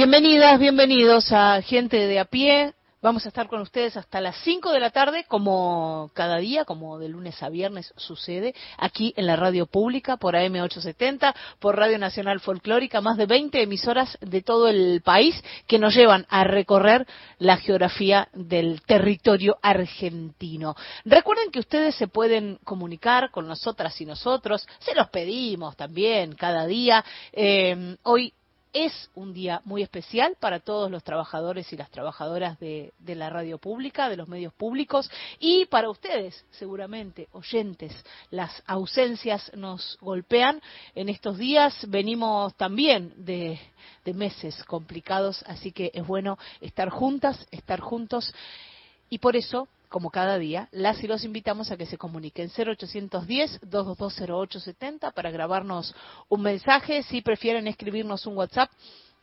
Bienvenidas, 0.00 0.58
bienvenidos 0.58 1.30
a 1.30 1.60
Gente 1.60 1.98
de 1.98 2.18
a 2.20 2.24
pie. 2.24 2.72
Vamos 3.02 3.26
a 3.26 3.28
estar 3.28 3.48
con 3.48 3.60
ustedes 3.60 3.98
hasta 3.98 4.22
las 4.22 4.34
5 4.44 4.72
de 4.72 4.80
la 4.80 4.88
tarde, 4.88 5.26
como 5.28 6.10
cada 6.14 6.38
día, 6.38 6.64
como 6.64 6.98
de 6.98 7.10
lunes 7.10 7.42
a 7.42 7.50
viernes 7.50 7.92
sucede, 7.98 8.54
aquí 8.78 9.12
en 9.18 9.26
la 9.26 9.36
radio 9.36 9.66
pública, 9.66 10.16
por 10.16 10.36
AM870, 10.36 11.34
por 11.58 11.76
Radio 11.76 11.98
Nacional 11.98 12.40
Folclórica, 12.40 13.02
más 13.02 13.18
de 13.18 13.26
20 13.26 13.60
emisoras 13.60 14.16
de 14.22 14.40
todo 14.40 14.68
el 14.68 15.02
país 15.04 15.34
que 15.66 15.78
nos 15.78 15.94
llevan 15.94 16.24
a 16.30 16.44
recorrer 16.44 17.06
la 17.38 17.58
geografía 17.58 18.28
del 18.32 18.80
territorio 18.80 19.58
argentino. 19.60 20.76
Recuerden 21.04 21.50
que 21.50 21.60
ustedes 21.60 21.94
se 21.94 22.08
pueden 22.08 22.58
comunicar 22.64 23.30
con 23.30 23.46
nosotras 23.46 24.00
y 24.00 24.06
nosotros, 24.06 24.66
se 24.78 24.94
los 24.94 25.10
pedimos 25.10 25.76
también 25.76 26.36
cada 26.36 26.64
día. 26.64 27.04
Eh, 27.34 27.96
hoy 28.04 28.32
es 28.72 29.10
un 29.14 29.32
día 29.32 29.60
muy 29.64 29.82
especial 29.82 30.36
para 30.38 30.60
todos 30.60 30.90
los 30.90 31.02
trabajadores 31.02 31.72
y 31.72 31.76
las 31.76 31.90
trabajadoras 31.90 32.58
de, 32.60 32.92
la 33.06 33.30
radio 33.30 33.58
pública, 33.58 34.08
de 34.08 34.16
los 34.16 34.28
medios 34.28 34.52
públicos 34.54 35.10
y 35.38 35.66
para 35.66 35.90
ustedes, 35.90 36.44
seguramente, 36.50 37.28
oyentes. 37.32 37.92
Las 38.30 38.62
ausencias 38.66 39.50
nos 39.54 39.98
golpean. 40.00 40.60
En 40.94 41.08
estos 41.08 41.38
días 41.38 41.74
venimos 41.88 42.54
también 42.54 43.12
de 43.16 43.58
meses 44.14 44.64
complicados, 44.64 45.44
así 45.46 45.70
que 45.70 45.90
es 45.94 46.06
bueno 46.06 46.38
estar 46.60 46.90
juntas, 46.90 47.46
estar 47.50 47.80
juntos 47.80 48.34
y 49.08 49.18
por 49.18 49.36
eso 49.36 49.68
como 49.90 50.10
cada 50.10 50.38
día, 50.38 50.68
las 50.70 51.02
y 51.02 51.08
los 51.08 51.24
invitamos 51.24 51.70
a 51.70 51.76
que 51.76 51.84
se 51.84 51.98
comuniquen 51.98 52.48
0810-2220870 52.48 55.12
para 55.12 55.30
grabarnos 55.32 55.94
un 56.28 56.42
mensaje. 56.42 57.02
Si 57.02 57.20
prefieren 57.20 57.66
escribirnos 57.66 58.24
un 58.24 58.36
WhatsApp, 58.36 58.70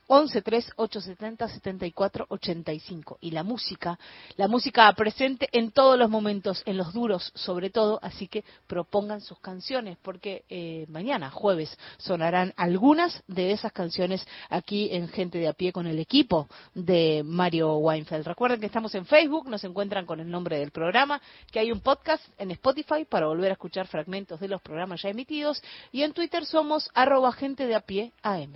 11 0.07 0.41
3 0.41 0.71
870 0.77 1.47
74 1.49 2.25
85 2.29 3.17
y 3.21 3.31
la 3.31 3.43
música 3.43 3.99
la 4.37 4.47
música 4.47 4.91
presente 4.93 5.49
en 5.51 5.71
todos 5.71 5.99
los 5.99 6.09
momentos 6.09 6.63
en 6.65 6.77
los 6.77 6.93
duros 6.93 7.31
sobre 7.35 7.69
todo 7.69 7.99
así 8.01 8.27
que 8.27 8.45
propongan 8.67 9.21
sus 9.21 9.39
canciones 9.39 9.97
porque 10.01 10.45
eh, 10.49 10.85
mañana 10.89 11.29
jueves 11.29 11.77
sonarán 11.97 12.53
algunas 12.55 13.21
de 13.27 13.51
esas 13.51 13.73
canciones 13.73 14.25
aquí 14.49 14.89
en 14.91 15.09
gente 15.09 15.37
de 15.39 15.47
a 15.47 15.53
pie 15.53 15.73
con 15.73 15.87
el 15.87 15.99
equipo 15.99 16.47
de 16.73 17.23
Mario 17.25 17.75
Weinfeld. 17.77 18.25
Recuerden 18.25 18.59
que 18.59 18.65
estamos 18.65 18.95
en 18.95 19.05
Facebook 19.05 19.49
nos 19.49 19.63
encuentran 19.63 20.05
con 20.05 20.19
el 20.19 20.29
nombre 20.29 20.59
del 20.59 20.71
programa 20.71 21.21
que 21.51 21.59
hay 21.59 21.71
un 21.71 21.81
podcast 21.81 22.23
en 22.37 22.51
Spotify 22.51 23.05
para 23.05 23.27
volver 23.27 23.49
a 23.49 23.53
escuchar 23.53 23.87
fragmentos 23.87 24.39
de 24.39 24.47
los 24.47 24.61
programas 24.61 25.01
ya 25.01 25.09
emitidos 25.09 25.61
y 25.91 26.03
en 26.03 26.13
Twitter 26.13 26.45
somos 26.45 26.89
arroba 26.93 27.31
gente 27.33 27.67
de 27.67 27.75
a 27.75 27.81
pie 27.81 28.13
am 28.21 28.53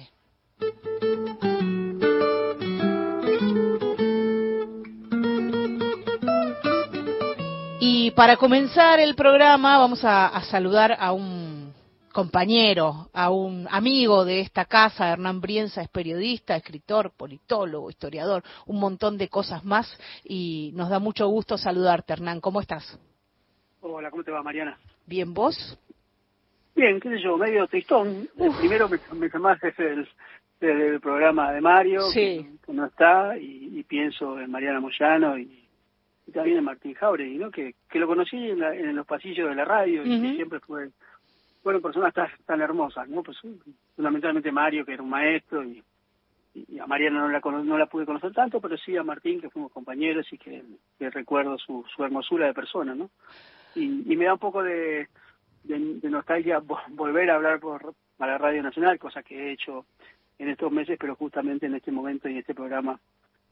y 7.84 8.12
para 8.12 8.38
comenzar 8.38 9.00
el 9.00 9.16
programa 9.16 9.78
vamos 9.78 10.04
a, 10.04 10.42
saludar 10.50 10.98
a 11.00 11.12
un 11.14 11.74
compañero, 12.12 13.10
a 13.14 13.30
un 13.30 13.68
amigo 13.70 14.26
de 14.26 14.40
esta 14.40 14.66
casa, 14.66 15.12
Hernán 15.12 15.40
Brienza, 15.40 15.82
es 15.82 15.88
periodista, 15.88 16.56
escritor, 16.56 17.12
politólogo, 17.16 17.90
historiador, 17.90 18.44
un 18.66 18.80
montón 18.80 19.18
de 19.18 19.30
cosas 19.30 19.64
más 19.64 19.98
y 20.24 20.72
nos 20.74 20.90
da 20.90 21.00
mucho 21.00 21.28
gusto 21.28 21.58
saludarte, 21.58 22.14
Hernán. 22.14 22.42
¿Cómo 22.42 22.62
estás? 22.62 23.00
Hola, 23.82 24.10
¿cómo 24.10 24.24
te 24.24 24.32
va, 24.32 24.42
Mariana? 24.42 24.80
Bien, 25.06 25.34
¿vos? 25.34 25.78
Bien, 26.76 27.00
qué 27.00 27.10
sé 27.10 27.22
yo, 27.22 27.38
medio 27.38 27.68
tristón. 27.68 28.30
El 28.38 28.52
primero 28.60 28.90
me, 28.90 29.00
me 29.14 29.30
llamaste 29.30 29.74
el, 29.78 30.08
del 30.68 31.00
programa 31.00 31.52
de 31.52 31.62
Mario, 31.62 32.02
que, 32.14 32.46
no 32.68 32.86
está, 32.86 33.38
y, 33.38 33.84
pienso 33.84 34.40
en 34.40 34.52
Mariana 34.52 34.80
Moyano 34.80 35.38
y, 35.38 35.60
también 36.32 36.60
en 36.60 36.64
Martín 36.64 36.94
Jauregui, 36.94 37.38
¿no? 37.38 37.52
Que, 37.52 37.76
que 37.90 38.00
lo 38.00 38.08
conocí 38.08 38.38
en, 38.38 38.96
los 38.96 39.06
pasillos 39.06 39.50
de 39.50 39.56
la 39.56 39.66
radio 39.66 40.06
y 40.06 40.22
que 40.22 40.36
siempre 40.36 40.60
fue, 40.62 40.90
fueron 41.62 41.82
personas 41.82 42.14
tan, 42.14 42.30
tan 42.46 42.62
hermosas, 42.62 43.10
¿no? 43.10 43.22
Pues 43.22 43.38
fundamentalmente 43.96 44.52
Mario, 44.52 44.86
que 44.86 44.94
era 44.94 45.04
un 45.04 45.10
maestro, 45.10 45.64
y, 45.64 45.84
y 46.54 46.80
a 46.80 46.88
Mariana 46.88 47.20
no 47.20 47.28
la, 47.28 47.42
no 47.64 47.78
la 47.78 47.88
pude 47.88 48.06
conocer 48.06 48.32
tanto, 48.32 48.62
pero 48.62 48.78
sí 48.78 48.96
a 48.96 49.04
Martín, 49.04 49.42
que 49.42 49.50
fuimos 49.50 49.74
compañeros 49.74 50.26
y 50.32 50.38
que, 50.38 50.64
recuerdo 51.00 51.58
su, 51.58 51.84
su 51.94 52.04
hermosura 52.04 52.48
de 52.48 52.54
persona, 52.54 52.96
¿no? 52.96 53.10
Y, 53.76 54.14
y 54.14 54.16
me 54.16 54.26
da 54.26 54.34
un 54.34 54.40
poco 54.40 54.64
de, 54.64 55.08
de, 55.64 56.10
nostalgia 56.10 56.62
volver 56.90 57.30
a 57.30 57.36
hablar 57.36 57.60
por 57.60 57.94
para 58.18 58.34
la 58.34 58.38
Radio 58.38 58.62
Nacional, 58.62 59.00
cosa 59.00 59.24
que 59.24 59.36
he 59.36 59.52
hecho 59.54 59.86
en 60.42 60.50
estos 60.50 60.72
meses, 60.72 60.98
pero 61.00 61.16
justamente 61.16 61.68
en 61.68 61.76
este 61.76 61.92
momento 61.92 62.28
y 62.28 62.34
en 62.34 62.40
este 62.40 62.56
programa, 62.56 63.00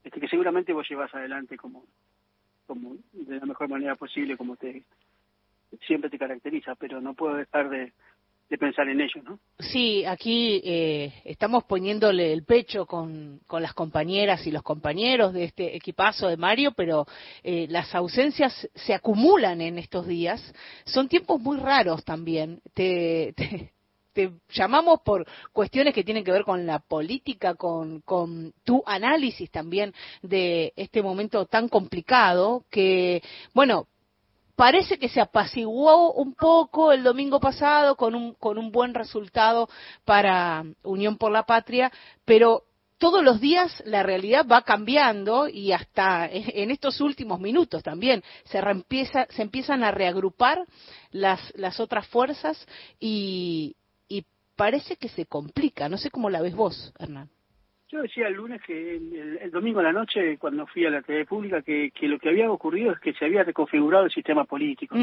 este 0.04 0.20
que 0.20 0.28
seguramente 0.28 0.74
vos 0.74 0.90
llevas 0.90 1.14
adelante 1.14 1.56
como, 1.56 1.84
como 2.66 2.96
de 3.14 3.40
la 3.40 3.46
mejor 3.46 3.70
manera 3.70 3.96
posible, 3.96 4.36
como 4.36 4.56
te 4.56 4.84
siempre 5.86 6.10
te 6.10 6.18
caracteriza, 6.18 6.74
pero 6.74 7.00
no 7.00 7.14
puedo 7.14 7.36
dejar 7.36 7.70
de, 7.70 7.94
pensar 8.58 8.90
en 8.90 9.02
ello, 9.02 9.22
¿no? 9.22 9.40
Sí, 9.60 10.04
aquí 10.04 10.60
eh, 10.66 11.14
estamos 11.26 11.64
poniéndole 11.66 12.34
el 12.34 12.44
pecho 12.44 12.88
con, 12.88 13.40
con, 13.46 13.62
las 13.62 13.76
compañeras 13.76 14.48
y 14.48 14.52
los 14.52 14.64
compañeros 14.64 15.34
de 15.34 15.44
este 15.44 15.76
equipazo 15.76 16.28
de 16.28 16.38
Mario, 16.38 16.72
pero 16.76 17.06
eh, 17.44 17.68
las 17.70 17.94
ausencias 17.94 18.68
se 18.74 18.96
acumulan 18.96 19.62
en 19.62 19.78
estos 19.78 20.08
días. 20.08 20.42
Son 20.86 21.08
tiempos 21.08 21.40
muy 21.40 21.60
raros 21.60 22.04
también. 22.04 22.62
te, 22.74 23.34
te 23.38 23.74
llamamos 24.50 25.02
por 25.02 25.26
cuestiones 25.54 25.94
que 25.94 26.04
tienen 26.04 26.24
que 26.24 26.32
ver 26.32 26.44
con 26.44 26.66
la 26.66 26.80
política, 26.80 27.56
con, 27.56 28.04
tu 28.64 28.84
análisis 28.86 29.50
también 29.52 29.94
de 30.22 30.74
este 30.76 31.02
momento 31.02 31.46
tan 31.46 31.70
complicado 31.70 32.66
que, 32.70 33.22
bueno, 33.54 33.88
parece 34.56 34.98
que 35.00 35.10
se 35.10 35.22
apaciguó 35.22 36.14
un 36.14 36.34
poco 36.34 36.92
el 36.92 37.04
domingo 37.04 37.40
pasado 37.40 37.96
con 37.96 38.16
un, 38.16 38.34
con 38.34 38.58
un 38.58 38.72
buen 38.72 38.94
resultado 38.94 39.70
para 40.04 40.66
Unión 40.84 41.18
por 41.18 41.32
la 41.32 41.44
Patria, 41.44 41.92
pero 42.26 42.64
todos 42.98 43.24
los 43.24 43.40
días 43.40 43.82
la 43.86 44.04
realidad 44.04 44.46
va 44.46 44.64
cambiando 44.64 45.48
y 45.48 45.72
hasta 45.72 46.28
en 46.30 46.70
estos 46.70 47.00
últimos 47.00 47.40
minutos 47.40 47.82
también 47.82 48.22
se, 48.44 48.62
se 49.30 49.42
empiezan 49.42 49.84
a 49.86 49.92
reagrupar 49.92 50.66
las, 51.12 51.40
las 51.56 51.80
otras 51.80 52.06
fuerzas 52.08 52.68
y, 53.00 53.78
parece 54.60 54.98
que 54.98 55.08
se 55.08 55.26
complica. 55.26 55.88
No 55.88 55.98
sé 55.98 56.12
cómo 56.12 56.30
la 56.30 56.42
ves 56.42 56.54
vos, 56.54 56.94
Hernán. 57.00 57.30
Yo 57.88 58.02
decía 58.02 58.28
el 58.28 58.34
lunes 58.34 58.62
que 58.62 58.98
el, 58.98 59.50
domingo 59.52 59.80
a 59.80 59.84
la 59.84 59.94
noche, 59.94 60.38
cuando 60.38 60.68
fui 60.68 60.86
a 60.86 60.90
la 60.90 61.02
TV 61.02 61.26
pública, 61.26 61.62
que, 61.62 61.92
lo 62.02 62.20
que 62.20 62.30
había 62.30 62.52
ocurrido 62.52 62.92
es 62.92 63.00
que 63.00 63.14
se 63.14 63.26
había 63.26 63.44
reconfigurado 63.44 64.04
el 64.04 64.12
sistema 64.12 64.44
político, 64.44 64.96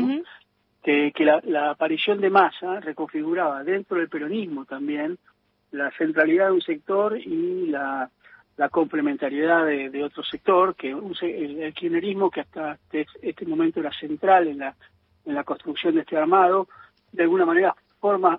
que, 0.83 1.12
la, 1.47 1.71
aparición 1.71 2.21
de 2.21 2.31
masa 2.31 2.81
reconfiguraba 2.81 3.65
dentro 3.65 3.97
del 3.97 4.11
peronismo 4.11 4.67
también 4.67 5.19
la 5.73 5.91
centralidad 5.93 6.47
de 6.47 6.53
un 6.53 6.61
sector 6.61 7.19
y 7.19 7.67
la, 7.67 8.11
complementariedad 8.71 9.64
de, 9.67 10.05
otro 10.05 10.23
sector, 10.23 10.76
que 10.76 10.91
el, 10.91 11.73
kirchnerismo, 11.75 12.31
que 12.31 12.43
hasta 12.43 12.75
este, 12.75 13.06
este, 13.23 13.47
momento 13.47 13.81
era 13.81 13.91
central 13.91 14.49
en 14.49 14.58
la, 14.58 14.76
en 15.25 15.35
la 15.35 15.44
construcción 15.44 15.94
de 15.94 16.03
este 16.03 16.17
armado, 16.17 16.69
de 17.11 17.23
alguna 17.23 17.47
manera 17.47 17.75
forma, 18.00 18.38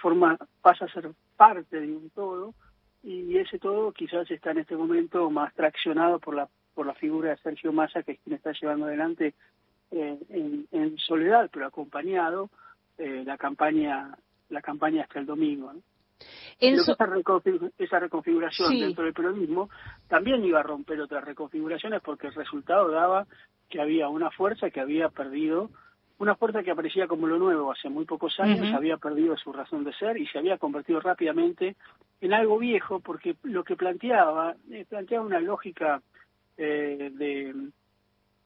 forma 0.00 0.38
pasa 0.62 0.84
a 0.84 0.92
ser 0.92 1.10
parte 1.36 1.80
de 1.80 1.96
un 1.96 2.10
todo 2.10 2.54
y 3.02 3.36
ese 3.38 3.58
todo 3.58 3.92
quizás 3.92 4.30
está 4.30 4.50
en 4.50 4.58
este 4.58 4.76
momento 4.76 5.30
más 5.30 5.54
traccionado 5.54 6.18
por 6.18 6.34
la 6.34 6.48
por 6.74 6.86
la 6.86 6.94
figura 6.94 7.30
de 7.30 7.36
Sergio 7.38 7.72
Massa 7.72 8.02
que 8.02 8.12
es 8.12 8.20
quien 8.20 8.36
está 8.36 8.52
llevando 8.52 8.86
adelante 8.86 9.34
eh, 9.90 10.66
en, 10.70 10.98
soledad 10.98 11.50
pero 11.52 11.66
acompañado 11.66 12.50
eh, 12.98 13.22
la 13.24 13.36
campaña 13.36 14.16
la 14.48 14.62
campaña 14.62 15.02
hasta 15.02 15.20
el 15.20 15.26
domingo 15.26 15.72
esa, 16.58 16.96
reconfiguración 18.00 18.78
dentro 18.78 19.04
del 19.04 19.14
peronismo 19.14 19.70
también 20.08 20.44
iba 20.44 20.60
a 20.60 20.64
romper 20.64 21.00
otras 21.00 21.24
reconfiguraciones 21.24 22.00
porque 22.02 22.28
el 22.28 22.34
resultado 22.34 22.90
daba 22.90 23.26
que 23.68 23.80
había 23.80 24.08
una 24.08 24.30
fuerza 24.30 24.70
que 24.70 24.80
había 24.80 25.08
perdido 25.08 25.70
una 26.18 26.34
fuerza 26.34 26.62
que 26.62 26.70
aparecía 26.72 27.06
como 27.06 27.26
lo 27.26 27.38
nuevo 27.38 27.70
hace 27.70 27.88
muy 27.88 28.04
pocos 28.04 28.38
años, 28.40 28.74
había 28.74 28.96
perdido 28.96 29.36
su 29.36 29.52
razón 29.52 29.84
de 29.84 29.92
ser 29.92 30.16
y 30.18 30.26
se 30.26 30.38
había 30.38 30.58
convertido 30.58 31.00
rápidamente 31.00 31.76
en 32.20 32.32
algo 32.32 32.58
viejo 32.58 33.00
porque 33.00 33.36
lo 33.44 33.62
que 33.62 33.76
planteaba, 33.76 34.56
eh, 34.70 34.84
planteaba 34.88 35.24
una 35.24 35.40
lógica 35.40 36.02
eh, 36.56 37.12
de, 37.14 37.54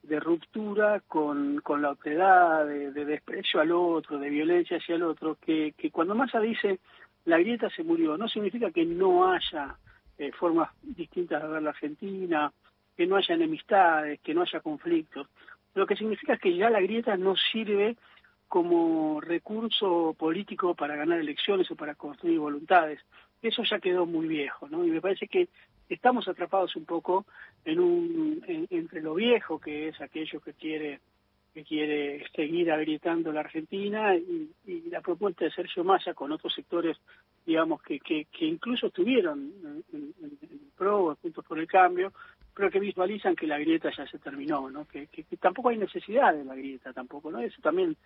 de, 0.02 0.20
ruptura 0.20 1.00
con, 1.00 1.60
con 1.62 1.80
la 1.80 1.90
otredad, 1.90 2.66
de, 2.66 2.90
desprecio 2.92 3.60
al 3.60 3.72
otro, 3.72 4.18
de 4.18 4.28
violencia 4.28 4.76
hacia 4.76 4.96
el 4.96 5.02
otro, 5.02 5.38
que, 5.40 5.72
que 5.76 5.90
cuando 5.90 6.14
Massa 6.14 6.40
dice 6.40 6.78
la 7.24 7.38
grieta 7.38 7.70
se 7.70 7.84
murió, 7.84 8.18
no 8.18 8.28
significa 8.28 8.70
que 8.70 8.84
no 8.84 9.32
haya 9.32 9.76
eh, 10.18 10.30
formas 10.32 10.70
distintas 10.82 11.42
de 11.42 11.48
ver 11.48 11.62
la 11.62 11.70
Argentina, 11.70 12.52
que 12.96 13.06
no 13.06 13.16
haya 13.16 13.34
enemistades, 13.34 14.20
que 14.20 14.34
no 14.34 14.42
haya 14.42 14.60
conflictos. 14.60 15.28
Lo 15.74 15.86
que 15.86 15.96
significa 15.96 16.34
es 16.34 16.40
que 16.40 16.54
ya 16.56 16.70
la 16.70 16.80
grieta 16.80 17.16
no 17.16 17.34
sirve 17.36 17.96
como 18.48 19.20
recurso 19.20 20.14
político 20.18 20.74
para 20.74 20.96
ganar 20.96 21.18
elecciones 21.18 21.70
o 21.70 21.76
para 21.76 21.94
construir 21.94 22.38
voluntades. 22.38 23.00
Eso 23.40 23.62
ya 23.64 23.80
quedó 23.80 24.04
muy 24.04 24.28
viejo, 24.28 24.68
¿no? 24.68 24.84
Y 24.84 24.90
me 24.90 25.00
parece 25.00 25.26
que 25.26 25.48
estamos 25.88 26.28
atrapados 26.28 26.76
un 26.76 26.84
poco 26.84 27.24
en 27.64 27.80
un 27.80 28.66
entre 28.70 29.00
lo 29.00 29.14
viejo 29.14 29.58
que 29.58 29.88
es 29.88 30.00
aquello 30.00 30.40
que 30.40 30.52
quiere 30.52 31.00
que 31.54 31.64
quiere 31.64 32.24
seguir 32.34 32.70
agrietando 32.70 33.30
la 33.32 33.40
Argentina 33.40 34.14
y, 34.16 34.50
la 34.90 35.00
propuesta 35.00 35.44
de 35.44 35.50
Sergio 35.50 35.84
Massa 35.84 36.14
con 36.14 36.32
otros 36.32 36.54
sectores, 36.54 36.98
digamos, 37.46 37.82
que, 37.82 37.98
que, 38.00 38.26
incluso 38.40 38.86
estuvieron 38.86 39.52
en, 39.92 40.14
en, 40.22 40.70
pro, 40.76 41.16
juntos 41.20 41.44
por 41.46 41.58
el 41.58 41.66
cambio, 41.66 42.12
pero 42.54 42.70
que 42.70 42.80
visualizan 42.80 43.34
que 43.34 43.46
la 43.46 43.58
grieta 43.58 43.90
ya 43.96 44.06
se 44.06 44.18
terminó, 44.18 44.70
¿no? 44.70 44.86
Que, 44.86 45.08
tampoco 45.40 45.70
hay 45.70 45.78
necesidad 45.78 46.34
de 46.34 46.44
la 46.44 46.54
grieta 46.54 46.92
tampoco, 46.92 47.30
¿no? 47.30 47.40
Eso 47.40 47.60
también, 47.62 47.96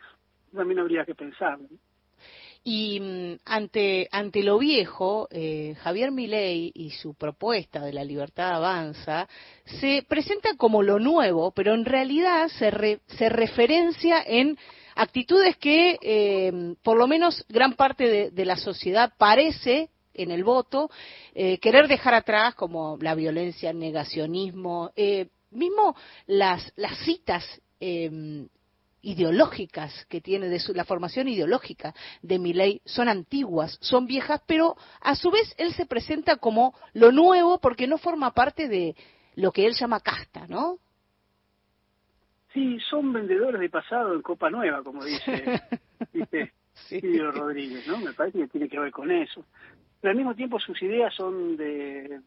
también 0.55 0.81
habría 0.81 1.05
que 1.05 1.15
pensar. 1.15 1.59
Y 2.63 3.01
mm, 3.01 3.39
ante, 3.45 4.09
ante 4.11 4.43
lo 4.43 4.59
viejo, 4.59 5.29
eh, 5.31 5.77
Javier 5.81 6.13
Milei 6.13 6.73
y 6.75 6.91
su 6.91 7.15
propuesta 7.15 7.81
de 7.81 7.93
la 7.93 8.05
libertad 8.05 8.55
avanza 8.55 9.29
se 9.65 10.05
presenta 10.09 10.57
como 10.57 10.83
lo 10.83 10.99
nuevo, 10.99 11.51
pero 11.51 11.75
en 11.75 11.85
realidad 11.85 12.49
se, 12.49 13.01
se 13.07 13.29
referencia 13.29 14.23
en 14.25 14.57
actitudes 14.95 15.57
que 15.59 15.99
eh, 16.01 16.75
por 16.83 16.97
lo 16.97 17.07
menos 17.07 17.45
gran 17.49 17.75
parte 17.75 18.31
de 18.31 18.45
la 18.45 18.57
sociedad 18.57 19.13
parece 19.19 19.91
en 20.17 20.31
el 20.31 20.45
voto, 20.45 20.91
eh, 21.35 21.59
querer 21.59 21.89
dejar 21.89 22.15
atrás 22.15 22.55
como 22.55 22.99
la 23.01 23.15
violencia, 23.15 23.71
el 23.71 23.79
negacionismo, 23.79 24.91
eh, 24.97 25.29
mismo 25.51 25.97
las, 26.27 26.73
las 26.77 26.99
citas 26.99 27.45
em, 27.81 28.49
ideológicas 29.03 30.05
que 30.07 30.21
tiene 30.21 30.49
de 30.49 30.59
su, 30.59 30.75
la 30.75 30.85
formación 30.85 31.29
ideológica 31.29 31.95
de 32.23 32.39
mi 32.39 32.53
ley 32.53 32.81
son 32.85 33.09
antiguas, 33.09 33.79
son 33.81 34.07
viejas, 34.07 34.43
pero 34.47 34.77
a 35.01 35.15
su 35.15 35.31
vez 35.31 35.55
él 35.59 35.73
se 35.75 35.87
presenta 35.87 36.37
como 36.37 36.75
lo 36.93 37.13
nuevo 37.13 37.59
porque 37.61 37.87
no 37.87 37.99
forma 37.99 38.33
parte 38.33 38.69
de 38.69 38.97
lo 39.37 39.53
que 39.53 39.67
él 39.67 39.75
llama 39.75 40.01
casta, 40.01 40.47
¿no? 40.49 40.79
Sí, 42.53 42.79
son 42.89 43.13
vendedores 43.13 43.61
de 43.61 43.69
pasado 43.69 44.15
en 44.15 44.23
Copa 44.23 44.49
Nueva, 44.49 44.83
como 44.83 45.05
dice, 45.05 45.61
dice 46.13 46.53
sí. 46.73 47.01
Rodríguez, 47.19 47.87
¿no? 47.87 47.99
Me 47.99 48.13
parece 48.13 48.39
que 48.39 48.49
tiene 48.49 48.69
que 48.69 48.81
ver 48.81 48.91
con 48.91 49.11
eso 49.11 49.45
pero 50.01 50.11
al 50.11 50.17
mismo 50.17 50.35
tiempo 50.35 50.61
sus 50.61 50.81
ideas 50.83 51.15
son 51.15 51.57
de, 51.57 52.21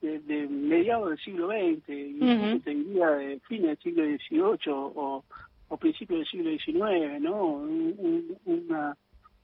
de, 0.00 0.48
mediados 0.48 1.10
del 1.10 1.18
siglo 1.18 1.48
XX, 1.48 1.88
y 1.88 2.60
te 2.60 2.70
diría 2.70 3.10
de 3.10 3.40
fines 3.48 3.78
del 3.78 4.18
siglo 4.18 4.52
XVIII 4.56 4.72
o, 4.72 5.24
o 5.68 5.76
principios 5.76 6.20
del 6.20 6.28
siglo 6.28 6.50
XIX, 6.50 7.20
¿no? 7.20 7.44
una, 8.44 8.96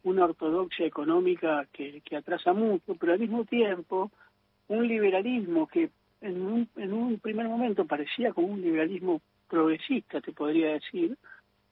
una 0.02 0.24
ortodoxia 0.24 0.86
económica 0.86 1.66
que, 1.72 2.02
que 2.02 2.16
atrasa 2.16 2.52
mucho, 2.52 2.94
pero 2.96 3.12
al 3.12 3.18
mismo 3.18 3.44
tiempo 3.44 4.10
un 4.68 4.86
liberalismo 4.86 5.66
que 5.66 5.90
en 6.20 6.42
un, 6.42 6.68
en 6.76 6.92
un 6.92 7.18
primer 7.18 7.48
momento 7.48 7.86
parecía 7.86 8.32
como 8.32 8.48
un 8.48 8.60
liberalismo 8.60 9.20
progresista, 9.48 10.20
te 10.20 10.32
podría 10.32 10.72
decir, 10.72 11.16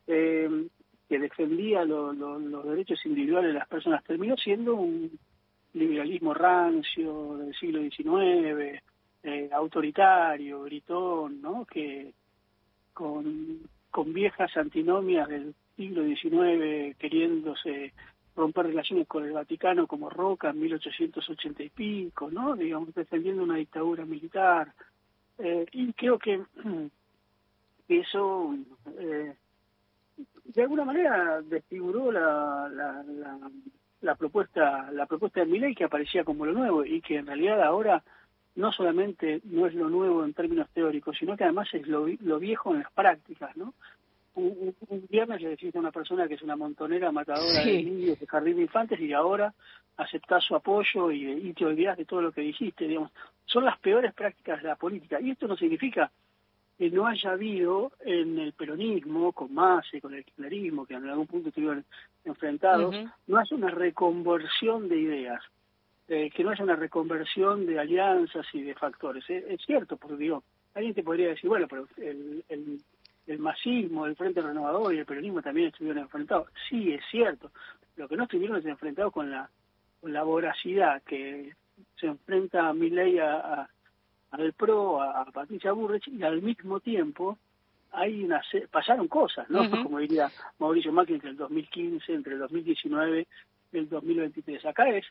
eh, 0.06 0.68
que 1.08 1.18
defendía 1.18 1.84
los 1.84 2.64
derechos 2.64 3.04
individuales 3.04 3.52
de 3.52 3.58
las 3.58 3.68
personas, 3.68 4.02
terminó 4.04 4.36
siendo 4.36 4.74
un, 4.74 5.18
liberalismo 5.76 6.32
rancio 6.32 7.36
del 7.36 7.54
siglo 7.54 7.80
XIX, 7.82 8.80
eh, 9.22 9.50
autoritario, 9.52 10.62
gritón, 10.62 11.40
¿no? 11.42 11.64
Que 11.66 12.12
con, 12.92 13.60
con 13.90 14.12
viejas 14.12 14.56
antinomias 14.56 15.28
del 15.28 15.54
siglo 15.76 16.04
XIX 16.04 16.96
queriéndose 16.96 17.92
romper 18.34 18.66
relaciones 18.66 19.06
con 19.06 19.24
el 19.24 19.32
Vaticano 19.32 19.86
como 19.86 20.10
Roca 20.10 20.50
en 20.50 20.60
1880 20.60 21.62
y 21.62 21.68
pico, 21.70 22.30
¿no? 22.30 22.56
Digamos, 22.56 22.94
defendiendo 22.94 23.42
una 23.42 23.56
dictadura 23.56 24.04
militar. 24.04 24.72
Eh, 25.38 25.66
y 25.72 25.92
creo 25.92 26.18
que 26.18 26.42
eso 27.88 28.54
eh, 28.98 29.34
de 30.44 30.62
alguna 30.62 30.84
manera 30.84 31.42
desfiguró 31.42 32.10
la, 32.10 32.68
la, 32.72 33.02
la 33.02 33.50
propuesta 34.16 34.90
la 34.92 35.06
propuesta 35.06 35.40
de 35.40 35.46
Milei 35.46 35.74
que 35.74 35.84
aparecía 35.84 36.24
como 36.24 36.46
lo 36.46 36.52
nuevo 36.52 36.84
y 36.84 37.00
que 37.00 37.16
en 37.16 37.26
realidad 37.26 37.62
ahora 37.62 38.02
no 38.54 38.72
solamente 38.72 39.40
no 39.44 39.66
es 39.66 39.74
lo 39.74 39.88
nuevo 39.88 40.24
en 40.24 40.32
términos 40.32 40.68
teóricos, 40.72 41.16
sino 41.18 41.36
que 41.36 41.44
además 41.44 41.68
es 41.72 41.86
lo, 41.86 42.04
viejo 42.38 42.74
en 42.74 42.82
las 42.82 42.92
prácticas, 42.92 43.56
¿no? 43.56 43.74
Un, 44.34 44.74
viernes 45.08 45.40
le 45.40 45.50
decís 45.50 45.74
a 45.74 45.78
una 45.78 45.90
persona 45.90 46.28
que 46.28 46.34
es 46.34 46.42
una 46.42 46.56
montonera 46.56 47.10
matadora 47.10 47.64
de 47.64 47.82
niños 47.82 48.18
de 48.18 48.26
jardín 48.26 48.56
de 48.56 48.62
infantes 48.62 49.00
y 49.00 49.12
ahora 49.12 49.54
aceptás 49.96 50.44
su 50.44 50.54
apoyo 50.54 51.10
y, 51.10 51.30
y 51.30 51.52
te 51.54 51.64
olvidás 51.64 51.96
de 51.96 52.04
todo 52.04 52.20
lo 52.20 52.32
que 52.32 52.42
dijiste, 52.42 52.86
digamos. 52.86 53.12
Son 53.46 53.64
las 53.64 53.78
peores 53.78 54.12
prácticas 54.12 54.62
de 54.62 54.68
la 54.68 54.76
política. 54.76 55.18
Y 55.20 55.30
esto 55.30 55.48
no 55.48 55.56
significa 55.56 56.10
que 56.78 56.90
no 56.90 57.06
haya 57.06 57.30
habido 57.30 57.92
en 58.00 58.38
el 58.38 58.52
peronismo, 58.52 59.32
con 59.32 59.52
Massa 59.54 59.96
y 59.96 60.00
con 60.00 60.14
el 60.14 60.24
kirchnerismo, 60.24 60.84
que 60.84 60.94
en 60.94 61.08
algún 61.08 61.26
punto 61.26 61.48
estuvieron 61.48 61.84
enfrentados, 62.24 62.94
no 63.26 63.38
haya 63.38 63.56
una 63.56 63.70
reconversión 63.70 64.88
de 64.88 64.98
ideas, 64.98 65.42
eh, 66.08 66.30
que 66.30 66.44
no 66.44 66.50
haya 66.50 66.64
una 66.64 66.76
reconversión 66.76 67.66
de 67.66 67.78
alianzas 67.78 68.46
y 68.52 68.62
de 68.62 68.74
factores. 68.74 69.24
Es, 69.28 69.60
cierto, 69.64 69.96
porque 69.96 70.16
digo, 70.16 70.42
alguien 70.74 70.94
te 70.94 71.02
podría 71.02 71.28
decir, 71.28 71.48
bueno, 71.48 71.66
pero 71.66 71.88
el, 71.96 72.44
el, 72.48 72.80
el 73.26 73.38
masismo, 73.38 74.04
el 74.04 74.16
Frente 74.16 74.42
Renovador 74.42 74.94
y 74.94 74.98
el 74.98 75.06
peronismo 75.06 75.40
también 75.40 75.68
estuvieron 75.68 76.02
enfrentados. 76.02 76.48
Sí, 76.68 76.92
es 76.92 77.02
cierto. 77.10 77.50
Lo 77.96 78.06
que 78.06 78.16
no 78.16 78.24
estuvieron 78.24 78.58
es 78.58 78.66
enfrentados 78.66 79.14
con 79.14 79.30
la, 79.30 79.48
con 80.00 80.12
la 80.12 80.22
voracidad 80.22 81.02
que 81.04 81.54
se 81.98 82.06
enfrenta 82.06 82.68
a 82.68 82.74
mi 82.74 82.90
ley 82.90 83.18
a 83.18 83.68
al 84.30 84.52
PRO, 84.52 85.02
a, 85.02 85.24
Patricia 85.26 85.72
Burrich, 85.72 86.08
y 86.08 86.22
al 86.22 86.42
mismo 86.42 86.80
tiempo 86.80 87.38
hay 87.92 88.24
una 88.24 88.42
pasaron 88.70 89.08
cosas, 89.08 89.48
¿no? 89.48 89.70
Como 89.70 89.98
diría 89.98 90.30
Mauricio 90.58 90.92
Macri 90.92 91.14
entre 91.14 91.30
el 91.30 91.36
2015, 91.36 92.12
entre 92.12 92.34
el 92.34 92.40
2019 92.40 93.26
y 93.72 93.78
el 93.78 93.88
2023. 93.88 94.66
Acá 94.66 94.88
es 94.90 95.06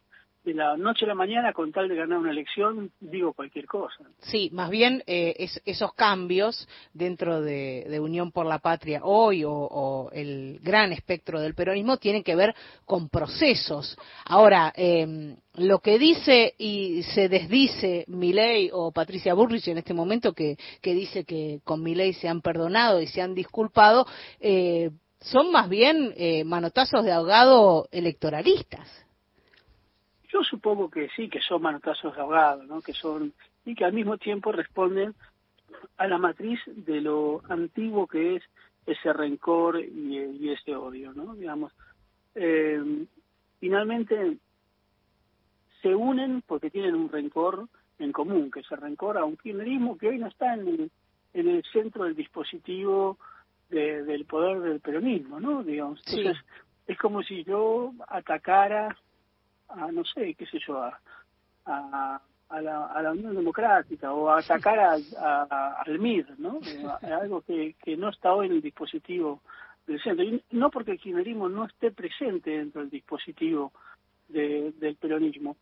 de 0.46 0.54
la 0.54 0.78
noche 0.78 1.06
a 1.06 1.08
la 1.08 1.16
mañana 1.16 1.52
con 1.54 1.72
tal 1.72 1.90
de 1.90 1.96
ganar 1.96 2.20
una 2.20 2.32
elección, 2.32 2.92
digo 3.00 3.34
cualquier 3.34 3.66
cosa. 3.66 4.04
Sí, 4.20 4.50
más 4.54 4.70
bien 4.70 5.04
eh, 5.08 5.50
esos 5.66 5.94
cambios 5.94 6.68
dentro 6.94 7.42
de, 7.42 8.00
Unión 8.06 8.32
por 8.32 8.46
la 8.46 8.60
Patria 8.60 9.02
hoy 9.04 9.44
o, 9.46 10.10
el 10.14 10.60
gran 10.62 10.92
espectro 10.92 11.40
del 11.40 11.56
peronismo 11.56 11.98
tienen 11.98 12.24
que 12.24 12.36
ver 12.36 12.54
con 12.86 13.10
procesos. 13.10 13.98
Ahora, 14.25 14.72
em, 14.75 15.36
lo 15.56 15.80
que 15.80 15.98
dice 15.98 16.54
y 16.60 17.02
se 17.04 17.28
desdice 17.28 18.06
Milei 18.08 18.70
o 18.72 18.92
Patricia 18.92 19.34
Burrich 19.34 19.68
en 19.70 19.80
este 19.80 19.94
momento 19.94 20.34
que, 20.34 20.58
que 20.82 20.94
dice 20.94 21.24
que 21.24 21.62
con 21.64 21.82
Milei 21.82 22.14
se 22.14 22.28
han 22.28 22.42
perdonado 22.42 23.02
y 23.02 23.08
se 23.08 23.22
han 23.22 23.34
disculpado, 23.34 24.06
eh, 24.40 24.92
son 25.22 25.52
más 25.52 25.68
bien 25.70 26.14
eh, 26.18 26.44
manotazos 26.44 27.04
de 27.04 27.12
ahogado 27.12 27.88
electoralistas. 27.92 29.05
Yo 30.36 30.44
supongo 30.44 30.89
que 30.89 31.08
sí, 31.15 31.30
que 31.30 31.39
son 31.39 31.62
manotazos 31.62 32.13
de 32.13 32.22
ahogado, 32.22 32.63
¿no? 32.63 32.82
Que 32.82 32.92
son 32.92 33.32
y 33.63 33.74
que 33.74 33.86
al 33.86 33.94
mismo 33.94 34.18
tiempo 34.18 34.51
responden 34.51 35.15
a 35.96 36.08
la 36.08 36.18
matriz 36.18 36.60
de 36.65 37.00
lo 37.00 37.42
antiguo 37.48 38.06
que 38.06 38.36
es 38.36 38.44
ese 38.86 39.13
rencor 39.13 39.80
y, 39.80 40.50
ese 40.50 40.75
odio, 40.75 41.13
¿no? 41.13 41.36
Digamos, 41.36 41.72
eh, 42.36 43.06
finalmente 43.62 44.36
se 45.82 45.96
unen 45.96 46.44
porque 46.46 46.70
tienen 46.70 46.96
un 46.96 47.08
rencor 47.08 47.70
en 47.98 48.12
común, 48.12 48.51
que 48.51 48.63
se 48.63 48.75
rencor 48.75 49.18
a 49.18 49.24
un 49.24 49.38
kirchnerismo 49.38 49.98
que 49.98 50.10
hoy 50.10 50.18
no 50.18 50.27
está 50.27 50.56
en 50.56 50.68
el, 50.68 50.92
en 51.34 51.48
el 51.48 51.63
centro 51.72 52.04
del 52.04 52.15
dispositivo 52.15 53.18
del 53.70 54.25
poder 54.25 54.60
del 54.60 54.82
peronismo, 54.82 55.39
¿no? 55.39 55.63
Digamos, 55.63 56.01
entonces 56.06 56.44
es 56.88 56.98
como 56.98 57.24
si 57.24 57.46
yo 57.46 57.94
atacara 58.10 58.98
a 59.69 59.91
no 59.91 60.03
sé, 60.05 60.34
qué 60.36 60.45
sé 60.45 60.60
yo, 60.65 60.81
a, 60.81 61.00
a, 61.65 62.62
la, 62.62 62.86
a 62.88 63.01
la 63.01 63.12
Unión 63.12 63.36
Democrática 63.36 64.13
o 64.13 64.29
a 64.29 64.39
atacar 64.39 64.79
a, 64.79 65.74
al 65.86 66.00
MIR, 66.00 66.39
¿no? 66.39 66.60
algo 67.01 67.41
que, 67.41 67.75
que 67.84 67.98
no 67.98 68.10
está 68.10 68.34
hoy 68.34 68.48
en 68.48 68.53
el 68.53 68.62
dispositivo 68.62 69.41
del 69.88 70.01
centro. 70.01 70.24
Y 70.24 70.43
no 70.51 70.69
porque 70.69 70.91
el 70.91 71.00
kirchnerismo 71.00 71.50
no 71.50 71.65
esté 71.65 71.91
presente 71.91 72.51
dentro 72.51 72.81
del 72.81 72.89
dispositivo 72.89 73.72
del 74.27 74.98
peronismo, 75.00 75.57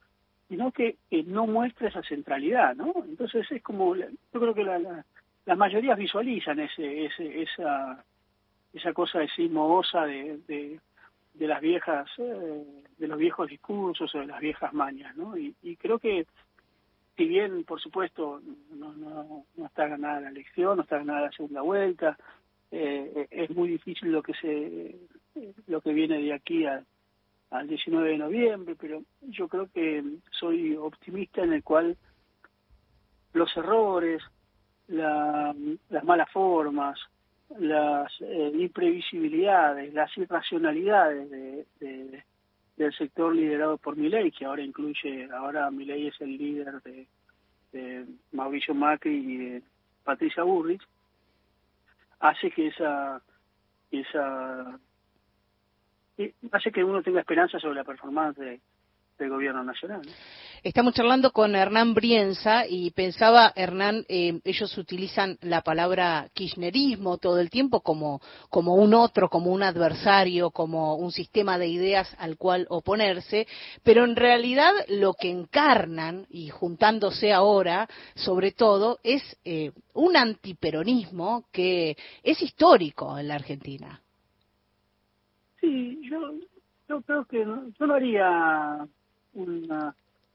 sino 0.47 0.71
que, 0.71 0.97
no 1.25 1.47
muestra 1.47 1.89
esa 1.89 2.03
centralidad, 2.03 2.75
¿no? 2.75 2.93
Entonces 3.05 3.49
es 3.51 3.63
como, 3.63 3.95
yo 3.95 4.05
creo 4.31 4.53
que 4.53 4.63
la, 4.63 5.03
las 5.45 5.57
mayorías 5.57 5.97
visualizan 5.97 6.59
ese, 6.59 7.05
ese, 7.05 7.41
esa, 7.41 8.03
esa 8.73 8.93
cosa 8.93 9.19
de 9.19 9.29
sismosa 9.29 10.05
de, 10.05 10.39
de, 10.47 10.79
de 11.33 11.47
las 11.47 11.61
viejas, 11.61 12.07
eh, 12.17 12.63
de 12.97 13.07
los 13.07 13.17
viejos 13.17 13.49
discursos 13.49 14.13
o 14.13 14.19
de 14.19 14.27
las 14.27 14.39
viejas 14.39 14.73
mañas, 14.73 15.15
¿no? 15.15 15.37
Y, 15.37 15.53
creo 15.77 15.99
que 15.99 16.25
si 17.17 17.25
bien, 17.25 17.63
por 17.63 17.79
supuesto, 17.79 18.41
no, 18.71 18.93
no, 18.93 19.45
no 19.55 19.65
está 19.65 19.87
ganada 19.87 20.21
la 20.21 20.29
elección, 20.29 20.77
no 20.77 20.83
está 20.83 20.97
ganada 20.97 21.21
la 21.21 21.31
segunda 21.31 21.61
vuelta, 21.61 22.17
eh, 22.71 23.27
es 23.29 23.49
muy 23.51 23.69
difícil 23.69 24.11
lo 24.11 24.23
que 24.23 24.33
se 24.33 24.95
lo 25.67 25.81
que 25.81 25.93
viene 25.93 26.19
de 26.19 26.33
aquí 26.33 26.65
al, 26.65 26.85
al 27.51 27.67
19 27.67 28.09
de 28.09 28.17
noviembre, 28.17 28.75
pero 28.79 29.03
yo 29.21 29.47
creo 29.47 29.67
que 29.71 30.03
soy 30.31 30.75
optimista 30.75 31.43
en 31.43 31.53
el 31.53 31.63
cual 31.63 31.97
los 33.33 33.55
errores, 33.57 34.23
la, 34.87 35.55
las 35.89 36.03
malas 36.03 36.31
formas, 36.31 36.99
las 37.59 38.11
eh, 38.21 38.51
imprevisibilidades, 38.55 39.93
las 39.93 40.15
irracionalidades 40.17 41.29
de, 41.29 42.23
del 42.77 42.93
sector 42.93 43.35
liderado 43.35 43.77
por 43.77 43.95
Milei, 43.95 44.31
que 44.31 44.45
ahora 44.45 44.63
incluye, 44.63 45.29
ahora 45.31 45.69
Milei 45.69 46.07
es 46.07 46.19
el 46.21 46.37
líder 46.37 46.81
de, 46.81 47.07
de 47.71 48.05
Mauricio 48.31 48.73
Macri 48.73 49.15
y 49.15 49.37
de 49.37 49.63
Patricia 50.03 50.43
Burrich, 50.43 50.81
hace 52.19 52.49
que 52.51 52.67
esa 52.67 53.21
esa 53.91 54.79
hace 56.51 56.71
que 56.71 56.83
uno 56.83 57.01
tenga 57.01 57.19
esperanza 57.19 57.59
sobre 57.59 57.75
la 57.75 57.83
performance 57.83 58.59
del 59.17 59.29
gobierno 59.29 59.63
nacional. 59.63 60.01
Estamos 60.63 60.93
charlando 60.93 61.33
con 61.33 61.55
Hernán 61.55 61.93
Brienza 61.93 62.65
y 62.65 62.91
pensaba, 62.91 63.51
Hernán, 63.53 64.05
eh, 64.07 64.39
ellos 64.45 64.77
utilizan 64.77 65.37
la 65.41 65.59
palabra 65.59 66.29
kirchnerismo 66.33 67.17
todo 67.17 67.41
el 67.41 67.49
tiempo 67.49 67.81
como, 67.81 68.21
como 68.49 68.75
un 68.75 68.93
otro, 68.93 69.27
como 69.27 69.51
un 69.51 69.61
adversario, 69.61 70.51
como 70.51 70.95
un 70.95 71.11
sistema 71.11 71.57
de 71.57 71.67
ideas 71.67 72.15
al 72.17 72.37
cual 72.37 72.65
oponerse, 72.69 73.45
pero 73.83 74.05
en 74.05 74.15
realidad 74.15 74.71
lo 74.87 75.15
que 75.15 75.31
encarnan, 75.31 76.27
y 76.29 76.47
juntándose 76.47 77.33
ahora, 77.33 77.89
sobre 78.15 78.53
todo, 78.53 78.99
es 79.03 79.21
eh, 79.43 79.73
un 79.93 80.15
antiperonismo 80.15 81.43
que 81.51 81.97
es 82.23 82.41
histórico 82.41 83.17
en 83.17 83.27
la 83.27 83.35
Argentina. 83.35 83.99
Sí, 85.59 85.99
yo, 86.09 86.35
yo 86.87 87.01
creo 87.01 87.25
que 87.25 87.39
yo 87.39 87.85
no 87.85 87.93
haría 87.95 88.87
una 89.33 89.93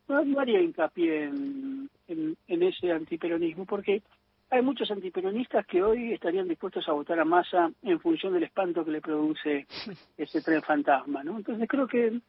no, 0.08 0.40
haría 0.40 0.60
hincapié 0.60 1.24
en, 1.24 1.88
en, 2.06 2.62
ese 2.62 2.92
antiperonismo, 2.92 3.66
porque 3.66 4.02
hay 4.50 4.62
muchos 4.62 4.90
antiperonistas 4.90 5.66
que 5.66 5.82
hoy 5.82 6.12
estarían 6.12 6.48
dispuestos 6.48 6.88
a 6.88 6.92
votar 6.92 7.20
a 7.20 7.24
masa 7.24 7.70
en 7.82 8.00
función 8.00 8.32
del 8.32 8.44
espanto 8.44 8.84
que 8.84 8.90
le 8.90 9.00
produce 9.00 9.66
ese 10.16 10.40
tren 10.40 10.62
fantasma, 10.62 11.22
¿no? 11.22 11.36
Entonces 11.36 11.68
creo 11.68 11.86
que 11.86 12.20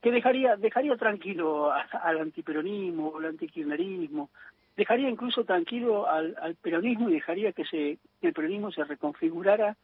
que 0.00 0.10
dejaría 0.10 0.56
dejaría 0.56 0.96
tranquilo 0.96 1.70
al 1.70 2.18
antiperonismo, 2.18 3.18
al 3.18 3.26
antikirchnerismo, 3.26 4.30
dejaría 4.74 5.10
incluso 5.10 5.44
tranquilo 5.44 6.08
al, 6.08 6.34
al, 6.40 6.54
peronismo 6.54 7.10
y 7.10 7.14
dejaría 7.14 7.52
que 7.52 7.66
se 7.66 7.98
que 8.18 8.28
el 8.28 8.32
peronismo 8.32 8.72
se 8.72 8.82
reconfigurara 8.84 9.76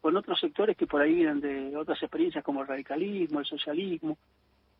con 0.00 0.16
otros 0.16 0.40
sectores 0.40 0.74
que 0.74 0.86
por 0.86 1.02
ahí 1.02 1.16
vienen 1.16 1.40
de 1.40 1.76
otras 1.76 2.02
experiencias 2.02 2.42
como 2.42 2.62
el 2.62 2.68
radicalismo, 2.68 3.40
el 3.40 3.46
socialismo, 3.46 4.16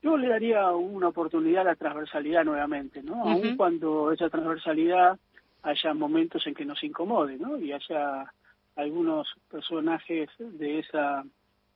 yo 0.03 0.17
le 0.17 0.29
daría 0.29 0.71
una 0.71 1.09
oportunidad 1.09 1.63
a 1.63 1.71
la 1.71 1.77
transversalidad 1.77 2.45
nuevamente, 2.45 3.03
¿no? 3.03 3.23
Aun 3.23 3.57
cuando 3.57 4.13
esa 4.13 4.29
transversalidad 4.31 5.19
haya 5.63 5.95
momentos 5.95 6.47
en 6.47 6.55
que 6.55 6.65
nos 6.65 6.83
incomode, 6.85 7.37
¿no? 7.37 7.59
Y 7.59 7.73
haya 7.73 8.33
algunos 8.77 9.27
personajes 9.51 10.31
de 10.39 10.79
esa 10.79 11.25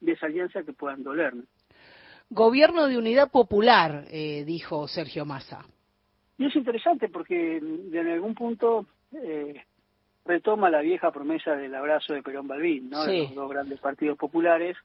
de 0.01 0.13
esa 0.13 0.27
alianza 0.27 0.63
que 0.65 0.73
puedan 0.73 1.03
dolerme. 1.03 1.45
Gobierno 2.31 2.87
de 2.87 2.99
unidad 2.99 3.31
popular, 3.31 4.05
eh, 4.11 4.45
dijo 4.45 4.89
Sergio 4.89 5.25
Massa. 5.25 5.65
Y 6.39 6.47
es 6.47 6.57
interesante 6.57 7.09
porque 7.09 7.59
en 7.59 8.09
algún 8.09 8.35
punto 8.35 8.87
eh, 9.13 9.63
retoma 10.25 10.71
la 10.71 10.81
vieja 10.81 11.13
promesa 11.13 11.55
del 11.55 11.75
abrazo 11.75 12.15
de 12.15 12.23
Perón 12.23 12.49
Balbín, 12.49 12.91
¿no? 12.91 13.05
De 13.05 13.19
los 13.25 13.35
dos 13.35 13.51
grandes 13.51 13.79
partidos 13.81 14.19
populares 14.19 14.77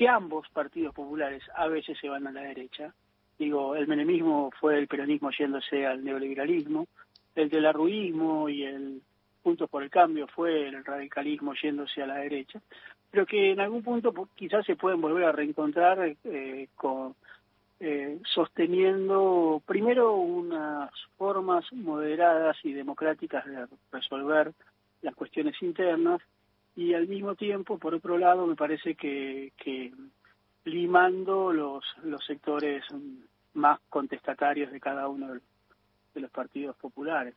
que 0.00 0.08
ambos 0.08 0.48
partidos 0.48 0.94
populares 0.94 1.42
a 1.54 1.66
veces 1.66 1.98
se 2.00 2.08
van 2.08 2.26
a 2.26 2.32
la 2.32 2.40
derecha. 2.40 2.94
Digo, 3.38 3.76
el 3.76 3.86
menemismo 3.86 4.50
fue 4.58 4.78
el 4.78 4.88
peronismo 4.88 5.30
yéndose 5.30 5.86
al 5.86 6.02
neoliberalismo, 6.02 6.86
el 7.34 7.50
del 7.50 7.66
arruismo 7.66 8.48
y 8.48 8.64
el 8.64 9.02
Puntos 9.42 9.68
por 9.68 9.82
el 9.82 9.90
Cambio 9.90 10.26
fue 10.26 10.68
el 10.68 10.82
radicalismo 10.82 11.52
yéndose 11.52 12.02
a 12.02 12.06
la 12.06 12.14
derecha, 12.14 12.62
pero 13.10 13.26
que 13.26 13.50
en 13.50 13.60
algún 13.60 13.82
punto 13.82 14.14
quizás 14.34 14.64
se 14.64 14.74
pueden 14.74 15.02
volver 15.02 15.24
a 15.24 15.32
reencontrar 15.32 16.16
eh, 16.24 16.68
con, 16.76 17.14
eh, 17.78 18.20
sosteniendo 18.24 19.60
primero 19.66 20.14
unas 20.14 20.90
formas 21.18 21.70
moderadas 21.74 22.56
y 22.64 22.72
democráticas 22.72 23.44
de 23.44 23.66
resolver 23.92 24.54
las 25.02 25.14
cuestiones 25.14 25.60
internas 25.60 26.22
y 26.80 26.94
al 26.94 27.06
mismo 27.08 27.34
tiempo, 27.34 27.78
por 27.78 27.94
otro 27.94 28.16
lado, 28.16 28.46
me 28.46 28.56
parece 28.56 28.94
que, 28.94 29.52
limando 30.64 31.52
los, 31.52 31.84
los 32.04 32.24
sectores 32.24 32.82
más 33.52 33.80
contestatarios 33.90 34.72
de 34.72 34.80
cada 34.80 35.06
uno 35.06 35.34
de 36.14 36.20
los 36.20 36.30
partidos 36.30 36.74
populares. 36.76 37.34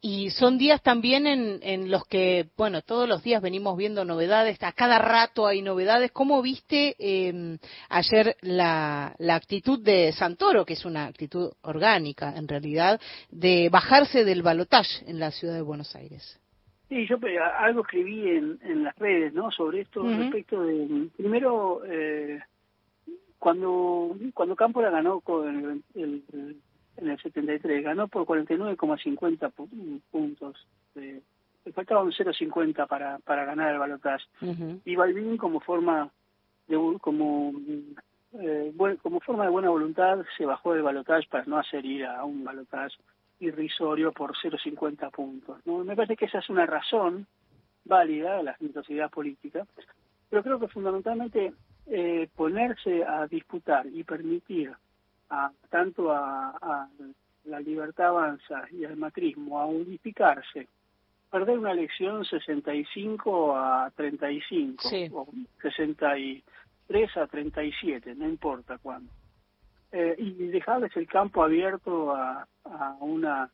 Y 0.00 0.30
son 0.30 0.58
días 0.58 0.80
también 0.80 1.26
en, 1.26 1.58
en, 1.62 1.90
los 1.90 2.06
que, 2.06 2.50
bueno, 2.56 2.82
todos 2.82 3.08
los 3.08 3.20
días 3.24 3.42
venimos 3.42 3.76
viendo 3.76 4.04
novedades, 4.04 4.62
a 4.62 4.72
cada 4.72 5.00
rato 5.00 5.48
hay 5.48 5.60
novedades. 5.60 6.12
¿Cómo 6.12 6.40
viste 6.40 6.94
eh, 7.00 7.58
ayer 7.88 8.36
la, 8.42 9.12
la 9.18 9.34
actitud 9.34 9.82
de 9.82 10.12
Santoro, 10.12 10.64
que 10.64 10.74
es 10.74 10.84
una 10.84 11.06
actitud 11.06 11.50
orgánica 11.62 12.32
en 12.36 12.46
realidad, 12.46 13.00
de 13.28 13.68
bajarse 13.70 14.24
del 14.24 14.42
balotaje 14.42 15.04
en 15.10 15.18
la 15.18 15.32
ciudad 15.32 15.54
de 15.54 15.62
Buenos 15.62 15.96
Aires? 15.96 16.39
Sí, 16.90 17.06
yo 17.06 17.18
algo 17.60 17.82
escribí 17.82 18.28
en, 18.30 18.58
en 18.62 18.82
las 18.82 18.98
redes, 18.98 19.32
¿no? 19.32 19.52
Sobre 19.52 19.82
esto 19.82 20.02
respecto 20.02 20.64
de 20.64 21.08
primero 21.16 21.82
eh, 21.86 22.40
cuando 23.38 24.16
cuando 24.34 24.56
Cámpora 24.56 24.90
ganó 24.90 25.20
con 25.20 25.84
el, 25.94 26.24
en 26.96 27.08
el 27.08 27.22
73 27.22 27.84
ganó 27.84 28.08
por 28.08 28.26
49,50 28.26 30.00
puntos. 30.10 30.66
Eh, 30.96 31.22
le 31.64 31.72
faltaban 31.72 32.10
0,50 32.10 32.88
para 32.88 33.20
para 33.20 33.44
ganar 33.44 33.72
el 33.72 33.78
balotaje. 33.78 34.24
Y 34.84 34.96
Balvin 34.96 35.36
como 35.36 35.60
forma 35.60 36.10
de 36.66 36.76
como 37.00 37.52
eh, 38.32 38.74
como 39.00 39.20
forma 39.20 39.44
de 39.44 39.50
buena 39.50 39.70
voluntad 39.70 40.24
se 40.36 40.44
bajó 40.44 40.72
del 40.74 40.82
balotaje 40.82 41.28
para 41.30 41.44
no 41.44 41.56
hacer 41.56 41.86
ir 41.86 42.04
a 42.04 42.24
un 42.24 42.42
balotaje 42.42 42.96
irrisorio 43.40 44.12
por 44.12 44.36
0,50 44.36 45.10
puntos. 45.10 45.58
¿no? 45.64 45.84
Me 45.84 45.96
parece 45.96 46.16
que 46.16 46.26
esa 46.26 46.38
es 46.38 46.48
una 46.48 46.66
razón 46.66 47.26
válida 47.84 48.36
de 48.36 48.42
la 48.44 48.54
generosidad 48.54 49.10
política, 49.10 49.66
pero 50.28 50.42
creo 50.42 50.60
que 50.60 50.68
fundamentalmente 50.68 51.52
eh, 51.86 52.28
ponerse 52.36 53.04
a 53.04 53.26
disputar 53.26 53.86
y 53.86 54.04
permitir 54.04 54.72
a, 55.30 55.50
tanto 55.70 56.12
a, 56.12 56.88
la 57.44 57.60
libertad 57.60 58.08
avanza 58.08 58.64
y 58.70 58.84
al 58.84 58.96
macrismo 58.96 59.58
a 59.58 59.66
unificarse, 59.66 60.68
perder 61.30 61.58
una 61.58 61.72
elección 61.72 62.24
65 62.24 63.56
a 63.56 63.90
35 63.96 64.88
o 65.12 65.28
63 65.62 67.16
a 67.16 67.26
37, 67.26 68.14
no 68.14 68.28
importa 68.28 68.78
cuándo 68.78 69.10
eh, 69.92 70.14
y 70.18 70.32
dejarles 70.48 70.96
el 70.96 71.06
campo 71.06 71.42
abierto 71.42 72.14
a, 72.14 72.46
a 72.64 72.96
una 73.00 73.50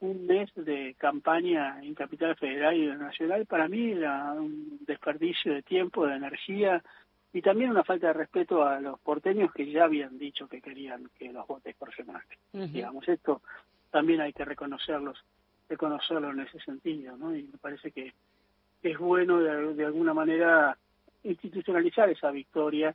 un 0.00 0.26
mes 0.26 0.50
de 0.54 0.94
campaña 0.98 1.78
en 1.82 1.94
Capital 1.94 2.34
Federal 2.36 2.74
y 2.74 2.86
Nacional, 2.86 3.44
para 3.46 3.68
mí 3.68 3.92
era 3.92 4.32
un 4.32 4.78
desperdicio 4.86 5.52
de 5.52 5.62
tiempo, 5.62 6.06
de 6.06 6.16
energía 6.16 6.82
y 7.32 7.42
también 7.42 7.70
una 7.70 7.84
falta 7.84 8.08
de 8.08 8.14
respeto 8.14 8.64
a 8.64 8.80
los 8.80 8.98
porteños 9.00 9.52
que 9.52 9.70
ya 9.70 9.84
habían 9.84 10.18
dicho 10.18 10.48
que 10.48 10.62
querían 10.62 11.10
que 11.18 11.32
los 11.32 11.46
vote 11.46 11.74
por 11.78 11.90
Macri. 12.06 12.38
Digamos, 12.52 13.06
esto 13.08 13.42
también 13.90 14.20
hay 14.20 14.32
que 14.32 14.44
reconocerlos, 14.44 15.22
reconocerlo 15.68 16.30
en 16.30 16.40
ese 16.40 16.58
sentido, 16.60 17.16
¿no? 17.16 17.36
Y 17.36 17.42
me 17.44 17.58
parece 17.58 17.92
que 17.92 18.14
es 18.82 18.98
bueno 18.98 19.38
de, 19.40 19.74
de 19.74 19.84
alguna 19.84 20.14
manera 20.14 20.76
institucionalizar 21.22 22.08
esa 22.08 22.30
victoria, 22.30 22.94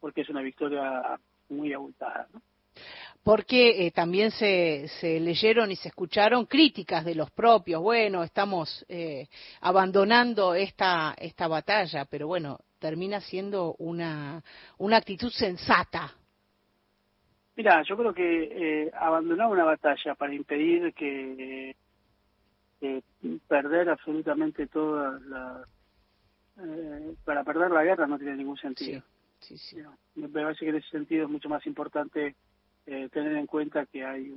porque 0.00 0.22
es 0.22 0.30
una 0.30 0.40
victoria 0.40 1.18
muy 1.48 1.72
abultada. 1.72 2.28
¿no? 2.32 2.40
porque 3.26 3.84
eh, 3.84 3.90
también 3.90 4.30
se, 4.30 4.86
se, 5.00 5.18
leyeron 5.18 5.72
y 5.72 5.74
se 5.74 5.88
escucharon 5.88 6.46
críticas 6.46 7.04
de 7.04 7.16
los 7.16 7.28
propios, 7.32 7.82
bueno, 7.82 8.22
estamos 8.22 8.86
eh, 8.88 9.26
abandonando 9.62 10.54
esta, 10.54 11.12
esta 11.18 11.48
batalla, 11.48 12.04
pero 12.04 12.28
bueno, 12.28 12.60
termina 12.78 13.20
siendo 13.20 13.74
una, 13.80 14.40
una 14.78 14.98
actitud 14.98 15.30
sensata. 15.30 16.14
Mira, 17.56 17.82
yo 17.82 17.96
creo 17.96 18.14
que 18.14 18.84
eh, 18.84 18.92
abandonar 18.94 19.48
una 19.48 19.64
batalla 19.64 20.14
para 20.14 20.32
impedir 20.32 20.94
que 20.94 21.74
perder 23.48 23.88
absolutamente 23.88 24.68
toda 24.68 25.18
la... 25.26 25.64
para 27.24 27.42
perder 27.42 27.72
la 27.72 27.82
guerra 27.82 28.06
no 28.06 28.18
tiene 28.18 28.36
ningún 28.36 28.56
sentido. 28.56 29.00
Sí, 29.00 29.15
sí, 29.40 29.78
Me 30.14 30.28
parece 30.28 30.60
que 30.60 30.70
en 30.70 30.76
ese 30.76 30.88
sentido 30.90 31.24
es 31.24 31.30
mucho 31.30 31.48
más 31.48 31.66
importante 31.66 32.34
eh, 32.86 33.08
tener 33.12 33.32
en 33.36 33.46
cuenta 33.46 33.86
que 33.86 34.04
hay 34.04 34.34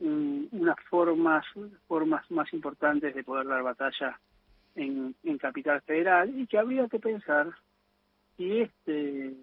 unas 0.00 0.76
formas, 0.90 1.44
formas 1.86 2.28
más 2.30 2.52
importantes 2.52 3.14
de 3.14 3.22
poder 3.22 3.46
dar 3.46 3.62
batalla 3.62 4.18
en, 4.74 5.14
en 5.22 5.38
Capital 5.38 5.80
Federal 5.82 6.38
y 6.38 6.46
que 6.46 6.58
habría 6.58 6.88
que 6.88 6.98
pensar 6.98 7.52
si 8.36 8.60
este 8.60 9.36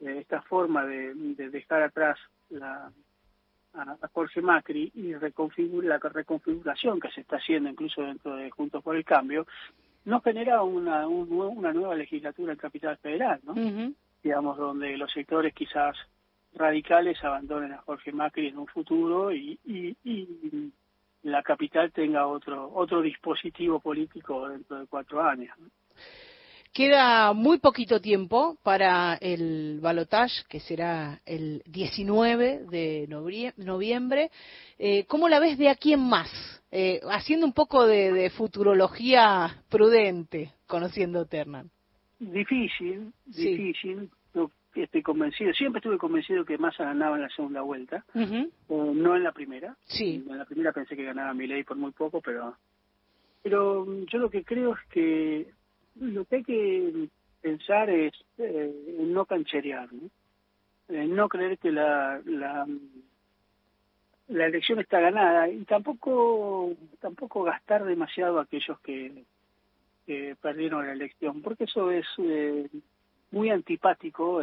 eh, 0.00 0.18
esta 0.18 0.42
forma 0.42 0.84
de, 0.84 1.14
dejar 1.14 1.82
atrás 1.82 2.18
la, 2.50 2.90
a, 3.74 4.08
Jorge 4.12 4.42
Macri 4.42 4.90
y 4.94 5.12
la 5.12 5.98
reconfiguración 5.98 7.00
que 7.00 7.10
se 7.10 7.22
está 7.22 7.36
haciendo 7.36 7.70
incluso 7.70 8.02
dentro 8.02 8.36
de 8.36 8.50
Juntos 8.50 8.82
por 8.82 8.96
el 8.96 9.04
Cambio, 9.04 9.46
no 10.04 10.20
genera 10.20 10.62
una, 10.62 11.06
una 11.08 11.72
nueva 11.72 11.94
legislatura 11.94 12.52
en 12.52 12.58
Capital 12.58 12.96
Federal, 12.98 13.40
¿no? 13.44 13.54
Digamos, 14.22 14.56
donde 14.56 14.96
los 14.96 15.12
sectores 15.12 15.54
quizás 15.54 15.96
radicales 16.54 17.22
abandonen 17.24 17.72
a 17.72 17.78
Jorge 17.78 18.12
Macri 18.12 18.48
en 18.48 18.58
un 18.58 18.66
futuro 18.66 19.32
y, 19.32 19.58
y, 19.64 20.72
la 21.22 21.42
capital 21.42 21.90
tenga 21.90 22.26
otro 22.26 22.70
otro 22.74 23.00
dispositivo 23.00 23.80
político 23.80 24.46
dentro 24.48 24.78
de 24.78 24.86
cuatro 24.86 25.22
años. 25.22 25.56
Queda 26.74 27.32
muy 27.34 27.60
poquito 27.60 28.00
tiempo 28.00 28.58
para 28.64 29.14
el 29.20 29.78
balotage, 29.80 30.42
que 30.48 30.58
será 30.58 31.20
el 31.24 31.62
19 31.66 32.64
de 32.68 33.06
noviembre. 33.56 34.32
Eh, 34.76 35.04
¿Cómo 35.06 35.28
la 35.28 35.38
ves 35.38 35.56
de 35.56 35.68
aquí 35.68 35.92
en 35.92 36.00
más? 36.00 36.28
Eh, 36.72 37.00
haciendo 37.08 37.46
un 37.46 37.52
poco 37.52 37.86
de, 37.86 38.28
futurología 38.30 39.62
prudente, 39.70 40.50
conociendo 40.66 41.26
Ternan. 41.26 41.70
Difícil, 42.18 43.12
difícil 43.24 44.10
estoy 44.74 45.02
convencido, 45.02 45.52
siempre 45.52 45.78
estuve 45.78 45.98
convencido 45.98 46.44
que 46.44 46.58
Massa 46.58 46.82
ganaba 46.82 47.14
en 47.14 47.22
la 47.22 47.28
segunda 47.28 47.60
vuelta, 47.60 48.04
no 48.14 49.16
en 49.16 49.22
la 49.22 49.30
primera. 49.30 49.76
Sí. 49.84 50.24
En 50.28 50.36
la 50.36 50.44
primera 50.44 50.72
pensé 50.72 50.96
que 50.96 51.04
ganaba 51.04 51.32
ley 51.34 51.62
por 51.62 51.76
muy 51.76 51.92
poco, 51.92 52.20
pero 52.20 52.56
pero 53.44 53.86
yo 54.06 54.18
lo 54.18 54.28
que 54.28 54.42
creo 54.42 54.74
es 54.74 54.80
que 54.90 55.46
lo 56.00 56.24
que 56.24 56.36
hay 56.36 56.44
que 56.44 57.08
pensar 57.40 57.90
es 57.90 58.12
eh, 58.38 58.96
no 59.00 59.24
cancherear, 59.26 59.88
¿no? 59.92 60.10
no 60.88 61.28
creer 61.28 61.58
que 61.58 61.72
la, 61.72 62.20
la 62.26 62.66
la 64.28 64.46
elección 64.46 64.80
está 64.80 65.00
ganada 65.00 65.48
y 65.48 65.64
tampoco 65.64 66.72
tampoco 67.00 67.42
gastar 67.42 67.84
demasiado 67.84 68.38
a 68.38 68.42
aquellos 68.42 68.78
que, 68.80 69.24
que 70.06 70.36
perdieron 70.40 70.86
la 70.86 70.92
elección, 70.92 71.42
porque 71.42 71.64
eso 71.64 71.90
es 71.90 72.06
eh, 72.18 72.68
muy 73.30 73.50
antipático 73.50 74.42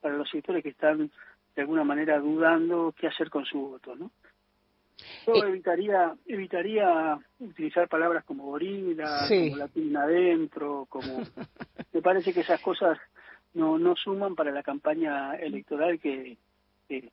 para 0.00 0.16
los 0.16 0.30
sectores 0.30 0.62
que 0.62 0.70
están 0.70 1.10
de 1.54 1.62
alguna 1.62 1.84
manera 1.84 2.18
dudando 2.18 2.94
qué 2.98 3.08
hacer 3.08 3.28
con 3.28 3.44
su 3.44 3.58
voto, 3.60 3.94
¿no? 3.94 4.10
Yo 5.26 5.34
eh, 5.34 5.48
evitaría 5.48 6.14
evitaría 6.26 7.18
utilizar 7.38 7.88
palabras 7.88 8.24
como 8.24 8.44
gorila, 8.44 9.26
como 9.28 9.56
latina 9.56 10.02
adentro, 10.02 10.86
como 10.88 11.22
me 11.92 12.02
parece 12.02 12.32
que 12.32 12.40
esas 12.40 12.60
cosas 12.60 12.98
no 13.54 13.78
no 13.78 13.96
suman 13.96 14.34
para 14.34 14.50
la 14.50 14.62
campaña 14.62 15.34
electoral 15.34 15.98
que 16.00 16.36
que, 16.88 17.10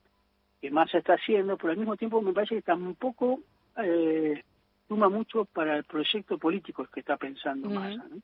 que 0.62 0.72
Massa 0.72 0.98
está 0.98 1.14
haciendo, 1.14 1.58
pero 1.58 1.72
al 1.72 1.78
mismo 1.78 1.96
tiempo 1.96 2.22
me 2.22 2.34
parece 2.34 2.56
que 2.56 2.62
tampoco 2.62 3.40
eh, 3.78 4.44
suma 4.88 5.10
mucho 5.10 5.46
para 5.46 5.78
el 5.78 5.84
proyecto 5.84 6.38
político 6.38 6.86
que 6.92 7.00
está 7.00 7.18
pensando 7.18 7.70
Massa, 7.70 8.06
¿no? 8.10 8.22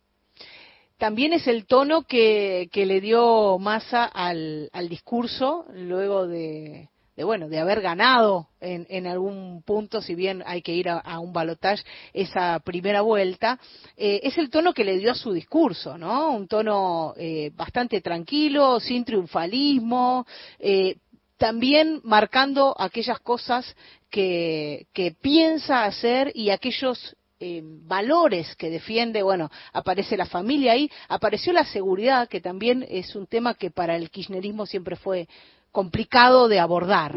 También 0.97 1.33
es 1.33 1.45
el 1.47 1.65
tono 1.65 2.03
que, 2.03 2.69
que 2.71 2.85
le 2.85 3.01
dio 3.01 3.59
Massa 3.59 4.05
al, 4.05 4.69
al 4.71 4.87
discurso 4.87 5.65
luego 5.73 6.25
de, 6.25 6.87
de, 7.15 7.23
bueno 7.23 7.47
de 7.49 7.59
haber 7.59 7.81
ganado 7.81 8.49
en, 8.59 8.85
en, 8.89 9.07
algún 9.07 9.63
punto, 9.63 10.01
si 10.01 10.15
bien 10.15 10.43
hay 10.45 10.61
que 10.61 10.73
ir 10.73 10.89
a, 10.89 11.19
un 11.19 11.33
balotaje 11.33 11.83
esa 12.13 12.59
primera 12.59 13.01
vuelta, 13.01 13.59
eh, 13.95 14.21
es 14.23 14.37
el 14.37 14.49
tono 14.49 14.73
que 14.73 14.83
le 14.83 14.97
dio 14.97 15.11
a 15.11 15.15
su 15.15 15.31
discurso, 15.31 15.97
¿no? 15.97 16.31
Un 16.31 16.47
tono 16.47 17.13
eh, 17.17 17.51
bastante 17.55 18.01
tranquilo, 18.01 18.79
sin 18.79 19.05
triunfalismo, 19.05 20.25
eh, 20.59 20.97
también 21.37 22.01
marcando 22.03 22.75
aquellas 22.77 23.19
cosas 23.19 23.75
que, 24.09 24.87
que 24.93 25.11
piensa 25.11 25.83
hacer 25.83 26.31
y 26.33 26.49
aquellos 26.49 27.15
eh, 27.37 27.61
valores 27.63 28.55
que 28.55 28.69
defiende, 28.69 29.21
bueno, 29.21 29.51
aparece 29.73 30.15
la 30.15 30.25
familia 30.25 30.71
ahí, 30.71 30.89
apareció 31.09 31.51
la 31.51 31.65
seguridad, 31.65 32.29
que 32.29 32.39
también 32.39 32.85
es 32.89 33.13
un 33.13 33.27
tema 33.27 33.55
que 33.55 33.71
para 33.71 33.97
el 33.97 34.09
kirchnerismo 34.09 34.65
siempre 34.65 34.95
fue 34.95 35.27
complicado 35.75 36.47
de 36.47 36.59
abordar. 36.59 37.13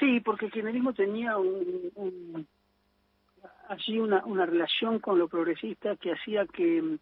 Sí, 0.00 0.20
porque 0.20 0.46
el 0.46 0.52
kirchnerismo 0.52 0.92
tenía 0.92 1.38
un, 1.38 2.44
así 3.68 3.98
una, 3.98 4.24
una 4.26 4.44
relación 4.44 4.98
con 4.98 5.16
lo 5.18 5.28
progresista 5.28 5.94
que 5.94 6.12
hacía 6.12 6.44
que, 6.46 6.98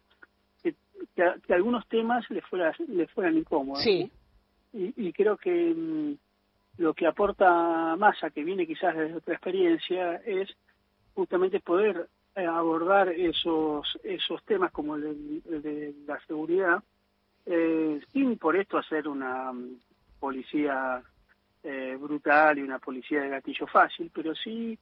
que, 0.61 1.53
algunos 1.53 1.87
temas 1.87 2.29
le, 2.29 2.41
fuera, 2.41 2.73
le 2.87 3.07
fueran 3.07 3.37
incómodos. 3.37 3.83
Sí. 3.83 4.11
Y, 4.71 5.07
y 5.07 5.11
creo 5.13 5.35
que 5.35 5.73
mm, 5.75 6.13
lo 6.77 6.93
que 6.93 7.07
aporta 7.07 7.95
Massa, 7.97 8.29
que 8.29 8.43
viene 8.43 8.67
quizás 8.67 8.95
de 8.95 9.15
otra 9.15 9.33
experiencia, 9.33 10.17
es 10.17 10.47
justamente 11.15 11.59
poder 11.59 12.07
eh, 12.35 12.45
abordar 12.45 13.09
esos 13.09 13.97
esos 14.03 14.43
temas 14.43 14.71
como 14.71 14.95
el 14.95 15.41
de, 15.43 15.95
la 16.05 16.19
seguridad 16.27 16.83
eh, 17.45 18.01
sin 18.11 18.37
por 18.37 18.57
esto 18.57 18.77
hacer 18.77 19.07
una 19.07 19.53
policía 20.19 21.01
eh, 21.63 21.97
brutal 21.99 22.57
y 22.59 22.61
una 22.61 22.79
policía 22.79 23.21
de 23.21 23.29
gatillo 23.29 23.67
fácil, 23.67 24.11
pero 24.13 24.33
sí 24.35 24.77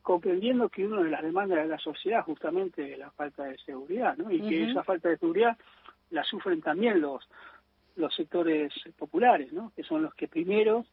comprendiendo 0.00 0.70
que 0.70 0.86
una 0.86 1.02
de 1.02 1.10
las 1.10 1.22
demandas 1.22 1.58
de 1.58 1.68
la 1.68 1.78
sociedad 1.78 2.24
justamente 2.24 2.94
es 2.94 2.98
la 2.98 3.10
falta 3.10 3.44
de 3.44 3.58
seguridad, 3.58 4.16
¿no? 4.16 4.30
Y 4.30 4.40
que 4.40 4.70
esa 4.70 4.82
falta 4.82 5.10
de 5.10 5.18
seguridad 5.18 5.58
la 6.08 6.24
sufren 6.24 6.62
también 6.62 7.02
los 7.02 7.28
los 7.96 8.14
sectores 8.14 8.72
populares, 8.98 9.52
¿no? 9.52 9.72
Que 9.76 9.82
son 9.82 10.02
los 10.02 10.14
que 10.14 10.28
primero 10.28 10.84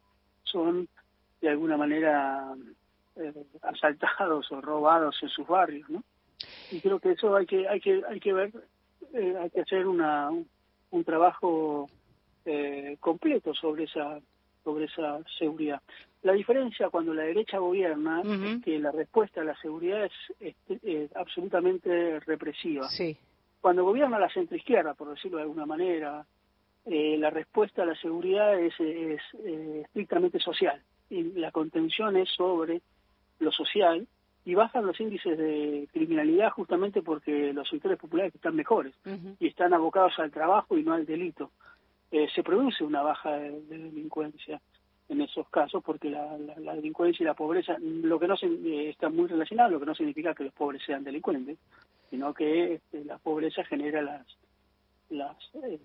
son 0.43 0.88
de 1.41 1.50
alguna 1.50 1.78
manera 1.78 2.54
eh, 3.15 3.34
asaltados 3.62 4.52
o 4.52 4.62
robados 4.62 5.17
en 5.22 5.30
sus 5.30 5.48
barrios, 5.48 5.89
¿no? 5.89 6.04
Y 6.72 6.80
creo 6.80 7.00
que 7.00 7.12
eso 7.12 7.36
hay 7.36 7.45
que 7.45 7.67
hay 7.67 7.80
que 7.80 8.02
hay 8.08 8.19
que 8.19 8.34
ver, 8.34 8.52
eh, 9.13 9.36
hay 9.39 9.50
que 9.50 9.62
hacer 9.62 9.88
una 9.88 10.30
un, 10.30 11.04
trabajo 11.04 11.88
eh, 12.45 12.97
completo 12.99 13.54
sobre 13.54 13.86
esa 13.86 14.19
sobre 14.63 14.86
esa 14.86 15.19
seguridad. 15.38 15.82
La 16.21 16.34
diferencia 16.34 16.89
cuando 16.89 17.13
la 17.13 17.23
derecha 17.23 17.60
gobierna 17.60 18.21
es 18.21 18.62
que 18.62 18.78
la 18.78 18.91
respuesta 18.91 19.39
a 19.39 19.45
la 19.45 19.56
seguridad 19.62 20.04
es, 20.04 20.56
es, 20.84 21.15
absolutamente 21.15 22.19
represiva. 22.19 22.89
Sí. 22.89 23.17
Cuando 23.62 23.86
gobierna 23.86 24.19
la 24.19 24.30
centroizquierda, 24.30 24.95
por 24.95 25.10
decirlo 25.10 25.38
de 25.38 25.43
alguna 25.43 25.65
manera, 25.65 26.25
eh, 26.86 27.17
la 27.17 27.30
respuesta 27.30 27.84
a 27.84 27.86
la 27.86 27.95
seguridad 27.95 28.60
es, 28.60 28.78
es 28.80 29.21
estrictamente 29.86 30.39
social 30.39 30.82
y 31.10 31.23
la 31.39 31.52
contención 31.52 32.17
es 32.17 32.30
sobre 32.30 32.82
lo 33.39 33.52
social 33.52 34.06
y 34.45 34.56
bajan 34.56 34.86
los 34.86 34.99
índices 34.99 35.38
de 35.38 35.88
criminalidad 35.91 36.52
justamente 36.52 37.02
porque 37.02 37.54
los 37.54 37.67
sectores 37.69 37.99
populares 37.99 38.34
están 38.34 38.56
mejores 38.56 38.93
y 39.39 39.47
están 39.47 39.73
abocados 39.73 40.13
al 40.17 40.32
trabajo 40.32 40.78
y 40.78 40.84
no 40.84 40.93
al 40.93 41.06
delito. 41.06 41.52
Eh, 42.12 42.28
se 42.34 42.41
produce 42.41 42.84
una 42.84 43.04
baja 43.04 43.34
de, 43.34 43.62
delincuencia 43.67 44.60
en 45.10 45.22
esos 45.22 45.48
casos 45.50 45.84
porque 45.84 46.10
la, 46.10 46.38
delincuencia 46.76 47.24
y 47.24 47.28
la 47.28 47.36
pobreza, 47.36 47.78
lo 47.80 48.19
que 48.19 48.28
no 48.28 48.36
se, 48.36 48.48
eh, 48.48 48.89
está 48.89 49.10
muy 49.10 49.28
relacionado, 49.28 49.72
lo 49.72 49.80
que 49.80 49.86
no 49.86 49.95
significa 49.95 50.34
que 50.34 50.43
los 50.43 50.54
pobres 50.54 50.82
sean 50.86 51.04
delincuentes, 51.04 51.58
sino 52.10 52.34
que 52.34 52.76
este, 52.76 53.06
la 53.06 53.17
pobreza 53.19 53.63
genera 53.63 54.02
las, 54.02 54.26
las 55.10 55.38
eh, 55.63 55.80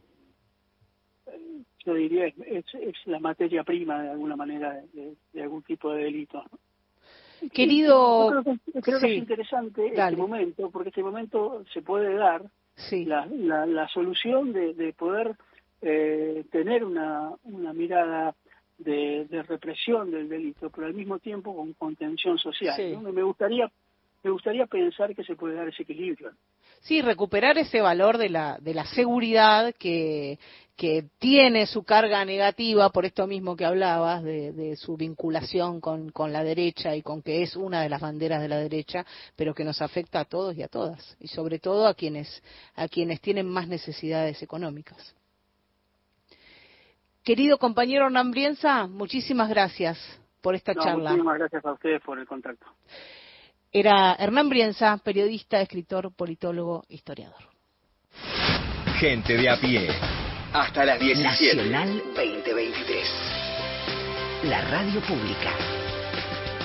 yo 1.84 1.94
diría, 1.94 2.26
es, 2.26 2.64
es, 2.74 2.94
la 3.06 3.18
materia 3.18 3.64
prima 3.64 4.02
de 4.02 4.10
alguna 4.10 4.36
manera 4.36 4.80
de, 4.92 5.42
algún 5.42 5.62
tipo 5.62 5.92
de 5.92 6.04
delito. 6.04 6.42
Querido. 7.52 8.42
creo 8.82 9.00
que, 9.00 9.12
es 9.12 9.18
interesante 9.18 9.88
este 9.88 10.16
momento, 10.16 10.70
porque 10.70 10.88
este 10.88 11.02
momento 11.02 11.64
se 11.72 11.82
puede 11.82 12.14
dar 12.14 12.42
la, 12.90 13.26
la, 13.26 13.66
la, 13.66 13.88
solución 13.88 14.52
de, 14.52 14.72
de 14.72 14.92
poder 14.94 15.36
eh, 15.86 16.44
tener 16.50 16.82
una, 16.82 17.30
una 17.44 17.72
mirada 17.74 18.34
de, 18.78 19.26
represión 19.46 20.10
del 20.10 20.28
delito, 20.28 20.70
pero 20.70 20.86
al 20.86 20.94
mismo 20.94 21.18
tiempo 21.18 21.54
con 21.54 21.74
contención 21.74 22.38
social. 22.38 23.02
Me 23.02 23.22
gustaría 23.22 23.70
me 24.22 24.30
gustaría 24.30 24.64
pensar 24.64 25.14
que 25.14 25.22
se 25.22 25.36
puede 25.36 25.54
dar 25.54 25.68
ese 25.68 25.82
equilibrio. 25.82 26.32
Sí, 26.80 27.02
recuperar 27.02 27.58
ese 27.58 27.82
valor 27.82 28.16
de 28.16 28.30
la, 28.30 28.56
de 28.58 28.72
la 28.72 28.86
seguridad 28.86 29.74
que, 29.78 30.38
que 30.76 31.04
tiene 31.18 31.66
su 31.66 31.82
carga 31.82 32.24
negativa 32.24 32.88
por 32.88 33.04
esto 33.04 33.26
mismo 33.26 33.54
que 33.54 33.66
hablabas, 33.66 34.24
de, 34.24 34.76
su 34.76 34.96
vinculación 34.96 35.82
con, 35.82 36.10
con, 36.10 36.32
la 36.32 36.42
derecha 36.42 36.96
y 36.96 37.02
con 37.02 37.20
que 37.20 37.42
es 37.42 37.54
una 37.54 37.82
de 37.82 37.90
las 37.90 38.00
banderas 38.00 38.40
de 38.40 38.48
la 38.48 38.56
derecha, 38.56 39.04
pero 39.36 39.54
que 39.54 39.64
nos 39.64 39.82
afecta 39.82 40.20
a 40.20 40.24
todos 40.24 40.56
y 40.56 40.62
a 40.62 40.68
todas, 40.68 41.18
y 41.20 41.28
sobre 41.28 41.58
todo 41.58 41.86
a 41.86 41.92
quienes, 41.92 42.42
a 42.76 42.88
quienes 42.88 43.20
tienen 43.20 43.46
más 43.46 43.68
necesidades 43.68 44.42
económicas. 44.42 45.14
Querido 47.24 47.56
compañero 47.56 48.04
Hernán 48.04 48.30
Brienza, 48.30 48.86
muchísimas 48.86 49.48
gracias 49.48 49.98
por 50.42 50.54
esta 50.54 50.74
charla. 50.74 51.12
Muchísimas 51.12 51.38
gracias 51.38 51.64
a 51.64 51.72
ustedes 51.72 52.02
por 52.02 52.18
el 52.18 52.26
contacto. 52.26 52.66
Era 53.72 54.14
Hernán 54.18 54.50
Brienza, 54.50 54.98
periodista, 54.98 55.58
escritor, 55.62 56.14
politólogo, 56.14 56.84
historiador. 56.90 57.48
Gente 58.98 59.38
de 59.38 59.48
a 59.48 59.56
pie. 59.58 59.88
Hasta 60.52 60.84
las 60.84 61.00
17. 61.00 61.56
Nacional 61.56 62.02
2023. 62.14 63.10
La 64.44 64.60
radio 64.68 65.00
pública. 65.00 65.50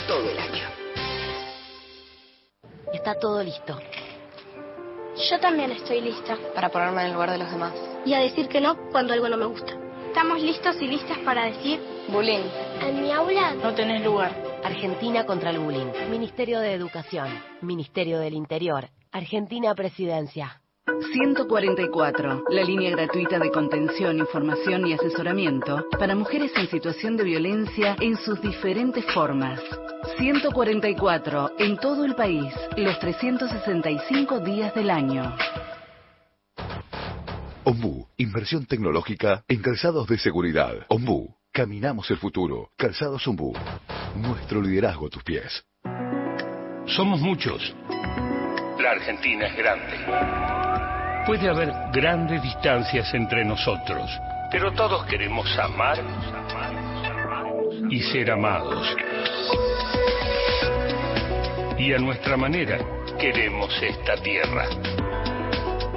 Todo 0.07 0.29
el 0.29 0.37
año. 0.39 0.67
Está 2.93 3.17
todo 3.17 3.41
listo. 3.41 3.79
Yo 5.31 5.39
también 5.39 5.71
estoy 5.71 6.01
lista. 6.01 6.37
Para 6.53 6.67
ponerme 6.67 7.03
en 7.03 7.07
el 7.07 7.13
lugar 7.13 7.31
de 7.31 7.37
los 7.37 7.49
demás. 7.49 7.73
Y 8.05 8.13
a 8.13 8.19
decir 8.19 8.49
que 8.49 8.59
no 8.59 8.75
cuando 8.91 9.13
algo 9.13 9.29
no 9.29 9.37
me 9.37 9.45
gusta. 9.45 9.78
Estamos 10.09 10.41
listos 10.41 10.75
y 10.81 10.87
listas 10.87 11.19
para 11.19 11.45
decir 11.45 11.79
bullying. 12.11 12.41
En 12.81 12.99
mi 12.99 13.11
aula 13.11 13.53
no 13.53 13.75
tenés 13.75 14.03
lugar. 14.03 14.35
Argentina 14.63 15.23
contra 15.23 15.51
el 15.51 15.59
bullying. 15.59 15.85
Ministerio 16.09 16.59
de 16.61 16.73
Educación. 16.73 17.27
Ministerio 17.61 18.17
del 18.17 18.33
Interior. 18.33 18.89
Argentina 19.11 19.75
Presidencia. 19.75 20.61
144, 21.13 22.43
la 22.49 22.63
línea 22.63 22.89
gratuita 22.89 23.37
de 23.37 23.51
contención, 23.51 24.17
información 24.17 24.87
y 24.87 24.93
asesoramiento 24.93 25.85
para 25.99 26.15
mujeres 26.15 26.51
en 26.55 26.67
situación 26.67 27.15
de 27.15 27.25
violencia 27.25 27.95
en 28.01 28.17
sus 28.17 28.41
diferentes 28.41 29.05
formas. 29.13 29.61
144, 30.17 31.51
en 31.59 31.77
todo 31.77 32.03
el 32.03 32.15
país, 32.15 32.51
los 32.75 32.97
365 32.97 34.39
días 34.39 34.73
del 34.73 34.89
año. 34.89 35.35
Ombu, 37.69 38.07
inversión 38.17 38.65
tecnológica 38.65 39.43
en 39.47 39.61
calzados 39.61 40.07
de 40.07 40.17
seguridad. 40.17 40.73
Ombu, 40.87 41.35
caminamos 41.51 42.09
el 42.09 42.17
futuro. 42.17 42.71
Calzados 42.75 43.27
Ombu. 43.27 43.53
Nuestro 44.15 44.59
liderazgo 44.59 45.05
a 45.05 45.09
tus 45.11 45.21
pies. 45.21 45.63
Somos 46.87 47.21
muchos. 47.21 47.75
La 48.81 48.89
Argentina 48.89 49.45
es 49.45 49.55
grande. 49.55 49.97
Puede 51.27 51.47
haber 51.47 51.71
grandes 51.93 52.41
distancias 52.41 53.13
entre 53.13 53.45
nosotros, 53.45 54.09
pero 54.51 54.71
todos 54.71 55.05
queremos 55.05 55.47
amar 55.59 55.99
y 57.87 58.01
ser 58.01 58.31
amados. 58.31 58.95
Y 61.77 61.93
a 61.93 61.99
nuestra 61.99 62.35
manera 62.35 62.79
queremos 63.19 63.71
esta 63.79 64.15
tierra. 64.23 64.65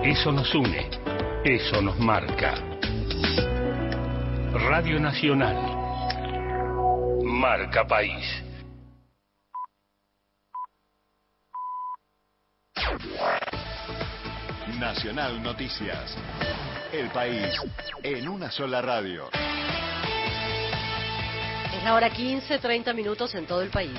Eso 0.04 0.32
nos 0.32 0.54
une, 0.54 1.01
eso 1.44 1.82
nos 1.82 1.98
marca. 1.98 2.54
Radio 4.54 5.00
Nacional 5.00 5.56
Marca 7.24 7.84
País. 7.84 8.24
Nacional 14.78 15.42
Noticias. 15.42 16.16
El 16.92 17.08
país 17.10 17.52
en 18.04 18.28
una 18.28 18.48
sola 18.52 18.80
radio. 18.80 19.28
Es 21.76 21.82
la 21.82 21.94
hora 21.94 22.08
15, 22.08 22.60
30 22.60 22.92
minutos 22.92 23.34
en 23.34 23.46
todo 23.46 23.62
el 23.62 23.70
país. 23.70 23.98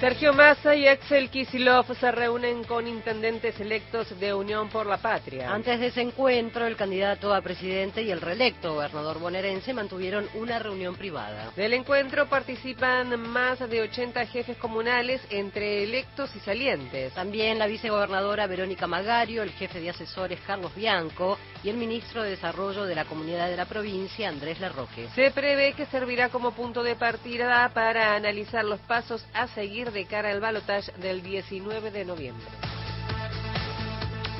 Sergio 0.00 0.32
Massa 0.32 0.76
y 0.76 0.86
Axel 0.86 1.28
Kisilov 1.28 1.92
se 1.96 2.12
reúnen 2.12 2.62
con 2.62 2.86
intendentes 2.86 3.58
electos 3.58 4.16
de 4.20 4.32
Unión 4.32 4.68
por 4.68 4.86
la 4.86 4.98
Patria. 4.98 5.52
Antes 5.52 5.80
de 5.80 5.88
ese 5.88 6.02
encuentro, 6.02 6.68
el 6.68 6.76
candidato 6.76 7.34
a 7.34 7.40
presidente 7.40 8.02
y 8.02 8.12
el 8.12 8.20
reelecto 8.20 8.74
gobernador 8.74 9.18
bonaerense 9.18 9.74
mantuvieron 9.74 10.28
una 10.34 10.60
reunión 10.60 10.94
privada. 10.94 11.50
Del 11.56 11.72
encuentro 11.72 12.28
participan 12.28 13.18
más 13.28 13.58
de 13.58 13.80
80 13.80 14.24
jefes 14.26 14.56
comunales 14.58 15.20
entre 15.30 15.82
electos 15.82 16.30
y 16.36 16.38
salientes. 16.40 17.12
También 17.14 17.58
la 17.58 17.66
vicegobernadora 17.66 18.46
Verónica 18.46 18.86
Magario, 18.86 19.42
el 19.42 19.50
jefe 19.50 19.80
de 19.80 19.90
asesores 19.90 20.38
Carlos 20.46 20.76
Bianco 20.76 21.36
y 21.64 21.70
el 21.70 21.76
ministro 21.76 22.22
de 22.22 22.30
Desarrollo 22.30 22.84
de 22.84 22.94
la 22.94 23.04
Comunidad 23.04 23.48
de 23.48 23.56
la 23.56 23.66
Provincia, 23.66 24.28
Andrés 24.28 24.60
Larroque. 24.60 25.08
Se 25.16 25.32
prevé 25.32 25.72
que 25.72 25.86
servirá 25.86 26.28
como 26.28 26.52
punto 26.52 26.84
de 26.84 26.94
partida 26.94 27.68
para 27.74 28.14
analizar 28.14 28.64
los 28.64 28.78
pasos 28.78 29.26
a 29.34 29.48
seguir 29.48 29.87
de 29.90 30.04
cara 30.04 30.30
al 30.30 30.40
balotaje 30.40 30.92
del 31.00 31.22
19 31.22 31.90
de 31.90 32.04
noviembre. 32.04 32.46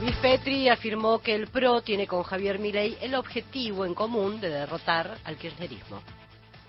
Luis 0.01 0.15
Petri 0.23 0.69
afirmó 0.69 1.19
que 1.19 1.35
el 1.35 1.49
PRO 1.49 1.83
tiene 1.83 2.07
con 2.07 2.23
Javier 2.23 2.59
Milei 2.59 2.97
el 3.01 3.15
objetivo 3.15 3.85
en 3.85 3.95
común 3.95 4.41
de 4.41 4.49
derrotar 4.49 5.19
al 5.25 5.37
kirchnerismo. 5.37 6.01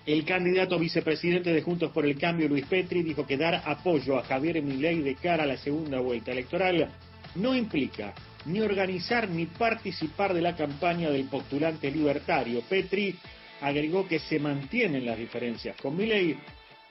El 0.04 0.24
candidato 0.24 0.78
vicepresidente 0.78 1.52
de 1.52 1.62
Juntos 1.62 1.92
por 1.92 2.06
el 2.06 2.18
Cambio, 2.18 2.48
Luis 2.48 2.66
Petri, 2.66 3.02
dijo 3.02 3.26
que 3.26 3.36
dar 3.36 3.62
apoyo 3.64 4.18
a 4.18 4.24
Javier 4.24 4.60
Milei 4.62 5.02
de 5.02 5.14
cara 5.14 5.44
a 5.44 5.46
la 5.46 5.56
segunda 5.56 6.00
vuelta 6.00 6.32
electoral 6.32 6.90
no 7.36 7.54
implica 7.54 8.14
ni 8.46 8.60
organizar 8.60 9.28
ni 9.28 9.46
participar 9.46 10.34
de 10.34 10.40
la 10.40 10.56
campaña 10.56 11.10
del 11.10 11.28
postulante 11.28 11.90
libertario. 11.90 12.62
Petri 12.62 13.16
agregó 13.60 14.08
que 14.08 14.18
se 14.18 14.38
mantienen 14.38 15.04
las 15.04 15.18
diferencias 15.18 15.76
con 15.80 15.96
Milei 15.96 16.36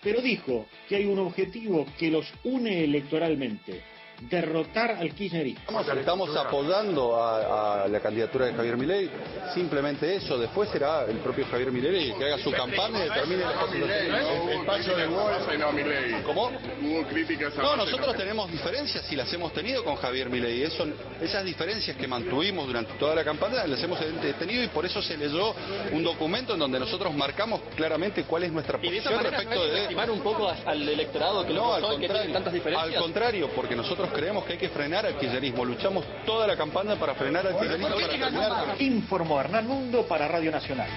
pero 0.01 0.21
dijo 0.21 0.67
que 0.87 0.95
hay 0.95 1.05
un 1.05 1.19
objetivo 1.19 1.85
que 1.97 2.09
los 2.09 2.31
une 2.43 2.83
electoralmente, 2.83 3.81
derrotar 4.21 4.91
al 4.91 5.13
kirchnerismo. 5.13 5.81
Estamos 5.81 6.35
apoyando 6.35 7.21
a, 7.21 7.87
la 7.87 7.99
candidatura 7.99 8.45
de 8.45 8.53
Javier 8.53 8.77
Milei, 8.77 9.09
simplemente 9.53 10.15
eso. 10.15 10.37
Después 10.37 10.69
será 10.69 11.05
el 11.05 11.17
propio 11.17 11.45
Javier 11.49 11.71
Milei 11.71 12.13
que 12.13 12.25
haga 12.25 12.37
su 12.39 12.51
campaña 12.51 13.05
y 13.05 13.09
determine 13.09 13.43
el 13.43 14.59
espacio 14.59 14.95
de 14.95 15.07
Wolf. 15.07 16.23
¿Cómo? 16.25 16.51
Hubo 16.81 17.07
críticas 17.07 17.57
a 17.57 17.61
No, 17.61 17.75
nosotros 17.75 18.15
tenemos 18.15 18.51
diferencias 18.51 19.11
y 19.11 19.15
las 19.15 19.31
hemos 19.33 19.53
tenido 19.53 19.83
con 19.83 19.95
Javier 19.95 20.29
Milei. 20.29 20.63
Eso, 20.63 20.85
esas 21.21 21.45
diferencias 21.45 21.95
que 21.95 22.07
mantuvimos 22.07 22.67
durante 22.67 22.93
toda 22.93 23.15
la 23.15 23.23
campaña 23.23 23.65
las 23.67 23.81
hemos 23.81 23.99
tenido 24.37 24.63
y 24.63 24.67
por 24.67 24.85
eso 24.85 25.01
se 25.01 25.17
leyó 25.17 25.53
un 25.91 26.03
documento 26.03 26.53
en 26.53 26.59
donde 26.59 26.79
nosotros 26.79 27.13
marcamos 27.13 27.61
claramente 27.75 28.23
cuál 28.23 28.43
es 28.43 28.51
nuestra 28.51 28.77
posición 28.79 29.23
respecto 29.23 29.65
de... 29.65 29.81
estimar 29.83 30.09
un 30.11 30.19
poco 30.21 30.49
al 30.49 30.87
electorado 30.87 31.45
que 31.45 31.53
no, 31.53 31.73
al 31.73 31.99
que 31.99 32.07
tantas 32.07 32.53
diferencias? 32.53 32.95
Al 32.95 33.01
contrario, 33.01 33.49
porque 33.55 33.75
nosotros 33.75 34.08
creemos 34.11 34.45
que 34.45 34.53
hay 34.53 34.59
que 34.59 34.69
frenar 34.69 35.05
al 35.05 35.17
kirchnerismo. 35.17 35.65
Luchamos 35.65 36.05
toda 36.25 36.47
la 36.47 36.55
campaña 36.55 36.95
para 36.95 37.15
frenar 37.15 37.45
al 37.47 37.57
kirchnerismo. 37.57 37.89
Informó 38.79 39.39
Hernán 39.39 39.67
Mundo 39.67 40.05
para 40.07 40.27
Radio 40.27 40.51
Nacional. 40.51 40.89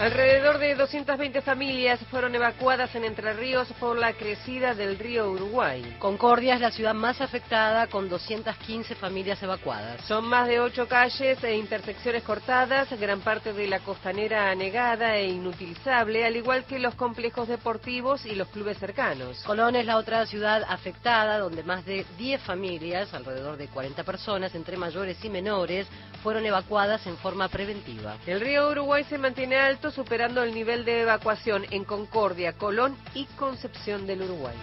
Alrededor 0.00 0.56
de 0.56 0.76
220 0.76 1.42
familias 1.42 2.00
fueron 2.10 2.34
evacuadas 2.34 2.94
en 2.94 3.04
Entre 3.04 3.34
Ríos 3.34 3.68
por 3.78 3.98
la 3.98 4.14
crecida 4.14 4.74
del 4.74 4.98
río 4.98 5.30
Uruguay. 5.30 5.96
Concordia 5.98 6.54
es 6.54 6.60
la 6.62 6.70
ciudad 6.70 6.94
más 6.94 7.20
afectada 7.20 7.86
con 7.86 8.08
215 8.08 8.94
familias 8.94 9.42
evacuadas. 9.42 10.00
Son 10.06 10.24
más 10.24 10.48
de 10.48 10.58
ocho 10.58 10.88
calles 10.88 11.44
e 11.44 11.54
intersecciones 11.54 12.22
cortadas, 12.22 12.88
gran 12.98 13.20
parte 13.20 13.52
de 13.52 13.66
la 13.66 13.80
costanera 13.80 14.50
anegada 14.50 15.16
e 15.16 15.26
inutilizable, 15.26 16.24
al 16.24 16.34
igual 16.34 16.64
que 16.64 16.78
los 16.78 16.94
complejos 16.94 17.46
deportivos 17.46 18.24
y 18.24 18.34
los 18.36 18.48
clubes 18.48 18.78
cercanos. 18.78 19.42
Colón 19.44 19.76
es 19.76 19.84
la 19.84 19.98
otra 19.98 20.24
ciudad 20.24 20.64
afectada 20.66 21.38
donde 21.38 21.62
más 21.62 21.84
de 21.84 22.06
10 22.16 22.40
familias, 22.40 23.12
alrededor 23.12 23.58
de 23.58 23.68
40 23.68 24.02
personas, 24.04 24.54
entre 24.54 24.78
mayores 24.78 25.22
y 25.22 25.28
menores, 25.28 25.86
fueron 26.22 26.46
evacuadas 26.46 27.06
en 27.06 27.18
forma 27.18 27.48
preventiva. 27.48 28.16
El 28.26 28.40
río 28.40 28.70
Uruguay 28.70 29.04
se 29.04 29.18
mantiene 29.18 29.56
alto, 29.56 29.89
superando 29.90 30.42
el 30.42 30.54
nivel 30.54 30.84
de 30.84 31.02
evacuación 31.02 31.64
en 31.70 31.84
Concordia, 31.84 32.52
Colón 32.54 32.96
y 33.14 33.24
Concepción 33.36 34.06
del 34.06 34.22
Uruguay. 34.22 34.54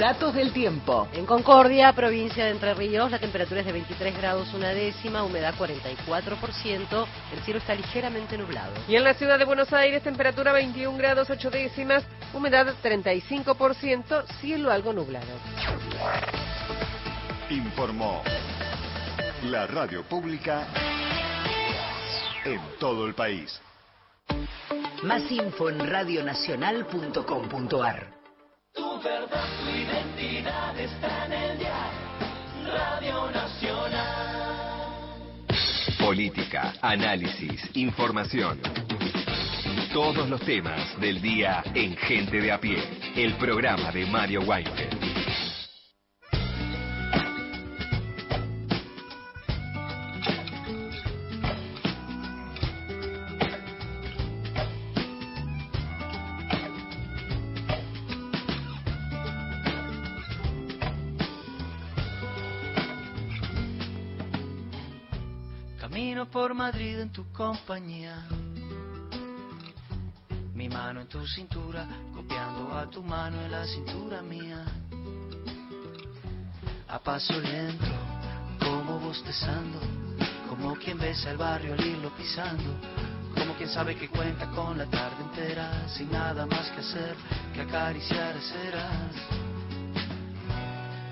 Datos 0.00 0.32
del 0.32 0.52
tiempo. 0.54 1.08
En 1.12 1.26
Concordia, 1.26 1.92
provincia 1.92 2.46
de 2.46 2.52
Entre 2.52 2.72
Ríos, 2.72 3.10
la 3.10 3.18
temperatura 3.18 3.60
es 3.60 3.66
de 3.66 3.72
23 3.72 4.16
grados 4.16 4.54
una 4.54 4.70
décima, 4.70 5.22
humedad 5.24 5.54
44%, 5.58 7.06
el 7.34 7.40
cielo 7.42 7.58
está 7.58 7.74
ligeramente 7.74 8.38
nublado. 8.38 8.72
Y 8.88 8.96
en 8.96 9.04
la 9.04 9.12
ciudad 9.12 9.38
de 9.38 9.44
Buenos 9.44 9.74
Aires, 9.74 10.02
temperatura 10.02 10.52
21 10.52 10.96
grados 10.96 11.28
8 11.28 11.50
décimas, 11.50 12.02
humedad 12.32 12.74
35%, 12.82 14.24
cielo 14.40 14.70
algo 14.70 14.94
nublado. 14.94 15.26
Informó 17.50 18.22
la 19.42 19.66
radio 19.66 20.02
pública 20.04 20.66
en 22.44 22.60
todo 22.78 23.06
el 23.06 23.14
país. 23.14 23.58
Más 25.02 25.30
info 25.30 25.70
en 25.70 25.88
radionacional.com.ar. 25.88 28.12
Tu 28.74 29.00
verdad, 29.02 29.46
tu 29.64 29.70
identidad 29.70 30.78
está 30.78 31.24
en 31.26 31.32
el 31.32 31.58
dial. 31.58 31.90
Radio 32.66 33.30
Nacional. 33.30 34.36
Política, 35.98 36.74
análisis, 36.82 37.62
información. 37.74 38.60
Todos 39.92 40.28
los 40.28 40.40
temas 40.42 41.00
del 41.00 41.20
día 41.20 41.64
en 41.74 41.96
Gente 41.96 42.40
de 42.40 42.52
a 42.52 42.60
pie. 42.60 42.78
El 43.16 43.34
programa 43.34 43.90
de 43.90 44.06
Mario 44.06 44.42
Weinfeld. 44.42 44.99
Por 66.40 66.54
Madrid 66.54 66.98
en 66.98 67.12
tu 67.12 67.30
compañía. 67.32 68.16
Mi 70.54 70.70
mano 70.70 71.02
en 71.02 71.06
tu 71.06 71.26
cintura, 71.26 71.86
copiando 72.14 72.74
a 72.78 72.88
tu 72.88 73.02
mano 73.02 73.42
en 73.42 73.50
la 73.50 73.66
cintura 73.66 74.22
mía. 74.22 74.64
A 76.88 76.98
paso 76.98 77.38
lento, 77.38 77.92
como 78.58 78.98
bostezando, 79.00 79.80
como 80.48 80.74
quien 80.76 80.98
besa 80.98 81.30
el 81.30 81.36
barrio 81.36 81.74
al 81.74 81.84
irlo 81.84 82.08
pisando, 82.16 82.70
como 83.34 83.54
quien 83.56 83.68
sabe 83.68 83.94
que 83.96 84.08
cuenta 84.08 84.46
con 84.52 84.78
la 84.78 84.86
tarde 84.86 85.22
entera, 85.22 85.86
sin 85.90 86.10
nada 86.10 86.46
más 86.46 86.70
que 86.70 86.80
hacer 86.80 87.16
que 87.52 87.60
acariciar 87.60 88.34
ceras. 88.40 89.14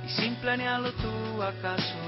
Y 0.07 0.09
sin 0.09 0.37
planearlo 0.37 0.91
tú 0.93 1.43
acaso, 1.43 2.08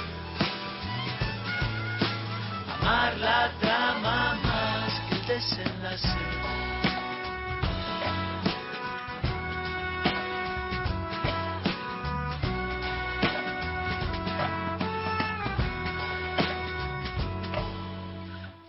Amar 2.81 3.15
la 3.19 3.51
trama 3.59 4.33
más 4.43 4.91
que 5.07 5.33
desenlace. 5.33 6.07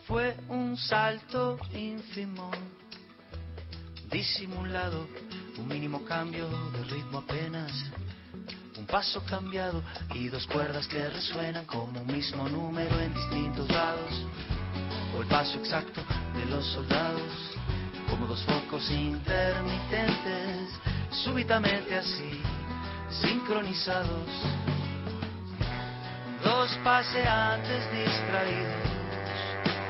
Fue 0.07 0.37
un 0.49 0.77
salto 0.77 1.59
ínfimo, 1.73 2.51
disimulado, 4.11 5.07
un 5.57 5.69
mínimo 5.69 6.05
cambio 6.05 6.49
de 6.73 6.85
ritmo 6.85 7.19
apenas, 7.19 7.73
un 8.83 8.87
paso 8.89 9.23
cambiado 9.25 9.81
y 10.13 10.27
dos 10.27 10.45
cuerdas 10.49 10.89
que 10.89 11.09
resuenan 11.09 11.65
como 11.67 12.01
un 12.01 12.07
mismo 12.09 12.49
número 12.49 12.99
en 13.01 13.15
distintos 13.15 13.69
lados, 13.69 14.27
o 15.17 15.23
el 15.23 15.29
paso 15.29 15.57
exacto 15.59 16.03
de 16.35 16.45
los 16.47 16.67
soldados, 16.67 17.33
como 18.11 18.27
dos 18.27 18.43
focos 18.43 18.91
intermitentes, 18.91 20.69
súbitamente 21.13 21.97
así, 21.97 22.43
sincronizados, 23.23 24.29
dos 26.43 26.71
paseantes 26.83 27.85
distraídos 27.93 28.91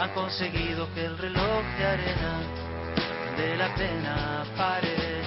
han 0.00 0.10
conseguido 0.10 0.92
que 0.92 1.06
el 1.06 1.16
reloj 1.16 1.64
de 1.78 1.86
arena 1.86 2.40
de 3.38 3.56
la 3.56 3.74
pena 3.74 4.44
pare, 4.54 5.22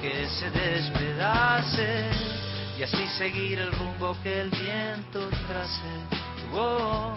que 0.00 0.26
se 0.28 0.50
despedace 0.50 2.39
y 2.80 2.82
así 2.82 3.06
seguir 3.18 3.58
el 3.58 3.70
rumbo 3.72 4.16
que 4.22 4.40
el 4.40 4.48
viento 4.48 5.28
trace. 5.46 5.92
Oh, 6.54 7.14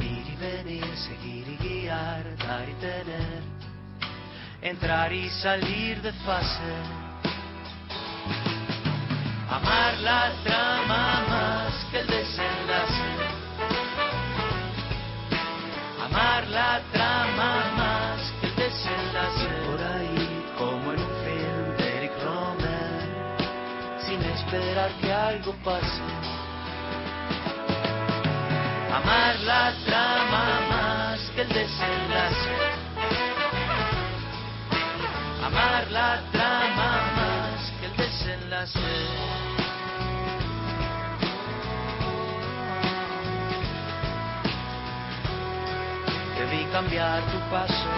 ir 0.00 0.26
y 0.26 0.34
venir, 0.34 0.84
seguir 0.96 1.46
y 1.48 1.56
guiar, 1.56 2.36
dar 2.38 2.68
y 2.68 2.72
tener, 2.74 3.42
entrar 4.62 5.12
y 5.12 5.30
salir 5.30 6.02
de 6.02 6.12
fase. 6.24 6.74
Amar 9.48 9.96
la 9.98 10.32
trama 10.42 11.24
más 11.28 11.86
que 11.92 12.00
el 12.00 12.06
desenlace 12.08 13.05
algo 25.26 25.52
pase 25.64 26.02
amar 28.96 29.36
la 29.40 29.72
trama 29.84 30.44
más 30.70 31.20
que 31.34 31.42
el 31.42 31.48
desenlace. 31.48 32.54
Amar 35.44 35.86
la 35.90 36.22
trama 36.32 36.90
más 37.18 37.60
que 37.78 37.86
el 37.86 37.96
desenlace. 37.96 38.94
Debí 46.38 46.64
cambiar 46.72 47.20
tu 47.32 47.38
paso 47.50 47.90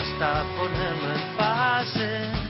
hasta 0.00 0.42
ponerlo 0.56 1.12
en 1.14 1.36
fase, 1.36 2.49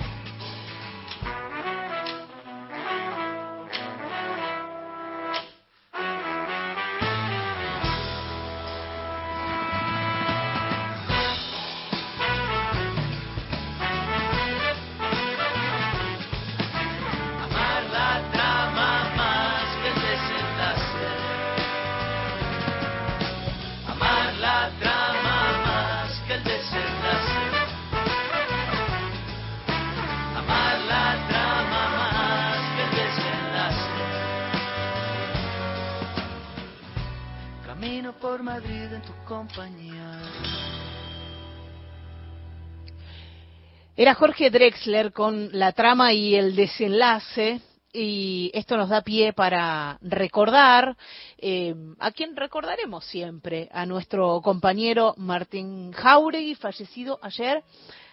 Era 44.01 44.15
Jorge 44.15 44.49
Drexler 44.49 45.13
con 45.13 45.49
la 45.51 45.73
trama 45.73 46.11
y 46.11 46.33
el 46.33 46.55
desenlace. 46.55 47.61
Y 47.93 48.49
esto 48.51 48.75
nos 48.75 48.89
da 48.89 49.03
pie 49.03 49.31
para 49.31 49.99
recordar 50.01 50.97
eh, 51.37 51.75
a 51.99 52.09
quien 52.09 52.35
recordaremos 52.35 53.05
siempre, 53.05 53.69
a 53.71 53.85
nuestro 53.85 54.41
compañero 54.41 55.13
Martín 55.17 55.91
Jauregui, 55.91 56.55
fallecido 56.55 57.19
ayer 57.21 57.63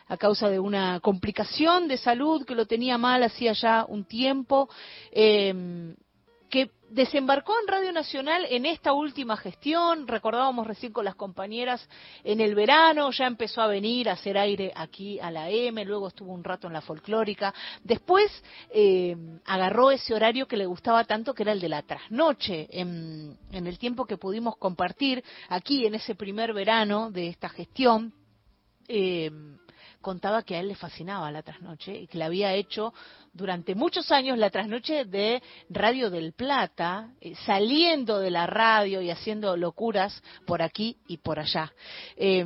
a 0.09 0.19
causa 0.19 0.51
de 0.51 0.59
una 0.59 1.01
complicación 1.01 1.89
de 1.89 1.97
salud 1.97 2.45
que 2.45 2.55
lo 2.55 2.67
tenía 2.67 2.99
mal 2.99 3.23
hacía 3.23 3.55
ya 3.55 3.87
un 3.89 4.05
tiempo, 4.05 4.69
eh, 5.11 5.95
desembarcó 6.91 7.55
en 7.61 7.69
Radio 7.69 7.93
Nacional 7.93 8.47
en 8.49 8.67
esta 8.67 8.93
última 8.93 9.37
gestión, 9.37 10.07
recordábamos 10.09 10.67
recién 10.67 10.93
con 10.93 11.05
las 11.05 11.15
compañeras 11.15 11.87
en 12.25 12.41
el 12.41 12.55
verano, 12.55 13.11
ya 13.11 13.27
empezó 13.27 13.61
a 13.61 13.67
venir 13.67 14.09
a 14.09 14.13
hacer 14.13 14.39
aire 14.39 14.73
aquí 14.75 15.19
a 15.21 15.31
la 15.31 15.51
M, 15.51 15.85
luego 15.85 16.09
estuvo 16.09 16.33
un 16.33 16.45
rato 16.45 16.67
en 16.67 16.73
la 16.73 16.81
folclórica, 16.81 17.55
después 17.83 18.31
eh, 18.71 19.17
agarró 19.45 19.91
ese 19.91 20.15
horario 20.15 20.47
que 20.47 20.57
le 20.57 20.67
gustaba 20.67 21.05
tanto, 21.05 21.35
que 21.35 21.43
era 21.43 21.53
el 21.53 21.61
de 21.61 21.69
la 21.69 21.83
trasnoche, 21.83 22.69
en, 22.71 23.39
el 23.53 23.79
tiempo 23.79 24.07
que 24.07 24.17
pudimos 24.17 24.57
compartir 24.57 25.23
aquí 25.49 25.87
en 25.87 25.95
ese 25.95 26.15
primer 26.15 26.53
verano 26.53 27.11
de 27.11 27.29
esta 27.29 27.49
gestión. 27.49 28.13
Eh, 28.89 29.31
contaba 30.09 30.43
que 30.43 30.57
a 30.57 30.61
él 30.61 30.69
le 30.69 30.75
fascinaba 30.75 31.31
la 31.31 31.43
trasnoche 31.43 31.95
y 31.95 32.07
que 32.07 32.17
la 32.17 32.25
había 32.25 32.55
hecho 32.55 32.95
durante 33.35 33.75
muchos 33.75 34.11
años 34.11 34.39
la 34.39 34.49
trasnoche 34.49 35.05
de 35.05 35.43
Radio 35.69 36.09
del 36.09 36.33
Plata, 36.33 37.11
eh, 37.21 37.35
saliendo 37.45 38.19
de 38.19 38.31
la 38.31 38.47
radio 38.47 39.03
y 39.03 39.11
haciendo 39.11 39.55
locuras 39.55 40.23
por 40.47 40.63
aquí 40.63 40.97
y 41.09 41.19
por 41.19 41.39
allá. 41.39 41.71
Eh, 42.17 42.43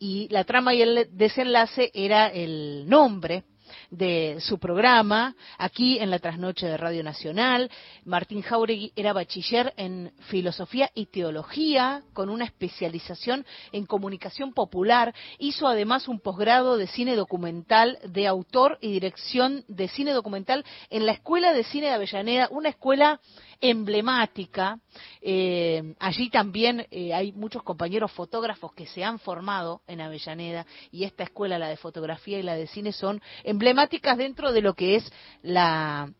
y 0.00 0.26
la 0.30 0.42
trama 0.42 0.74
y 0.74 0.82
el 0.82 1.16
desenlace 1.16 1.92
era 1.94 2.26
el 2.26 2.88
nombre 2.88 3.44
de 3.90 4.38
su 4.40 4.58
programa, 4.58 5.34
aquí 5.58 5.98
en 5.98 6.10
la 6.10 6.18
trasnoche 6.18 6.66
de 6.66 6.76
Radio 6.76 7.02
Nacional. 7.02 7.70
Martín 8.04 8.42
Jauregui 8.42 8.92
era 8.96 9.12
bachiller 9.12 9.72
en 9.76 10.12
filosofía 10.28 10.90
y 10.94 11.06
teología, 11.06 12.02
con 12.12 12.28
una 12.28 12.44
especialización 12.44 13.44
en 13.72 13.86
comunicación 13.86 14.52
popular. 14.52 15.14
Hizo 15.38 15.68
además 15.68 16.08
un 16.08 16.20
posgrado 16.20 16.76
de 16.76 16.86
cine 16.86 17.16
documental 17.16 17.98
de 18.04 18.26
autor 18.26 18.78
y 18.80 18.92
dirección 18.92 19.64
de 19.68 19.88
cine 19.88 20.12
documental 20.12 20.64
en 20.90 21.06
la 21.06 21.12
Escuela 21.12 21.52
de 21.52 21.64
Cine 21.64 21.86
de 21.86 21.92
Avellaneda, 21.94 22.48
una 22.50 22.70
escuela 22.70 23.20
emblemática. 23.70 24.78
Eh, 25.22 25.94
allí 25.98 26.28
también 26.28 26.86
eh, 26.90 27.14
hay 27.14 27.32
muchos 27.32 27.62
compañeros 27.62 28.12
fotógrafos 28.12 28.74
que 28.74 28.86
se 28.86 29.02
han 29.02 29.18
formado 29.18 29.80
en 29.86 30.02
Avellaneda 30.02 30.66
y 30.92 31.04
esta 31.04 31.24
escuela, 31.24 31.58
la 31.58 31.68
de 31.68 31.78
fotografía 31.78 32.38
y 32.38 32.42
la 32.42 32.56
de 32.56 32.66
cine, 32.66 32.92
son 32.92 33.22
emblemáticas 33.42 34.18
dentro 34.18 34.52
de 34.52 34.60
lo 34.60 34.74
que 34.74 34.96
es 34.96 35.12
la, 35.42 36.12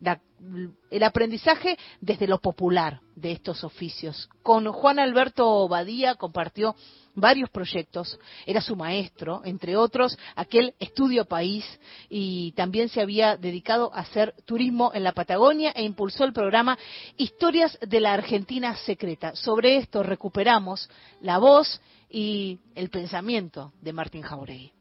el 0.89 1.03
aprendizaje 1.03 1.77
desde 2.01 2.27
lo 2.27 2.39
popular 2.39 3.01
de 3.15 3.31
estos 3.33 3.63
oficios. 3.63 4.27
Con 4.41 4.65
Juan 4.71 4.97
Alberto 4.97 5.67
Badía 5.67 6.15
compartió 6.15 6.75
varios 7.15 7.49
proyectos, 7.49 8.19
era 8.45 8.61
su 8.61 8.75
maestro, 8.75 9.41
entre 9.45 9.75
otros 9.75 10.17
aquel 10.35 10.75
Estudio 10.79 11.25
País, 11.25 11.65
y 12.09 12.51
también 12.51 12.89
se 12.89 13.01
había 13.01 13.37
dedicado 13.37 13.93
a 13.93 14.01
hacer 14.01 14.35
turismo 14.45 14.91
en 14.93 15.03
la 15.03 15.13
Patagonia 15.13 15.71
e 15.75 15.83
impulsó 15.83 16.25
el 16.25 16.33
programa 16.33 16.77
Historias 17.17 17.77
de 17.81 17.99
la 17.99 18.13
Argentina 18.13 18.75
Secreta. 18.77 19.35
Sobre 19.35 19.77
esto 19.77 20.03
recuperamos 20.03 20.89
la 21.21 21.37
voz 21.37 21.81
y 22.09 22.59
el 22.75 22.89
pensamiento 22.89 23.73
de 23.81 23.93
Martín 23.93 24.21
Jauregui. 24.21 24.71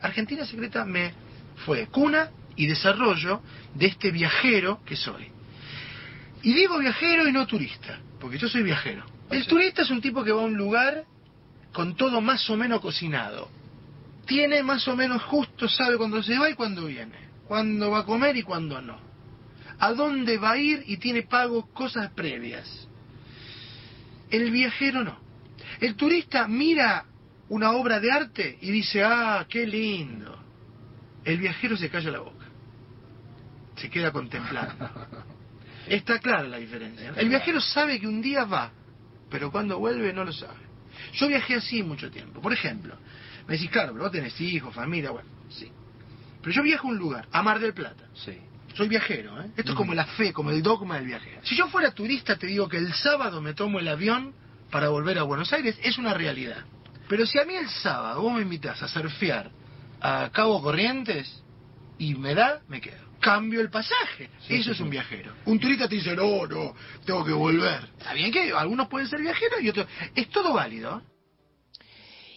Argentina 0.00 0.44
Secreta 0.44 0.84
me 0.84 1.12
fue 1.64 1.86
cuna 1.86 2.30
y 2.56 2.66
desarrollo 2.66 3.40
de 3.74 3.86
este 3.86 4.10
viajero 4.10 4.80
que 4.84 4.96
soy. 4.96 5.28
Y 6.42 6.52
digo 6.52 6.78
viajero 6.78 7.26
y 7.26 7.32
no 7.32 7.46
turista, 7.46 8.00
porque 8.20 8.38
yo 8.38 8.48
soy 8.48 8.62
viajero. 8.62 9.04
El 9.30 9.46
turista 9.46 9.82
es 9.82 9.90
un 9.90 10.00
tipo 10.00 10.22
que 10.22 10.30
va 10.30 10.42
a 10.42 10.44
un 10.44 10.56
lugar 10.56 11.04
con 11.74 11.96
todo 11.96 12.22
más 12.22 12.48
o 12.48 12.56
menos 12.56 12.80
cocinado. 12.80 13.50
Tiene 14.26 14.62
más 14.62 14.88
o 14.88 14.96
menos 14.96 15.22
justo, 15.24 15.68
sabe 15.68 15.98
cuándo 15.98 16.22
se 16.22 16.38
va 16.38 16.48
y 16.48 16.54
cuándo 16.54 16.86
viene, 16.86 17.18
cuándo 17.46 17.90
va 17.90 17.98
a 17.98 18.04
comer 18.04 18.36
y 18.36 18.42
cuándo 18.42 18.80
no. 18.80 18.98
A 19.78 19.92
dónde 19.92 20.38
va 20.38 20.52
a 20.52 20.56
ir 20.56 20.84
y 20.86 20.96
tiene 20.96 21.24
pago 21.24 21.66
cosas 21.74 22.10
previas. 22.12 22.88
El 24.30 24.50
viajero 24.50 25.04
no. 25.04 25.18
El 25.80 25.96
turista 25.96 26.46
mira 26.48 27.04
una 27.48 27.72
obra 27.72 28.00
de 28.00 28.10
arte 28.10 28.56
y 28.62 28.70
dice, 28.70 29.02
ah, 29.02 29.44
qué 29.48 29.66
lindo. 29.66 30.38
El 31.24 31.38
viajero 31.38 31.76
se 31.76 31.90
calla 31.90 32.12
la 32.12 32.20
boca. 32.20 32.46
Se 33.76 33.90
queda 33.90 34.12
contemplando. 34.12 34.88
Está 35.88 36.20
clara 36.20 36.44
la 36.44 36.58
diferencia. 36.58 37.12
El 37.16 37.28
viajero 37.28 37.60
sabe 37.60 37.98
que 37.98 38.06
un 38.06 38.22
día 38.22 38.44
va, 38.44 38.70
pero 39.28 39.50
cuando 39.50 39.78
vuelve 39.78 40.12
no 40.12 40.24
lo 40.24 40.32
sabe. 40.32 40.63
Yo 41.14 41.28
viajé 41.28 41.54
así 41.56 41.82
mucho 41.82 42.10
tiempo. 42.10 42.40
Por 42.40 42.52
ejemplo, 42.52 42.96
me 43.46 43.54
decís, 43.54 43.70
claro, 43.70 43.92
pero 43.92 44.04
vos 44.04 44.12
tenés 44.12 44.40
hijos, 44.40 44.74
familia, 44.74 45.10
bueno, 45.10 45.28
sí. 45.48 45.70
Pero 46.40 46.54
yo 46.54 46.62
viajo 46.62 46.88
a 46.88 46.90
un 46.90 46.98
lugar, 46.98 47.28
a 47.32 47.42
Mar 47.42 47.58
del 47.58 47.72
Plata. 47.72 48.04
Sí. 48.14 48.38
Soy 48.74 48.88
viajero, 48.88 49.40
¿eh? 49.40 49.50
Esto 49.56 49.70
es 49.72 49.76
como 49.76 49.94
la 49.94 50.04
fe, 50.04 50.32
como 50.32 50.50
el 50.50 50.62
dogma 50.62 50.96
del 50.96 51.06
viajero. 51.06 51.40
Si 51.44 51.56
yo 51.56 51.68
fuera 51.68 51.92
turista, 51.92 52.36
te 52.36 52.48
digo 52.48 52.68
que 52.68 52.76
el 52.76 52.92
sábado 52.92 53.40
me 53.40 53.54
tomo 53.54 53.78
el 53.78 53.86
avión 53.86 54.34
para 54.70 54.88
volver 54.88 55.18
a 55.18 55.22
Buenos 55.22 55.52
Aires, 55.52 55.78
es 55.82 55.96
una 55.96 56.12
realidad. 56.12 56.64
Pero 57.08 57.24
si 57.26 57.38
a 57.38 57.44
mí 57.44 57.54
el 57.54 57.68
sábado 57.68 58.22
vos 58.22 58.34
me 58.34 58.42
invitas 58.42 58.82
a 58.82 58.88
surfear 58.88 59.50
a 60.00 60.28
Cabo 60.32 60.60
Corrientes 60.60 61.42
y 61.98 62.14
me 62.14 62.34
da, 62.34 62.62
me 62.68 62.80
quedo. 62.80 63.03
Cambio 63.24 63.62
el 63.62 63.70
pasaje. 63.70 64.28
Eso 64.50 64.72
es 64.72 64.80
un 64.80 64.90
viajero. 64.90 65.32
Un 65.46 65.58
turista 65.58 65.88
te 65.88 65.94
dice, 65.94 66.14
no, 66.14 66.46
no, 66.46 66.74
tengo 67.06 67.24
que 67.24 67.32
volver. 67.32 67.88
Está 67.98 68.12
bien 68.12 68.30
que 68.30 68.52
algunos 68.52 68.86
pueden 68.86 69.08
ser 69.08 69.22
viajeros 69.22 69.62
y 69.62 69.70
otros. 69.70 69.86
Es 70.14 70.28
todo 70.28 70.52
válido. 70.52 71.00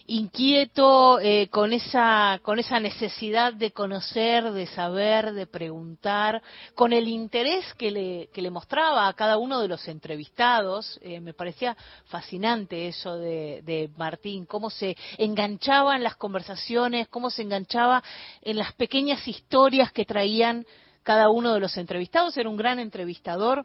Inquieto, 0.08 1.20
eh, 1.20 1.48
con 1.48 1.72
esa 1.72 2.40
con 2.42 2.58
esa 2.58 2.80
necesidad 2.80 3.52
de 3.52 3.72
conocer, 3.72 4.52
de 4.52 4.66
saber, 4.66 5.32
de 5.34 5.46
preguntar, 5.46 6.42
con 6.74 6.92
el 6.92 7.08
interés 7.08 7.64
que 7.74 7.90
le, 7.90 8.28
que 8.32 8.42
le 8.42 8.50
mostraba 8.50 9.06
a 9.06 9.12
cada 9.12 9.36
uno 9.36 9.60
de 9.60 9.68
los 9.68 9.86
entrevistados. 9.86 10.98
Eh, 11.02 11.20
me 11.20 11.34
parecía 11.34 11.76
fascinante 12.06 12.88
eso 12.88 13.16
de, 13.16 13.62
de 13.64 13.90
Martín, 13.96 14.46
cómo 14.46 14.70
se 14.70 14.96
enganchaba 15.18 15.94
en 15.94 16.02
las 16.02 16.16
conversaciones, 16.16 17.08
cómo 17.08 17.30
se 17.30 17.42
enganchaba 17.42 18.02
en 18.42 18.56
las 18.56 18.72
pequeñas 18.74 19.28
historias 19.28 19.92
que 19.92 20.06
traían 20.06 20.64
cada 21.02 21.30
uno 21.30 21.54
de 21.54 21.60
los 21.60 21.76
entrevistados. 21.76 22.36
Era 22.36 22.50
un 22.50 22.58
gran 22.58 22.78
entrevistador 22.78 23.64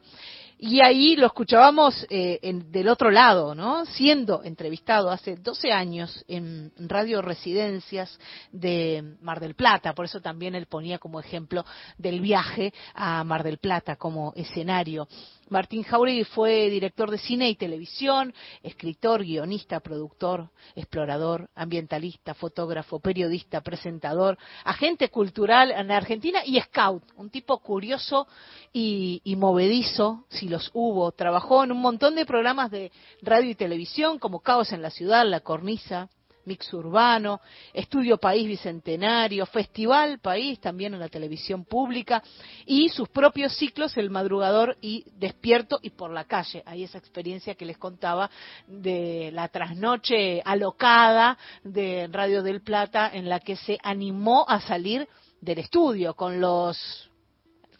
y 0.65 0.79
ahí 0.79 1.17
lo 1.17 1.25
escuchábamos 1.25 2.07
eh, 2.09 2.39
en, 2.41 2.71
del 2.71 2.87
otro 2.87 3.11
lado, 3.11 3.53
¿no? 3.53 3.85
Siendo 3.85 4.43
entrevistado 4.45 5.11
hace 5.11 5.35
12 5.35 5.73
años 5.73 6.23
en 6.25 6.71
Radio 6.77 7.21
Residencias 7.21 8.17
de 8.49 9.17
Mar 9.19 9.41
del 9.41 9.55
Plata, 9.55 9.93
por 9.93 10.05
eso 10.05 10.21
también 10.21 10.55
él 10.55 10.67
ponía 10.67 10.99
como 10.99 11.19
ejemplo 11.19 11.65
del 11.97 12.21
viaje 12.21 12.73
a 12.93 13.25
Mar 13.25 13.43
del 13.43 13.57
Plata 13.57 13.97
como 13.97 14.31
escenario. 14.37 15.05
Martín 15.49 15.83
Jauregui 15.83 16.23
fue 16.23 16.69
director 16.69 17.11
de 17.11 17.17
cine 17.17 17.49
y 17.49 17.55
televisión, 17.55 18.33
escritor, 18.61 19.23
guionista, 19.23 19.79
productor, 19.79 20.49
explorador, 20.75 21.49
ambientalista, 21.55 22.33
fotógrafo, 22.33 22.99
periodista, 22.99 23.61
presentador, 23.61 24.37
agente 24.63 25.09
cultural 25.09 25.71
en 25.71 25.91
Argentina 25.91 26.39
y 26.45 26.59
scout, 26.61 27.03
un 27.15 27.29
tipo 27.29 27.59
curioso 27.59 28.27
y, 28.71 29.21
y 29.23 29.35
movedizo, 29.35 30.25
si 30.29 30.47
los 30.47 30.69
hubo. 30.73 31.11
Trabajó 31.11 31.63
en 31.63 31.71
un 31.71 31.81
montón 31.81 32.15
de 32.15 32.25
programas 32.25 32.71
de 32.71 32.91
radio 33.21 33.49
y 33.49 33.55
televisión 33.55 34.19
como 34.19 34.39
Caos 34.39 34.71
en 34.71 34.81
la 34.81 34.89
Ciudad, 34.89 35.25
La 35.25 35.41
Cornisa, 35.41 36.09
Mix 36.45 36.73
Urbano, 36.73 37.41
Estudio 37.73 38.17
País 38.17 38.47
Bicentenario, 38.47 39.45
Festival 39.45 40.19
País 40.19 40.59
también 40.59 40.93
en 40.93 40.99
la 40.99 41.09
televisión 41.09 41.65
pública 41.65 42.23
y 42.65 42.89
sus 42.89 43.09
propios 43.09 43.55
ciclos 43.55 43.97
El 43.97 44.09
Madrugador 44.09 44.77
y 44.81 45.05
Despierto 45.17 45.79
y 45.81 45.91
por 45.91 46.11
la 46.11 46.25
calle. 46.25 46.63
Hay 46.65 46.83
esa 46.83 46.97
experiencia 46.97 47.55
que 47.55 47.65
les 47.65 47.77
contaba 47.77 48.29
de 48.67 49.31
la 49.33 49.47
trasnoche 49.47 50.41
alocada 50.43 51.37
de 51.63 52.07
Radio 52.11 52.43
del 52.43 52.61
Plata 52.61 53.09
en 53.13 53.29
la 53.29 53.39
que 53.39 53.55
se 53.55 53.77
animó 53.83 54.45
a 54.47 54.59
salir 54.61 55.07
del 55.41 55.59
estudio 55.59 56.13
con 56.13 56.39
los 56.39 57.09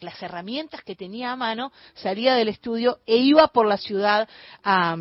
las 0.00 0.22
herramientas 0.22 0.82
que 0.82 0.94
tenía 0.94 1.32
a 1.32 1.36
mano, 1.36 1.72
salía 1.94 2.34
del 2.34 2.48
estudio 2.48 2.98
e 3.06 3.16
iba 3.16 3.48
por 3.48 3.66
la 3.66 3.78
ciudad 3.78 4.28
a 4.62 4.96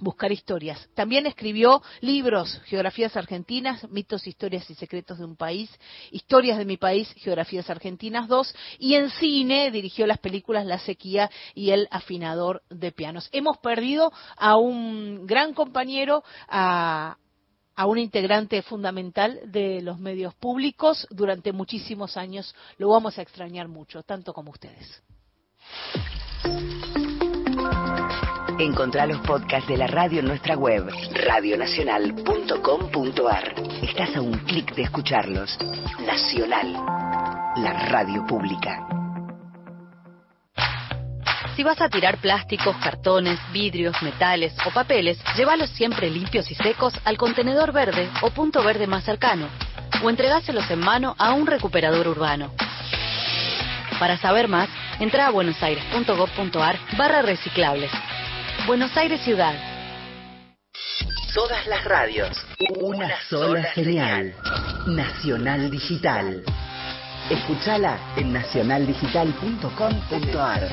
buscar 0.00 0.32
historias. 0.32 0.88
También 0.94 1.26
escribió 1.26 1.82
libros, 2.00 2.60
Geografías 2.64 3.16
Argentinas, 3.16 3.88
Mitos, 3.90 4.26
Historias 4.26 4.68
y 4.70 4.74
Secretos 4.74 5.18
de 5.18 5.24
un 5.24 5.36
País, 5.36 5.70
Historias 6.10 6.58
de 6.58 6.64
mi 6.64 6.76
País, 6.76 7.12
Geografías 7.16 7.70
Argentinas 7.70 8.28
2, 8.28 8.54
y 8.78 8.94
en 8.94 9.10
cine 9.10 9.70
dirigió 9.70 10.06
las 10.06 10.18
películas 10.18 10.66
La 10.66 10.78
Sequía 10.78 11.30
y 11.54 11.70
El 11.70 11.88
Afinador 11.90 12.62
de 12.70 12.92
Pianos. 12.92 13.28
Hemos 13.32 13.58
perdido 13.58 14.12
a 14.36 14.56
un 14.56 15.26
gran 15.26 15.54
compañero, 15.54 16.24
a, 16.48 17.16
a 17.76 17.86
un 17.86 17.98
integrante 17.98 18.62
fundamental 18.62 19.40
de 19.46 19.80
los 19.82 19.98
medios 19.98 20.34
públicos 20.34 21.06
durante 21.10 21.52
muchísimos 21.52 22.16
años. 22.16 22.54
Lo 22.78 22.88
vamos 22.88 23.18
a 23.18 23.22
extrañar 23.22 23.68
mucho, 23.68 24.02
tanto 24.02 24.32
como 24.32 24.50
ustedes. 24.50 25.02
Encontrá 28.60 29.06
los 29.06 29.20
podcasts 29.22 29.68
de 29.70 29.78
la 29.78 29.86
radio 29.86 30.20
en 30.20 30.26
nuestra 30.26 30.54
web, 30.54 30.86
radionacional.com.ar. 31.14 33.54
Estás 33.82 34.14
a 34.14 34.20
un 34.20 34.34
clic 34.40 34.74
de 34.74 34.82
escucharlos. 34.82 35.56
Nacional, 36.04 36.70
la 37.56 37.72
radio 37.88 38.26
pública. 38.26 38.86
Si 41.56 41.62
vas 41.62 41.80
a 41.80 41.88
tirar 41.88 42.18
plásticos, 42.18 42.76
cartones, 42.76 43.38
vidrios, 43.50 43.96
metales 44.02 44.52
o 44.66 44.70
papeles, 44.70 45.18
llévalos 45.38 45.70
siempre 45.70 46.10
limpios 46.10 46.50
y 46.50 46.54
secos 46.54 46.92
al 47.06 47.16
contenedor 47.16 47.72
verde 47.72 48.10
o 48.20 48.28
punto 48.28 48.62
verde 48.62 48.86
más 48.86 49.04
cercano, 49.04 49.48
o 50.04 50.10
entregáselos 50.10 50.70
en 50.70 50.80
mano 50.80 51.14
a 51.16 51.32
un 51.32 51.46
recuperador 51.46 52.06
urbano. 52.06 52.52
Para 53.98 54.18
saber 54.18 54.48
más, 54.48 54.68
entra 54.98 55.28
a 55.28 55.30
buenosaires.gov.ar 55.30 56.78
barra 56.98 57.22
reciclables. 57.22 57.90
Buenos 58.70 58.94
Aires 58.96 59.20
Ciudad. 59.22 59.54
Todas 61.34 61.66
las 61.66 61.84
radios. 61.84 62.30
Una 62.80 63.20
sola 63.28 63.74
señal. 63.74 64.32
Nacional 64.86 65.68
Digital. 65.72 66.44
Escuchala 67.28 67.98
en 68.16 68.32
nacionaldigital.com.ar. 68.32 70.68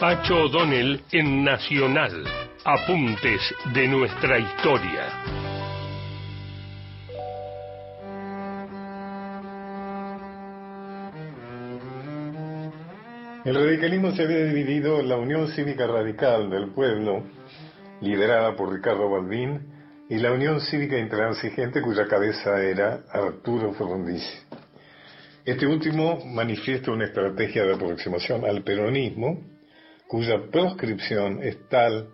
Pacho 0.00 0.44
O'Donnell 0.44 1.04
en 1.12 1.44
Nacional. 1.44 2.24
Apuntes 2.64 3.54
de 3.74 3.86
nuestra 3.86 4.38
historia. 4.38 5.37
El 13.44 13.54
radicalismo 13.54 14.10
se 14.12 14.22
había 14.22 14.44
dividido 14.44 14.98
en 14.98 15.08
la 15.08 15.16
Unión 15.16 15.48
Cívica 15.52 15.86
Radical 15.86 16.50
del 16.50 16.70
Pueblo, 16.70 17.22
liderada 18.00 18.56
por 18.56 18.72
Ricardo 18.72 19.08
Balbín, 19.08 19.60
y 20.08 20.18
la 20.18 20.32
Unión 20.32 20.60
Cívica 20.60 20.98
Intransigente, 20.98 21.80
cuya 21.80 22.06
cabeza 22.06 22.60
era 22.60 23.04
Arturo 23.10 23.72
Frondizi. 23.74 24.38
Este 25.44 25.66
último 25.66 26.18
manifiesta 26.26 26.90
una 26.90 27.04
estrategia 27.04 27.64
de 27.64 27.74
aproximación 27.74 28.44
al 28.44 28.64
peronismo, 28.64 29.40
cuya 30.08 30.40
proscripción 30.50 31.40
es 31.42 31.68
tal 31.68 32.08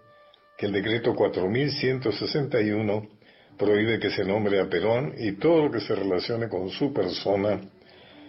que 0.58 0.66
el 0.66 0.72
decreto 0.72 1.14
4161 1.14 3.08
prohíbe 3.56 3.98
que 3.98 4.10
se 4.10 4.24
nombre 4.24 4.60
a 4.60 4.68
Perón 4.68 5.14
y 5.16 5.32
todo 5.32 5.64
lo 5.64 5.70
que 5.70 5.80
se 5.80 5.94
relacione 5.94 6.48
con 6.48 6.68
su 6.68 6.92
persona 6.92 7.60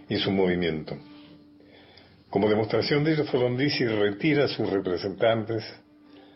y 0.08 0.16
su 0.18 0.32
movimiento. 0.32 0.96
Como 2.36 2.49
demostración 2.49 3.05
de 3.05 3.13
ello, 3.13 3.23
Frondizi 3.23 3.86
retira 3.86 4.43
a 4.43 4.47
sus 4.49 4.69
representantes, 4.69 5.63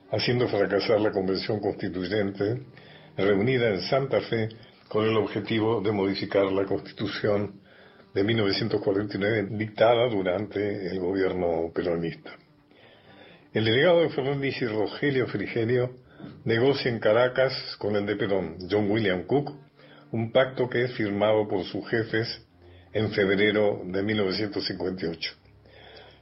haciendo 0.10 0.48
fracasar 0.48 1.02
la 1.02 1.12
convención 1.12 1.60
constituyente 1.60 2.62
reunida 3.18 3.68
en 3.68 3.82
Santa 3.82 4.22
Fe 4.22 4.48
con 4.88 5.06
el 5.06 5.18
objetivo 5.18 5.82
de 5.82 5.92
modificar 5.92 6.50
la 6.54 6.64
constitución 6.64 7.60
de 8.14 8.24
1949 8.24 9.48
dictada 9.58 10.08
durante 10.08 10.88
el 10.88 11.02
gobierno 11.02 11.70
peronista. 11.76 12.32
El 13.54 13.66
delegado 13.66 14.00
de 14.00 14.10
Frondizi, 14.12 14.68
Rogelio 14.68 15.28
Frigerio, 15.28 15.96
negocia 16.46 16.90
en 16.90 17.00
Caracas 17.00 17.76
con 17.78 17.98
el 17.98 18.06
de 18.06 18.16
Perón, 18.16 18.56
John 18.72 18.90
William 18.90 19.24
Cook, 19.24 19.52
un 20.14 20.32
pacto 20.32 20.70
que 20.70 20.86
es 20.86 20.94
firmado 20.94 21.46
por 21.50 21.66
sus 21.66 21.86
jefes 21.90 22.42
en 22.94 23.12
febrero 23.12 23.82
de 23.84 24.02
1958. 24.02 25.49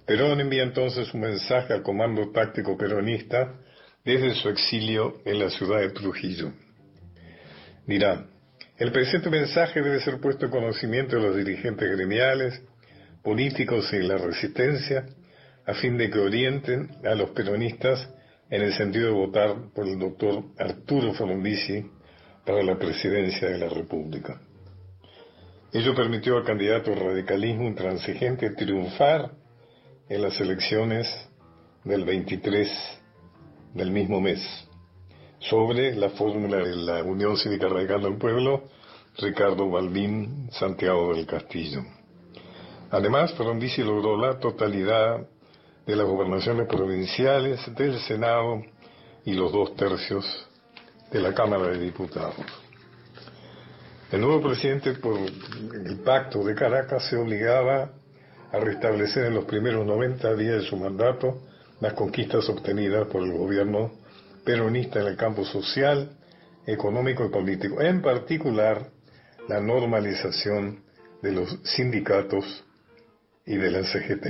Perón 0.07 0.39
envía 0.39 0.63
entonces 0.63 1.13
un 1.13 1.19
mensaje 1.19 1.73
al 1.73 1.83
comando 1.83 2.31
táctico 2.31 2.77
peronista 2.77 3.53
desde 4.05 4.35
su 4.35 4.47
exilio 4.47 5.17
en 5.25 5.37
la 5.37 5.49
ciudad 5.49 5.81
de 5.81 5.89
Trujillo. 5.89 6.53
Dirá, 7.85 8.25
el 8.77 8.93
presente 8.93 9.29
mensaje 9.29 9.81
debe 9.81 9.99
ser 9.99 10.21
puesto 10.21 10.45
en 10.45 10.51
conocimiento 10.51 11.17
de 11.17 11.23
los 11.23 11.35
dirigentes 11.35 11.91
gremiales, 11.91 12.61
políticos 13.21 13.91
y 13.91 13.97
la 13.97 14.17
resistencia, 14.17 15.05
a 15.65 15.73
fin 15.73 15.97
de 15.97 16.09
que 16.09 16.19
orienten 16.19 16.89
a 17.03 17.13
los 17.13 17.31
peronistas 17.31 18.07
en 18.49 18.61
el 18.61 18.73
sentido 18.75 19.07
de 19.07 19.13
votar 19.13 19.55
por 19.75 19.85
el 19.85 19.99
doctor 19.99 20.41
Arturo 20.57 21.13
Frondizi 21.15 21.85
para 22.45 22.63
la 22.63 22.79
presidencia 22.79 23.49
de 23.49 23.57
la 23.57 23.67
República. 23.67 24.39
Ello 25.73 25.93
permitió 25.93 26.37
al 26.37 26.45
candidato 26.45 26.95
radicalismo 26.95 27.67
intransigente 27.67 28.51
triunfar 28.51 29.31
en 30.09 30.21
las 30.21 30.39
elecciones 30.39 31.07
del 31.83 32.05
23 32.05 32.69
del 33.73 33.91
mismo 33.91 34.21
mes 34.21 34.39
sobre 35.39 35.95
la 35.95 36.09
fórmula 36.11 36.57
de 36.57 36.75
la 36.75 37.03
Unión 37.03 37.37
Cívica 37.37 37.67
Radical 37.67 38.01
del 38.01 38.17
Pueblo, 38.17 38.63
Ricardo 39.17 39.69
Balbín 39.69 40.49
Santiago 40.51 41.13
del 41.13 41.25
Castillo. 41.25 41.81
Además, 42.89 43.33
Frondizi 43.33 43.83
logró 43.83 44.17
la 44.17 44.39
totalidad 44.39 45.27
de 45.85 45.95
las 45.95 46.07
gobernaciones 46.07 46.67
provinciales, 46.67 47.59
del 47.75 47.99
Senado 47.99 48.61
y 49.25 49.33
los 49.33 49.51
dos 49.51 49.75
tercios 49.75 50.25
de 51.11 51.21
la 51.21 51.33
Cámara 51.33 51.67
de 51.69 51.79
Diputados. 51.79 52.35
El 54.11 54.21
nuevo 54.21 54.41
presidente, 54.41 54.93
por 54.93 55.17
el 55.17 55.99
pacto 55.99 56.43
de 56.43 56.55
Caracas, 56.55 57.09
se 57.09 57.17
obligaba 57.17 57.91
a 58.51 58.59
restablecer 58.59 59.25
en 59.25 59.35
los 59.35 59.45
primeros 59.45 59.85
90 59.85 60.35
días 60.35 60.61
de 60.61 60.69
su 60.69 60.77
mandato 60.77 61.41
las 61.79 61.93
conquistas 61.93 62.49
obtenidas 62.49 63.07
por 63.07 63.23
el 63.23 63.31
gobierno 63.33 63.91
peronista 64.43 64.99
en 65.01 65.07
el 65.07 65.17
campo 65.17 65.43
social, 65.45 66.11
económico 66.65 67.25
y 67.25 67.29
político, 67.29 67.81
en 67.81 68.01
particular 68.01 68.89
la 69.47 69.59
normalización 69.59 70.83
de 71.21 71.31
los 71.31 71.59
sindicatos 71.63 72.63
y 73.45 73.57
de 73.57 73.71
la 73.71 73.83
CGT. 73.83 74.25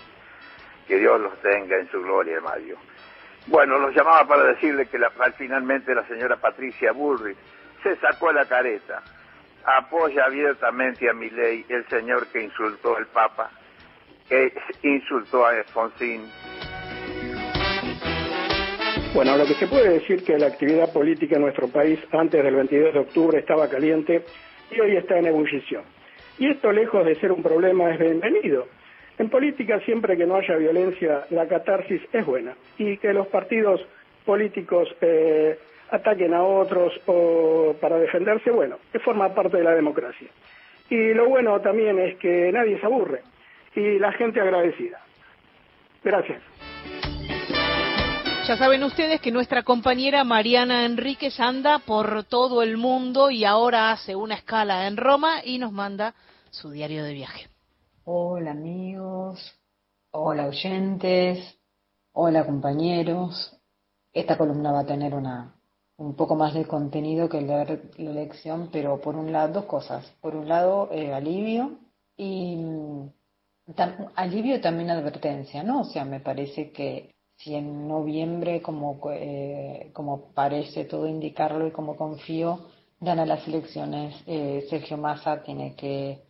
Que 0.85 0.97
Dios 0.97 1.17
los 1.17 1.41
tenga 1.41 1.77
en 1.77 1.89
su 1.89 2.01
gloria, 2.01 2.41
Mario. 2.41 2.77
Bueno, 3.47 3.79
los 3.79 3.95
llamaba 3.95 4.27
para 4.27 4.43
decirle 4.43 4.87
que 4.87 4.99
la, 4.99 5.11
finalmente 5.37 5.95
la 5.95 6.05
señora 6.09 6.35
Patricia 6.35 6.91
Bullrich 6.91 7.37
se 7.81 7.95
sacó 8.01 8.33
la 8.33 8.45
careta. 8.45 9.01
Apoya 9.65 10.25
abiertamente 10.25 11.09
a 11.09 11.13
mi 11.13 11.29
ley 11.29 11.65
el 11.69 11.87
señor 11.87 12.27
que 12.27 12.43
insultó 12.43 12.97
al 12.97 13.07
Papa, 13.07 13.51
que 14.27 14.53
insultó 14.83 15.45
a 15.45 15.51
Alfonsín. 15.51 16.29
Bueno, 19.13 19.35
lo 19.37 19.45
que 19.45 19.55
se 19.55 19.67
puede 19.67 19.89
decir 19.89 20.23
que 20.23 20.37
la 20.37 20.47
actividad 20.47 20.93
política 20.93 21.35
en 21.35 21.41
nuestro 21.41 21.67
país 21.67 21.99
antes 22.11 22.43
del 22.43 22.55
22 22.55 22.93
de 22.93 22.99
octubre 22.99 23.39
estaba 23.39 23.67
caliente 23.67 24.23
y 24.71 24.79
hoy 24.79 24.95
está 24.95 25.17
en 25.17 25.27
ebullición. 25.27 25.83
Y 26.37 26.47
esto, 26.47 26.71
lejos 26.71 27.05
de 27.05 27.15
ser 27.15 27.31
un 27.31 27.43
problema, 27.43 27.91
es 27.91 27.99
bienvenido. 27.99 28.67
En 29.17 29.29
política, 29.29 29.79
siempre 29.81 30.15
que 30.15 30.25
no 30.25 30.35
haya 30.35 30.55
violencia, 30.55 31.25
la 31.31 31.47
catarsis 31.47 32.01
es 32.13 32.25
buena. 32.25 32.55
Y 32.77 32.97
que 32.97 33.11
los 33.11 33.27
partidos 33.27 33.81
políticos 34.25 34.87
eh, 35.01 35.59
ataquen 35.91 36.33
a 36.33 36.43
otros 36.43 36.93
o 37.05 37.75
para 37.79 37.97
defenderse, 37.97 38.51
bueno, 38.51 38.77
que 38.91 38.99
forma 38.99 39.33
parte 39.33 39.57
de 39.57 39.63
la 39.63 39.75
democracia. 39.75 40.29
Y 40.89 41.13
lo 41.13 41.29
bueno 41.29 41.59
también 41.61 41.99
es 41.99 42.17
que 42.17 42.51
nadie 42.51 42.79
se 42.79 42.85
aburre 42.85 43.21
y 43.75 43.99
la 43.99 44.11
gente 44.13 44.41
agradecida. 44.41 44.99
Gracias. 46.03 46.41
Ya 48.47 48.57
saben 48.57 48.83
ustedes 48.83 49.21
que 49.21 49.31
nuestra 49.31 49.61
compañera 49.61 50.23
Mariana 50.23 50.85
Enríquez 50.85 51.39
anda 51.39 51.77
por 51.77 52.23
todo 52.23 52.63
el 52.63 52.77
mundo 52.77 53.29
y 53.29 53.45
ahora 53.45 53.91
hace 53.91 54.15
una 54.15 54.33
escala 54.33 54.87
en 54.87 54.97
Roma 54.97 55.41
y 55.43 55.59
nos 55.59 55.71
manda 55.71 56.15
su 56.49 56.71
diario 56.71 57.03
de 57.03 57.13
viaje. 57.13 57.47
Hola 58.05 58.51
amigos, 58.51 59.55
hola 60.09 60.47
oyentes, 60.47 61.59
hola 62.11 62.43
compañeros. 62.43 63.55
Esta 64.11 64.35
columna 64.35 64.71
va 64.71 64.79
a 64.79 64.85
tener 64.87 65.13
una, 65.13 65.53
un 65.99 66.15
poco 66.15 66.35
más 66.35 66.53
de 66.53 66.65
contenido 66.65 67.27
que 67.27 67.41
leer 67.41 67.91
la 67.97 68.11
lección, 68.11 68.69
pero 68.71 69.01
por 69.01 69.15
un 69.15 69.31
lado, 69.33 69.53
dos 69.55 69.65
cosas. 69.65 70.05
Por 70.21 70.35
un 70.35 70.47
lado, 70.47 70.89
eh, 70.91 71.13
alivio 71.13 71.77
y 72.15 72.57
tam, 73.75 74.07
alivio 74.15 74.61
también 74.61 74.89
advertencia, 74.89 75.61
¿no? 75.61 75.81
O 75.81 75.83
sea, 75.83 76.05
me 76.05 76.21
parece 76.21 76.71
que 76.71 77.15
si 77.35 77.53
en 77.53 77.87
noviembre, 77.87 78.61
como, 78.61 78.99
eh, 79.11 79.91
como 79.93 80.31
parece 80.33 80.85
todo 80.85 81.05
indicarlo 81.07 81.67
y 81.67 81.71
como 81.71 81.97
confío, 81.97 82.67
gana 83.01 83.25
las 83.25 83.45
elecciones, 83.47 84.15
eh, 84.25 84.65
Sergio 84.69 84.97
Massa 84.97 85.43
tiene 85.43 85.75
que, 85.75 86.23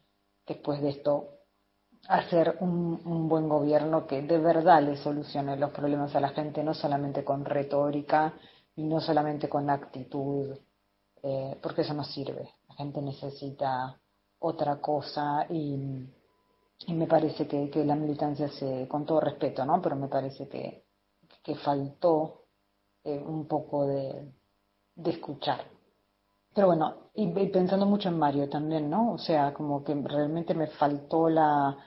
después 0.48 0.82
de 0.82 0.90
esto, 0.90 1.30
hacer 2.08 2.58
un, 2.60 3.02
un, 3.06 3.30
buen 3.30 3.48
gobierno 3.50 4.08
que 4.08 4.22
de 4.24 4.40
verdad 4.40 4.82
le 4.82 4.98
solucione 4.98 5.58
los 5.58 5.72
problemas 5.72 6.16
a 6.16 6.20
la 6.20 6.30
gente, 6.30 6.64
no 6.64 6.74
solamente 6.74 7.24
con 7.24 7.46
retórica 7.46 8.34
y 8.80 8.84
no 8.84 9.02
solamente 9.02 9.50
con 9.50 9.70
actitud, 9.70 10.58
eh, 11.22 11.60
porque 11.62 11.82
eso 11.82 11.94
no 11.94 12.06
sirve. 12.06 12.50
La 12.70 12.76
gente 12.76 13.02
necesita 13.02 14.00
otra 14.40 14.80
cosa 14.80 15.46
y, 15.50 15.76
me 16.88 17.08
parece 17.08 17.46
que, 17.46 17.70
que, 17.70 17.84
la 17.84 17.96
militancia 17.96 18.48
se, 18.48 18.88
con 18.88 19.06
todo 19.06 19.20
respeto, 19.20 19.66
¿no? 19.66 19.82
Pero 19.82 19.98
me 19.98 20.08
parece 20.08 20.48
que, 20.48 20.86
que 21.44 21.56
faltó 21.56 22.46
eh, 23.04 23.22
un 23.22 23.50
poco 23.50 23.86
de, 23.86 24.32
de 24.96 25.12
escuchar. 25.12 25.60
Pero 26.54 26.68
bueno, 26.68 27.12
y, 27.16 27.38
y, 27.38 27.48
pensando 27.50 27.86
mucho 27.86 28.08
en 28.08 28.18
Mario 28.18 28.48
también, 28.50 28.90
¿no? 28.90 29.12
O 29.12 29.18
sea, 29.18 29.54
como 29.54 29.84
que 29.84 29.94
realmente 29.94 30.54
me 30.54 30.68
faltó 30.68 31.28
la, 31.28 31.78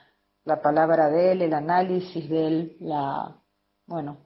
la 0.45 0.61
palabra 0.61 1.09
de 1.09 1.31
él, 1.31 1.41
el 1.41 1.55
análisis 1.55 2.29
de 2.29 2.47
él, 2.47 2.77
la, 2.81 3.35
bueno, 3.87 4.17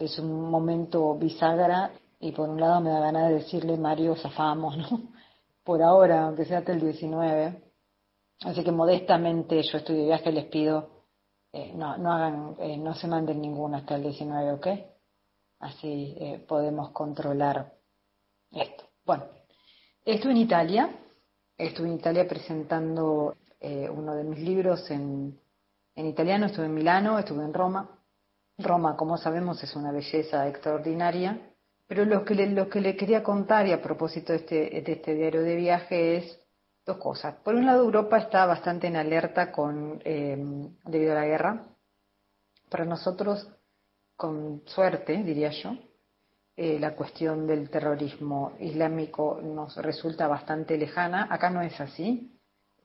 es 0.00 0.18
un 0.18 0.50
momento 0.50 1.14
bisagra 1.16 1.92
y 2.20 2.32
por 2.32 2.48
un 2.48 2.60
lado 2.60 2.80
me 2.80 2.90
da 2.90 3.00
ganas 3.00 3.28
de 3.28 3.34
decirle, 3.36 3.76
Mario, 3.76 4.16
zafamos, 4.16 4.76
¿no? 4.90 5.12
Por 5.64 5.82
ahora, 5.82 6.24
aunque 6.24 6.44
sea 6.44 6.58
hasta 6.58 6.72
el 6.72 6.80
19. 6.80 7.62
Así 8.40 8.62
que 8.62 8.72
modestamente 8.72 9.62
yo 9.62 9.78
estoy 9.78 9.96
de 9.96 10.04
viaje, 10.04 10.32
les 10.32 10.46
pido, 10.46 10.98
eh, 11.52 11.72
no, 11.74 11.96
no 11.98 12.12
hagan, 12.12 12.56
eh, 12.60 12.76
no 12.76 12.94
se 12.94 13.08
manden 13.08 13.40
ninguna 13.40 13.78
hasta 13.78 13.96
el 13.96 14.02
19, 14.02 14.52
¿ok? 14.52 14.66
Así 15.60 16.16
eh, 16.18 16.44
podemos 16.46 16.90
controlar 16.90 17.72
esto. 18.52 18.84
Bueno, 19.04 19.24
estuve 20.04 20.32
en 20.32 20.38
Italia, 20.38 20.90
estuve 21.56 21.88
en 21.88 21.94
Italia 21.94 22.28
presentando 22.28 23.34
uno 23.60 24.14
de 24.14 24.22
mis 24.22 24.38
libros 24.38 24.88
en, 24.88 25.36
en 25.96 26.06
italiano, 26.06 26.46
estuve 26.46 26.66
en 26.66 26.74
Milano, 26.74 27.18
estuve 27.18 27.44
en 27.44 27.52
Roma. 27.52 27.97
Roma, 28.58 28.96
como 28.96 29.16
sabemos, 29.16 29.62
es 29.62 29.74
una 29.76 29.92
belleza 29.92 30.48
extraordinaria 30.48 31.40
pero 31.88 32.04
lo 32.04 32.22
que, 32.24 32.34
le, 32.34 32.46
lo 32.50 32.68
que 32.68 32.82
le 32.82 32.94
quería 32.94 33.22
contar 33.22 33.66
y 33.66 33.72
a 33.72 33.80
propósito 33.80 34.32
de 34.34 34.38
este, 34.40 34.82
de 34.82 34.92
este 34.92 35.14
diario 35.14 35.40
de 35.40 35.56
viaje 35.56 36.16
es 36.18 36.38
dos 36.84 36.98
cosas. 36.98 37.36
Por 37.36 37.54
un 37.54 37.64
lado, 37.64 37.82
Europa 37.82 38.18
está 38.18 38.44
bastante 38.44 38.86
en 38.88 38.96
alerta 38.96 39.50
con, 39.50 40.00
eh, 40.04 40.36
debido 40.84 41.12
a 41.12 41.14
la 41.14 41.26
guerra. 41.26 41.66
Para 42.68 42.84
nosotros, 42.84 43.48
con 44.16 44.62
suerte, 44.66 45.22
diría 45.22 45.50
yo, 45.50 45.78
eh, 46.56 46.78
la 46.78 46.94
cuestión 46.94 47.46
del 47.46 47.70
terrorismo 47.70 48.52
islámico 48.60 49.40
nos 49.42 49.74
resulta 49.76 50.28
bastante 50.28 50.76
lejana. 50.76 51.26
Acá 51.30 51.48
no 51.48 51.62
es 51.62 51.80
así. 51.80 52.37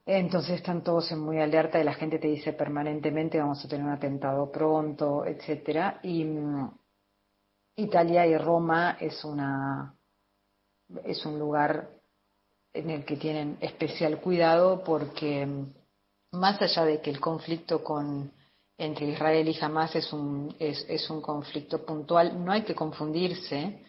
Entonces 0.05 0.55
están 0.55 0.83
todos 0.83 1.11
en 1.11 1.19
muy 1.19 1.39
alerta 1.39 1.79
y 1.79 1.83
la 1.83 1.93
gente 1.93 2.19
te 2.19 2.27
dice 2.27 2.53
permanentemente 2.53 3.39
vamos 3.39 3.63
a 3.63 3.67
tener 3.69 3.85
un 3.85 3.91
atentado 3.93 4.51
pronto, 4.51 5.25
etcétera. 5.25 5.99
Y 6.03 6.25
Italia 7.77 8.27
y 8.27 8.37
Roma 8.37 8.97
es 8.99 9.23
una 9.23 9.95
es 11.05 11.25
un 11.25 11.39
lugar 11.39 11.89
en 12.73 12.89
el 12.89 13.05
que 13.05 13.15
tienen 13.15 13.57
especial 13.61 14.19
cuidado 14.19 14.83
porque 14.83 15.47
más 16.31 16.61
allá 16.61 16.83
de 16.83 17.01
que 17.01 17.09
el 17.09 17.21
conflicto 17.21 17.81
con 17.83 18.31
entre 18.77 19.07
Israel 19.07 19.47
y 19.47 19.57
Hamas 19.63 19.95
es 19.95 20.11
un 20.11 20.53
es, 20.59 20.85
es 20.89 21.09
un 21.09 21.21
conflicto 21.21 21.85
puntual, 21.85 22.43
no 22.43 22.51
hay 22.51 22.63
que 22.63 22.75
confundirse 22.75 23.79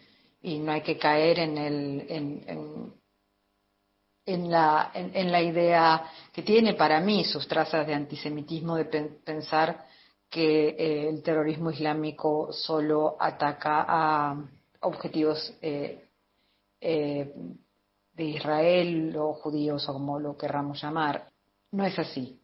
y 0.41 0.59
no 0.59 0.71
hay 0.71 0.81
que 0.81 0.97
caer 0.97 1.39
en 1.39 1.57
el 1.57 2.93
en 4.25 4.49
la 4.49 4.91
en, 4.93 5.31
la 5.31 5.41
idea 5.41 6.03
que 6.33 6.41
tiene 6.41 6.73
para 6.73 6.99
mí 6.99 7.23
sus 7.23 7.47
trazas 7.47 7.85
de 7.85 7.93
antisemitismo 7.93 8.75
de 8.75 8.85
pensar 8.85 9.85
que 10.29 10.69
eh, 10.69 11.09
el 11.09 11.21
terrorismo 11.21 11.71
islámico 11.71 12.51
solo 12.51 13.15
ataca 13.19 13.85
a 13.87 14.35
objetivos 14.81 15.53
eh, 15.61 16.09
eh, 16.81 17.33
de 18.13 18.23
Israel 18.23 19.15
o 19.17 19.33
judíos 19.33 19.87
o 19.87 19.93
como 19.93 20.19
lo 20.19 20.37
querramos 20.37 20.81
llamar. 20.81 21.29
No 21.71 21.85
es 21.85 21.97
así. 21.99 22.39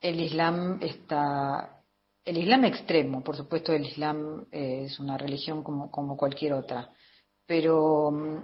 El 0.00 0.20
Islam 0.20 0.78
está, 0.82 1.82
el 2.24 2.38
Islam 2.38 2.64
extremo, 2.66 3.22
por 3.22 3.36
supuesto, 3.36 3.72
el 3.72 3.86
Islam 3.86 4.46
es 4.50 4.98
una 5.00 5.16
religión 5.16 5.62
como, 5.62 5.90
como 5.90 6.16
cualquier 6.16 6.52
otra, 6.52 6.90
pero 7.46 8.08
um, 8.08 8.42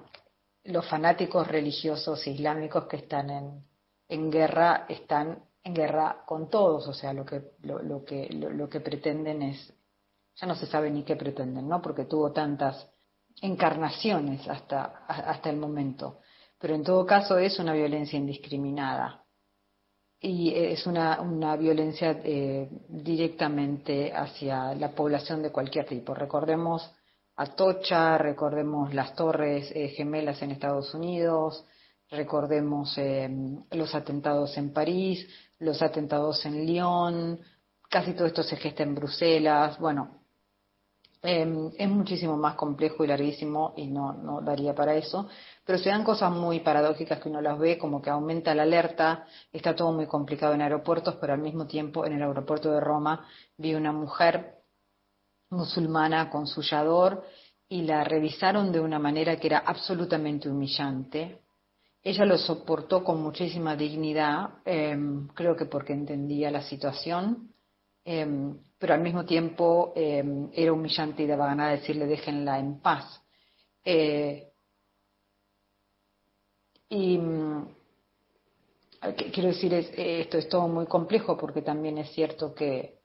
los 0.65 0.87
fanáticos 0.89 1.47
religiosos 1.47 2.27
islámicos 2.27 2.87
que 2.87 2.97
están 2.97 3.31
en, 3.31 3.65
en 4.09 4.31
guerra 4.31 4.87
están 4.89 5.45
en 5.63 5.75
guerra 5.75 6.23
con 6.27 6.49
todos, 6.49 6.87
o 6.89 6.95
sea, 6.95 7.13
lo 7.13 7.25
que, 7.25 7.53
lo, 7.63 7.83
lo 7.83 8.05
que, 8.05 8.29
lo, 8.31 8.69
que 8.69 8.81
pretenden 8.81 9.43
es, 9.43 9.73
ya 10.37 10.47
no 10.47 10.55
se 10.55 10.67
sabe 10.67 10.91
ni 10.91 11.03
qué 11.03 11.17
pretenden, 11.17 11.69
¿no? 11.69 11.83
Porque 11.83 12.07
tuvo 12.07 12.33
tantas 12.33 12.89
encarnaciones 13.43 14.49
hasta, 14.49 15.05
hasta 15.07 15.51
el 15.51 15.57
momento. 15.57 16.21
Pero 16.59 16.75
en 16.75 16.85
todo 16.85 17.07
caso 17.07 17.39
es 17.39 17.59
una 17.59 17.73
violencia 17.73 18.19
indiscriminada 18.19 19.25
y 20.19 20.55
es 20.55 20.87
una, 20.87 21.21
una 21.21 21.57
violencia 21.57 22.21
eh, 22.23 22.69
directamente 22.89 24.13
hacia 24.15 24.75
la 24.75 24.91
población 24.95 25.43
de 25.43 25.51
cualquier 25.51 25.87
tipo. 25.87 26.15
Recordemos 26.15 26.91
Atocha, 27.43 28.19
recordemos 28.19 28.93
las 28.93 29.15
torres 29.15 29.73
eh, 29.75 29.89
gemelas 29.89 30.43
en 30.43 30.51
Estados 30.51 30.93
Unidos, 30.93 31.65
recordemos 32.11 32.93
eh, 32.99 33.31
los 33.71 33.95
atentados 33.95 34.59
en 34.59 34.75
París, 34.75 35.27
los 35.59 35.81
atentados 35.81 36.45
en 36.45 36.67
Lyon, 36.67 37.41
casi 37.89 38.13
todo 38.13 38.27
esto 38.27 38.43
se 38.43 38.57
gesta 38.57 38.83
en 38.83 38.95
Bruselas, 38.95 39.79
bueno, 39.79 40.21
eh, 41.23 41.71
es 41.79 41.89
muchísimo 41.89 42.37
más 42.37 42.57
complejo 42.57 43.05
y 43.05 43.07
larguísimo 43.07 43.73
y 43.75 43.87
no, 43.87 44.13
no 44.13 44.43
daría 44.43 44.75
para 44.75 44.95
eso, 44.95 45.27
pero 45.65 45.79
se 45.79 45.89
dan 45.89 46.05
cosas 46.05 46.31
muy 46.31 46.61
paradójicas 46.61 47.21
que 47.21 47.31
uno 47.31 47.41
las 47.41 47.59
ve, 47.59 47.79
como 47.79 48.03
que 48.03 48.11
aumenta 48.11 48.55
la 48.55 48.65
alerta, 48.65 49.25
está 49.51 49.75
todo 49.75 49.93
muy 49.93 50.07
complicado 50.07 50.53
en 50.53 50.61
aeropuertos, 50.61 51.15
pero 51.19 51.33
al 51.33 51.41
mismo 51.41 51.67
tiempo 51.67 52.05
en 52.05 52.13
el 52.13 52.23
aeropuerto 52.23 52.71
de 52.71 52.81
Roma 52.81 53.27
vi 53.57 53.75
una 53.75 53.93
mujer 53.93 54.60
musulmana 55.51 56.31
con 56.31 56.47
su 56.47 56.63
y 57.69 57.83
la 57.83 58.03
revisaron 58.05 58.73
de 58.73 58.81
una 58.81 58.99
manera 58.99 59.37
que 59.37 59.49
era 59.49 59.59
absolutamente 59.59 60.49
humillante, 60.49 61.43
ella 62.03 62.25
lo 62.25 62.39
soportó 62.39 63.05
con 63.05 63.23
muchísima 63.23 63.77
dignidad, 63.77 64.61
eh, 64.65 64.97
creo 65.35 65.55
que 65.55 65.67
porque 65.67 65.93
entendía 65.93 66.51
la 66.51 66.63
situación, 66.63 67.53
eh, 68.05 68.55
pero 68.79 68.95
al 68.95 69.03
mismo 69.03 69.25
tiempo 69.27 69.93
eh, 69.95 70.25
era 70.55 70.73
humillante 70.73 71.23
y 71.23 71.27
daba 71.27 71.47
ganas 71.47 71.71
de 71.71 71.77
decirle 71.79 72.07
déjenla 72.07 72.59
en 72.59 72.81
paz. 72.81 73.23
Eh, 73.85 74.49
y 76.89 77.19
mm, 77.19 77.69
quiero 79.33 79.49
decir, 79.51 79.75
es, 79.75 79.93
esto 79.95 80.39
es 80.39 80.49
todo 80.49 80.67
muy 80.67 80.87
complejo 80.87 81.37
porque 81.37 81.63
también 81.63 81.99
es 81.99 82.11
cierto 82.13 82.55
que 82.55 83.00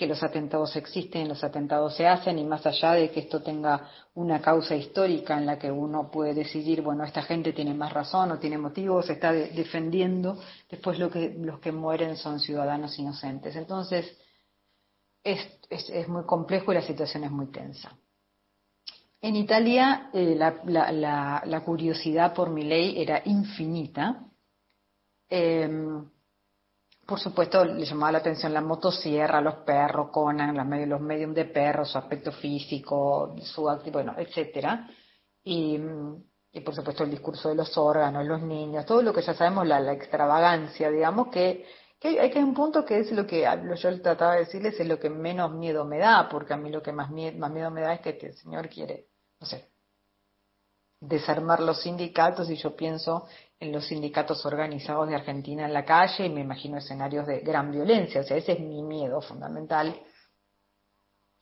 que 0.00 0.06
los 0.06 0.22
atentados 0.22 0.74
existen, 0.76 1.28
los 1.28 1.44
atentados 1.44 1.94
se 1.94 2.06
hacen 2.06 2.38
y 2.38 2.44
más 2.44 2.64
allá 2.64 2.92
de 2.92 3.10
que 3.10 3.20
esto 3.20 3.42
tenga 3.42 3.86
una 4.14 4.40
causa 4.40 4.74
histórica 4.74 5.36
en 5.36 5.44
la 5.44 5.58
que 5.58 5.70
uno 5.70 6.10
puede 6.10 6.32
decidir, 6.32 6.80
bueno, 6.80 7.04
esta 7.04 7.20
gente 7.20 7.52
tiene 7.52 7.74
más 7.74 7.92
razón 7.92 8.32
o 8.32 8.38
tiene 8.38 8.56
motivos, 8.56 9.10
está 9.10 9.30
de 9.30 9.48
defendiendo, 9.50 10.38
después 10.70 10.98
lo 10.98 11.10
que, 11.10 11.34
los 11.38 11.60
que 11.60 11.70
mueren 11.70 12.16
son 12.16 12.40
ciudadanos 12.40 12.98
inocentes. 12.98 13.54
Entonces, 13.56 14.16
es, 15.22 15.38
es, 15.68 15.90
es 15.90 16.08
muy 16.08 16.24
complejo 16.24 16.72
y 16.72 16.76
la 16.76 16.82
situación 16.82 17.24
es 17.24 17.30
muy 17.30 17.48
tensa. 17.48 17.94
En 19.20 19.36
Italia 19.36 20.08
eh, 20.14 20.34
la, 20.34 21.42
la, 21.44 21.60
curiosidad 21.62 22.32
por 22.32 22.48
mi 22.48 22.62
ley 22.64 23.02
era 23.02 23.20
infinita. 23.26 24.24
Eh, 25.28 25.68
por 27.10 27.18
supuesto, 27.18 27.64
le 27.64 27.84
llamaba 27.84 28.12
la 28.12 28.18
atención 28.18 28.54
la 28.54 28.60
motosierra, 28.60 29.40
los 29.40 29.56
perros, 29.64 30.10
Conan, 30.12 30.56
los 30.56 31.00
medios, 31.00 31.34
de 31.34 31.44
perros, 31.46 31.90
su 31.90 31.98
aspecto 31.98 32.30
físico, 32.30 33.34
su 33.42 33.62
bueno, 33.90 34.14
etcétera. 34.16 34.88
Y, 35.42 35.76
y, 36.52 36.60
por 36.60 36.72
supuesto 36.72 37.02
el 37.02 37.10
discurso 37.10 37.48
de 37.48 37.56
los 37.56 37.76
órganos, 37.76 38.24
los 38.24 38.40
niños, 38.42 38.86
todo 38.86 39.02
lo 39.02 39.12
que 39.12 39.22
ya 39.22 39.34
sabemos, 39.34 39.66
la, 39.66 39.80
la 39.80 39.92
extravagancia, 39.92 40.88
digamos, 40.88 41.28
que, 41.32 41.66
que 41.98 42.20
hay 42.20 42.30
que 42.30 42.38
un 42.38 42.54
punto 42.54 42.84
que 42.84 43.00
es 43.00 43.10
lo 43.10 43.26
que 43.26 43.44
yo 43.76 44.02
trataba 44.02 44.34
de 44.34 44.44
decirles, 44.44 44.78
es 44.78 44.86
lo 44.86 45.00
que 45.00 45.10
menos 45.10 45.50
miedo 45.52 45.84
me 45.84 45.98
da, 45.98 46.28
porque 46.28 46.54
a 46.54 46.56
mí 46.56 46.70
lo 46.70 46.80
que 46.80 46.92
más, 46.92 47.10
miedo, 47.10 47.36
más 47.38 47.50
miedo 47.50 47.72
me 47.72 47.80
da 47.80 47.94
es 47.94 48.00
que, 48.02 48.10
el 48.24 48.36
señor 48.36 48.68
quiere, 48.68 49.08
no 49.40 49.48
sé, 49.48 49.68
desarmar 51.00 51.58
los 51.58 51.82
sindicatos 51.82 52.48
y 52.50 52.54
yo 52.56 52.76
pienso 52.76 53.26
en 53.26 53.49
los 53.60 53.86
sindicatos 53.86 54.44
organizados 54.46 55.08
de 55.08 55.14
Argentina 55.14 55.66
en 55.66 55.74
la 55.74 55.84
calle 55.84 56.24
y 56.24 56.30
me 56.30 56.40
imagino 56.40 56.78
escenarios 56.78 57.26
de 57.26 57.40
gran 57.40 57.70
violencia. 57.70 58.22
O 58.22 58.24
sea, 58.24 58.38
ese 58.38 58.52
es 58.52 58.60
mi 58.60 58.82
miedo 58.82 59.20
fundamental. 59.20 59.94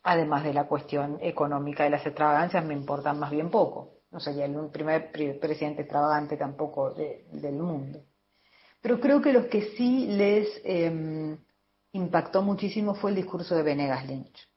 además 0.02 0.42
de 0.44 0.54
la 0.54 0.66
cuestión 0.66 1.18
económica 1.20 1.86
y 1.86 1.90
las 1.90 2.06
extravagancias 2.06 2.64
me 2.64 2.72
importan 2.74 3.18
más 3.18 3.30
bien 3.30 3.50
poco. 3.50 3.98
No 4.10 4.20
sería 4.20 4.46
el 4.46 4.70
primer 4.70 5.10
presidente 5.12 5.82
extravagante 5.82 6.36
tampoco 6.36 6.94
del 6.94 7.54
mundo. 7.54 8.00
Pero 8.80 9.00
creo 9.00 9.20
que 9.20 9.32
lo 9.32 9.48
que 9.48 9.62
sí 9.76 10.06
les 10.06 10.48
em, 10.64 11.36
impactó 11.92 12.42
muchísimo 12.42 12.94
fue 12.94 13.10
el 13.10 13.16
discurso 13.16 13.54
de 13.54 13.62
Venegas 13.62 14.06
Lynch. 14.06 14.48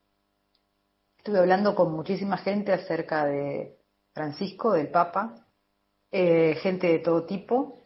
Estuve 1.17 1.39
hablando 1.39 1.75
con 1.75 1.91
muchísima 1.91 2.37
gente 2.37 2.71
acerca 2.71 3.25
de 3.25 3.77
Francisco, 4.13 4.71
del 4.71 4.89
Papa, 4.89 5.35
eh, 6.11 6.55
gente 6.61 6.87
de 6.87 6.99
todo 6.99 7.25
tipo, 7.25 7.81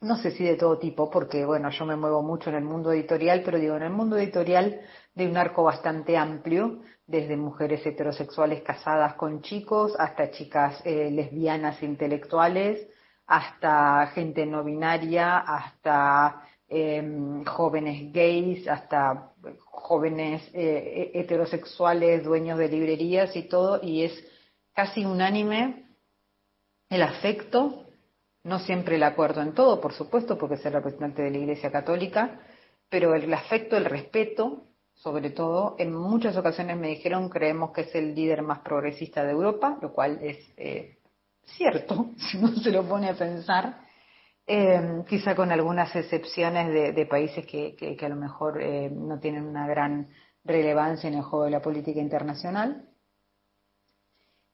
no 0.00 0.16
sé 0.16 0.30
si 0.30 0.44
de 0.44 0.56
todo 0.56 0.78
tipo, 0.78 1.10
porque 1.10 1.44
bueno, 1.44 1.70
yo 1.70 1.84
me 1.84 1.96
muevo 1.96 2.22
mucho 2.22 2.50
en 2.50 2.56
el 2.56 2.64
mundo 2.64 2.92
editorial, 2.92 3.42
pero 3.44 3.58
digo, 3.58 3.76
en 3.76 3.82
el 3.82 3.90
mundo 3.90 4.16
editorial 4.16 4.80
de 5.14 5.26
un 5.26 5.36
arco 5.36 5.64
bastante 5.64 6.16
amplio, 6.16 6.82
desde 7.06 7.36
mujeres 7.36 7.84
heterosexuales 7.84 8.62
casadas 8.62 9.14
con 9.14 9.42
chicos, 9.42 9.94
hasta 9.98 10.30
chicas 10.30 10.80
eh, 10.84 11.10
lesbianas 11.10 11.82
intelectuales, 11.82 12.86
hasta 13.26 14.06
gente 14.14 14.46
no 14.46 14.62
binaria, 14.62 15.38
hasta 15.38 16.42
em, 16.68 17.44
jóvenes 17.44 18.12
gays, 18.12 18.68
hasta 18.68 19.32
jóvenes 19.64 20.48
eh, 20.54 21.10
heterosexuales, 21.14 22.22
dueños 22.22 22.58
de 22.58 22.68
librerías 22.68 23.34
y 23.34 23.48
todo, 23.48 23.80
y 23.82 24.04
es 24.04 24.12
casi 24.74 25.04
unánime 25.04 25.87
el 26.90 27.02
afecto 27.02 27.84
no 28.44 28.58
siempre 28.60 28.96
el 28.96 29.02
acuerdo 29.02 29.42
en 29.42 29.52
todo, 29.52 29.80
por 29.80 29.92
supuesto, 29.92 30.38
porque 30.38 30.54
es 30.54 30.64
el 30.64 30.72
representante 30.72 31.22
de 31.22 31.30
la 31.30 31.38
Iglesia 31.38 31.70
Católica, 31.70 32.40
pero 32.88 33.14
el 33.14 33.32
afecto, 33.32 33.76
el 33.76 33.84
respeto, 33.84 34.64
sobre 34.94 35.30
todo, 35.30 35.76
en 35.78 35.92
muchas 35.92 36.36
ocasiones 36.36 36.76
me 36.76 36.88
dijeron 36.88 37.28
creemos 37.28 37.72
que 37.72 37.82
es 37.82 37.94
el 37.94 38.14
líder 38.14 38.42
más 38.42 38.60
progresista 38.60 39.24
de 39.24 39.32
Europa, 39.32 39.78
lo 39.82 39.92
cual 39.92 40.18
es 40.22 40.38
eh, 40.56 40.98
cierto, 41.44 42.10
si 42.16 42.38
uno 42.38 42.56
se 42.56 42.70
lo 42.70 42.88
pone 42.88 43.08
a 43.08 43.14
pensar, 43.14 43.80
eh, 44.46 45.02
quizá 45.06 45.34
con 45.34 45.52
algunas 45.52 45.94
excepciones 45.94 46.94
de, 46.94 47.06
países 47.06 47.44
que, 47.44 47.98
a 48.00 48.08
lo 48.08 48.16
mejor 48.16 48.62
eh, 48.62 48.90
no 48.90 49.20
tienen 49.20 49.44
una 49.44 49.66
gran 49.66 50.08
relevancia 50.42 51.08
en 51.08 51.16
el 51.16 51.22
juego 51.22 51.44
de 51.44 51.50
la 51.50 51.60
política 51.60 52.00
internacional. 52.00 52.88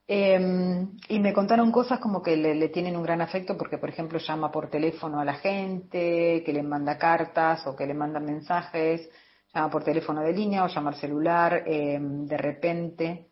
Eh, 0.07 0.87
y 1.09 1.19
me 1.19 1.33
contaron 1.33 1.73
cosas 1.73 1.99
como 1.99 2.23
que 2.23 2.37
le, 2.37 2.69
tienen 2.69 2.97
un 2.97 3.03
gran 3.03 3.23
afecto 3.23 3.57
porque, 3.57 3.79
por 3.79 3.89
ejemplo, 3.89 4.19
llama 4.19 4.51
por 4.53 4.69
teléfono 4.69 5.21
a 5.21 5.25
la 5.25 5.35
gente, 5.35 6.43
que 6.45 6.53
le 6.53 6.63
manda 6.63 6.99
cartas 6.99 7.67
o 7.67 7.75
que 7.75 7.87
le 7.87 7.95
manda 7.95 8.21
mensajes, 8.21 9.09
llama 9.55 9.71
por 9.71 9.85
teléfono 9.85 10.21
de 10.23 10.33
línea 10.33 10.65
o 10.65 10.69
llama 10.69 10.91
al 10.91 10.97
celular 10.97 11.63
eh, 11.67 11.99
de 12.01 12.37
repente. 12.37 13.31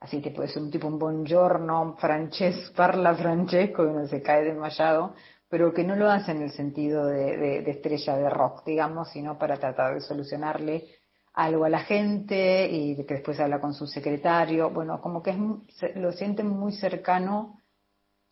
Así 0.00 0.20
que 0.22 0.30
puede 0.30 0.48
ser 0.48 0.62
un 0.62 0.70
tipo 0.70 0.88
un 0.88 0.98
buongiorno, 0.98 1.96
Francesco, 1.98 2.72
parla 2.76 3.14
Francesco, 3.14 3.84
y 3.84 3.86
uno 3.86 4.06
se 4.06 4.22
cae 4.22 4.44
desmayado, 4.44 5.14
pero 5.48 5.72
que 5.72 5.84
no 5.84 5.96
lo 5.96 6.10
hace 6.10 6.32
en 6.32 6.42
el 6.42 6.50
sentido 6.52 7.06
de 7.06 7.58
estrella 7.70 8.16
de 8.16 8.30
rock, 8.30 8.64
digamos, 8.66 9.10
sino 9.10 9.38
para 9.38 9.56
tratar 9.58 9.94
de 9.94 10.00
solucionarle 10.00 10.99
algo 11.32 11.64
a 11.64 11.68
la 11.68 11.80
gente 11.80 12.68
y 12.70 12.96
que 13.04 13.14
después 13.14 13.38
habla 13.40 13.60
con 13.60 13.74
su 13.74 13.86
secretario. 13.86 14.70
Bueno, 14.70 15.00
como 15.00 15.22
que 15.22 15.30
es, 15.30 15.96
lo 15.96 16.12
sienten 16.12 16.48
muy 16.48 16.72
cercano. 16.72 17.60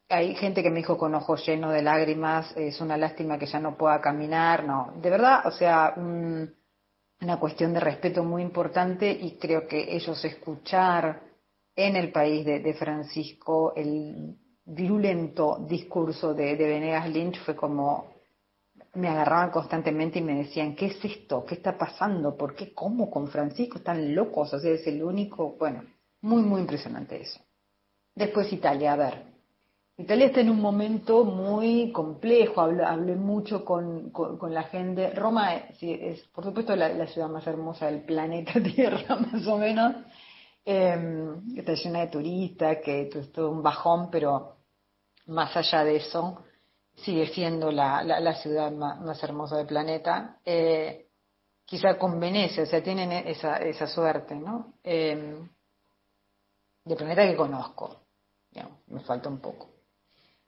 Hay 0.08 0.34
gente 0.34 0.62
que 0.62 0.70
me 0.70 0.78
dijo 0.78 0.96
con 0.96 1.14
ojos 1.14 1.44
llenos 1.46 1.72
de 1.72 1.82
lágrimas, 1.82 2.56
es 2.56 2.80
una 2.80 2.96
lástima 2.96 3.38
que 3.38 3.46
ya 3.46 3.60
no 3.60 3.76
pueda 3.76 4.00
caminar. 4.00 4.64
No, 4.64 4.92
de 5.00 5.10
verdad, 5.10 5.46
o 5.46 5.50
sea, 5.50 5.94
una 5.96 7.38
cuestión 7.38 7.74
de 7.74 7.80
respeto 7.80 8.24
muy 8.24 8.42
importante 8.42 9.10
y 9.10 9.38
creo 9.38 9.66
que 9.68 9.94
ellos 9.94 10.24
escuchar 10.24 11.22
en 11.76 11.94
el 11.94 12.10
país 12.10 12.44
de, 12.44 12.74
Francisco 12.74 13.72
el 13.76 14.36
virulento 14.64 15.58
discurso 15.68 16.34
de, 16.34 16.56
de 16.56 16.66
Venegas 16.66 17.08
Lynch 17.08 17.38
fue 17.44 17.54
como 17.54 18.17
me 18.94 19.08
agarraban 19.08 19.50
constantemente 19.50 20.18
y 20.18 20.22
me 20.22 20.34
decían, 20.34 20.74
¿qué 20.74 20.86
es 20.86 21.04
esto? 21.04 21.44
¿Qué 21.44 21.54
está 21.54 21.76
pasando? 21.76 22.36
¿Por 22.36 22.54
qué? 22.54 22.72
¿Cómo 22.72 23.10
con 23.10 23.28
Francisco? 23.28 23.78
Están 23.78 24.14
locos, 24.14 24.52
o 24.54 24.58
sea, 24.58 24.72
es 24.72 24.86
el 24.86 25.02
único, 25.02 25.56
bueno, 25.58 25.84
muy, 26.22 26.42
muy 26.42 26.60
impresionante 26.60 27.20
eso. 27.20 27.40
Después 28.14 28.52
Italia, 28.52 28.94
a 28.94 28.96
ver. 28.96 29.28
Italia 29.96 30.26
está 30.26 30.40
en 30.40 30.50
un 30.50 30.60
momento 30.60 31.24
muy 31.24 31.90
complejo, 31.92 32.60
hablé, 32.60 33.16
mucho 33.16 33.64
con, 33.64 34.10
con, 34.10 34.54
la 34.54 34.62
gente. 34.64 35.10
Roma 35.10 35.56
es, 35.56 36.22
por 36.28 36.44
supuesto, 36.44 36.76
la, 36.76 37.06
ciudad 37.08 37.28
más 37.28 37.46
hermosa 37.46 37.86
del 37.86 38.02
planeta 38.02 38.60
Tierra, 38.74 39.16
más 39.16 39.46
o 39.46 39.58
menos. 39.58 39.96
Em, 40.64 41.56
está 41.56 41.74
llena 41.74 42.00
de 42.00 42.06
turistas, 42.08 42.78
que 42.84 43.10
es 43.12 43.32
todo 43.32 43.50
un 43.50 43.62
bajón, 43.62 44.08
pero 44.10 44.56
más 45.26 45.56
allá 45.56 45.84
de 45.84 45.96
eso, 45.96 46.44
sigue 47.02 47.28
siendo 47.28 47.70
la, 47.70 48.02
la, 48.02 48.34
ciudad 48.34 48.70
más, 48.72 49.22
hermosa 49.22 49.56
del 49.56 49.66
planeta. 49.66 50.38
Eh, 50.44 51.08
quizá 51.64 51.98
con 51.98 52.18
Venecia, 52.18 52.62
o 52.62 52.66
sea, 52.66 52.82
tienen 52.82 53.12
esa, 53.12 53.58
esa 53.58 53.86
suerte, 53.86 54.34
¿no? 54.34 54.74
Eh, 54.82 55.38
de 56.84 56.96
planeta 56.96 57.26
que 57.26 57.36
conozco, 57.36 58.00
me 58.86 59.00
falta 59.00 59.28
un 59.28 59.40
poco. 59.40 59.68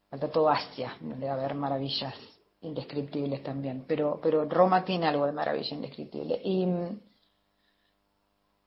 Falta 0.09 0.29
todo 0.29 0.49
Asia, 0.49 0.97
donde 1.01 1.27
va 1.27 1.33
a 1.33 1.37
haber 1.37 1.55
maravillas 1.55 2.15
indescriptibles 2.63 3.43
también, 3.43 3.85
pero, 3.87 4.19
pero 4.23 4.45
Roma 4.45 4.85
tiene 4.85 5.07
algo 5.07 5.27
de 5.27 5.33
maravilla 5.33 5.75
indescriptible. 5.75 6.41
Y 6.43 6.67
mm, 6.67 7.01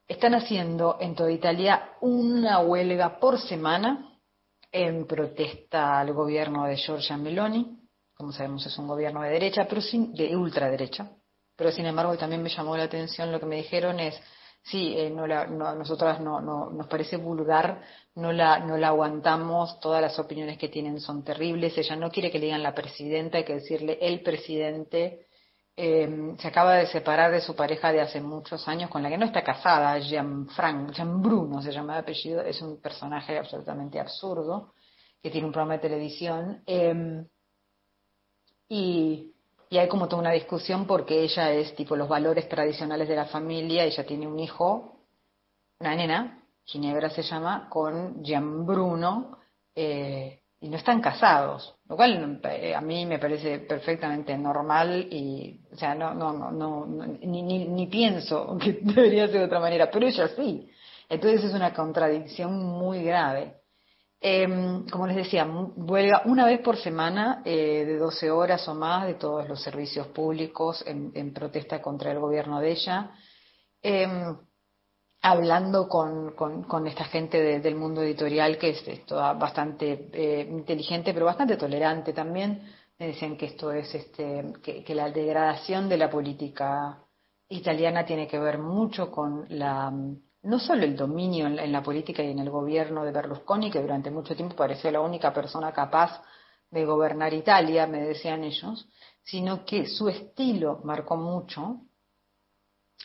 están 0.08 0.36
haciendo 0.36 0.98
en 1.00 1.16
toda 1.16 1.32
Italia 1.32 1.96
una 2.02 2.60
huelga 2.60 3.20
por 3.20 3.40
semana 3.40 4.13
en 4.74 5.06
protesta 5.06 6.00
al 6.00 6.12
gobierno 6.12 6.66
de 6.66 6.76
Giorgia 6.76 7.16
Meloni. 7.16 7.80
Como 8.16 8.32
sabemos 8.32 8.66
es 8.66 8.78
un 8.78 8.88
gobierno 8.88 9.22
de 9.22 9.30
derecha, 9.30 9.66
pero 9.70 9.82
sin, 9.82 10.14
de 10.14 10.36
ultraderecha. 10.36 11.12
Pero 11.56 11.72
sin 11.72 11.86
embargo 11.86 12.18
también 12.18 12.42
me 12.42 12.50
llamó 12.50 12.76
la 12.76 12.84
atención 12.84 13.32
lo 13.32 13.40
que 13.40 13.46
me 13.46 13.58
dijeron 13.58 14.00
es, 14.00 14.20
sí, 14.64 14.96
eh, 14.98 15.12
no 15.12 15.28
la, 15.28 15.46
no, 15.46 15.76
nosotras 15.76 16.20
no, 16.20 16.42
no, 16.42 16.72
nos 16.72 16.88
parece 16.88 17.18
vulgar, 17.18 17.82
no 18.16 18.32
la, 18.32 18.60
no 18.60 18.78
la 18.78 18.88
aguantamos, 18.88 19.80
todas 19.80 20.02
las 20.02 20.18
opiniones 20.18 20.58
que 20.58 20.70
tienen 20.70 21.00
son 21.00 21.24
terribles, 21.24 21.78
ella 21.78 21.96
no 21.96 22.10
quiere 22.10 22.32
que 22.32 22.40
le 22.40 22.46
digan 22.46 22.64
la 22.64 22.74
presidenta, 22.74 23.38
hay 23.38 23.44
que 23.44 23.56
decirle 23.56 24.00
el 24.02 24.22
presidente, 24.22 25.28
eh, 25.76 26.36
se 26.38 26.48
acaba 26.48 26.76
de 26.76 26.88
separar 26.88 27.32
de 27.32 27.42
su 27.42 27.56
pareja 27.56 27.92
de 27.92 28.02
hace 28.02 28.22
muchos 28.22 28.68
años, 28.68 28.90
con 28.90 29.02
la 29.02 29.10
que 29.10 29.18
no 29.18 29.26
está 29.26 29.44
casada, 29.44 29.98
Jean 30.00 30.48
Frank, 30.50 30.92
Jean 30.92 31.22
Bruno 31.22 31.62
se 31.62 31.72
llama 31.72 31.94
de 31.94 32.00
apellido, 32.00 32.42
es 32.42 32.62
un 32.62 32.80
personaje 32.80 33.38
absolutamente 33.38 34.00
absurdo, 34.00 34.74
que 35.22 35.32
tiene 35.32 35.48
un 35.48 35.54
programa 35.54 35.74
de 35.76 35.80
televisión, 35.80 36.64
eh, 36.68 37.26
y, 38.70 39.30
hay 39.72 39.88
como 39.88 40.08
toda 40.08 40.22
una 40.22 40.32
discusión 40.32 40.86
porque 40.86 41.24
ella 41.24 41.52
es 41.52 41.76
tipo 41.76 41.96
los 41.96 42.08
valores 42.08 42.48
tradicionales 42.48 43.08
de 43.08 43.16
la 43.16 43.26
familia, 43.26 43.84
ella 43.84 44.06
tiene 44.06 44.28
un 44.28 44.38
hijo, 44.40 45.00
una 45.80 45.96
nena, 45.96 46.44
Ginebra 46.66 47.10
se 47.10 47.24
llama, 47.24 47.68
con 47.70 48.24
Jean 48.24 48.66
Bruno, 48.68 49.40
eh, 49.74 50.43
y 50.64 50.70
no 50.70 50.78
están 50.78 51.02
casados, 51.02 51.76
lo 51.90 51.98
cual 51.98 52.40
eh, 52.46 52.74
a 52.74 52.80
mí 52.80 53.06
me 53.06 53.20
parece 53.20 53.60
perfectamente 53.60 54.38
normal 54.38 55.10
y, 55.12 55.60
o 55.74 55.76
sea, 55.76 55.94
no, 55.94 56.14
no, 56.14 56.32
no, 56.32 56.52
no 56.52 56.86
ni, 56.86 57.42
ni, 57.42 57.68
ni, 57.68 57.88
pienso 57.88 58.58
que 58.64 58.80
debería 58.82 59.28
ser 59.28 59.40
de 59.40 59.46
otra 59.46 59.60
manera, 59.60 59.92
pero 59.92 60.08
ella 60.08 60.30
sí. 60.30 60.70
Entonces 61.10 61.44
es 61.44 61.54
una 61.54 61.74
contradicción 61.74 62.56
muy 62.64 63.04
grave. 63.04 63.58
Em, 64.22 64.88
como 64.88 65.06
les 65.06 65.18
decía, 65.18 65.46
huelga 65.46 66.22
una 66.26 66.46
vez 66.46 66.62
por 66.62 66.78
semana 66.78 67.42
eh, 67.44 67.84
de 67.86 67.98
12 67.98 68.32
horas 68.32 68.66
o 68.70 68.74
más 68.74 69.06
de 69.06 69.16
todos 69.16 69.50
los 69.50 69.62
servicios 69.62 70.08
públicos 70.08 70.82
en, 70.88 71.34
protesta 71.34 71.82
contra 71.82 72.10
el 72.14 72.20
gobierno 72.20 72.62
de 72.62 72.72
ella. 72.72 73.12
Em, 73.82 74.38
hablando 75.24 75.88
con, 75.88 76.86
esta 76.86 77.06
gente 77.06 77.60
del 77.62 77.76
mundo 77.76 78.04
editorial 78.04 78.58
que 78.58 78.72
es, 78.72 79.06
toda 79.06 79.34
bastante 79.34 80.10
eh, 80.12 80.46
inteligente, 80.52 81.14
pero 81.14 81.26
bastante 81.26 81.56
tolerante 81.56 82.12
también. 82.12 82.62
Me 83.00 83.08
decían 83.08 83.38
que 83.38 83.46
esto 83.48 83.72
es 83.72 83.96
este, 83.96 84.54
que, 84.62 84.94
la 84.94 85.10
degradación 85.10 85.88
de 85.88 85.98
la 85.98 86.10
política 86.10 87.00
italiana 87.48 88.06
tiene 88.06 88.28
que 88.28 88.38
ver 88.38 88.60
mucho 88.60 89.10
con 89.10 89.46
la 89.50 89.92
no 89.92 90.60
solo 90.60 90.84
el 90.84 90.98
dominio 90.98 91.48
en, 91.48 91.72
la 91.72 91.82
política 91.82 92.22
y 92.22 92.32
en 92.32 92.40
el 92.40 92.50
gobierno 92.50 93.06
de 93.06 93.14
Berlusconi, 93.14 93.72
que 93.72 93.82
durante 93.82 94.12
mucho 94.12 94.36
tiempo 94.36 94.58
pareció 94.58 94.92
la 94.92 95.00
única 95.00 95.34
persona 95.34 95.72
capaz 95.72 96.22
de 96.70 96.84
gobernar 96.84 97.34
Italia, 97.34 97.88
me 97.88 98.02
decían 98.02 98.44
ellos, 98.44 98.90
sino 99.24 99.64
que 99.64 99.86
su 99.86 100.10
estilo 100.10 100.82
marcó 100.84 101.16
mucho 101.16 101.80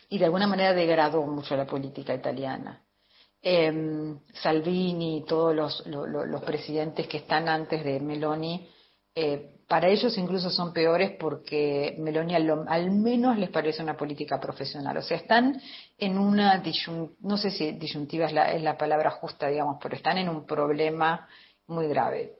y 0.09 0.17
de 0.17 0.25
alguna 0.25 0.47
manera 0.47 0.73
degradó 0.73 1.21
mucho 1.23 1.55
la 1.55 1.65
política 1.65 2.13
italiana. 2.13 2.81
Eh, 3.41 4.15
Salvini 4.33 5.23
todos 5.25 5.55
los, 5.55 6.41
presidentes 6.43 7.07
que 7.07 7.17
están 7.17 7.47
antes 7.47 7.83
de 7.83 7.99
Meloni 7.99 8.67
eh, 9.15 9.59
para 9.67 9.87
ellos 9.87 10.17
incluso 10.17 10.49
son 10.49 10.73
peores 10.73 11.11
porque 11.19 11.95
Meloni 11.99 12.35
al, 12.35 12.65
al 12.67 12.91
menos 12.91 13.37
les 13.37 13.49
parece 13.49 13.83
una 13.83 13.95
política 13.95 14.39
profesional. 14.39 14.97
O 14.97 15.01
sea, 15.01 15.17
están 15.17 15.61
en 15.97 16.17
una, 16.17 16.61
disyun- 16.63 17.15
no 17.19 17.37
sé 17.37 17.51
si 17.51 17.71
disyuntiva 17.73 18.25
es 18.25 18.33
la, 18.33 18.51
es 18.51 18.63
la 18.63 18.77
palabra 18.77 19.11
justa, 19.11 19.47
digamos, 19.47 19.77
pero 19.81 19.95
están 19.95 20.17
en 20.17 20.27
un 20.29 20.45
problema 20.45 21.27
muy 21.67 21.87
grave. 21.87 22.33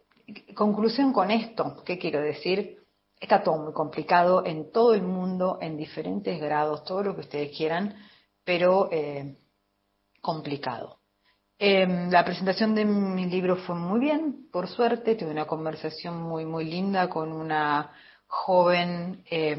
Conclusión 0.55 1.13
con 1.13 1.31
esto, 1.31 1.83
¿qué 1.85 1.97
quiero 1.99 2.21
decir? 2.21 2.78
Está 3.19 3.43
todo 3.43 3.57
muy 3.57 3.73
complicado 3.73 4.45
en 4.45 4.71
todo 4.71 4.93
el 4.93 5.01
mundo, 5.01 5.57
en 5.61 5.75
diferentes 5.75 6.39
grados, 6.39 6.83
todo 6.85 7.03
lo 7.03 7.15
que 7.15 7.21
ustedes 7.21 7.55
quieran, 7.55 7.95
pero 8.43 8.89
eh, 8.91 9.37
complicado. 10.21 10.99
Eh, 11.61 11.85
la 12.09 12.23
presentación 12.23 12.73
de 12.73 12.85
mi 12.85 13.25
libro 13.25 13.57
fue 13.57 13.75
muy 13.75 13.99
bien, 13.99 14.47
por 14.49 14.69
suerte. 14.69 15.15
Tuve 15.15 15.31
una 15.31 15.45
conversación 15.45 16.21
muy, 16.21 16.45
muy 16.45 16.63
linda 16.63 17.09
con 17.09 17.33
una 17.33 17.91
joven 18.27 19.23
eh, 19.29 19.57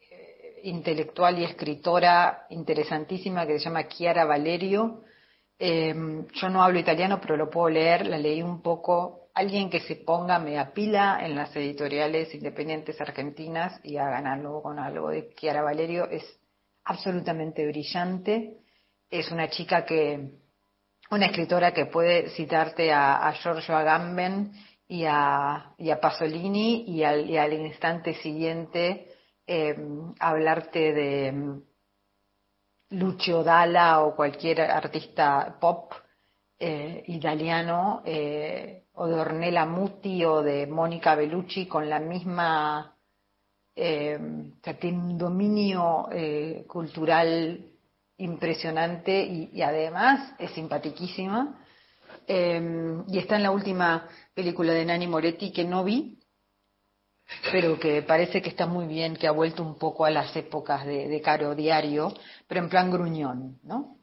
eh, 0.00 0.60
intelectual 0.62 1.38
y 1.38 1.44
escritora 1.44 2.46
interesantísima 2.48 3.46
que 3.46 3.58
se 3.58 3.66
llama 3.66 3.88
Chiara 3.88 4.24
Valerio. 4.24 5.02
Eh, 5.58 5.94
yo 6.32 6.48
no 6.48 6.62
hablo 6.62 6.78
italiano, 6.78 7.20
pero 7.20 7.36
lo 7.36 7.50
puedo 7.50 7.68
leer, 7.68 8.06
la 8.06 8.16
leí 8.18 8.42
un 8.42 8.62
poco. 8.62 9.25
Alguien 9.36 9.68
que 9.68 9.80
se 9.80 9.96
ponga 9.96 10.38
media 10.38 10.72
pila 10.72 11.18
en 11.20 11.34
las 11.34 11.54
editoriales 11.54 12.34
independientes 12.34 12.98
argentinas 13.02 13.78
y 13.84 13.98
hagan 13.98 14.26
algo 14.26 14.62
con 14.62 14.78
algo 14.78 15.10
de 15.10 15.28
Chiara 15.34 15.60
Valerio 15.60 16.08
es 16.08 16.24
absolutamente 16.84 17.66
brillante. 17.66 18.56
Es 19.10 19.30
una 19.30 19.50
chica 19.50 19.84
que, 19.84 20.30
una 21.10 21.26
escritora 21.26 21.74
que 21.74 21.84
puede 21.84 22.30
citarte 22.30 22.90
a, 22.90 23.30
Giorgio 23.42 23.76
Agamben 23.76 24.52
y 24.88 25.04
a, 25.04 25.74
y 25.76 25.90
a 25.90 26.00
Pasolini 26.00 26.86
y 26.88 27.02
al, 27.02 27.28
y 27.28 27.36
al 27.36 27.52
instante 27.52 28.14
siguiente 28.14 29.06
eh, 29.46 29.76
hablarte 30.18 30.94
de 30.94 31.32
mm, 31.32 31.62
Lucio 32.92 33.44
Dalla 33.44 34.00
o 34.00 34.16
cualquier 34.16 34.62
artista 34.62 35.58
pop 35.60 35.92
eh, 36.58 37.04
italiano 37.08 38.00
eh, 38.06 38.85
o 38.96 39.06
de 39.06 39.14
Ornella 39.14 39.66
Muti 39.66 40.24
o 40.24 40.42
de 40.42 40.66
Mónica 40.66 41.14
Bellucci 41.14 41.66
con 41.66 41.88
la 41.88 41.98
misma 41.98 42.96
eh, 43.74 44.18
tiene 44.80 44.98
un 44.98 45.18
dominio 45.18 46.08
eh, 46.10 46.64
cultural 46.66 47.60
impresionante 48.18 49.22
y, 49.22 49.60
además 49.60 50.34
es 50.38 50.50
simpatiquísima. 50.52 51.62
Eh, 52.26 53.02
y 53.08 53.18
está 53.18 53.36
en 53.36 53.42
la 53.42 53.50
última 53.50 54.08
película 54.34 54.72
de 54.72 54.84
Nani 54.84 55.06
Moretti 55.06 55.52
que 55.52 55.64
no 55.64 55.84
vi, 55.84 56.18
pero 57.52 57.78
que 57.78 58.02
parece 58.02 58.40
que 58.40 58.48
está 58.48 58.66
muy 58.66 58.86
bien, 58.86 59.16
que 59.16 59.28
ha 59.28 59.32
vuelto 59.32 59.62
un 59.62 59.78
poco 59.78 60.06
a 60.06 60.10
las 60.10 60.34
épocas 60.34 60.86
de, 60.86 61.20
Caro 61.20 61.54
Diario, 61.54 62.14
pero 62.48 62.62
en 62.62 62.70
plan 62.70 62.90
gruñón, 62.90 63.60
¿no? 63.62 63.98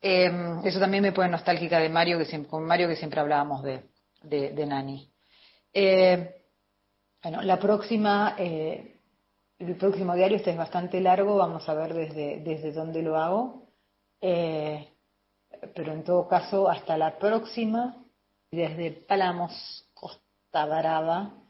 Eh, 0.00 0.30
eso 0.64 0.80
también 0.80 1.02
me 1.02 1.12
pone 1.12 1.28
nostálgica 1.28 1.78
de 1.78 1.88
Mario, 1.88 2.18
que 2.18 2.46
con 2.46 2.64
Mario 2.64 2.88
que 2.88 2.96
siempre 2.96 3.20
hablábamos 3.20 3.62
de, 3.62 3.91
de, 4.22 4.66
Nani. 4.66 5.10
Eh, 5.72 6.42
bueno, 7.22 7.42
la 7.42 7.58
próxima, 7.58 8.34
eh, 8.38 9.00
el 9.58 9.76
próximo 9.76 10.14
diario, 10.14 10.36
este 10.36 10.50
es 10.50 10.56
bastante 10.56 11.00
largo, 11.00 11.36
vamos 11.36 11.68
a 11.68 11.74
ver 11.74 11.94
desde, 11.94 12.40
desde 12.40 12.72
dónde 12.72 13.02
lo 13.02 13.16
hago. 13.16 13.68
Eh, 14.20 14.88
pero 15.74 15.92
en 15.92 16.04
todo 16.04 16.28
caso, 16.28 16.68
hasta 16.68 16.96
la 16.96 17.18
próxima, 17.18 17.96
desde 18.50 18.90
Palamos, 18.90 19.88
Costa 19.94 20.66
Brava, 20.66 21.41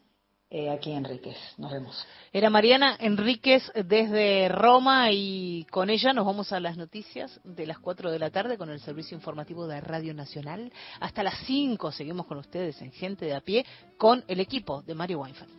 eh, 0.54 0.68
aquí 0.68 0.92
Enríquez. 0.92 1.36
Nos 1.56 1.72
vemos. 1.72 2.06
Era 2.30 2.50
Mariana 2.50 2.94
Enríquez 3.00 3.62
desde 3.74 4.50
Roma 4.50 5.10
y 5.10 5.64
con 5.70 5.88
ella 5.88 6.12
nos 6.12 6.26
vamos 6.26 6.52
a 6.52 6.60
las 6.60 6.76
noticias 6.76 7.40
de 7.42 7.66
las 7.66 7.78
4 7.78 8.10
de 8.10 8.18
la 8.18 8.28
tarde 8.28 8.58
con 8.58 8.68
el 8.68 8.78
servicio 8.80 9.16
informativo 9.16 9.66
de 9.66 9.80
Radio 9.80 10.12
Nacional. 10.12 10.70
Hasta 11.00 11.22
las 11.22 11.38
5 11.46 11.90
seguimos 11.92 12.26
con 12.26 12.36
ustedes 12.36 12.82
en 12.82 12.92
Gente 12.92 13.24
de 13.24 13.34
a 13.34 13.40
pie 13.40 13.64
con 13.96 14.24
el 14.28 14.40
equipo 14.40 14.82
de 14.82 14.94
Mario 14.94 15.20
Weinfeld. 15.20 15.50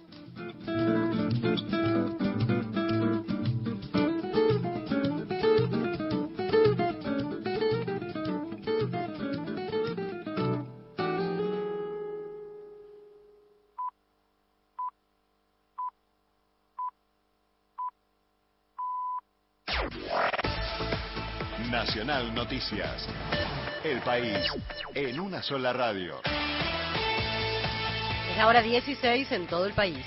Nacional 21.74 22.36
Noticias. 22.36 23.08
El 23.84 24.00
país 24.02 24.38
en 24.94 25.20
una 25.20 25.42
sola 25.42 25.74
radio. 25.74 26.22
Es 28.30 28.38
la 28.38 28.46
hora 28.46 28.62
16 28.62 29.32
en 29.32 29.48
todo 29.48 29.66
el 29.66 29.74
país. 29.74 30.06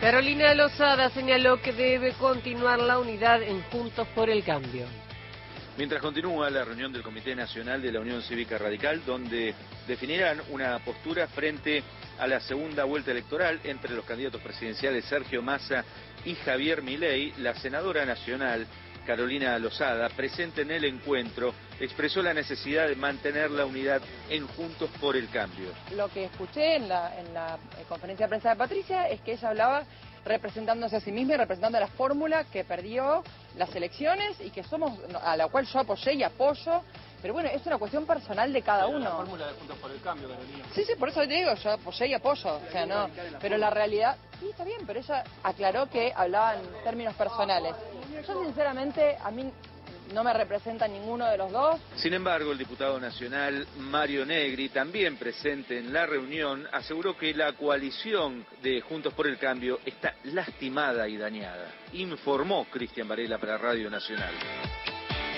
Carolina 0.00 0.54
Lozada 0.54 1.10
señaló 1.10 1.60
que 1.60 1.72
debe 1.72 2.12
continuar 2.12 2.78
la 2.78 3.00
unidad 3.00 3.42
en 3.42 3.60
Juntos 3.62 4.06
por 4.14 4.30
el 4.30 4.44
Cambio. 4.44 4.86
Mientras 5.76 6.00
continúa 6.00 6.48
la 6.48 6.64
reunión 6.64 6.92
del 6.92 7.02
Comité 7.02 7.34
Nacional 7.34 7.82
de 7.82 7.90
la 7.90 7.98
Unión 7.98 8.22
Cívica 8.22 8.56
Radical, 8.56 9.02
donde 9.04 9.52
definirán 9.88 10.40
una 10.50 10.78
postura 10.78 11.26
frente 11.26 11.82
a 12.20 12.28
la 12.28 12.38
segunda 12.38 12.84
vuelta 12.84 13.10
electoral 13.10 13.58
entre 13.64 13.96
los 13.96 14.04
candidatos 14.04 14.40
presidenciales 14.42 15.06
Sergio 15.06 15.42
Massa 15.42 15.84
y 16.24 16.36
Javier 16.36 16.82
Milei, 16.82 17.32
la 17.38 17.54
senadora 17.54 18.04
nacional 18.06 18.64
Carolina 19.06 19.58
Lozada, 19.58 20.08
presente 20.10 20.62
en 20.62 20.70
el 20.70 20.84
encuentro, 20.84 21.54
expresó 21.80 22.22
la 22.22 22.34
necesidad 22.34 22.88
de 22.88 22.96
mantener 22.96 23.50
la 23.50 23.64
unidad 23.64 24.02
en 24.28 24.46
Juntos 24.48 24.90
por 25.00 25.16
el 25.16 25.28
Cambio. 25.30 25.70
Lo 25.96 26.08
que 26.08 26.24
escuché 26.24 26.76
en 26.76 26.88
la, 26.88 27.18
en 27.18 27.32
la 27.34 27.58
eh, 27.78 27.84
conferencia 27.88 28.26
de 28.26 28.30
prensa 28.30 28.50
de 28.50 28.56
Patricia 28.56 29.08
es 29.08 29.20
que 29.20 29.32
ella 29.32 29.48
hablaba 29.48 29.84
representándose 30.24 30.96
a 30.96 31.00
sí 31.00 31.12
misma 31.12 31.34
y 31.34 31.36
representando 31.38 31.80
la 31.80 31.88
fórmula 31.88 32.44
que 32.44 32.64
perdió 32.64 33.22
las 33.56 33.74
elecciones 33.74 34.40
y 34.40 34.50
que 34.50 34.62
somos, 34.62 34.98
a 35.22 35.36
la 35.36 35.48
cual 35.48 35.66
yo 35.66 35.80
apoyé 35.80 36.14
y 36.14 36.22
apoyo. 36.22 36.82
Pero 37.20 37.34
bueno, 37.34 37.48
es 37.48 37.64
una 37.66 37.78
cuestión 37.78 38.06
personal 38.06 38.52
de 38.52 38.62
cada 38.62 38.86
uno. 38.86 39.00
La 39.00 39.10
fórmula 39.10 39.46
de 39.46 39.52
Juntos 39.54 39.78
por 39.78 39.90
el 39.90 40.00
Cambio, 40.00 40.28
Carolina. 40.28 40.64
Sí, 40.74 40.84
sí, 40.84 40.92
por 40.98 41.08
eso 41.08 41.20
te 41.20 41.34
digo, 41.34 41.54
yo 41.54 41.72
apoyé 41.72 42.06
y 42.08 42.14
apoyo. 42.14 42.56
O 42.56 42.70
sea, 42.70 42.86
no. 42.86 43.10
Pero 43.40 43.58
la 43.58 43.70
realidad, 43.70 44.16
sí, 44.38 44.48
está 44.50 44.64
bien, 44.64 44.80
pero 44.86 45.00
ella 45.00 45.24
aclaró 45.42 45.88
que 45.88 46.12
hablaba 46.14 46.56
en 46.56 46.62
términos 46.84 47.14
personales. 47.14 47.74
Yo 48.26 48.42
sinceramente, 48.42 49.16
a 49.22 49.30
mí 49.30 49.50
no 50.12 50.24
me 50.24 50.32
representa 50.32 50.88
ninguno 50.88 51.26
de 51.26 51.36
los 51.36 51.52
dos. 51.52 51.80
Sin 51.96 52.14
embargo, 52.14 52.52
el 52.52 52.58
diputado 52.58 52.98
nacional 52.98 53.66
Mario 53.78 54.26
Negri, 54.26 54.68
también 54.68 55.16
presente 55.16 55.78
en 55.78 55.92
la 55.92 56.06
reunión, 56.06 56.66
aseguró 56.72 57.16
que 57.16 57.32
la 57.34 57.52
coalición 57.52 58.44
de 58.62 58.80
Juntos 58.80 59.14
por 59.14 59.26
el 59.26 59.38
Cambio 59.38 59.80
está 59.84 60.14
lastimada 60.24 61.08
y 61.08 61.16
dañada. 61.16 61.68
Informó 61.92 62.66
Cristian 62.70 63.08
Varela 63.08 63.38
para 63.38 63.58
Radio 63.58 63.90
Nacional. 63.90 64.34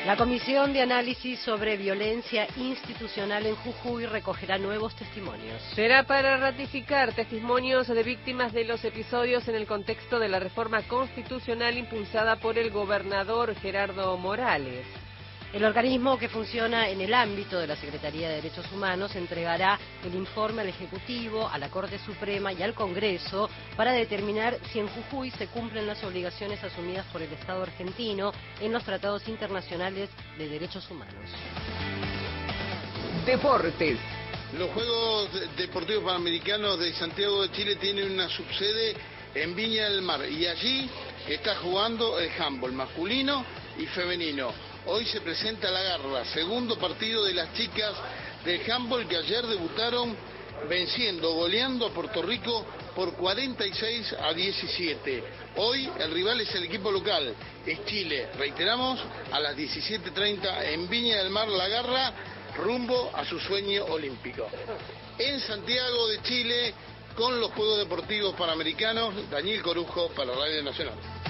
La 0.06 0.16
Comisión 0.16 0.72
de 0.72 0.82
Análisis 0.82 1.38
sobre 1.38 1.76
Violencia 1.76 2.48
Institucional 2.56 3.46
en 3.46 3.54
Jujuy 3.54 4.06
recogerá 4.06 4.58
nuevos 4.58 4.96
testimonios. 4.96 5.62
Será 5.76 6.02
para 6.02 6.38
ratificar 6.38 7.14
testimonios 7.14 7.86
de 7.86 8.02
víctimas 8.02 8.52
de 8.52 8.64
los 8.64 8.84
episodios 8.84 9.46
en 9.46 9.54
el 9.54 9.64
contexto 9.64 10.18
de 10.18 10.28
la 10.28 10.40
reforma 10.40 10.82
constitucional 10.88 11.78
impulsada 11.78 12.34
por 12.34 12.58
el 12.58 12.72
gobernador 12.72 13.54
Gerardo 13.54 14.18
Morales. 14.18 14.84
El 15.52 15.66
organismo 15.66 16.18
que 16.18 16.30
funciona 16.30 16.88
en 16.88 17.02
el 17.02 17.12
ámbito 17.12 17.58
de 17.58 17.66
la 17.66 17.76
Secretaría 17.76 18.30
de 18.30 18.36
Derechos 18.36 18.64
Humanos 18.72 19.14
entregará 19.14 19.78
el 20.02 20.14
informe 20.14 20.62
al 20.62 20.68
Ejecutivo, 20.68 21.46
a 21.46 21.58
la 21.58 21.68
Corte 21.68 21.98
Suprema 21.98 22.54
y 22.54 22.62
al 22.62 22.72
Congreso 22.72 23.50
para 23.76 23.92
determinar 23.92 24.56
si 24.72 24.78
en 24.78 24.88
Jujuy 24.88 25.30
se 25.32 25.48
cumplen 25.48 25.86
las 25.86 26.02
obligaciones 26.04 26.64
asumidas 26.64 27.04
por 27.12 27.20
el 27.20 27.30
Estado 27.34 27.62
argentino 27.64 28.32
en 28.62 28.72
los 28.72 28.82
tratados 28.82 29.28
internacionales 29.28 30.08
de 30.38 30.48
derechos 30.48 30.90
humanos. 30.90 31.30
Deportes. 33.26 33.98
Los 34.56 34.70
Juegos 34.70 35.28
Deportivos 35.54 36.04
Panamericanos 36.04 36.78
de 36.78 36.94
Santiago 36.94 37.42
de 37.42 37.52
Chile 37.52 37.76
tienen 37.76 38.10
una 38.10 38.28
subsede 38.30 38.96
en 39.34 39.54
Viña 39.54 39.90
del 39.90 40.00
Mar 40.00 40.26
y 40.30 40.46
allí 40.46 40.88
está 41.28 41.56
jugando 41.56 42.18
el 42.18 42.30
handball 42.40 42.72
masculino 42.72 43.44
y 43.78 43.84
femenino. 43.84 44.71
Hoy 44.86 45.04
se 45.06 45.20
presenta 45.20 45.70
la 45.70 45.80
garra, 45.80 46.24
segundo 46.24 46.76
partido 46.76 47.24
de 47.24 47.34
las 47.34 47.54
chicas 47.54 47.94
del 48.44 48.68
handball 48.70 49.06
que 49.06 49.16
ayer 49.16 49.46
debutaron 49.46 50.16
venciendo, 50.68 51.32
goleando 51.34 51.86
a 51.86 51.90
Puerto 51.90 52.20
Rico 52.22 52.66
por 52.94 53.14
46 53.14 54.16
a 54.20 54.32
17. 54.32 55.24
Hoy 55.56 55.88
el 56.00 56.10
rival 56.10 56.40
es 56.40 56.52
el 56.56 56.64
equipo 56.64 56.90
local, 56.90 57.32
es 57.64 57.84
Chile. 57.84 58.30
Reiteramos, 58.36 58.98
a 59.30 59.38
las 59.38 59.56
17.30 59.56 60.64
en 60.72 60.88
Viña 60.88 61.18
del 61.18 61.30
Mar 61.30 61.48
la 61.48 61.68
garra 61.68 62.12
rumbo 62.56 63.12
a 63.14 63.24
su 63.24 63.38
sueño 63.38 63.84
olímpico. 63.84 64.48
En 65.16 65.38
Santiago 65.40 66.08
de 66.08 66.22
Chile 66.22 66.74
con 67.14 67.40
los 67.40 67.52
Juegos 67.52 67.78
Deportivos 67.78 68.34
Panamericanos. 68.34 69.14
Daniel 69.30 69.62
Corujo 69.62 70.08
para 70.08 70.32
Radio 70.32 70.62
Nacional. 70.64 71.21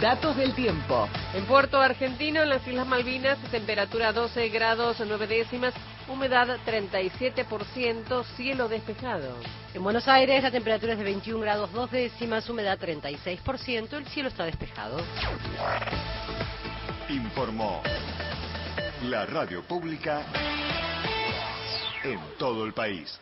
Datos 0.00 0.36
del 0.36 0.54
tiempo. 0.54 1.08
En 1.34 1.44
Puerto 1.46 1.80
Argentino, 1.80 2.42
en 2.42 2.48
las 2.48 2.66
Islas 2.66 2.86
Malvinas, 2.86 3.38
temperatura 3.50 4.12
12 4.12 4.48
grados 4.48 4.96
9 5.06 5.26
décimas, 5.26 5.74
humedad 6.08 6.56
37%, 6.66 8.24
cielo 8.36 8.68
despejado. 8.68 9.36
En 9.72 9.82
Buenos 9.82 10.06
Aires 10.08 10.42
la 10.42 10.50
temperatura 10.50 10.92
es 10.92 10.98
de 10.98 11.04
21 11.04 11.40
grados 11.40 11.72
2 11.72 11.90
décimas, 11.90 12.50
humedad 12.50 12.78
36%, 12.78 13.94
el 13.94 14.06
cielo 14.06 14.28
está 14.28 14.44
despejado. 14.44 14.98
Informó 17.08 17.82
la 19.04 19.24
radio 19.26 19.62
pública 19.62 20.22
en 22.02 22.18
todo 22.38 22.64
el 22.64 22.72
país. 22.72 23.20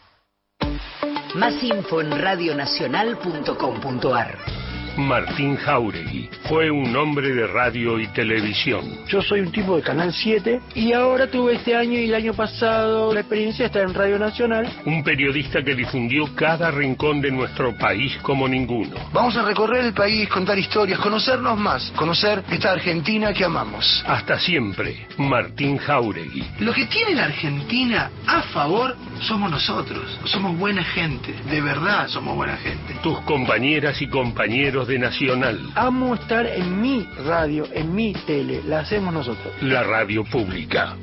Más 1.35 1.62
info 1.62 2.01
en 2.01 2.18
radionacional.com.ar. 2.18 4.62
Martín 4.97 5.57
Jauregui 5.57 6.28
fue 6.49 6.70
un 6.70 6.95
hombre 6.97 7.32
de 7.32 7.47
radio 7.47 7.99
y 7.99 8.07
televisión. 8.09 9.07
Yo 9.09 9.22
soy 9.22 9.40
un 9.40 9.51
tipo 9.51 9.76
de 9.76 9.82
Canal 9.82 10.12
7 10.12 10.61
y 10.74 10.93
ahora 10.93 11.26
tuve 11.28 11.55
este 11.55 11.74
año 11.74 11.99
y 11.99 12.05
el 12.05 12.14
año 12.14 12.34
pasado 12.34 13.12
la 13.12 13.20
experiencia 13.20 13.64
de 13.64 13.66
estar 13.66 13.82
en 13.82 13.95
Radio 13.95 14.18
Nacional. 14.18 14.68
Un 14.84 15.03
periodista 15.03 15.62
que 15.62 15.74
difundió 15.74 16.34
cada 16.34 16.70
rincón 16.70 17.20
de 17.20 17.30
nuestro 17.30 17.76
país 17.78 18.16
como 18.22 18.47
ninguno. 18.47 18.97
Vamos 19.12 19.36
a 19.36 19.43
recorrer 19.43 19.84
el 19.84 19.95
país, 19.95 20.28
contar 20.28 20.59
historias, 20.59 20.99
conocernos 21.01 21.59
más, 21.59 21.90
conocer 21.93 22.43
esta 22.51 22.72
Argentina 22.72 23.32
que 23.32 23.45
amamos. 23.45 24.05
Hasta 24.07 24.38
siempre, 24.38 25.07
Martín 25.16 25.78
Jauregui. 25.78 26.45
Lo 26.61 26.72
que 26.72 26.86
tiene 26.86 27.14
la 27.14 27.24
Argentina 27.24 28.11
a 28.26 28.43
favor 28.43 28.95
somos 29.20 29.51
nosotros. 29.51 30.20
Somos 30.24 30.59
buena 30.59 30.84
gente, 30.84 31.34
de 31.51 31.61
verdad 31.61 32.09
somos 32.09 32.36
buena 32.36 32.57
gente. 32.57 32.95
Tus 33.03 33.20
compañeras 33.20 34.01
y 34.03 34.09
compañeros 34.09 34.82
de 34.87 34.99
Nacional. 34.99 35.72
Amo 35.74 36.14
estar 36.14 36.47
en 36.47 36.80
mi 36.80 37.05
radio, 37.24 37.66
en 37.72 37.95
mi 37.95 38.12
tele, 38.26 38.62
la 38.64 38.80
hacemos 38.80 39.12
nosotros. 39.12 39.53
La 39.62 39.83
radio 39.83 40.24
pública. 40.24 40.97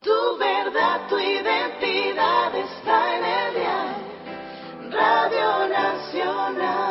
Tu 0.00 0.38
verdad, 0.38 1.08
tu 1.08 1.18
identidad 1.18 2.54
está 2.54 3.16
en 3.16 3.24
el 3.24 3.54
dial. 3.54 3.96
Radio 4.90 5.68
Nacional. 5.68 6.90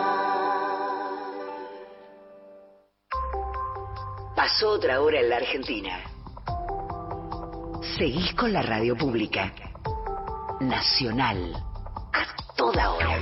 Pasó 4.35 4.69
otra 4.71 5.01
hora 5.01 5.19
en 5.19 5.29
la 5.29 5.37
Argentina. 5.37 5.99
Seguís 7.97 8.33
con 8.33 8.53
la 8.53 8.61
radio 8.61 8.95
pública. 8.95 9.53
Nacional. 10.59 11.68
A 12.13 12.25
toda 12.55 12.91
hora. 12.91 13.19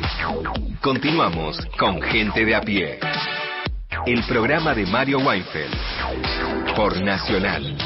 Continuamos 0.82 1.58
con 1.78 2.02
Gente 2.02 2.46
de 2.46 2.56
a 2.56 2.62
pie. 2.62 3.00
El 4.06 4.24
programa 4.26 4.74
de 4.74 4.86
Mario 4.86 5.20
Weinfeld. 5.20 5.76
Por 6.76 7.02
Nacional. 7.02 7.78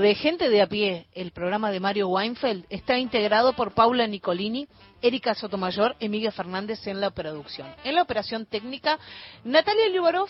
De 0.00 0.14
gente 0.14 0.48
de 0.48 0.62
a 0.62 0.66
pie, 0.66 1.06
el 1.14 1.30
programa 1.30 1.70
de 1.70 1.80
Mario 1.80 2.08
Weinfeld, 2.08 2.64
está 2.70 2.98
integrado 2.98 3.52
por 3.52 3.72
Paula 3.72 4.06
Nicolini, 4.06 4.66
Erika 5.02 5.34
Sotomayor 5.34 5.96
y 5.98 6.08
Miguel 6.08 6.32
Fernández 6.32 6.86
en 6.86 7.00
la 7.00 7.10
producción. 7.10 7.68
En 7.84 7.94
la 7.94 8.02
operación 8.02 8.46
técnica, 8.46 8.98
Natalia 9.44 9.88
Liubarov 9.88 10.28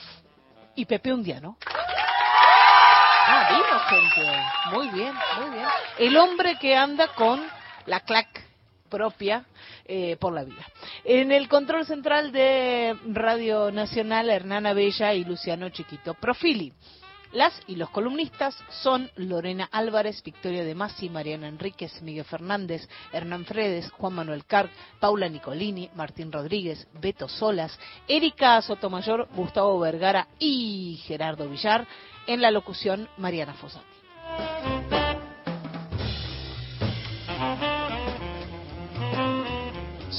y 0.74 0.84
Pepe 0.84 1.12
Undiano. 1.12 1.56
Ah, 3.26 3.48
vino 3.50 3.78
gente. 3.88 4.40
Muy 4.72 4.88
bien, 4.88 5.14
muy 5.40 5.50
bien. 5.50 5.66
El 5.98 6.16
hombre 6.16 6.58
que 6.60 6.76
anda 6.76 7.08
con 7.14 7.40
la 7.86 8.00
clac 8.00 8.28
propia 8.88 9.44
eh, 9.84 10.16
por 10.18 10.32
la 10.32 10.44
vida. 10.44 10.66
En 11.04 11.32
el 11.32 11.48
control 11.48 11.86
central 11.86 12.32
de 12.32 12.96
Radio 13.06 13.70
Nacional, 13.70 14.28
Hernana 14.28 14.72
Bella 14.74 15.14
y 15.14 15.24
Luciano 15.24 15.68
Chiquito 15.70 16.14
Profili. 16.14 16.72
Las 17.32 17.52
y 17.68 17.76
los 17.76 17.90
columnistas 17.90 18.56
son 18.82 19.08
Lorena 19.14 19.68
Álvarez, 19.70 20.22
Victoria 20.24 20.64
de 20.64 20.74
Masi, 20.74 21.08
Mariana 21.08 21.46
Enríquez, 21.46 22.02
Miguel 22.02 22.24
Fernández, 22.24 22.88
Hernán 23.12 23.44
Fredes, 23.44 23.90
Juan 23.92 24.14
Manuel 24.14 24.44
Carg, 24.46 24.70
Paula 24.98 25.28
Nicolini, 25.28 25.90
Martín 25.94 26.32
Rodríguez, 26.32 26.88
Beto 27.00 27.28
Solas, 27.28 27.78
Erika 28.08 28.60
Sotomayor, 28.62 29.28
Gustavo 29.34 29.78
Vergara 29.78 30.26
y 30.40 31.00
Gerardo 31.04 31.48
Villar. 31.48 31.86
En 32.26 32.40
la 32.40 32.50
locución, 32.50 33.08
Mariana 33.16 33.54
Fossati. 33.54 33.86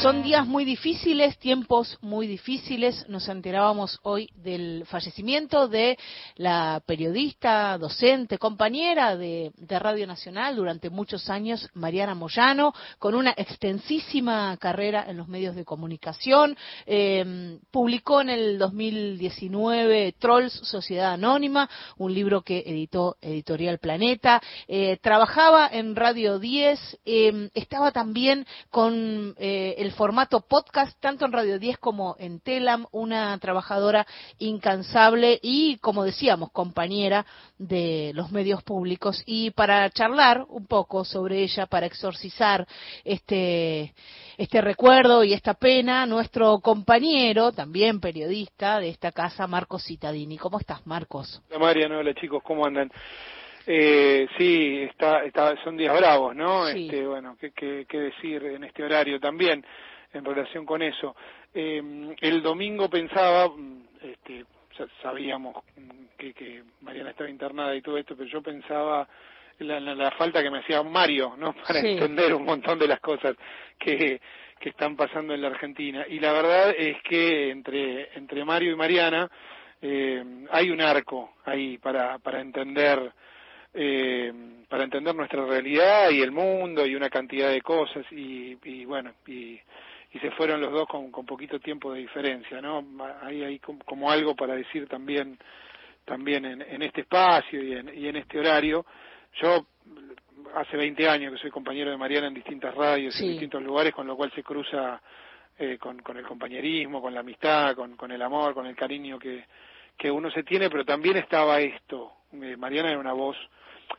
Son 0.01 0.23
días 0.23 0.47
muy 0.47 0.65
difíciles, 0.65 1.37
tiempos 1.37 1.99
muy 2.01 2.25
difíciles. 2.25 3.07
Nos 3.07 3.29
enterábamos 3.29 3.99
hoy 4.01 4.31
del 4.33 4.83
fallecimiento 4.87 5.67
de 5.67 5.95
la 6.37 6.81
periodista, 6.87 7.77
docente, 7.77 8.39
compañera 8.39 9.15
de, 9.15 9.51
Radio 9.69 10.07
Nacional 10.07 10.55
durante 10.55 10.89
muchos 10.89 11.29
años, 11.29 11.69
Mariana 11.75 12.15
Moyano, 12.15 12.73
con 12.97 13.13
una 13.13 13.35
extensísima 13.37 14.57
carrera 14.57 15.05
en 15.07 15.17
los 15.17 15.27
medios 15.27 15.55
de 15.55 15.65
comunicación. 15.65 16.57
Eh, 16.87 17.59
publicó 17.69 18.21
en 18.21 18.29
el 18.29 18.57
2019 18.57 20.15
Trolls, 20.17 20.53
Sociedad 20.63 21.13
Anónima, 21.13 21.69
un 21.97 22.11
libro 22.11 22.41
que 22.41 22.63
editó 22.65 23.17
Editorial 23.21 23.77
Planeta. 23.77 24.41
Eh, 24.67 24.97
trabajaba 24.99 25.69
en 25.71 25.95
Radio 25.95 26.39
10, 26.39 26.99
eh, 27.05 27.49
estaba 27.53 27.91
también 27.91 28.47
con 28.71 29.35
eh, 29.37 29.75
formato 29.91 30.41
podcast, 30.41 30.99
tanto 30.99 31.25
en 31.25 31.31
Radio 31.31 31.59
10 31.59 31.77
como 31.77 32.15
en 32.19 32.39
Telam, 32.39 32.85
una 32.91 33.37
trabajadora 33.39 34.05
incansable 34.39 35.39
y, 35.41 35.77
como 35.77 36.03
decíamos, 36.03 36.51
compañera 36.51 37.25
de 37.57 38.11
los 38.15 38.31
medios 38.31 38.63
públicos. 38.63 39.23
Y 39.25 39.51
para 39.51 39.89
charlar 39.89 40.45
un 40.49 40.65
poco 40.65 41.05
sobre 41.05 41.43
ella, 41.43 41.65
para 41.65 41.85
exorcizar 41.85 42.67
este, 43.03 43.93
este 44.37 44.61
recuerdo 44.61 45.23
y 45.23 45.33
esta 45.33 45.53
pena, 45.53 46.05
nuestro 46.05 46.59
compañero, 46.59 47.51
también 47.51 47.99
periodista 47.99 48.79
de 48.79 48.89
esta 48.89 49.11
casa, 49.11 49.47
Marcos 49.47 49.83
Citadini. 49.83 50.37
¿Cómo 50.37 50.59
estás, 50.59 50.85
Marcos? 50.85 51.41
Hola 51.49 51.59
Mariano, 51.59 51.99
hola 51.99 52.13
chicos, 52.13 52.41
¿cómo 52.43 52.65
andan? 52.65 52.91
Eh, 53.67 54.27
sí, 54.37 54.81
está, 54.89 55.23
está, 55.23 55.55
son 55.63 55.77
días 55.77 55.95
bravos, 55.97 56.35
¿no? 56.35 56.67
Sí. 56.67 56.85
Este, 56.85 57.05
bueno, 57.05 57.37
¿qué, 57.39 57.51
qué, 57.51 57.85
qué 57.87 57.99
decir 57.99 58.43
en 58.45 58.63
este 58.63 58.83
horario 58.83 59.19
también 59.19 59.63
en 60.13 60.25
relación 60.25 60.65
con 60.65 60.81
eso? 60.81 61.15
Eh, 61.53 61.81
el 62.21 62.41
domingo 62.41 62.89
pensaba, 62.89 63.47
mm, 63.49 63.83
este, 64.01 64.45
sa- 64.77 64.87
sabíamos 65.01 65.55
que, 66.17 66.33
que 66.33 66.63
Mariana 66.81 67.11
estaba 67.11 67.29
internada 67.29 67.75
y 67.75 67.81
todo 67.81 67.97
esto, 67.97 68.15
pero 68.15 68.29
yo 68.29 68.41
pensaba 68.41 69.07
la, 69.59 69.79
la, 69.79 69.93
la 69.93 70.11
falta 70.11 70.41
que 70.41 70.49
me 70.49 70.59
hacía 70.59 70.81
Mario, 70.81 71.35
¿no? 71.37 71.53
Para 71.67 71.81
Sí. 71.81 71.89
entender 71.89 72.33
un 72.33 72.45
montón 72.45 72.79
de 72.79 72.87
las 72.87 72.99
cosas 72.99 73.35
que, 73.77 74.19
que 74.59 74.69
están 74.69 74.95
pasando 74.95 75.33
en 75.35 75.41
la 75.41 75.49
Argentina. 75.49 76.05
Y 76.09 76.19
la 76.19 76.31
verdad 76.33 76.71
es 76.75 76.99
que 77.03 77.51
entre, 77.51 78.09
entre 78.17 78.43
Mario 78.43 78.71
y 78.71 78.75
Mariana 78.75 79.29
eh, 79.83 80.23
hay 80.51 80.69
un 80.71 80.81
arco 80.81 81.33
ahí 81.45 81.77
para, 81.77 82.17
para 82.19 82.41
entender 82.41 83.11
eh, 83.73 84.33
para 84.69 84.83
entender 84.83 85.15
nuestra 85.15 85.45
realidad 85.45 86.09
y 86.09 86.21
el 86.21 86.31
mundo 86.31 86.85
y 86.85 86.95
una 86.95 87.09
cantidad 87.09 87.49
de 87.49 87.61
cosas 87.61 88.05
y, 88.11 88.57
y 88.63 88.85
bueno 88.85 89.13
y, 89.27 89.59
y 90.13 90.19
se 90.19 90.31
fueron 90.31 90.59
los 90.61 90.71
dos 90.71 90.87
con, 90.87 91.11
con 91.11 91.25
poquito 91.25 91.59
tiempo 91.59 91.93
de 91.93 91.99
diferencia 92.01 92.61
no 92.61 92.85
hay 93.21 93.43
ahí 93.43 93.59
como, 93.59 93.79
como 93.85 94.11
algo 94.11 94.35
para 94.35 94.55
decir 94.55 94.87
también 94.87 95.37
también 96.05 96.45
en, 96.45 96.61
en 96.61 96.81
este 96.81 97.01
espacio 97.01 97.63
y 97.63 97.73
en, 97.73 97.97
y 97.97 98.07
en 98.07 98.15
este 98.17 98.39
horario 98.39 98.85
yo 99.41 99.65
hace 100.55 100.75
20 100.75 101.07
años 101.07 101.33
que 101.33 101.39
soy 101.39 101.51
compañero 101.51 101.91
de 101.91 101.97
Mariana 101.97 102.27
en 102.27 102.33
distintas 102.33 102.73
radios 102.75 103.13
Sí. 103.15 103.25
en 103.25 103.31
distintos 103.31 103.61
lugares 103.63 103.93
con 103.93 104.07
lo 104.07 104.15
cual 104.17 104.31
se 104.33 104.43
cruza 104.43 105.01
eh, 105.57 105.77
con, 105.77 105.99
con 105.99 106.17
el 106.17 106.25
compañerismo 106.25 107.01
con 107.01 107.13
la 107.13 107.21
amistad 107.21 107.75
con, 107.75 107.95
con 107.95 108.11
el 108.11 108.21
amor 108.21 108.53
con 108.53 108.65
el 108.65 108.75
cariño 108.75 109.17
que 109.19 109.45
que 109.97 110.09
uno 110.09 110.31
se 110.31 110.41
tiene, 110.41 110.67
pero 110.71 110.83
también 110.83 111.17
estaba 111.17 111.59
esto. 111.59 112.11
Eh, 112.33 112.55
Mariana 112.57 112.89
era 112.91 112.99
una 112.99 113.13
voz, 113.13 113.37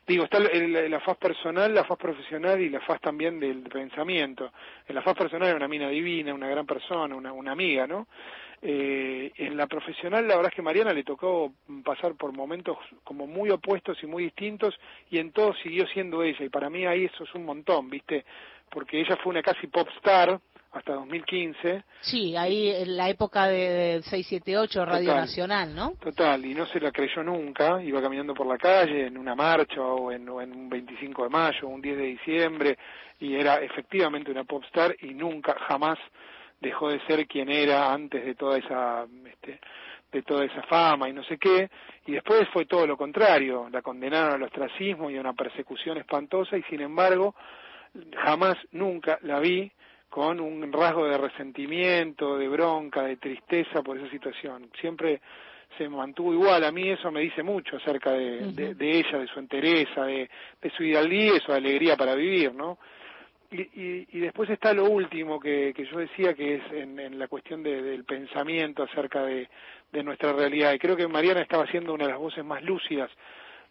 digo, 0.06 0.24
está 0.24 0.38
el- 0.38 0.90
la 0.90 1.00
faz 1.00 1.16
personal, 1.18 1.74
la 1.74 1.84
faz 1.84 1.98
profesional 1.98 2.60
y 2.60 2.68
la 2.68 2.80
faz 2.80 3.00
también 3.00 3.38
del 3.40 3.62
pensamiento. 3.62 4.52
En 4.88 4.94
la 4.94 5.02
faz 5.02 5.16
personal 5.16 5.48
era 5.48 5.56
una 5.56 5.68
mina 5.68 5.88
divina, 5.88 6.34
una 6.34 6.48
gran 6.48 6.66
persona, 6.66 7.14
una, 7.14 7.32
una 7.32 7.52
amiga, 7.52 7.86
¿no? 7.86 8.06
Eh, 8.64 9.32
en 9.36 9.56
la 9.56 9.66
profesional, 9.66 10.26
la 10.28 10.36
verdad 10.36 10.52
es 10.52 10.56
que 10.56 10.62
Mariana 10.62 10.92
le 10.92 11.02
tocó 11.02 11.52
pasar 11.84 12.14
por 12.14 12.32
momentos 12.32 12.78
como 13.02 13.26
muy 13.26 13.50
opuestos 13.50 14.00
y 14.02 14.06
muy 14.06 14.24
distintos, 14.24 14.78
y 15.10 15.18
en 15.18 15.32
todo 15.32 15.52
siguió 15.54 15.86
siendo 15.88 16.22
ella, 16.22 16.44
y 16.44 16.48
para 16.48 16.70
mí 16.70 16.86
ahí 16.86 17.06
eso 17.06 17.24
es 17.24 17.34
un 17.34 17.44
montón, 17.44 17.90
¿viste? 17.90 18.24
porque 18.70 19.00
ella 19.00 19.16
fue 19.16 19.30
una 19.30 19.42
casi 19.42 19.66
pop 19.66 19.86
star 19.98 20.40
hasta 20.72 20.94
2015. 20.94 21.84
Sí, 22.00 22.36
ahí 22.36 22.70
en 22.70 22.96
la 22.96 23.08
época 23.10 23.46
de 23.46 24.00
678 24.02 24.84
Radio 24.84 25.08
Total. 25.08 25.20
Nacional, 25.20 25.74
¿no? 25.74 25.92
Total, 26.00 26.44
y 26.44 26.54
no 26.54 26.66
se 26.66 26.80
la 26.80 26.90
creyó 26.90 27.22
nunca, 27.22 27.82
iba 27.82 28.00
caminando 28.00 28.34
por 28.34 28.46
la 28.46 28.56
calle 28.56 29.06
en 29.06 29.18
una 29.18 29.34
marcha 29.34 29.80
o 29.82 30.10
en, 30.10 30.28
o 30.28 30.40
en 30.40 30.52
un 30.52 30.68
25 30.68 31.24
de 31.24 31.28
mayo, 31.28 31.68
un 31.68 31.82
10 31.82 31.96
de 31.96 32.04
diciembre, 32.04 32.78
y 33.20 33.34
era 33.34 33.56
efectivamente 33.56 34.30
una 34.30 34.44
pop 34.44 34.64
star 34.64 34.96
y 35.00 35.14
nunca, 35.14 35.54
jamás 35.68 35.98
dejó 36.60 36.88
de 36.88 37.00
ser 37.06 37.26
quien 37.26 37.50
era 37.50 37.92
antes 37.92 38.24
de 38.24 38.34
toda 38.34 38.58
esa, 38.58 39.06
este, 39.26 39.60
de 40.10 40.22
toda 40.22 40.44
esa 40.44 40.62
fama 40.62 41.08
y 41.08 41.12
no 41.12 41.22
sé 41.24 41.38
qué, 41.38 41.68
y 42.06 42.12
después 42.12 42.48
fue 42.52 42.64
todo 42.64 42.86
lo 42.86 42.96
contrario, 42.96 43.68
la 43.70 43.82
condenaron 43.82 44.34
al 44.34 44.42
ostracismo 44.44 45.10
y 45.10 45.16
a 45.16 45.20
una 45.20 45.34
persecución 45.34 45.98
espantosa 45.98 46.56
y 46.56 46.62
sin 46.62 46.80
embargo 46.80 47.34
jamás, 48.16 48.56
nunca 48.72 49.18
la 49.22 49.40
vi 49.40 49.70
con 50.12 50.40
un 50.40 50.70
rasgo 50.70 51.06
de 51.06 51.16
resentimiento, 51.16 52.36
de 52.36 52.46
bronca, 52.46 53.02
de 53.04 53.16
tristeza 53.16 53.80
por 53.82 53.96
esa 53.96 54.10
situación. 54.10 54.68
Siempre 54.78 55.22
se 55.78 55.88
mantuvo 55.88 56.34
igual. 56.34 56.62
A 56.64 56.70
mí 56.70 56.86
eso 56.90 57.10
me 57.10 57.22
dice 57.22 57.42
mucho 57.42 57.78
acerca 57.78 58.12
de, 58.12 58.52
de, 58.52 58.74
de 58.74 58.90
ella, 58.98 59.16
de 59.18 59.26
su 59.28 59.38
entereza, 59.38 60.04
de, 60.04 60.28
de 60.60 60.70
su 60.76 60.82
hidalguía 60.84 61.36
y 61.36 61.40
su 61.40 61.50
alegría 61.50 61.96
para 61.96 62.14
vivir, 62.14 62.52
¿no? 62.52 62.76
Y, 63.50 63.62
y, 63.62 64.06
y 64.12 64.18
después 64.20 64.50
está 64.50 64.74
lo 64.74 64.84
último 64.84 65.40
que, 65.40 65.72
que 65.74 65.86
yo 65.86 65.98
decía, 65.98 66.34
que 66.34 66.56
es 66.56 66.62
en, 66.72 66.98
en 67.00 67.18
la 67.18 67.26
cuestión 67.28 67.62
de- 67.62 67.80
del 67.80 68.04
pensamiento 68.04 68.82
acerca 68.82 69.22
de, 69.24 69.48
de 69.92 70.02
nuestra 70.02 70.34
realidad. 70.34 70.74
Y 70.74 70.78
creo 70.78 70.94
que 70.94 71.08
Mariana 71.08 71.40
estaba 71.40 71.66
siendo 71.68 71.94
una 71.94 72.04
de 72.04 72.10
las 72.10 72.20
voces 72.20 72.44
más 72.44 72.62
lúcidas, 72.62 73.10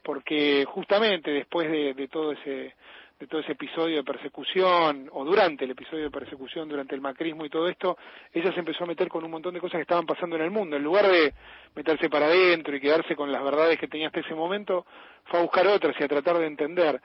porque 0.01 0.65
justamente 0.65 1.29
después 1.29 1.69
de, 1.69 1.93
de 1.93 2.07
todo 2.07 2.31
ese 2.31 2.73
de 3.21 3.27
todo 3.27 3.41
ese 3.41 3.51
episodio 3.51 3.97
de 3.97 4.03
persecución, 4.03 5.07
o 5.11 5.23
durante 5.23 5.65
el 5.65 5.71
episodio 5.71 6.05
de 6.05 6.09
persecución, 6.09 6.67
durante 6.67 6.95
el 6.95 7.01
macrismo 7.01 7.45
y 7.45 7.49
todo 7.49 7.67
esto, 7.67 7.95
ella 8.33 8.51
se 8.51 8.59
empezó 8.59 8.83
a 8.83 8.87
meter 8.87 9.09
con 9.09 9.23
un 9.23 9.29
montón 9.29 9.53
de 9.53 9.59
cosas 9.59 9.77
que 9.77 9.83
estaban 9.83 10.07
pasando 10.07 10.37
en 10.37 10.41
el 10.41 10.49
mundo. 10.49 10.75
En 10.75 10.83
lugar 10.83 11.05
de 11.07 11.31
meterse 11.75 12.09
para 12.09 12.25
adentro 12.25 12.75
y 12.75 12.81
quedarse 12.81 13.15
con 13.15 13.31
las 13.31 13.43
verdades 13.43 13.77
que 13.79 13.87
tenía 13.87 14.07
hasta 14.07 14.21
ese 14.21 14.33
momento, 14.33 14.87
fue 15.25 15.39
a 15.39 15.43
buscar 15.43 15.67
otras 15.67 15.95
y 15.99 16.03
a 16.03 16.07
tratar 16.07 16.39
de 16.39 16.47
entender. 16.47 16.99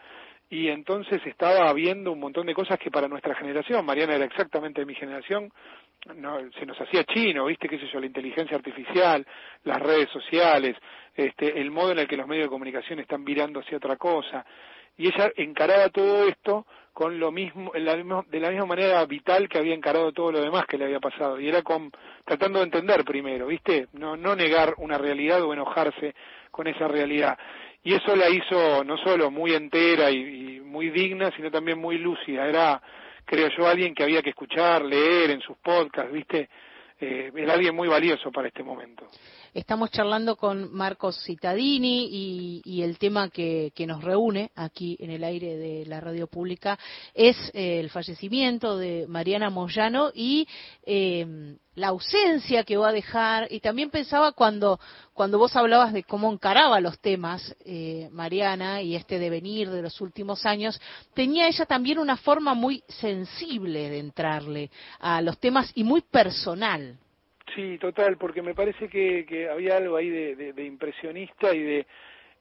Y 0.48 0.68
entonces 0.68 1.20
estaba 1.26 1.70
viendo 1.74 2.12
un 2.12 2.20
montón 2.20 2.46
de 2.46 2.54
cosas 2.54 2.78
que 2.78 2.90
para 2.90 3.08
nuestra 3.08 3.34
generación, 3.34 3.84
Mariana 3.84 4.14
era 4.14 4.24
exactamente 4.24 4.80
de 4.80 4.86
mi 4.86 4.94
generación, 4.94 5.52
no, 6.14 6.38
se 6.58 6.64
nos 6.64 6.80
hacía 6.80 7.04
chino, 7.04 7.44
viste, 7.44 7.68
qué 7.68 7.78
sé 7.78 7.88
yo, 7.92 8.00
la 8.00 8.06
inteligencia 8.06 8.56
artificial, 8.56 9.26
las 9.64 9.82
redes 9.82 10.08
sociales, 10.08 10.76
este, 11.14 11.60
el 11.60 11.70
modo 11.70 11.92
en 11.92 11.98
el 11.98 12.08
que 12.08 12.16
los 12.16 12.26
medios 12.26 12.46
de 12.46 12.50
comunicación 12.50 13.00
están 13.00 13.22
virando 13.22 13.60
hacia 13.60 13.76
otra 13.76 13.96
cosa. 13.96 14.46
Y 14.96 15.08
ella 15.08 15.30
encaraba 15.36 15.88
todo 15.90 16.26
esto 16.28 16.66
con 16.92 17.20
lo 17.20 17.30
mismo, 17.30 17.72
en 17.74 17.84
la 17.84 17.94
de 17.94 18.40
la 18.40 18.50
misma 18.50 18.66
manera 18.66 19.04
vital 19.04 19.48
que 19.50 19.58
había 19.58 19.74
encarado 19.74 20.12
todo 20.12 20.32
lo 20.32 20.40
demás 20.40 20.64
que 20.66 20.78
le 20.78 20.86
había 20.86 20.98
pasado. 20.98 21.38
Y 21.38 21.48
era 21.48 21.62
con, 21.62 21.92
tratando 22.24 22.60
de 22.60 22.64
entender 22.64 23.04
primero, 23.04 23.48
¿viste? 23.48 23.88
No, 23.92 24.16
no 24.16 24.34
negar 24.34 24.74
una 24.78 24.96
realidad 24.96 25.42
o 25.42 25.52
enojarse 25.52 26.14
con 26.50 26.66
esa 26.66 26.88
realidad. 26.88 27.38
Y 27.82 27.92
eso 27.94 28.16
la 28.16 28.30
hizo 28.30 28.82
no 28.82 28.96
solo 28.96 29.30
muy 29.30 29.52
entera 29.52 30.10
y, 30.10 30.56
y 30.56 30.60
muy 30.60 30.88
digna, 30.88 31.30
sino 31.36 31.50
también 31.50 31.78
muy 31.78 31.98
lúcida. 31.98 32.48
Era, 32.48 32.80
creo 33.26 33.48
yo, 33.56 33.66
alguien 33.66 33.94
que 33.94 34.02
había 34.02 34.22
que 34.22 34.30
escuchar, 34.30 34.82
leer 34.82 35.30
en 35.32 35.40
sus 35.42 35.58
podcasts, 35.58 36.10
¿viste? 36.10 36.48
Eh, 36.98 37.30
era 37.36 37.52
alguien 37.52 37.76
muy 37.76 37.88
valioso 37.88 38.32
para 38.32 38.48
este 38.48 38.62
momento. 38.62 39.06
Estamos 39.56 39.90
charlando 39.90 40.36
con 40.36 40.70
Marcos 40.74 41.18
Cittadini 41.24 42.10
y, 42.12 42.62
y 42.62 42.82
el 42.82 42.98
tema 42.98 43.30
que, 43.30 43.72
que 43.74 43.86
nos 43.86 44.04
reúne 44.04 44.50
aquí 44.54 44.98
en 45.00 45.10
el 45.10 45.24
aire 45.24 45.56
de 45.56 45.86
la 45.86 45.98
radio 45.98 46.26
pública 46.26 46.78
es 47.14 47.38
eh, 47.54 47.80
el 47.80 47.88
fallecimiento 47.88 48.76
de 48.76 49.06
Mariana 49.08 49.48
Moyano 49.48 50.10
y 50.14 50.46
eh, 50.84 51.56
la 51.74 51.86
ausencia 51.86 52.64
que 52.64 52.76
va 52.76 52.90
a 52.90 52.92
dejar. 52.92 53.50
Y 53.50 53.60
también 53.60 53.88
pensaba 53.88 54.32
cuando, 54.32 54.78
cuando 55.14 55.38
vos 55.38 55.56
hablabas 55.56 55.94
de 55.94 56.04
cómo 56.04 56.30
encaraba 56.30 56.78
los 56.80 56.98
temas, 56.98 57.56
eh, 57.64 58.10
Mariana, 58.12 58.82
y 58.82 58.94
este 58.94 59.18
devenir 59.18 59.70
de 59.70 59.80
los 59.80 60.02
últimos 60.02 60.44
años, 60.44 60.78
tenía 61.14 61.48
ella 61.48 61.64
también 61.64 61.98
una 61.98 62.18
forma 62.18 62.52
muy 62.52 62.84
sensible 62.88 63.88
de 63.88 64.00
entrarle 64.00 64.70
a 65.00 65.22
los 65.22 65.38
temas 65.38 65.72
y 65.74 65.82
muy 65.82 66.02
personal. 66.02 66.98
Sí, 67.54 67.78
total, 67.78 68.16
porque 68.18 68.42
me 68.42 68.54
parece 68.54 68.88
que, 68.88 69.24
que 69.26 69.48
había 69.48 69.76
algo 69.76 69.96
ahí 69.96 70.08
de, 70.10 70.36
de- 70.36 70.52
de 70.52 70.64
impresionista 70.64 71.54
y 71.54 71.62
de 71.62 71.86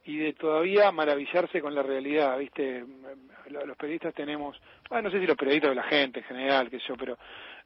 y 0.07 0.17
de 0.17 0.33
todavía 0.33 0.91
maravillarse 0.91 1.61
con 1.61 1.75
la 1.75 1.83
realidad, 1.83 2.37
¿viste? 2.37 2.85
Lo- 3.49 3.65
Los 3.65 3.75
periodistas 3.77 4.13
tenemos, 4.13 4.59
no 4.91 5.11
sé 5.11 5.19
si 5.19 5.27
los 5.27 5.35
periodistas 5.37 5.71
o 5.71 5.73
la 5.75 5.83
gente 5.83 6.19
en 6.19 6.25
general, 6.25 6.69
sé 6.69 6.79
yo, 6.87 6.95
pero 6.95 7.17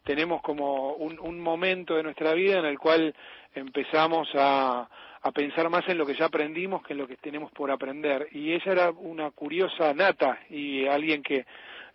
tenemos 0.04 0.42
como 0.42 0.94
un, 0.94 1.20
un 1.20 1.40
momento 1.40 1.96
de 1.96 2.04
nuestra 2.04 2.34
vida 2.34 2.60
en 2.60 2.66
el 2.66 2.80
cual 2.80 3.14
empezamos 3.54 4.30
a, 4.36 4.90
a 5.22 5.32
pensar 5.32 5.70
más 5.70 5.88
en 5.90 5.98
lo 5.98 6.06
que 6.06 6.16
ya 6.16 6.26
aprendimos 6.26 6.82
que 6.84 6.94
en 6.94 7.00
lo 7.00 7.08
que 7.08 7.18
tenemos 7.18 7.52
por 7.52 7.72
aprender. 7.72 8.28
Y 8.32 8.54
ella 8.54 8.72
era 8.72 8.92
una 8.92 9.32
curiosa 9.32 9.94
nata 9.94 10.40
y 10.50 10.88
alguien 10.88 11.22
que 11.24 11.46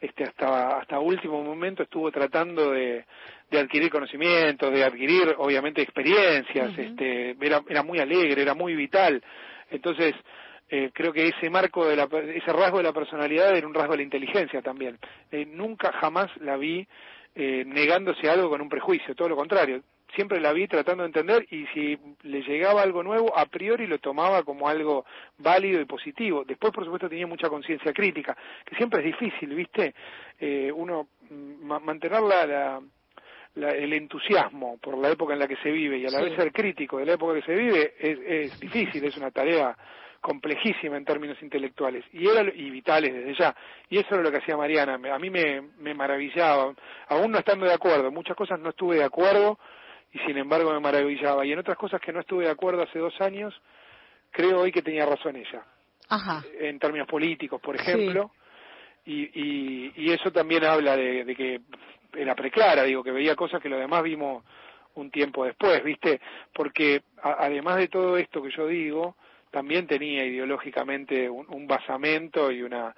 este 0.01 0.25
hasta 0.25 0.79
hasta 0.79 0.99
último 1.01 1.43
momento 1.43 1.83
estuvo 1.85 2.11
tratando 2.13 2.71
de, 2.73 3.07
de 3.51 3.59
adquirir 3.61 3.91
conocimientos, 3.91 4.73
de 4.73 4.85
adquirir 4.85 5.35
obviamente 5.39 5.83
experiencias, 5.83 6.73
este 6.79 7.37
era 7.41 7.63
era 7.69 7.83
muy 7.83 7.99
alegre, 7.99 8.43
era 8.43 8.55
muy 8.55 8.75
vital. 8.75 9.23
Entonces, 9.71 10.15
eh, 10.69 10.91
creo 10.93 11.13
que 11.13 11.29
ese 11.29 11.51
marco 11.51 11.87
de 11.87 11.97
la 11.97 12.05
ese 12.05 12.53
rasgo 12.53 12.79
de 12.79 12.85
la 12.85 12.93
personalidad 12.93 13.57
era 13.57 13.67
un 13.67 13.75
rasgo 13.75 13.93
de 13.93 13.99
la 13.99 14.03
inteligencia 14.05 14.63
también. 14.63 14.99
Eh, 15.31 15.47
nunca 15.47 15.93
jamás 15.93 16.31
la 16.41 16.57
vi 16.57 16.87
eh, 17.35 17.65
negándose 17.67 18.29
a 18.29 18.33
algo 18.33 18.49
con 18.49 18.61
un 18.61 18.69
prejuicio, 18.69 19.15
todo 19.15 19.29
lo 19.29 19.37
contrario. 19.37 19.83
Siempre 20.15 20.41
la 20.41 20.53
vi 20.53 20.69
tratando 20.69 21.03
de 21.03 21.09
entender 21.09 21.45
y 21.51 21.67
si 21.75 21.99
le 22.23 22.41
llegaba 22.43 22.83
algo 22.83 23.03
nuevo, 23.03 23.37
a 23.37 23.47
priori 23.47 23.89
lo 23.89 23.99
tomaba 23.99 24.45
como 24.45 24.69
algo 24.69 25.05
válido 25.39 25.81
y 25.81 25.87
positivo. 25.87 26.45
Después, 26.45 26.73
por 26.73 26.85
supuesto, 26.85 27.09
tenía 27.09 27.27
mucha 27.27 27.49
conciencia 27.49 27.93
crítica, 27.93 28.37
que 28.65 28.77
siempre 28.77 29.01
es 29.01 29.07
difícil, 29.07 29.53
¿viste? 29.55 29.93
Eh, 30.39 30.71
uno 30.73 31.09
mm, 31.31 31.67
ma- 31.67 31.81
mantener 31.81 32.23
la, 32.23 32.47
la- 32.47 32.81
la- 33.55 33.71
el 33.73 33.93
entusiasmo 33.93 34.79
por 34.79 34.99
la 34.99 35.11
época 35.11 35.33
en 35.35 35.39
la 35.41 35.49
que 35.49 35.57
se 35.57 35.71
vive 35.71 35.99
y 35.99 36.07
a 36.07 36.11
la 36.11 36.19
Sí. 36.19 36.25
vez 36.25 36.37
ser 36.37 36.53
crítico 36.53 36.99
de 36.99 37.07
la 37.07 37.13
época 37.15 37.35
que 37.35 37.43
se 37.43 37.55
vive 37.55 37.95
es, 37.99 38.19
es 38.53 38.61
difícil, 38.61 39.05
es 39.05 39.17
una 39.17 39.31
tarea 39.31 39.77
complejísima 40.21 40.97
en 40.97 41.05
términos 41.05 41.37
intelectuales 41.43 42.03
y 42.13 42.27
era 42.27 42.43
y 42.55 42.71
vitales 42.71 43.13
desde 43.15 43.35
ya. 43.35 43.55
Y 43.91 43.99
eso 43.99 44.15
era 44.15 44.23
lo 44.23 44.31
que 44.31 44.39
hacía 44.39 44.57
Mariana. 44.57 44.95
A 44.95 45.19
mí 45.19 45.29
me, 45.31 45.61
me 45.79 45.93
maravillaba. 45.95 46.75
Aún 47.09 47.31
no 47.31 47.39
estando 47.39 47.67
de 47.67 47.75
acuerdo 47.75 48.11
muchas 48.11 48.37
cosas 48.37 48.59
no 48.59 48.71
estuve 48.71 48.97
de 48.97 49.05
acuerdo 49.05 49.59
y 50.13 50.19
sin 50.21 50.39
embargo 50.39 50.73
me 50.73 50.81
maravillaba. 50.81 51.45
Y 51.45 51.53
en 51.53 51.59
otras 51.59 51.77
cosas 51.77 52.01
que 52.01 52.13
no 52.13 52.21
estuve 52.21 52.45
de 52.47 52.51
acuerdo 52.51 52.83
hace 52.83 52.99
dos 52.99 53.15
años 53.21 53.55
creo 54.31 54.61
hoy 54.61 54.73
que 54.73 54.83
tenía 54.83 55.05
razón 55.07 55.37
ella. 55.37 55.63
Ajá. 56.09 56.43
en 56.61 56.79
términos 56.79 57.09
políticos, 57.09 57.61
por 57.63 57.77
ejemplo, 57.77 58.31
y, 59.07 59.23
y, 59.23 59.93
y 59.97 60.11
eso 60.13 60.31
también 60.31 60.63
habla 60.65 60.97
de, 60.99 61.25
de 61.25 61.35
que 61.35 61.61
era 62.17 62.35
preclara, 62.35 62.83
digo, 62.85 63.03
que 63.03 63.11
veía 63.13 63.35
cosas 63.37 63.61
que 63.63 63.69
los 63.69 63.79
demás 63.81 64.03
vimos 64.03 64.45
un 64.95 65.11
tiempo 65.11 65.45
después, 65.45 65.83
¿viste? 65.83 66.21
Porque 66.53 67.03
a- 67.23 67.45
además 67.45 67.77
de 67.77 67.89
todo 67.89 68.17
esto 68.17 68.43
que 68.43 68.51
yo 68.51 68.67
digo, 68.67 69.17
también 69.51 69.87
tenía 69.87 70.25
ideológicamente 70.25 71.29
un, 71.29 71.47
un 71.49 71.67
basamento 71.67 72.51
y 72.51 72.63
una 72.63 72.95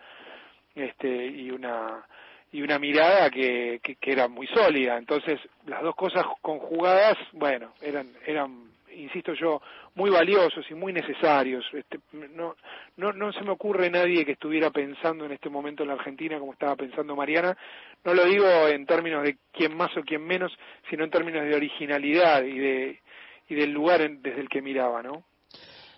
este 0.74 1.26
y 1.26 1.50
una 1.50 2.04
y 2.52 2.62
una 2.62 2.78
mirada 2.78 3.28
que, 3.30 3.80
que, 3.82 3.96
que 3.96 4.12
era 4.12 4.28
muy 4.28 4.46
sólida. 4.46 4.96
Entonces, 4.96 5.38
las 5.66 5.82
dos 5.82 5.94
cosas 5.96 6.24
conjugadas, 6.40 7.16
bueno, 7.32 7.72
eran 7.82 8.08
eran 8.26 8.70
insisto 8.96 9.34
yo, 9.34 9.60
muy 9.94 10.10
valiosos 10.10 10.64
y 10.70 10.74
muy 10.74 10.92
necesarios. 10.92 11.64
Este, 11.72 11.98
no, 12.34 12.56
no, 12.96 13.12
no 13.12 13.32
se 13.32 13.42
me 13.42 13.50
ocurre 13.50 13.90
nadie 13.90 14.24
que 14.24 14.32
estuviera 14.32 14.70
pensando 14.70 15.24
en 15.24 15.32
este 15.32 15.48
momento 15.48 15.82
en 15.82 15.88
la 15.88 15.94
Argentina 15.94 16.38
como 16.38 16.52
estaba 16.52 16.76
pensando 16.76 17.14
Mariana. 17.16 17.56
No 18.04 18.14
lo 18.14 18.24
digo 18.24 18.46
en 18.68 18.86
términos 18.86 19.22
de 19.22 19.36
quién 19.52 19.76
más 19.76 19.96
o 19.96 20.02
quién 20.02 20.24
menos, 20.26 20.56
sino 20.90 21.04
en 21.04 21.10
términos 21.10 21.44
de 21.44 21.54
originalidad 21.54 22.42
y 22.44 22.58
de 22.58 23.00
y 23.48 23.54
del 23.54 23.70
lugar 23.70 24.00
en- 24.02 24.22
desde 24.22 24.40
el 24.40 24.48
que 24.48 24.60
miraba, 24.60 25.02
¿no? 25.04 25.22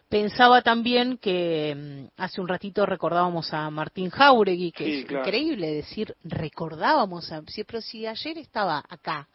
Pensaba 0.08 0.62
también 0.62 1.18
que 1.18 1.74
mm, 1.76 2.20
hace 2.22 2.40
un 2.40 2.48
ratito 2.48 2.86
recordábamos 2.86 3.52
a 3.52 3.68
Martín 3.70 4.08
Jauregui, 4.08 4.72
que 4.72 4.84
Sí, 4.84 4.92
es 5.00 5.04
claro. 5.06 5.24
increíble 5.26 5.70
decir 5.70 6.16
recordábamos, 6.24 7.30
a, 7.30 7.42
sí, 7.46 7.62
pero 7.64 7.82
si 7.82 8.06
ayer 8.06 8.38
estaba 8.38 8.82
acá 8.88 9.28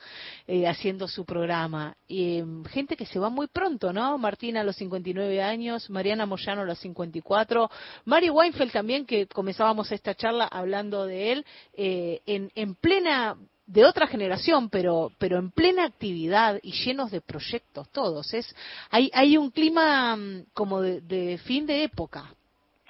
eh, 0.48 0.68
haciendo 0.68 1.08
su 1.08 1.26
programa, 1.26 1.96
y, 2.08 2.40
em, 2.40 2.64
gente 2.66 2.98
que 2.98 3.06
se 3.06 3.20
va 3.20 3.30
muy 3.30 3.46
pronto, 3.48 3.94
¿no? 3.94 4.18
Martín 4.18 4.58
a 4.58 4.64
los 4.64 4.76
59 4.78 5.44
años, 5.44 5.90
Mariana 5.92 6.26
Moyano 6.26 6.62
a 6.62 6.66
los 6.66 6.80
54, 6.80 7.70
Mario 8.06 8.34
Weinfeld 8.34 8.72
también, 8.72 9.06
que 9.06 9.28
comenzábamos 9.28 9.92
esta 9.92 10.16
charla 10.16 10.46
hablando 10.46 11.06
de 11.06 11.34
él, 11.34 11.46
eh, 11.76 12.22
en, 12.26 12.52
en 12.56 12.74
plena 12.74 13.38
de 13.66 13.86
otra 13.86 14.08
generación, 14.08 14.70
pero 14.70 15.12
pero 15.18 15.38
en 15.38 15.52
plena 15.52 15.86
actividad 15.86 16.60
y 16.62 16.72
llenos 16.74 17.12
de 17.12 17.22
proyectos 17.22 17.90
todos. 17.92 18.34
Es 18.34 18.56
hay 18.90 19.10
hay 19.14 19.38
un 19.38 19.52
clima 19.52 20.16
mm, 20.16 20.46
como 20.54 20.82
de, 20.82 21.02
de 21.02 21.38
fin 21.40 21.66
de 21.66 21.84
época. 21.84 22.26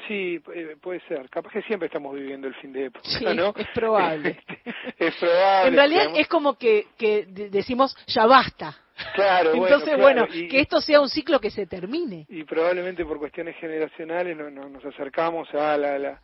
Sí, 0.08 0.42
eh, 0.54 0.76
puede 0.82 1.00
ser. 1.08 1.30
Capaz 1.30 1.52
que 1.54 1.62
siempre 1.62 1.86
estamos 1.86 2.14
viviendo 2.14 2.46
el 2.48 2.54
fin 2.56 2.74
de 2.74 2.86
época, 2.88 3.08
Sí, 3.08 3.24
¿no? 3.24 3.54
es 3.56 3.68
probable. 3.74 4.38
es 5.00 5.16
probable. 5.16 5.68
en 5.70 5.76
realidad 5.76 6.02
digamos. 6.02 6.20
es 6.20 6.28
como 6.28 6.58
que, 6.58 6.88
que 6.98 7.26
de- 7.26 7.50
decimos, 7.50 7.96
ya 8.08 8.26
basta. 8.26 8.78
Claro, 9.16 9.52
bueno, 9.56 9.66
Entonces, 9.66 9.96
claro, 9.96 10.02
bueno, 10.04 10.28
y- 10.34 10.50
que 10.50 10.60
esto 10.60 10.82
sea 10.82 11.00
un 11.00 11.08
ciclo 11.08 11.40
que 11.40 11.50
se 11.52 11.68
termine. 11.68 12.26
y 12.28 12.44
probablemente 12.44 13.06
por 13.06 13.18
cuestiones 13.18 13.56
generacionales 13.58 14.36
no, 14.36 14.50
no- 14.50 14.68
nos 14.68 14.84
acercamos 14.84 15.48
a 15.54 15.78
la, 15.78 15.98
la, 15.98 16.22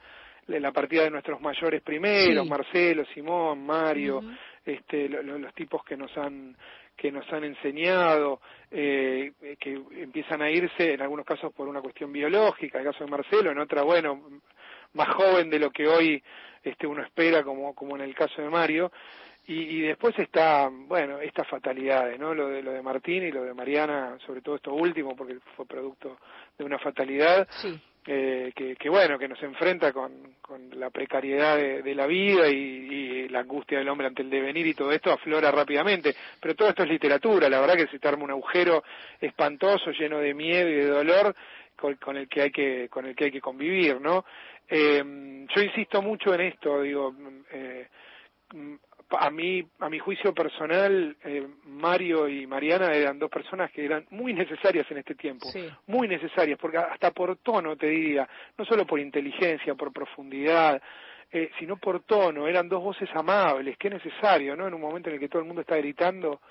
la- 0.49 0.71
partida 0.71 1.03
de 1.03 1.11
nuestros 1.11 1.39
mayores 1.41 1.81
primeros, 1.81 2.43
Sí. 2.45 2.49
Marcelo, 2.49 3.05
Simón, 3.13 3.65
Mario, 3.65 4.21
este, 4.65 5.07
lo- 5.09 5.21
lo- 5.23 5.37
los 5.39 5.53
tipos 5.53 5.83
que 5.83 5.95
nos 5.97 6.15
han 6.17 6.55
que 6.97 7.13
nos 7.13 7.31
han 7.31 7.45
enseñado, 7.45 8.41
eh, 8.69 9.31
que 9.57 9.81
empiezan 10.01 10.41
a 10.41 10.51
irse 10.51 10.95
en 10.95 11.01
algunos 11.01 11.25
casos 11.25 11.53
por 11.53 11.69
una 11.69 11.81
cuestión 11.81 12.11
biológica, 12.11 12.77
el 12.79 12.83
caso 12.83 13.05
de 13.05 13.09
Marcelo, 13.09 13.51
en 13.51 13.57
otra, 13.59 13.83
bueno, 13.83 14.21
más 14.95 15.07
joven 15.15 15.49
de 15.49 15.59
lo 15.59 15.71
que 15.71 15.87
hoy 15.87 16.21
este, 16.61 16.85
uno 16.87 17.01
espera, 17.01 17.41
como, 17.43 17.73
como 17.73 17.95
en 17.95 18.01
el 18.01 18.13
caso 18.13 18.41
de 18.41 18.49
Mario, 18.49 18.91
y, 19.47 19.77
y 19.77 19.79
después 19.81 20.13
está, 20.19 20.69
bueno, 20.69 21.21
estas 21.21 21.47
fatalidades, 21.47 22.19
¿no? 22.19 22.33
Lo 22.35 22.49
de, 22.49 22.61
lo 22.61 22.71
de 22.73 22.81
Martín 22.81 23.23
y 23.23 23.31
lo 23.31 23.43
de 23.45 23.53
Mariana, 23.53 24.17
sobre 24.25 24.41
todo 24.41 24.57
esto 24.57 24.73
último, 24.73 25.15
porque 25.15 25.37
fue 25.55 25.65
producto 25.65 26.17
de 26.57 26.65
una 26.65 26.79
fatalidad, 26.79 27.47
Sí. 27.61 27.79
Eh, 28.05 28.51
que, 28.55 28.75
que, 28.75 28.89
bueno, 28.89 29.19
que 29.19 29.27
nos 29.27 29.41
enfrenta 29.43 29.91
con, 29.91 30.35
con 30.41 30.69
la 30.79 30.89
precariedad 30.89 31.57
de, 31.57 31.95
la 31.95 32.07
vida 32.07 32.47
y, 32.49 32.55
y 32.55 33.29
la 33.29 33.41
angustia 33.41 33.77
del 33.77 33.89
hombre 33.89 34.07
ante 34.07 34.21
el 34.21 34.29
devenir 34.29 34.65
y 34.67 34.73
todo 34.73 34.91
esto 34.91 35.11
aflora 35.11 35.51
rápidamente. 35.51 36.15
Pero 36.39 36.55
todo 36.55 36.69
esto 36.69 36.83
es 36.83 36.89
literatura, 36.89 37.49
la 37.49 37.59
verdad 37.59 37.75
que 37.75 37.87
se 37.87 37.99
te 37.99 38.09
un 38.09 38.31
agujero 38.31 38.83
espantoso, 39.19 39.91
lleno 39.91 40.19
de 40.19 40.33
miedo 40.33 40.69
y 40.69 40.75
de 40.75 40.87
dolor, 40.87 41.35
con, 41.75 41.95
con 41.95 42.17
el 42.17 42.27
que 42.27 42.41
hay 42.41 42.51
que, 42.51 42.89
con 42.89 43.05
el 43.05 43.15
que 43.15 43.25
hay 43.25 43.31
que 43.31 43.41
convivir, 43.41 44.01
¿no? 44.01 44.25
Eh, 44.67 45.45
yo 45.55 45.61
insisto 45.61 46.01
mucho 46.01 46.33
en 46.33 46.41
esto, 46.41 46.81
digo, 46.81 47.13
eh, 47.51 47.87
a 49.11 49.29
mí, 49.31 49.65
a 49.79 49.89
mi 49.89 49.99
juicio 49.99 50.33
personal, 50.33 51.15
eh, 51.23 51.47
Mario 51.65 52.27
y 52.27 52.45
Mariana 52.45 52.93
eran 52.93 53.17
dos 53.19 53.29
personas 53.29 53.71
que 53.71 53.83
eran 53.85 54.05
muy 54.11 54.33
necesarias 54.33 54.85
en 54.91 54.97
este 54.99 55.15
tiempo, 55.15 55.47
Sí. 55.51 55.69
muy 55.87 56.07
necesarias, 56.07 56.59
porque 56.59 56.77
hasta 56.77 57.11
por 57.11 57.35
tono 57.37 57.75
te 57.75 57.87
diría, 57.87 58.27
no 58.57 58.65
solo 58.65 58.85
por 58.85 58.99
inteligencia, 58.99 59.73
por 59.75 59.91
profundidad, 59.91 60.81
eh, 61.31 61.51
sino 61.59 61.77
por 61.77 62.01
tono, 62.03 62.47
eran 62.47 62.67
dos 62.69 62.83
voces 62.83 63.09
amables, 63.13 63.77
qué 63.77 63.89
necesario, 63.89 64.55
¿no? 64.55 64.67
En 64.67 64.73
un 64.73 64.81
momento 64.81 65.09
en 65.09 65.15
el 65.15 65.19
que 65.19 65.29
todo 65.29 65.41
el 65.41 65.47
mundo 65.47 65.61
está 65.61 65.75
gritando, 65.77 66.41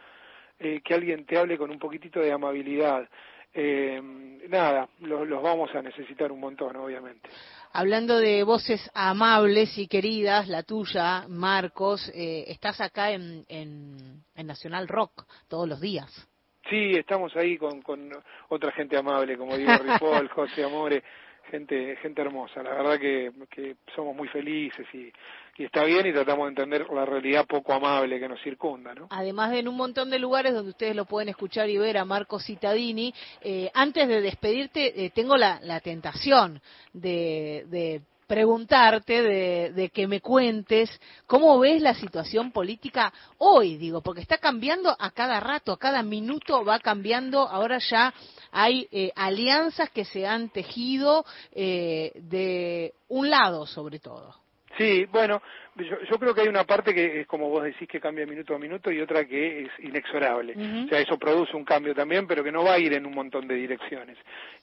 eh, 0.59 0.81
que 0.85 0.95
alguien 0.95 1.25
te 1.27 1.39
hable 1.39 1.57
con 1.59 1.71
un 1.71 1.79
poquitito 1.79 2.21
de 2.21 2.33
amabilidad. 2.33 3.09
Eh, 3.55 4.01
nada, 4.49 4.89
lo- 5.01 5.25
los 5.25 5.43
vamos 5.43 5.75
a 5.75 5.81
necesitar 5.83 6.31
un 6.31 6.39
montón, 6.41 6.77
obviamente. 6.77 7.29
Hablando 7.73 8.19
de 8.19 8.43
voces 8.43 8.91
amables 8.95 9.77
y 9.79 9.89
queridas, 9.89 10.49
la 10.49 10.63
tuya, 10.63 11.27
Marcos, 11.29 12.11
eh, 12.15 12.45
estás 12.49 12.81
acá 12.81 13.13
en, 13.13 13.45
en, 13.49 14.23
en 14.35 14.47
Nacional 14.47 14.89
Rock 14.89 15.25
todos 15.49 15.69
los 15.69 15.81
días. 15.81 16.29
Sí, 16.69 16.93
estamos 16.93 17.35
ahí 17.37 17.57
con, 17.57 17.83
con 17.83 18.11
otra 18.49 18.73
gente 18.73 18.97
amable, 18.97 19.39
como 19.39 19.57
Diego 19.57 19.83
Ripoll, 19.83 20.29
José 20.35 20.65
Amore, 20.65 21.03
gente 21.51 21.97
gente 21.97 22.21
hermosa. 22.21 22.63
La 22.63 22.75
verdad 22.75 22.99
que, 22.99 23.33
que 23.51 23.77
somos 23.95 24.15
muy 24.15 24.29
felices 24.29 24.87
y, 24.93 25.13
y 25.59 25.65
está 25.65 25.85
bien 25.85 26.07
y 26.07 26.13
tratamos 26.13 26.47
de 26.47 26.51
entender 26.51 26.87
la 26.91 27.05
realidad 27.05 27.47
poco 27.47 27.73
amable 27.73 28.21
que 28.21 28.29
nos 28.29 28.41
circunda, 28.43 28.95
¿no? 28.95 29.09
Además 29.11 29.51
de 29.51 29.59
en 29.59 29.69
un 29.69 29.77
montón 29.77 30.09
de 30.09 30.19
lugares 30.19 30.55
donde 30.55 30.71
ustedes 30.71 30.95
lo 30.95 31.05
pueden 31.05 31.29
escuchar 31.29 31.69
y 31.69 31.77
ver 31.77 31.99
a 31.99 32.05
Marcos 32.05 32.45
Cittadini, 32.45 33.13
eh, 33.43 33.71
antes 33.75 34.07
de 34.07 34.21
despedirte, 34.21 35.05
eh, 35.05 35.11
tengo 35.11 35.37
la, 35.37 35.59
tentación 35.81 36.61
de, 36.93 37.65
de 37.69 38.03
preguntarte, 38.29 39.23
de, 39.23 39.73
de 39.73 39.89
que 39.89 40.07
me 40.07 40.21
cuentes 40.21 40.91
cómo 41.27 41.59
ves 41.59 41.83
la 41.83 41.95
situación 41.95 42.53
política 42.53 43.13
hoy, 43.39 43.77
digo, 43.77 44.01
porque 44.03 44.21
está 44.21 44.39
cambiando 44.39 44.95
a 44.99 45.11
cada 45.11 45.41
rato, 45.41 45.73
a 45.73 45.79
cada 45.79 46.03
minuto 46.03 46.65
va 46.65 46.79
cambiando, 46.79 47.49
ahora 47.49 47.79
ya 47.79 48.13
hay 48.53 48.87
eh, 48.93 49.13
alianzas 49.17 49.91
que 49.91 50.05
se 50.05 50.27
han 50.27 50.51
tejido 50.51 51.25
eh, 51.53 52.13
de 52.15 52.95
un 53.09 53.31
lado 53.31 53.67
sobre 53.67 53.99
todo. 53.99 54.35
Sí, 54.79 55.07
bueno, 55.07 55.43
yo, 55.75 56.01
yo 56.09 56.19
creo 56.19 56.33
que 56.33 56.43
hay 56.43 56.49
una 56.49 56.63
parte 56.63 56.95
que 56.95 57.21
es 57.21 57.27
como 57.27 57.49
vos 57.49 57.65
decís 57.65 57.89
que 57.89 58.01
cambia 58.01 58.25
minuto 58.25 58.55
a 58.55 58.59
minuto 58.61 58.93
y 58.93 59.01
otra 59.01 59.25
que 59.25 59.63
es 59.65 59.71
inexorable. 59.81 60.55
O 60.85 60.89
sea, 60.89 61.01
eso 61.01 61.19
produce 61.19 61.57
un 61.57 61.65
cambio 61.65 61.97
también, 61.97 62.29
pero 62.29 62.45
que 62.45 62.53
no 62.53 62.63
va 62.63 62.75
a 62.75 62.79
ir 62.79 62.93
en 62.93 63.05
un 63.05 63.13
montón 63.13 63.49
de 63.49 63.57
direcciones. 63.57 64.17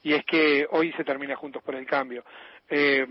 Y 0.03 0.13
es 0.13 0.23
que 0.23 0.65
hoy 0.71 0.93
se 0.93 1.03
termina 1.03 1.35
Juntos 1.35 1.61
por 1.61 1.75
el 1.75 1.85
Cambio. 1.85 2.23
Eh, 2.69 3.05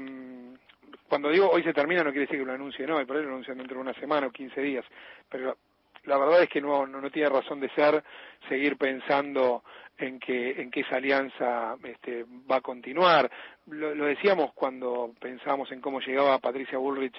cuando 1.09 1.29
digo 1.29 1.51
hoy 1.51 1.63
se 1.63 1.75
termina 1.75 2.03
no 2.03 2.11
quiere 2.11 2.27
decir 2.27 2.41
que 2.41 2.47
lo 2.47 2.53
anuncien 2.53 2.91
hoy, 2.91 3.05
por 3.05 3.17
ahí 3.17 3.23
lo 3.23 3.29
anuncian 3.29 3.59
dentro 3.59 3.77
de 3.77 3.83
una 3.83 3.95
semana 3.95 4.27
o 4.29 4.33
15 4.33 4.61
días. 4.63 4.85
Pero 5.29 5.59
la 6.05 6.19
verdad 6.19 6.43
es 6.43 6.49
que 6.49 6.61
no, 6.61 6.87
no, 6.87 7.01
no 7.01 7.11
tiene 7.11 7.29
razón 7.29 7.61
de 7.61 7.69
ser 7.71 8.03
seguir 8.49 8.77
pensando 8.77 9.63
en 9.97 10.19
que, 10.19 10.61
en 10.61 10.71
que 10.71 10.81
esa 10.81 10.97
alianza 10.97 11.77
este, 11.85 12.25
va 12.51 12.57
a 12.57 12.61
continuar. 12.61 13.31
Lo, 13.67 13.95
lo 13.95 14.07
decíamos 14.07 14.53
cuando 14.55 15.13
pensábamos 15.21 15.71
en 15.73 15.81
cómo 15.81 16.01
llegaba 16.01 16.39
Patricia 16.39 16.79
Bullrich 16.79 17.17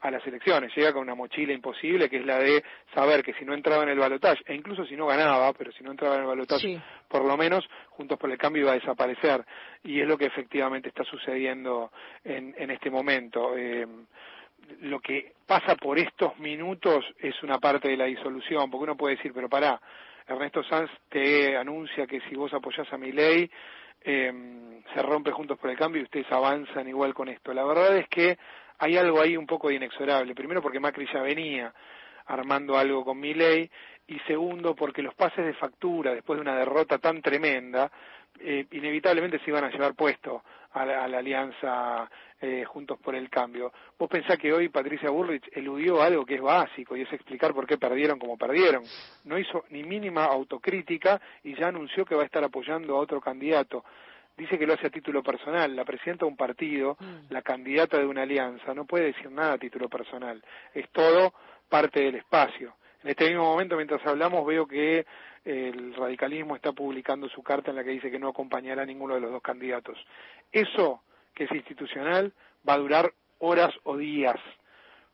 a 0.00 0.10
las 0.10 0.24
elecciones. 0.26 0.72
Llega 0.76 0.92
con 0.92 1.02
una 1.02 1.14
mochila 1.14 1.52
imposible, 1.52 2.08
que 2.08 2.18
es 2.18 2.26
la 2.26 2.38
de 2.38 2.62
saber 2.94 3.24
que 3.24 3.32
si 3.34 3.44
no 3.44 3.54
entraba 3.54 3.82
en 3.82 3.88
el 3.88 3.98
balotaje, 3.98 4.42
e 4.46 4.54
incluso 4.54 4.84
si 4.86 4.94
no 4.94 5.06
ganaba, 5.06 5.52
pero 5.54 5.72
si 5.72 5.82
no 5.82 5.90
entraba 5.90 6.14
en 6.16 6.20
el 6.22 6.26
balotaje, 6.28 6.60
Sí. 6.60 6.80
por 7.08 7.24
lo 7.24 7.36
menos 7.36 7.68
Juntos 7.90 8.16
por 8.16 8.30
el 8.30 8.38
Cambio 8.38 8.62
iba 8.62 8.70
a 8.72 8.76
desaparecer. 8.78 9.44
Y 9.82 10.00
es 10.00 10.06
lo 10.06 10.16
que 10.16 10.26
efectivamente 10.26 10.88
está 10.88 11.02
sucediendo 11.02 11.90
en, 12.22 12.54
en 12.56 12.70
este 12.70 12.90
momento. 12.90 13.56
Eh, 13.56 13.86
lo 14.80 15.00
que 15.00 15.32
pasa 15.46 15.76
por 15.76 15.98
estos 15.98 16.38
minutos 16.38 17.04
es 17.18 17.42
una 17.42 17.58
parte 17.58 17.88
de 17.88 17.96
la 17.96 18.04
disolución, 18.04 18.70
porque 18.70 18.84
uno 18.84 18.96
puede 18.96 19.16
decir, 19.16 19.32
pero 19.34 19.48
pará, 19.48 19.80
Ernesto 20.26 20.62
Sanz 20.64 20.90
te 21.08 21.56
anuncia 21.56 22.06
que 22.06 22.20
si 22.28 22.34
vos 22.34 22.52
apoyás 22.52 22.92
a 22.92 22.98
mi 22.98 23.12
ley, 23.12 23.50
se 24.04 25.02
rompe 25.02 25.32
Juntos 25.32 25.58
por 25.58 25.70
el 25.70 25.76
Cambio 25.76 26.00
y 26.00 26.04
ustedes 26.04 26.30
avanzan 26.30 26.88
igual 26.88 27.14
con 27.14 27.28
esto. 27.28 27.52
La 27.52 27.64
verdad 27.64 27.96
es 27.96 28.08
que 28.08 28.38
hay 28.78 28.96
algo 28.96 29.20
ahí 29.20 29.36
un 29.36 29.46
poco 29.46 29.70
inexorable. 29.70 30.34
Primero 30.34 30.62
porque 30.62 30.80
Macri 30.80 31.06
ya 31.12 31.20
venía 31.20 31.72
armando 32.26 32.76
algo 32.76 33.04
con 33.04 33.18
mi 33.18 33.34
ley 33.34 33.70
y 34.06 34.18
segundo 34.20 34.74
porque 34.74 35.02
los 35.02 35.14
pases 35.14 35.44
de 35.44 35.54
factura 35.54 36.14
después 36.14 36.36
de 36.38 36.42
una 36.42 36.56
derrota 36.56 36.98
tan 36.98 37.20
tremenda 37.22 37.90
eh, 38.38 38.66
inevitablemente 38.70 39.38
se 39.40 39.50
iban 39.50 39.64
a 39.64 39.70
llevar 39.70 39.94
puesto 39.94 40.42
a 40.72 40.84
la, 40.84 41.04
a 41.04 41.08
la 41.08 41.18
alianza 41.18 42.10
eh, 42.40 42.64
Juntos 42.64 42.98
por 42.98 43.14
el 43.14 43.28
Cambio. 43.28 43.72
Vos 43.98 44.08
pensás 44.08 44.38
que 44.38 44.52
hoy 44.52 44.68
Patricia 44.68 45.10
Bullrich 45.10 45.48
eludió 45.52 46.00
algo 46.00 46.24
que 46.24 46.36
es 46.36 46.40
básico 46.40 46.96
y 46.96 47.02
es 47.02 47.12
explicar 47.12 47.52
por 47.52 47.66
qué 47.66 47.78
perdieron 47.78 48.18
como 48.18 48.36
perdieron. 48.36 48.84
No 49.24 49.38
hizo 49.38 49.64
ni 49.70 49.82
mínima 49.82 50.24
autocrítica 50.24 51.20
y 51.42 51.54
ya 51.56 51.68
anunció 51.68 52.04
que 52.04 52.14
va 52.14 52.22
a 52.22 52.26
estar 52.26 52.44
apoyando 52.44 52.96
a 52.96 53.00
otro 53.00 53.20
candidato. 53.20 53.84
Dice 54.36 54.56
que 54.56 54.66
lo 54.66 54.74
hace 54.74 54.86
a 54.86 54.90
título 54.90 55.20
personal. 55.22 55.74
La 55.74 55.84
presidenta 55.84 56.24
de 56.24 56.30
un 56.30 56.36
partido, 56.36 56.96
la 57.28 57.42
candidata 57.42 57.98
de 57.98 58.06
una 58.06 58.22
alianza, 58.22 58.72
no 58.72 58.84
puede 58.84 59.06
decir 59.06 59.32
nada 59.32 59.54
a 59.54 59.58
título 59.58 59.88
personal. 59.88 60.40
Es 60.72 60.88
todo 60.90 61.34
parte 61.68 62.00
del 62.00 62.14
espacio. 62.14 62.74
En 63.02 63.10
este 63.10 63.26
mismo 63.26 63.44
momento, 63.44 63.74
mientras 63.74 64.04
hablamos, 64.06 64.46
veo 64.46 64.66
que 64.66 65.04
el 65.44 65.94
radicalismo 65.94 66.56
está 66.56 66.72
publicando 66.72 67.28
su 67.28 67.42
carta 67.42 67.70
en 67.70 67.76
la 67.76 67.84
que 67.84 67.90
dice 67.90 68.10
que 68.10 68.18
no 68.18 68.28
acompañará 68.28 68.82
a 68.82 68.86
ninguno 68.86 69.14
de 69.14 69.20
los 69.20 69.30
dos 69.30 69.42
candidatos. 69.42 69.98
Eso, 70.52 71.02
que 71.34 71.44
es 71.44 71.52
institucional, 71.52 72.32
va 72.68 72.74
a 72.74 72.78
durar 72.78 73.12
horas 73.38 73.74
o 73.84 73.96
días, 73.96 74.38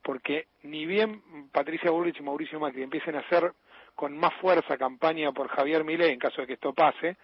porque 0.03 0.49
ni 0.63 0.87
bien 0.87 1.23
Patricia 1.53 1.91
Bullrich 1.91 2.19
y 2.19 2.23
Mauricio 2.23 2.61
Macri 2.61 2.83
empiecen 2.83 3.17
a 3.17 3.21
hacer 3.21 3.53
con 3.95 4.17
más 4.17 4.35
fuerza 4.35 4.77
campaña 4.77 5.33
por 5.33 5.49
Javier 5.49 5.85
Milei, 5.85 6.13
en 6.13 6.19
caso 6.19 6.41
de 6.41 6.47
que 6.47 6.55
esto 6.55 6.73
pase, 6.73 7.17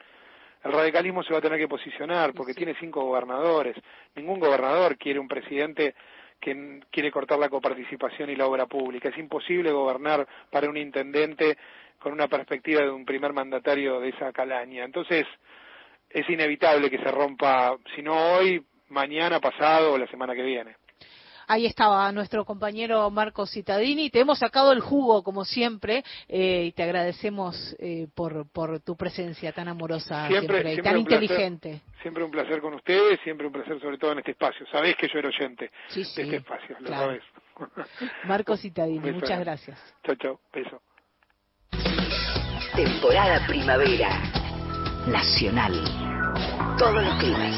el 0.63 0.73
radicalismo 0.73 1.23
se 1.23 1.33
va 1.33 1.39
a 1.39 1.43
tener 1.43 1.59
que 1.59 1.69
posicionar, 1.69 2.35
porque 2.35 2.55
tiene 2.55 2.75
cinco 2.79 3.03
gobernadores. 3.03 3.77
Ningún 4.15 4.39
gobernador 4.39 4.99
quiere 4.99 5.19
un 5.19 5.27
presidente 5.27 5.95
que 6.39 6.81
quiere 6.91 7.11
cortar 7.11 7.39
la 7.39 7.49
coparticipación 7.49 8.31
y 8.31 8.37
la 8.37 8.47
obra 8.47 8.67
pública. 8.67 9.09
Es 9.09 9.19
imposible 9.19 9.73
gobernar 9.73 10.27
para 10.51 10.69
un 10.69 10.77
intendente 10.77 11.57
con 12.01 12.13
una 12.13 12.29
perspectiva 12.29 12.83
de 12.83 12.91
un 12.91 13.05
primer 13.05 13.33
mandatario 13.33 14.01
de 14.01 14.09
esa 14.09 14.33
calaña. 14.33 14.85
Entonces, 14.85 15.27
es 16.09 16.29
inevitable 16.29 16.91
que 16.91 16.99
se 16.99 17.11
rompa, 17.11 17.77
si 17.95 18.03
no 18.03 18.15
hoy, 18.35 18.65
mañana, 18.89 19.39
pasado 19.41 19.93
o 19.93 19.99
la 19.99 20.07
semana 20.09 20.35
que 20.35 20.43
viene. 20.43 20.77
Ahí 21.47 21.67
estaba 21.67 22.11
nuestro 22.13 22.45
compañero 22.45 23.11
Marcos 23.11 23.51
Cittadini. 23.51 24.09
Te 24.09 24.21
hemos 24.21 24.39
sacado 24.39 24.71
el 24.73 24.79
jugo, 24.81 25.25
como 25.25 25.45
siempre, 25.45 26.05
eh, 26.29 26.67
y 26.67 26.73
te 26.73 26.85
agradecemos 26.85 27.75
eh, 27.81 28.07
por, 28.15 28.49
por 28.53 28.79
tu 28.81 28.97
presencia 28.97 29.51
tan 29.53 29.67
amorosa 29.67 30.29
siempre, 30.29 30.61
y 30.75 30.77
tan 30.77 30.83
placer. 30.83 30.99
inteligente. 30.99 31.81
siempre 32.03 32.23
un 32.23 32.31
placer 32.31 32.61
con 32.61 32.75
ustedes, 32.75 33.19
siempre 33.25 33.49
un 33.49 33.53
placer 33.53 33.81
sobre 33.81 33.99
todo 33.99 34.13
en 34.13 34.19
este 34.21 34.31
espacio. 34.31 34.65
Sabés 34.69 34.95
que 34.97 35.09
yo 35.09 35.19
era 35.19 35.29
oyente 35.29 35.73
Sí, 35.89 36.01
de 36.01 36.05
sí, 36.07 36.21
este 36.23 36.37
espacio, 36.37 36.77
lo 36.79 36.87
claro. 36.87 37.05
sabés. 37.07 37.23
Marcos 38.27 38.61
Cittadini, 38.63 39.01
beso 39.01 39.15
muchas 39.19 39.41
gracias. 39.41 39.95
Chao, 40.05 40.15
chao, 40.15 40.41
beso. 40.53 40.81
Temporada 42.75 43.45
primavera. 43.49 44.23
Nacional. 45.09 45.73
Todos 46.79 47.03
los 47.03 47.15
climas. 47.17 47.57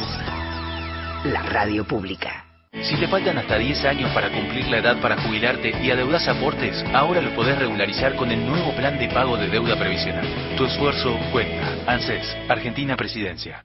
la 1.25 1.43
radio 1.43 1.85
pública. 1.85 2.47
Si 2.83 2.97
te 2.97 3.07
faltan 3.07 3.37
hasta 3.37 3.59
10 3.59 3.85
años 3.85 4.11
para 4.13 4.31
cumplir 4.31 4.67
la 4.69 4.79
edad 4.79 5.01
para 5.01 5.21
jubilarte 5.23 5.71
y 5.83 5.91
adeudas 5.91 6.27
aportes, 6.27 6.83
ahora 6.95 7.21
lo 7.21 7.35
podés 7.35 7.59
regularizar 7.59 8.17
con 8.17 8.33
el 8.33 8.45
nuevo 8.45 8.75
plan 8.75 8.99
de 8.99 9.09
pago 9.09 9.37
de 9.37 9.49
deuda 9.49 9.79
previsional. 9.79 10.27
Tu 10.57 10.65
esfuerzo 10.65 11.17
cuenta. 11.31 11.77
ANSES, 11.87 12.37
Argentina 12.49 12.97
Presidencia. 12.97 13.65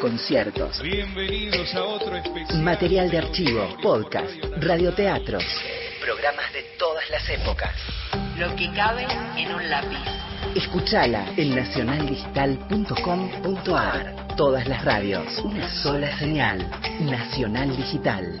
conciertos, 0.00 0.80
Bienvenidos 0.82 1.74
a 1.74 1.84
otro 1.84 2.16
especial. 2.16 2.62
material 2.62 3.10
de 3.10 3.18
archivo, 3.18 3.68
podcast, 3.82 4.32
radioteatros. 4.58 5.44
Programas 6.00 6.52
de 6.52 6.62
todas 6.78 7.08
las 7.10 7.28
épocas. 7.28 7.74
Lo 8.38 8.54
que 8.56 8.70
cabe 8.72 9.06
en 9.36 9.54
un 9.54 9.68
lápiz. 9.70 9.98
Escuchala 10.54 11.26
en 11.36 11.54
nacionaldigital.com.ar. 11.56 14.26
Todas 14.36 14.66
las 14.68 14.84
radios, 14.84 15.26
una 15.44 15.68
sola 15.82 16.16
señal. 16.18 16.68
Nacional 17.00 17.76
Digital. 17.76 18.40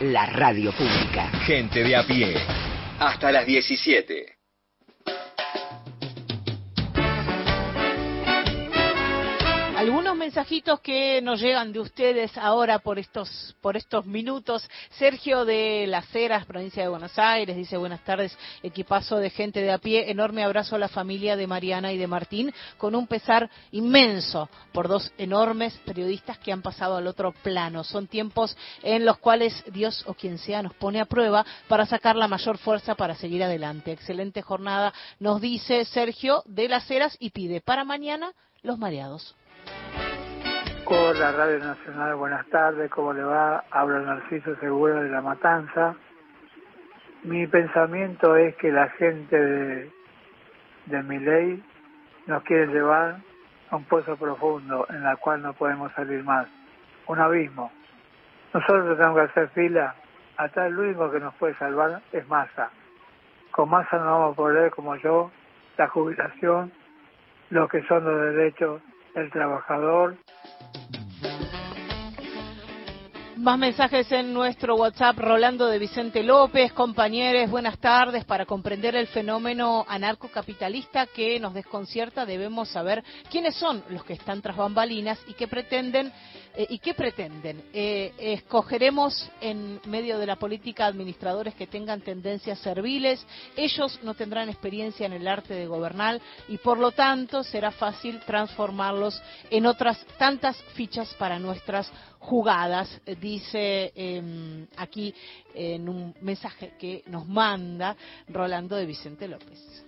La 0.00 0.24
radio 0.24 0.72
pública. 0.72 1.28
Gente 1.44 1.84
de 1.84 1.94
a 1.94 2.06
pie. 2.06 2.34
Hasta 2.98 3.30
las 3.30 3.44
17. 3.44 4.39
Algunos 9.90 10.16
mensajitos 10.16 10.78
que 10.78 11.20
nos 11.20 11.40
llegan 11.40 11.72
de 11.72 11.80
ustedes 11.80 12.38
ahora 12.38 12.78
por 12.78 13.00
estos 13.00 13.56
por 13.60 13.76
estos 13.76 14.06
minutos. 14.06 14.64
Sergio 14.90 15.44
de 15.44 15.84
Las 15.88 16.14
Heras, 16.14 16.46
provincia 16.46 16.84
de 16.84 16.88
Buenos 16.88 17.18
Aires, 17.18 17.56
dice 17.56 17.76
buenas 17.76 18.04
tardes, 18.04 18.38
equipazo 18.62 19.16
de 19.16 19.30
gente 19.30 19.60
de 19.60 19.72
a 19.72 19.78
pie, 19.78 20.08
enorme 20.08 20.44
abrazo 20.44 20.76
a 20.76 20.78
la 20.78 20.86
familia 20.86 21.34
de 21.34 21.48
Mariana 21.48 21.92
y 21.92 21.98
de 21.98 22.06
Martín, 22.06 22.54
con 22.78 22.94
un 22.94 23.08
pesar 23.08 23.50
inmenso 23.72 24.48
por 24.70 24.86
dos 24.86 25.12
enormes 25.18 25.76
periodistas 25.84 26.38
que 26.38 26.52
han 26.52 26.62
pasado 26.62 26.96
al 26.96 27.08
otro 27.08 27.32
plano. 27.42 27.82
Son 27.82 28.06
tiempos 28.06 28.56
en 28.84 29.04
los 29.04 29.18
cuales 29.18 29.60
Dios 29.72 30.04
o 30.06 30.14
quien 30.14 30.38
sea 30.38 30.62
nos 30.62 30.74
pone 30.74 31.00
a 31.00 31.06
prueba 31.06 31.44
para 31.66 31.84
sacar 31.84 32.14
la 32.14 32.28
mayor 32.28 32.58
fuerza 32.58 32.94
para 32.94 33.16
seguir 33.16 33.42
adelante. 33.42 33.90
Excelente 33.90 34.40
jornada, 34.40 34.94
nos 35.18 35.40
dice 35.40 35.84
Sergio 35.84 36.44
de 36.46 36.68
Las 36.68 36.88
Heras 36.88 37.16
y 37.18 37.30
pide 37.30 37.60
para 37.60 37.84
mañana 37.84 38.32
los 38.62 38.78
mareados. 38.78 39.34
Hola 40.92 41.32
Radio 41.32 41.58
Nacional, 41.58 42.16
buenas 42.16 42.46
tardes, 42.48 42.90
¿cómo 42.90 43.12
le 43.12 43.22
va? 43.22 43.64
Habla 43.70 44.00
Narciso 44.00 44.56
Seguro 44.56 45.02
de 45.02 45.08
La 45.08 45.20
Matanza. 45.20 45.94
Mi 47.22 47.46
pensamiento 47.46 48.36
es 48.36 48.56
que 48.56 48.72
la 48.72 48.88
gente 48.90 49.36
de, 49.36 49.90
de 50.86 51.02
mi 51.02 51.18
ley 51.18 51.62
nos 52.26 52.42
quiere 52.42 52.66
llevar 52.68 53.18
a 53.70 53.76
un 53.76 53.84
pozo 53.84 54.16
profundo 54.16 54.86
en 54.90 55.02
la 55.02 55.16
cual 55.16 55.42
no 55.42 55.52
podemos 55.52 55.92
salir 55.92 56.24
más, 56.24 56.48
un 57.06 57.20
abismo. 57.20 57.70
Nosotros 58.52 58.96
tenemos 58.96 59.16
que 59.16 59.24
hacer 59.24 59.48
fila, 59.50 59.94
hasta 60.36 60.66
el 60.66 60.78
único 60.78 61.10
que 61.10 61.20
nos 61.20 61.34
puede 61.34 61.54
salvar 61.54 62.00
es 62.12 62.26
masa. 62.28 62.70
Con 63.50 63.68
masa 63.68 63.98
no 63.98 64.04
vamos 64.04 64.32
a 64.32 64.36
poder, 64.36 64.70
como 64.70 64.96
yo, 64.96 65.30
la 65.76 65.86
jubilación, 65.88 66.72
lo 67.50 67.68
que 67.68 67.82
son 67.84 68.04
los 68.04 68.34
derechos 68.34 68.80
del 69.14 69.30
trabajador, 69.30 70.16
Más 73.40 73.58
mensajes 73.58 74.12
en 74.12 74.34
nuestro 74.34 74.76
WhatsApp, 74.76 75.18
Rolando 75.18 75.66
de 75.66 75.78
Vicente 75.78 76.22
López, 76.22 76.74
compañeros, 76.74 77.50
buenas 77.50 77.78
tardes. 77.78 78.26
Para 78.26 78.44
comprender 78.44 78.94
el 78.94 79.06
fenómeno 79.06 79.86
anarcocapitalista 79.88 81.06
que 81.06 81.40
nos 81.40 81.54
desconcierta, 81.54 82.26
debemos 82.26 82.68
saber 82.68 83.02
quiénes 83.30 83.56
son 83.56 83.82
los 83.88 84.04
que 84.04 84.12
están 84.12 84.42
tras 84.42 84.58
bambalinas 84.58 85.18
y 85.26 85.32
qué 85.32 85.48
pretenden. 85.48 86.12
eh, 86.54 86.66
¿Y 86.68 86.80
qué 86.80 86.92
pretenden? 86.92 87.64
Eh, 87.72 88.12
escogeremos 88.18 89.30
en 89.40 89.80
medio 89.86 90.18
de 90.18 90.26
la 90.26 90.36
política 90.36 90.84
administradores 90.84 91.54
que 91.54 91.66
tengan 91.66 92.02
tendencias 92.02 92.58
serviles. 92.58 93.26
Ellos 93.56 94.00
no 94.02 94.12
tendrán 94.12 94.50
experiencia 94.50 95.06
en 95.06 95.14
el 95.14 95.26
arte 95.26 95.54
de 95.54 95.66
gobernar 95.66 96.20
y 96.48 96.58
por 96.58 96.76
lo 96.76 96.92
tanto 96.92 97.42
será 97.42 97.70
fácil 97.70 98.20
transformarlos 98.26 99.18
en 99.48 99.64
otras 99.64 99.98
tantas 100.18 100.62
fichas 100.74 101.14
para 101.14 101.38
nuestras 101.38 101.90
jugadas, 102.20 103.00
eh, 103.06 103.16
dice 103.16 103.92
eh, 103.96 104.66
aquí 104.76 105.12
en 105.54 105.88
un 105.88 106.14
mensaje 106.20 106.74
que 106.78 107.02
nos 107.06 107.26
manda 107.26 107.96
Rolando 108.28 108.76
de 108.76 108.86
Vicente 108.86 109.26
López. 109.26 109.86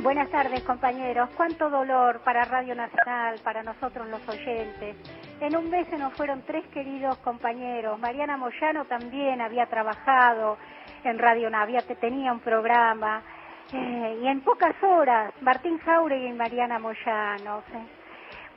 Buenas 0.00 0.28
tardes, 0.30 0.62
compañeros. 0.64 1.30
Cuánto 1.36 1.70
dolor 1.70 2.22
para 2.24 2.44
Radio 2.44 2.74
Nacional, 2.74 3.36
para 3.44 3.62
nosotros 3.62 4.08
los 4.08 4.28
oyentes. 4.28 4.96
En 5.40 5.56
un 5.56 5.70
mes 5.70 5.86
se 5.88 5.96
nos 5.96 6.12
fueron 6.14 6.42
tres 6.42 6.66
queridos 6.74 7.18
compañeros. 7.18 8.00
Mariana 8.00 8.36
Moyano 8.36 8.84
también 8.86 9.40
había 9.40 9.66
trabajado 9.66 10.58
en 11.04 11.20
Radio 11.20 11.48
Navia, 11.50 11.82
tenía 12.00 12.32
un 12.32 12.40
programa. 12.40 13.22
Eh, 13.72 14.18
y 14.22 14.26
en 14.26 14.40
pocas 14.40 14.74
horas, 14.82 15.32
Martín 15.40 15.78
Jauregui 15.78 16.30
y 16.30 16.32
Mariana 16.32 16.80
Moyano. 16.80 17.62
¿sí? 17.70 18.01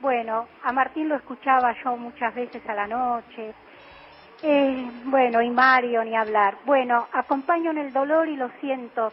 Bueno, 0.00 0.46
a 0.62 0.72
Martín 0.72 1.08
lo 1.08 1.16
escuchaba 1.16 1.74
yo 1.82 1.96
muchas 1.96 2.34
veces 2.34 2.62
a 2.68 2.74
la 2.74 2.86
noche. 2.86 3.54
Eh, 4.42 4.90
bueno, 5.04 5.40
y 5.40 5.50
Mario, 5.50 6.04
ni 6.04 6.14
hablar. 6.14 6.58
Bueno, 6.66 7.06
acompaño 7.12 7.70
en 7.70 7.78
el 7.78 7.92
dolor 7.92 8.28
y 8.28 8.36
lo 8.36 8.50
siento. 8.60 9.12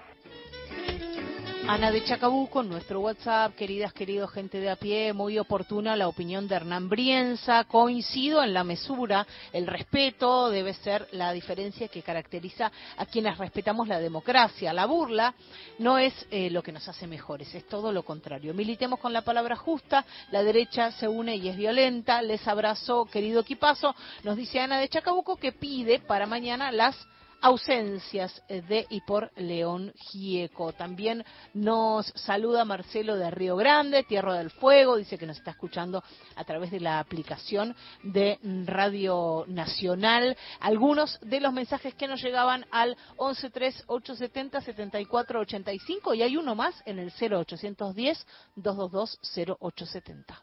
Ana 1.66 1.92
de 1.92 2.04
Chacabuco, 2.04 2.62
nuestro 2.62 3.00
WhatsApp, 3.00 3.56
queridas, 3.56 3.94
queridos, 3.94 4.30
gente 4.32 4.60
de 4.60 4.70
a 4.70 4.76
pie, 4.76 5.14
muy 5.14 5.40
oportuna 5.40 5.96
la 5.96 6.10
opinión 6.10 6.46
de 6.46 6.56
Hernán 6.56 6.90
Brienza. 6.90 7.64
Coincido 7.64 8.44
en 8.44 8.54
la 8.54 8.66
mesura, 8.66 9.26
el 9.54 9.66
respeto 9.66 10.50
debe 10.50 10.74
ser 10.74 11.08
la 11.14 11.32
diferencia 11.32 11.88
que 11.88 12.02
caracteriza 12.02 12.70
a 12.98 13.06
quienes 13.06 13.38
respetamos 13.38 13.88
la 13.88 14.00
democracia. 14.00 14.74
La 14.74 14.86
burla 14.86 15.34
no 15.80 15.98
es 15.98 16.14
eh, 16.32 16.50
lo 16.50 16.62
que 16.62 16.74
nos 16.74 16.86
hace 16.90 17.08
mejores, 17.08 17.56
es 17.56 17.66
todo 17.66 17.94
lo 17.94 18.04
contrario. 18.04 18.54
Militemos 18.54 19.00
con 19.00 19.14
la 19.14 19.22
palabra 19.22 19.56
justa, 19.56 20.06
la 20.32 20.44
derecha 20.44 20.92
se 20.92 21.08
une 21.08 21.38
y 21.38 21.48
es 21.48 21.56
violenta. 21.56 22.22
Les 22.22 22.46
abrazo, 22.46 23.06
querido 23.06 23.40
equipazo. 23.40 23.96
Nos 24.26 24.36
dice 24.36 24.60
Ana 24.60 24.80
de 24.80 24.90
Chacabuco 24.90 25.38
que 25.38 25.54
pide 25.54 26.00
para 26.00 26.26
mañana 26.26 26.74
las 26.74 26.98
ausencias 27.44 28.44
eh, 28.48 28.62
de 28.62 28.88
y 28.90 29.02
por 29.02 29.30
León 29.36 29.92
Gieco. 29.96 30.72
También 30.72 31.24
nos 31.54 32.08
saluda 32.16 32.66
Marcelo 32.66 33.18
de 33.18 33.30
Río 33.30 33.58
Grande, 33.58 34.04
Tierra 34.04 34.38
del 34.38 34.50
Fuego, 34.50 34.96
dice 34.96 35.18
que 35.18 35.28
nos 35.28 35.38
está 35.38 35.52
escuchando 35.52 36.02
a 36.36 36.44
través 36.46 36.72
de 36.72 36.80
la 36.80 37.00
aplicación 37.00 37.76
de 38.02 38.40
Radio 38.66 39.44
Nacional. 39.48 40.38
Algunos 40.62 41.20
de 41.22 41.42
los 41.42 41.52
mensajes 41.54 41.94
que 41.96 42.08
nos 42.08 42.24
llegaban 42.24 42.66
al 42.72 42.96
1138707485 43.18 46.16
y 46.16 46.22
hay 46.22 46.38
uno 46.38 46.56
más 46.56 46.82
en 46.86 47.00
el 47.00 47.12
0810 47.12 48.26
222 48.56 49.20
0870. 49.60 50.42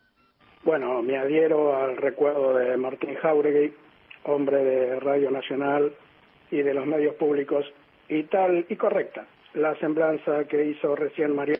Bueno, 0.64 1.00
me 1.02 1.16
adhiero 1.16 1.74
al 1.74 1.96
recuerdo 1.96 2.52
de 2.54 2.76
Martín 2.76 3.14
Jauregui, 3.14 3.72
hombre 4.24 4.62
de 4.62 5.00
Radio 5.00 5.30
Nacional 5.30 5.94
y 6.50 6.62
de 6.62 6.74
los 6.74 6.86
medios 6.86 7.14
públicos, 7.16 7.64
y 8.08 8.24
tal 8.24 8.66
y 8.68 8.76
correcta 8.76 9.26
la 9.54 9.74
semblanza 9.76 10.44
que 10.44 10.64
hizo 10.64 10.94
recién 10.94 11.34
María. 11.34 11.56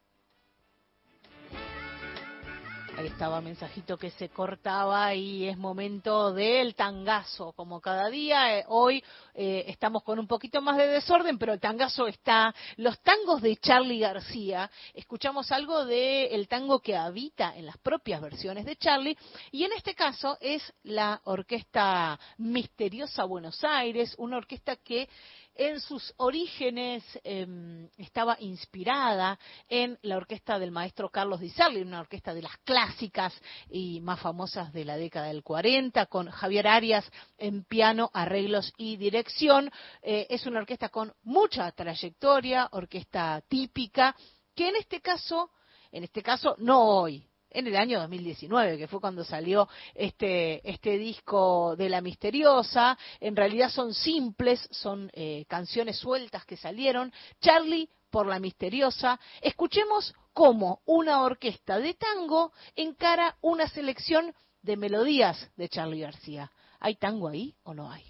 Ahí 3.01 3.06
estaba 3.06 3.40
mensajito 3.40 3.97
que 3.97 4.10
se 4.10 4.28
cortaba 4.28 5.14
y 5.14 5.48
es 5.48 5.56
momento 5.56 6.35
del 6.35 6.74
tangazo, 6.74 7.52
como 7.52 7.81
cada 7.81 8.10
día. 8.10 8.59
Eh, 8.59 8.64
hoy 8.68 9.02
eh, 9.32 9.64
estamos 9.68 10.02
con 10.02 10.18
un 10.18 10.27
poquito 10.27 10.60
más 10.60 10.77
de 10.77 10.86
desorden, 10.86 11.39
pero 11.39 11.55
el 11.55 11.60
tangazo 11.60 12.06
está. 12.06 12.55
Los 12.77 13.01
tangos 13.01 13.40
de 13.40 13.56
Charlie 13.56 14.01
García, 14.01 14.70
escuchamos 14.93 15.51
algo 15.51 15.86
del 15.86 16.47
tango 16.47 16.81
que 16.81 16.94
habita 16.94 17.56
en 17.56 17.64
las 17.64 17.78
propias 17.78 18.20
versiones 18.20 18.66
de 18.66 18.77
Charlie, 18.77 19.16
y 19.51 19.64
en 19.64 19.72
este 19.72 19.94
caso 19.94 20.36
es 20.39 20.62
la 20.82 21.22
Orquesta 21.24 22.20
Misteriosa 22.36 23.24
Buenos 23.24 23.64
Aires, 23.64 24.14
una 24.18 24.36
orquesta 24.36 24.77
que 24.77 25.09
en 25.55 25.81
sus 25.81 26.12
orígenes 26.16 27.05
em, 27.24 27.89
estaba 27.98 28.36
inspirada 28.40 29.39
en 29.68 29.98
la 30.02 30.16
orquesta 30.16 30.59
del 30.59 30.70
maestro 30.70 31.10
Carlos 31.10 31.40
Di 31.40 31.51
Sarli, 31.51 31.82
una 31.82 32.01
orquesta 32.01 32.35
de 32.35 32.43
las 32.43 32.56
clásicas 32.59 33.32
y 33.68 34.01
más 34.01 34.20
famosas 34.20 34.72
de 34.72 34.85
la 34.85 34.97
década 34.97 35.27
del 35.27 35.43
40, 35.43 36.06
con 36.06 36.31
Javier 36.31 36.68
Arias 36.68 37.10
en 37.39 37.64
piano, 37.64 38.10
arreglos 38.12 38.72
y 38.77 38.97
dirección. 38.97 39.70
Eh, 40.02 40.27
es 40.31 40.47
una 40.47 40.60
orquesta 40.60 40.89
con 40.89 41.12
mucha 41.22 41.70
trayectoria, 41.72 42.68
orquesta 42.72 43.43
típica, 43.48 44.16
que 44.55 44.68
en 44.68 44.77
este 44.77 45.01
caso, 45.01 45.51
en 45.93 46.05
este 46.05 46.22
caso 46.22 46.55
no 46.59 46.82
hoy, 46.82 47.30
en 47.51 47.66
el 47.66 47.77
año 47.77 48.01
2019, 48.01 48.78
que 48.78 48.89
fue 48.89 49.01
cuando 49.01 49.24
salió 49.24 49.68
este, 49.94 50.68
este 50.68 50.98
disco 50.98 51.74
de 51.77 51.89
La 51.89 52.01
Misteriosa. 52.01 52.97
En 53.18 53.36
realidad 53.36 53.70
son 53.70 53.93
simples, 53.94 54.66
son 54.70 55.10
eh, 55.12 55.44
canciones 55.48 55.98
sueltas 55.98 56.44
que 56.44 56.56
salieron. 56.56 57.12
Charlie 57.40 57.89
por 58.10 58.27
La 58.27 58.39
Misteriosa. 58.39 59.18
Escuchemos 59.40 60.14
cómo 60.32 60.81
una 60.86 61.22
orquesta 61.22 61.78
de 61.78 61.94
tango 61.94 62.52
encara 62.77 63.36
una 63.40 63.68
selección 63.68 64.35
de 64.62 64.77
melodías 64.77 65.51
de 65.56 65.68
Charlie 65.68 66.01
García. 66.01 66.51
¿Hay 66.78 66.97
tango 66.97 67.28
ahí 67.28 67.55
o 67.62 67.74
no 67.74 67.90
hay? 67.90 68.05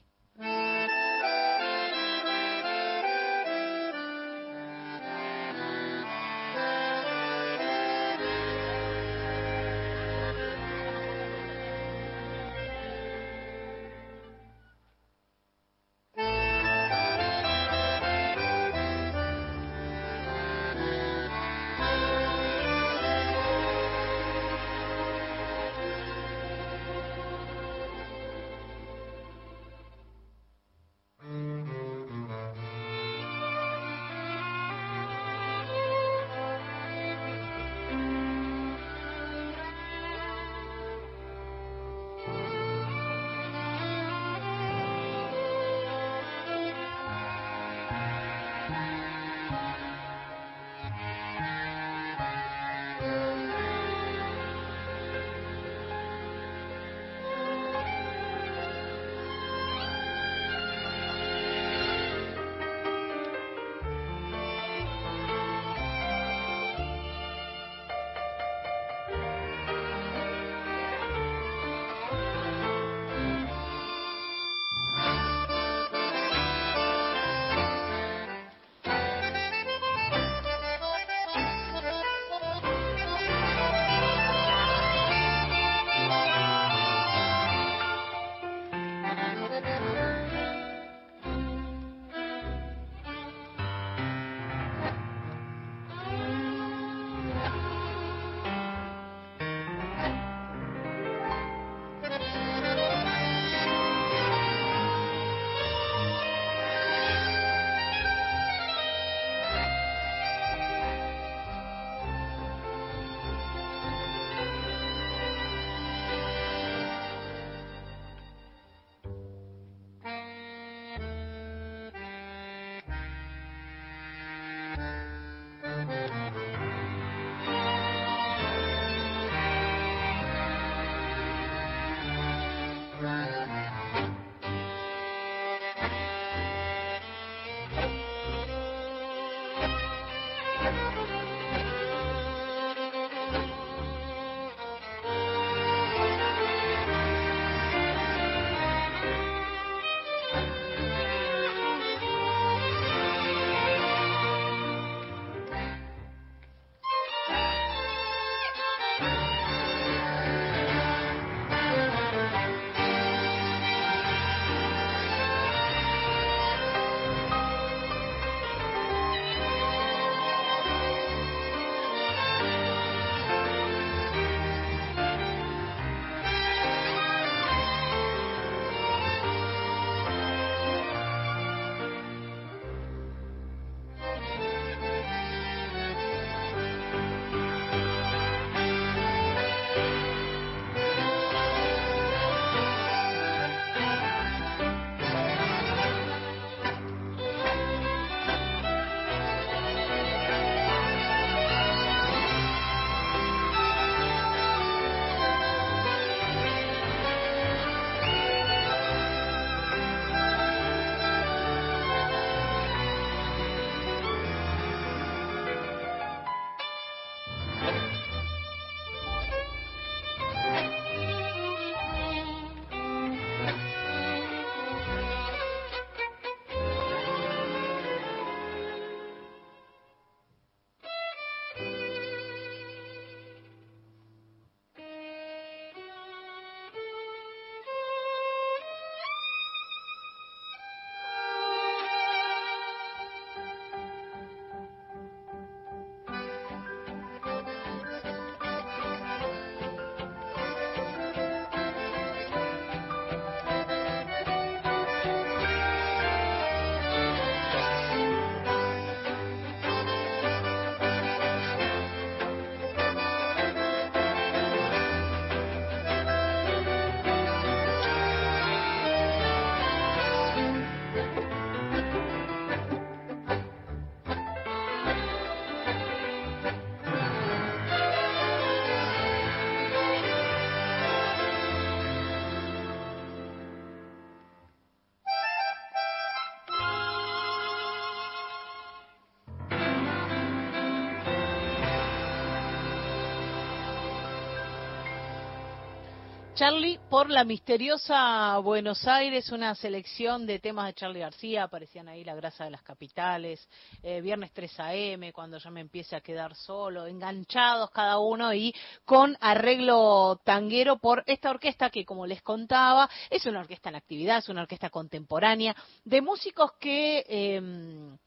Charlie 296.40 296.80
por 296.88 297.10
la 297.10 297.22
misteriosa 297.22 298.38
Buenos 298.38 298.88
Aires, 298.88 299.30
una 299.30 299.54
selección 299.54 300.24
de 300.24 300.38
temas 300.38 300.68
de 300.68 300.72
Charlie 300.72 301.00
García, 301.00 301.42
aparecían 301.42 301.86
ahí 301.86 302.02
La 302.02 302.14
grasa 302.14 302.44
de 302.44 302.50
las 302.50 302.62
capitales, 302.62 303.46
eh, 303.82 304.00
Viernes 304.00 304.32
3 304.32 304.60
AM, 304.60 305.12
cuando 305.12 305.36
ya 305.36 305.50
me 305.50 305.60
empiece 305.60 305.94
a 305.96 306.00
quedar 306.00 306.34
solo, 306.34 306.86
enganchados 306.86 307.70
cada 307.72 307.98
uno 307.98 308.32
y 308.32 308.54
con 308.86 309.18
arreglo 309.20 310.18
tanguero 310.24 310.78
por 310.78 311.04
esta 311.06 311.28
orquesta 311.28 311.68
que, 311.68 311.84
como 311.84 312.06
les 312.06 312.22
contaba, 312.22 312.88
es 313.10 313.26
una 313.26 313.40
orquesta 313.40 313.68
en 313.68 313.76
actividad, 313.76 314.16
es 314.16 314.30
una 314.30 314.40
orquesta 314.40 314.70
contemporánea 314.70 315.54
de 315.84 316.00
músicos 316.00 316.52
que... 316.58 317.04
Eh, 317.06 317.98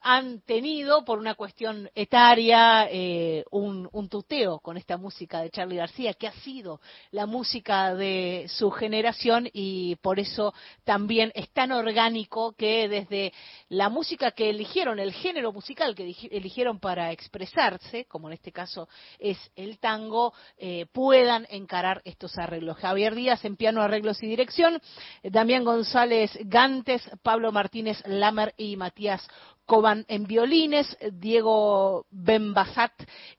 han 0.00 0.40
tenido, 0.40 1.04
por 1.04 1.18
una 1.18 1.34
cuestión 1.34 1.90
etaria, 1.94 2.88
eh, 2.90 3.44
un, 3.50 3.88
un, 3.92 4.08
tuteo 4.08 4.58
con 4.60 4.76
esta 4.76 4.96
música 4.96 5.40
de 5.42 5.50
Charlie 5.50 5.76
García, 5.76 6.14
que 6.14 6.26
ha 6.26 6.32
sido 6.32 6.80
la 7.10 7.26
música 7.26 7.94
de 7.94 8.46
su 8.48 8.70
generación 8.70 9.48
y 9.52 9.96
por 9.96 10.18
eso 10.18 10.54
también 10.84 11.32
es 11.34 11.50
tan 11.50 11.72
orgánico 11.72 12.52
que 12.52 12.88
desde 12.88 13.32
la 13.68 13.90
música 13.90 14.30
que 14.30 14.50
eligieron, 14.50 14.98
el 14.98 15.12
género 15.12 15.52
musical 15.52 15.94
que 15.94 16.14
eligieron 16.30 16.80
para 16.80 17.12
expresarse, 17.12 18.06
como 18.06 18.28
en 18.28 18.34
este 18.34 18.52
caso 18.52 18.88
es 19.18 19.38
el 19.54 19.78
tango, 19.78 20.32
eh, 20.56 20.86
puedan 20.92 21.46
encarar 21.50 22.00
estos 22.04 22.38
arreglos. 22.38 22.78
Javier 22.78 23.14
Díaz 23.14 23.44
en 23.44 23.56
piano, 23.56 23.82
arreglos 23.82 24.22
y 24.22 24.26
dirección, 24.26 24.80
Damián 25.22 25.64
González 25.64 26.30
Gantes, 26.44 27.02
Pablo 27.22 27.52
Martínez 27.52 28.02
Lamer 28.06 28.54
y 28.56 28.76
Matías 28.76 29.26
Coban 29.70 30.04
en 30.08 30.24
violines, 30.24 30.98
Diego 31.12 32.04
Benbasat, 32.10 32.90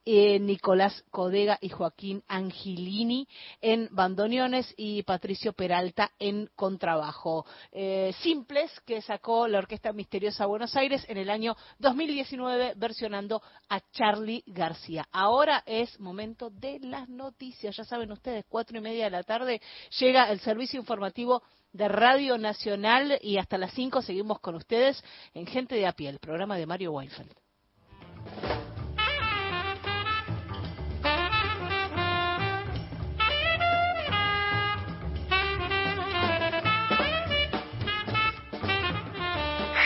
eh, 0.05 0.39
Nicolás 0.39 1.03
Codega 1.11 1.57
y 1.59 1.67
Joaquín 1.67 2.23
Angilini 2.25 3.27
en 3.59 3.89
bandoneones 3.91 4.73
y 4.77 5.03
Patricio 5.03 5.51
Peralta 5.51 6.09
en 6.19 6.49
contrabajo. 6.55 7.45
Eh, 7.73 8.15
simples 8.21 8.71
que 8.85 9.01
sacó 9.01 9.45
la 9.49 9.57
Orquesta 9.57 9.91
Misteriosa 9.91 10.45
Buenos 10.45 10.73
Aires 10.77 11.05
en 11.09 11.17
el 11.17 11.29
año 11.29 11.57
2019 11.79 12.75
versionando 12.77 13.41
a 13.67 13.81
Charlie 13.91 14.45
García. 14.47 15.05
Ahora 15.11 15.63
es 15.65 15.99
momento 15.99 16.49
de 16.49 16.79
las 16.79 17.09
noticias. 17.09 17.75
Ya 17.75 17.83
saben 17.83 18.09
ustedes, 18.09 18.45
cuatro 18.47 18.77
y 18.77 18.81
media 18.81 19.03
de 19.03 19.11
la 19.11 19.23
tarde 19.23 19.61
llega 19.99 20.31
el 20.31 20.39
servicio 20.39 20.79
informativo 20.79 21.43
de 21.73 21.87
Radio 21.87 22.37
Nacional 22.37 23.17
y 23.21 23.37
hasta 23.37 23.57
las 23.57 23.73
5 23.73 24.01
seguimos 24.01 24.39
con 24.39 24.55
ustedes 24.55 25.03
en 25.33 25.47
Gente 25.47 25.75
de 25.75 25.87
a 25.87 25.93
pie, 25.93 26.09
el 26.09 26.19
programa 26.19 26.57
de 26.57 26.65
Mario 26.65 26.91
Weinfeld. 26.91 27.33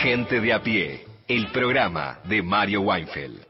Gente 0.02 0.40
de 0.40 0.52
a 0.52 0.62
pie, 0.62 1.04
el 1.26 1.50
programa 1.50 2.20
de 2.24 2.42
Mario 2.42 2.82
Weinfeld. 2.82 3.45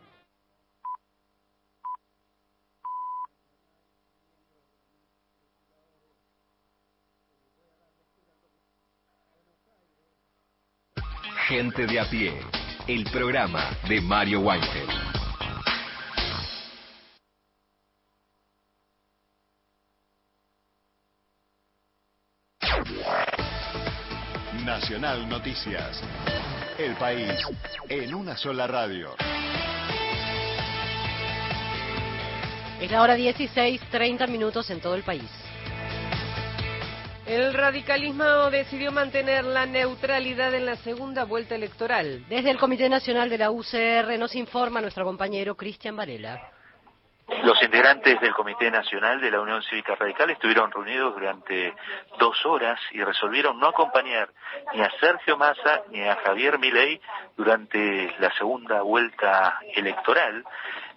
Gente 11.48 11.86
de 11.86 12.00
a 12.00 12.10
pie, 12.10 12.32
el 12.88 13.04
programa 13.04 13.70
de 13.88 14.00
Mario 14.00 14.40
Weinfeld. 14.40 14.90
Nacional 24.64 25.28
Noticias. 25.28 26.02
El 26.78 26.96
país 26.96 27.30
en 27.90 28.12
una 28.12 28.36
sola 28.36 28.66
radio. 28.66 29.14
Es 32.80 32.90
la 32.90 33.02
hora 33.02 33.14
16, 33.14 33.80
30 33.92 34.26
minutos 34.26 34.68
en 34.70 34.80
todo 34.80 34.96
el 34.96 35.04
país. 35.04 35.45
El 37.26 37.54
radicalismo 37.54 38.50
decidió 38.50 38.92
mantener 38.92 39.44
la 39.44 39.66
neutralidad 39.66 40.54
en 40.54 40.64
la 40.64 40.76
segunda 40.76 41.24
vuelta 41.24 41.56
electoral. 41.56 42.24
Desde 42.28 42.52
el 42.52 42.56
Comité 42.56 42.88
Nacional 42.88 43.28
de 43.28 43.38
la 43.38 43.50
UCR 43.50 44.16
nos 44.16 44.36
informa 44.36 44.80
nuestro 44.80 45.04
compañero 45.04 45.56
Cristian 45.56 45.96
Varela. 45.96 46.52
Los 47.42 47.60
integrantes 47.60 48.20
del 48.20 48.32
Comité 48.32 48.70
Nacional 48.70 49.20
de 49.20 49.32
la 49.32 49.40
Unión 49.40 49.60
Cívica 49.64 49.96
Radical 49.96 50.30
estuvieron 50.30 50.70
reunidos 50.70 51.14
durante 51.14 51.74
dos 52.20 52.46
horas 52.46 52.78
y 52.92 53.02
resolvieron 53.02 53.58
no 53.58 53.66
acompañar 53.66 54.28
ni 54.72 54.82
a 54.82 54.90
Sergio 55.00 55.36
Massa 55.36 55.82
ni 55.90 56.02
a 56.02 56.14
Javier 56.24 56.60
Milei 56.60 57.00
durante 57.36 58.14
la 58.20 58.30
segunda 58.38 58.82
vuelta 58.82 59.58
electoral. 59.74 60.44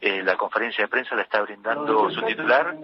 Eh, 0.02 0.24
la 0.24 0.38
conferencia 0.38 0.86
de 0.86 0.88
prensa 0.88 1.16
la 1.16 1.24
está 1.24 1.42
brindando 1.42 2.10
su 2.10 2.22
titular, 2.22 2.76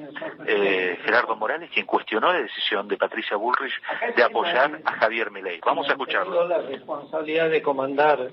eh, 0.45 0.99
Gerardo 1.03 1.35
Morales, 1.37 1.69
quien 1.73 1.85
cuestionó 1.85 2.33
la 2.33 2.41
decisión 2.41 2.87
de 2.87 2.97
Patricia 2.97 3.37
Bullrich 3.37 3.73
de 4.15 4.23
apoyar 4.23 4.81
a 4.83 4.91
Javier 4.93 5.31
Milei. 5.31 5.61
Vamos 5.65 5.87
a 5.87 5.93
escucharlo. 5.93 6.47
La 6.47 6.57
responsabilidad 6.59 7.49
de 7.49 7.61
comandar 7.61 8.31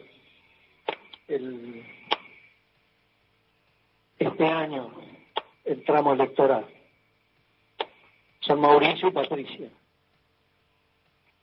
el, 1.28 1.84
este 4.18 4.46
año 4.46 4.90
el 5.64 5.84
tramo 5.84 6.14
electoral. 6.14 6.66
Son 8.40 8.60
Mauricio 8.60 9.09
y 9.09 9.12
Patricia. 9.12 9.68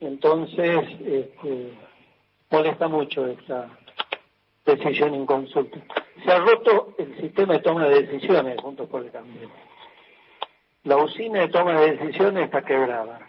Entonces, 0.02 0.80
este, 1.06 1.74
molesta 2.50 2.88
mucho 2.88 3.28
esta 3.28 3.70
decisión 4.66 5.14
en 5.14 5.26
consulta. 5.26 5.80
Se 6.24 6.32
ha 6.32 6.40
roto 6.40 6.94
el 6.98 7.16
sistema 7.20 7.54
de 7.54 7.60
toma 7.60 7.88
de 7.88 8.04
decisiones 8.04 8.60
junto 8.62 8.88
por 8.88 9.04
el 9.04 9.12
cambio. 9.12 9.50
La 10.84 10.98
usina 10.98 11.42
de 11.42 11.48
toma 11.50 11.80
de 11.80 11.98
decisiones 11.98 12.46
está 12.46 12.64
quebrada. 12.64 13.20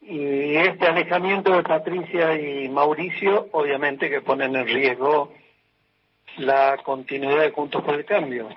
Y 0.00 0.56
este 0.56 0.86
alejamiento 0.86 1.54
de 1.54 1.62
Patricia 1.62 2.34
y 2.38 2.68
Mauricio, 2.68 3.48
obviamente 3.52 4.10
que 4.10 4.20
ponen 4.20 4.56
en 4.56 4.66
riesgo 4.66 5.32
la 6.38 6.78
continuidad 6.82 7.40
de 7.40 7.50
Juntos 7.50 7.82
por 7.84 7.94
el 7.94 8.04
Cambio. 8.04 8.48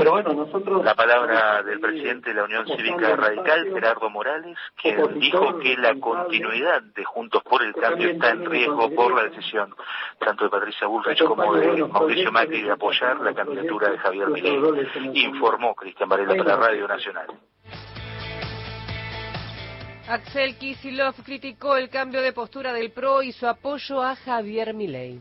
Pero 0.00 0.12
bueno, 0.12 0.32
nosotros... 0.32 0.82
La 0.82 0.94
palabra 0.94 1.62
del 1.62 1.78
presidente 1.78 2.30
de 2.30 2.36
la 2.36 2.44
Unión 2.44 2.66
Cívica 2.66 3.16
Radical, 3.16 3.70
Gerardo 3.70 4.08
Morales, 4.08 4.56
quien 4.80 5.20
dijo 5.20 5.58
que 5.58 5.76
la 5.76 5.94
continuidad 6.00 6.80
de 6.82 7.04
Juntos 7.04 7.42
por 7.42 7.62
el 7.62 7.74
Cambio 7.74 8.08
está 8.08 8.30
en 8.30 8.46
riesgo 8.46 8.90
por 8.94 9.14
la 9.14 9.24
decisión 9.24 9.74
tanto 10.18 10.44
de 10.44 10.50
Patricia 10.50 10.86
Bullrich 10.86 11.22
como 11.24 11.54
de 11.54 11.84
Mauricio 11.84 12.32
Macri 12.32 12.62
de 12.62 12.70
apoyar 12.70 13.20
la 13.20 13.34
candidatura 13.34 13.90
de 13.90 13.98
Javier 13.98 14.28
Milei, 14.28 14.58
informó 15.14 15.74
Cristian 15.74 16.08
Varela 16.08 16.34
para 16.34 16.56
Radio 16.56 16.88
Nacional. 16.88 17.26
Axel 20.08 20.56
Kisilov 20.56 21.14
criticó 21.24 21.76
el 21.76 21.90
cambio 21.90 22.22
de 22.22 22.32
postura 22.32 22.72
del 22.72 22.90
PRO 22.90 23.22
y 23.22 23.32
su 23.32 23.46
apoyo 23.46 24.02
a 24.02 24.16
Javier 24.16 24.72
Milei. 24.72 25.20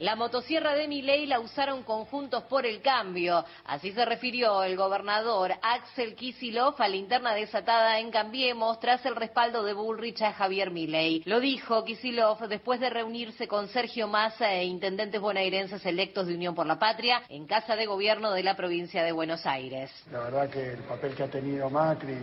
La 0.00 0.16
motosierra 0.16 0.74
de 0.76 0.88
Milei 0.88 1.26
la 1.26 1.40
usaron 1.40 1.82
conjuntos 1.82 2.44
por 2.44 2.64
el 2.64 2.80
cambio. 2.80 3.44
Así 3.66 3.92
se 3.92 4.06
refirió 4.06 4.62
el 4.62 4.74
gobernador 4.74 5.52
Axel 5.60 6.14
Kisilov 6.14 6.76
a 6.78 6.88
la 6.88 6.96
interna 6.96 7.34
desatada 7.34 7.98
en 7.98 8.10
Cambiemos 8.10 8.80
tras 8.80 9.04
el 9.04 9.14
respaldo 9.14 9.62
de 9.62 9.74
Bullrich 9.74 10.22
a 10.22 10.32
Javier 10.32 10.70
Milei. 10.70 11.22
Lo 11.26 11.38
dijo 11.38 11.84
Kisilov 11.84 12.48
después 12.48 12.80
de 12.80 12.88
reunirse 12.88 13.46
con 13.46 13.68
Sergio 13.68 14.08
Massa 14.08 14.50
e 14.54 14.64
intendentes 14.64 15.20
bonaerenses 15.20 15.84
electos 15.84 16.26
de 16.26 16.34
Unión 16.34 16.54
por 16.54 16.64
la 16.64 16.78
Patria 16.78 17.20
en 17.28 17.46
Casa 17.46 17.76
de 17.76 17.84
Gobierno 17.84 18.32
de 18.32 18.42
la 18.42 18.56
provincia 18.56 19.04
de 19.04 19.12
Buenos 19.12 19.44
Aires. 19.44 19.90
La 20.10 20.20
verdad 20.20 20.48
que 20.48 20.70
el 20.72 20.82
papel 20.84 21.14
que 21.14 21.24
ha 21.24 21.30
tenido 21.30 21.68
Macri 21.68 22.16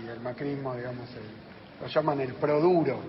y 0.00 0.08
el 0.08 0.20
macrismo, 0.20 0.76
digamos, 0.76 1.08
el, 1.16 1.82
lo 1.82 1.88
llaman 1.88 2.20
el 2.20 2.34
pro 2.34 2.60
duro 2.60 3.00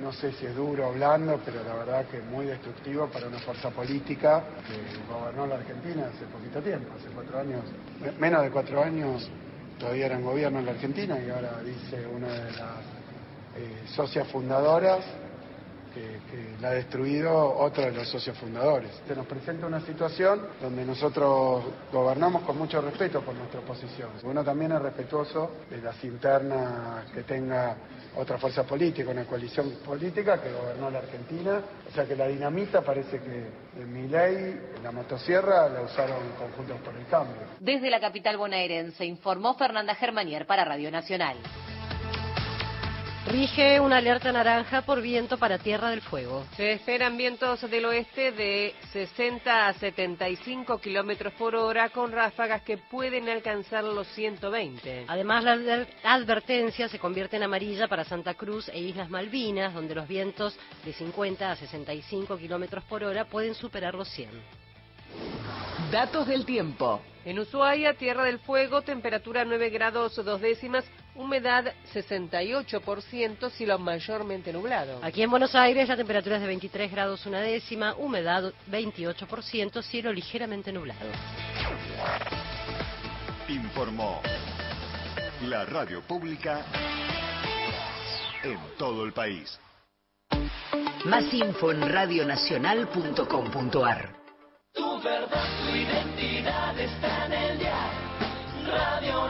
no 0.00 0.12
sé 0.12 0.32
si 0.32 0.46
es 0.46 0.54
duro 0.54 0.88
o 0.88 0.92
blando, 0.92 1.40
pero 1.44 1.62
la 1.62 1.74
verdad 1.74 2.06
que 2.06 2.20
muy 2.20 2.46
destructivo 2.46 3.08
para 3.08 3.26
una 3.26 3.38
fuerza 3.38 3.70
política 3.70 4.42
que 4.66 5.12
gobernó 5.12 5.46
la 5.46 5.56
Argentina 5.56 6.06
hace 6.12 6.24
poquito 6.26 6.60
tiempo, 6.60 6.92
hace 6.98 7.08
cuatro 7.14 7.38
años, 7.38 7.62
menos 8.18 8.42
de 8.42 8.50
cuatro 8.50 8.82
años 8.82 9.30
todavía 9.78 10.06
era 10.06 10.16
en 10.16 10.24
gobierno 10.24 10.58
en 10.58 10.66
la 10.66 10.72
Argentina 10.72 11.18
y 11.18 11.30
ahora 11.30 11.60
dice 11.62 12.06
una 12.06 12.28
de 12.28 12.52
las 12.52 12.80
eh, 13.56 13.82
socias 13.86 14.26
fundadoras 14.28 15.04
que, 15.94 16.00
que 16.30 16.60
la 16.60 16.68
ha 16.68 16.72
destruido 16.72 17.56
otro 17.56 17.84
de 17.84 17.92
los 17.92 18.08
socios 18.08 18.36
fundadores. 18.38 18.90
Se 19.06 19.14
nos 19.14 19.26
presenta 19.26 19.66
una 19.66 19.80
situación 19.80 20.40
donde 20.60 20.84
nosotros 20.84 21.64
gobernamos 21.92 22.42
con 22.42 22.58
mucho 22.58 22.80
respeto 22.80 23.20
por 23.22 23.34
nuestra 23.34 23.60
oposición. 23.60 24.10
Uno 24.24 24.44
también 24.44 24.72
es 24.72 24.82
respetuoso 24.82 25.50
de 25.70 25.80
las 25.80 26.02
internas 26.04 27.10
que 27.12 27.22
tenga 27.22 27.76
otra 28.16 28.38
fuerza 28.38 28.64
política, 28.64 29.10
una 29.10 29.24
coalición 29.24 29.70
política 29.84 30.40
que 30.40 30.52
gobernó 30.52 30.90
la 30.90 30.98
Argentina. 30.98 31.60
O 31.88 31.94
sea 31.94 32.06
que 32.06 32.16
la 32.16 32.26
dinamita 32.26 32.82
parece 32.82 33.20
que 33.20 33.46
en 33.80 33.92
mi 33.92 34.08
ley, 34.08 34.60
la 34.82 34.92
motosierra, 34.92 35.68
la 35.68 35.82
usaron 35.82 36.18
conjuntos 36.38 36.80
por 36.80 36.94
el 36.94 37.06
cambio. 37.06 37.42
Desde 37.60 37.90
la 37.90 38.00
capital 38.00 38.36
bonaerense 38.36 39.04
informó 39.04 39.54
Fernanda 39.54 39.94
Germanier 39.94 40.46
para 40.46 40.64
Radio 40.64 40.90
Nacional. 40.90 41.36
Rige 43.26 43.80
una 43.80 43.96
alerta 43.96 44.30
naranja 44.32 44.82
por 44.82 45.00
viento 45.00 45.38
para 45.38 45.58
Tierra 45.58 45.88
del 45.88 46.02
Fuego. 46.02 46.44
Se 46.56 46.72
esperan 46.72 47.16
vientos 47.16 47.62
del 47.70 47.86
oeste 47.86 48.32
de 48.32 48.74
60 48.92 49.66
a 49.66 49.72
75 49.72 50.78
kilómetros 50.78 51.32
por 51.32 51.56
hora 51.56 51.88
con 51.88 52.12
ráfagas 52.12 52.60
que 52.62 52.76
pueden 52.76 53.30
alcanzar 53.30 53.82
los 53.82 54.06
120. 54.08 55.06
Además, 55.08 55.42
la 55.42 55.56
adver- 55.56 55.86
advertencia 56.04 56.88
se 56.88 56.98
convierte 56.98 57.36
en 57.36 57.44
amarilla 57.44 57.88
para 57.88 58.04
Santa 58.04 58.34
Cruz 58.34 58.68
e 58.68 58.78
Islas 58.78 59.08
Malvinas, 59.08 59.72
donde 59.72 59.94
los 59.94 60.06
vientos 60.06 60.54
de 60.84 60.92
50 60.92 61.50
a 61.50 61.56
65 61.56 62.36
kilómetros 62.36 62.84
por 62.84 63.04
hora 63.04 63.24
pueden 63.24 63.54
superar 63.54 63.94
los 63.94 64.08
100. 64.10 64.28
Datos 65.90 66.26
del 66.26 66.44
tiempo. 66.44 67.00
En 67.24 67.38
Ushuaia, 67.38 67.94
Tierra 67.94 68.24
del 68.24 68.38
Fuego, 68.40 68.82
temperatura 68.82 69.46
9 69.46 69.70
grados 69.70 70.14
dos 70.22 70.40
décimas, 70.42 70.84
humedad 71.14 71.72
68%, 71.92 73.50
cielo 73.50 73.78
mayormente 73.78 74.50
nublado. 74.52 74.98
Aquí 75.02 75.22
en 75.22 75.30
Buenos 75.30 75.54
Aires 75.54 75.88
la 75.88 75.96
temperatura 75.96 76.34
es 76.36 76.42
de 76.42 76.48
23 76.48 76.90
grados 76.90 77.24
una 77.26 77.40
décima, 77.40 77.94
humedad 77.94 78.52
28%, 78.70 79.82
cielo 79.82 80.12
ligeramente 80.12 80.72
nublado. 80.72 81.06
Informó 83.48 84.20
la 85.42 85.64
radio 85.64 86.02
pública 86.02 86.64
en 88.42 88.58
todo 88.78 89.04
el 89.04 89.12
país. 89.12 89.60
Más 91.04 91.32
info 91.32 91.70
en 91.70 91.86
radionacional.com.ar. 91.86 94.16
Tu 94.72 95.00
verdad, 95.02 95.66
tu 95.66 95.76
identidad 95.76 96.76
está 96.78 97.26
en 97.26 97.32
el 97.32 97.58
dial. 97.58 97.90
Radio 98.66 99.28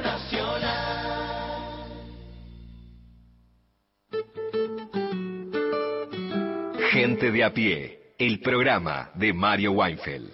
Gente 6.95 7.33
de 7.33 7.43
a 7.43 7.53
pie, 7.53 7.99
el 8.21 8.39
programa 8.39 9.11
de 9.17 9.33
Mario 9.33 9.73
Weinfeld. 9.73 10.31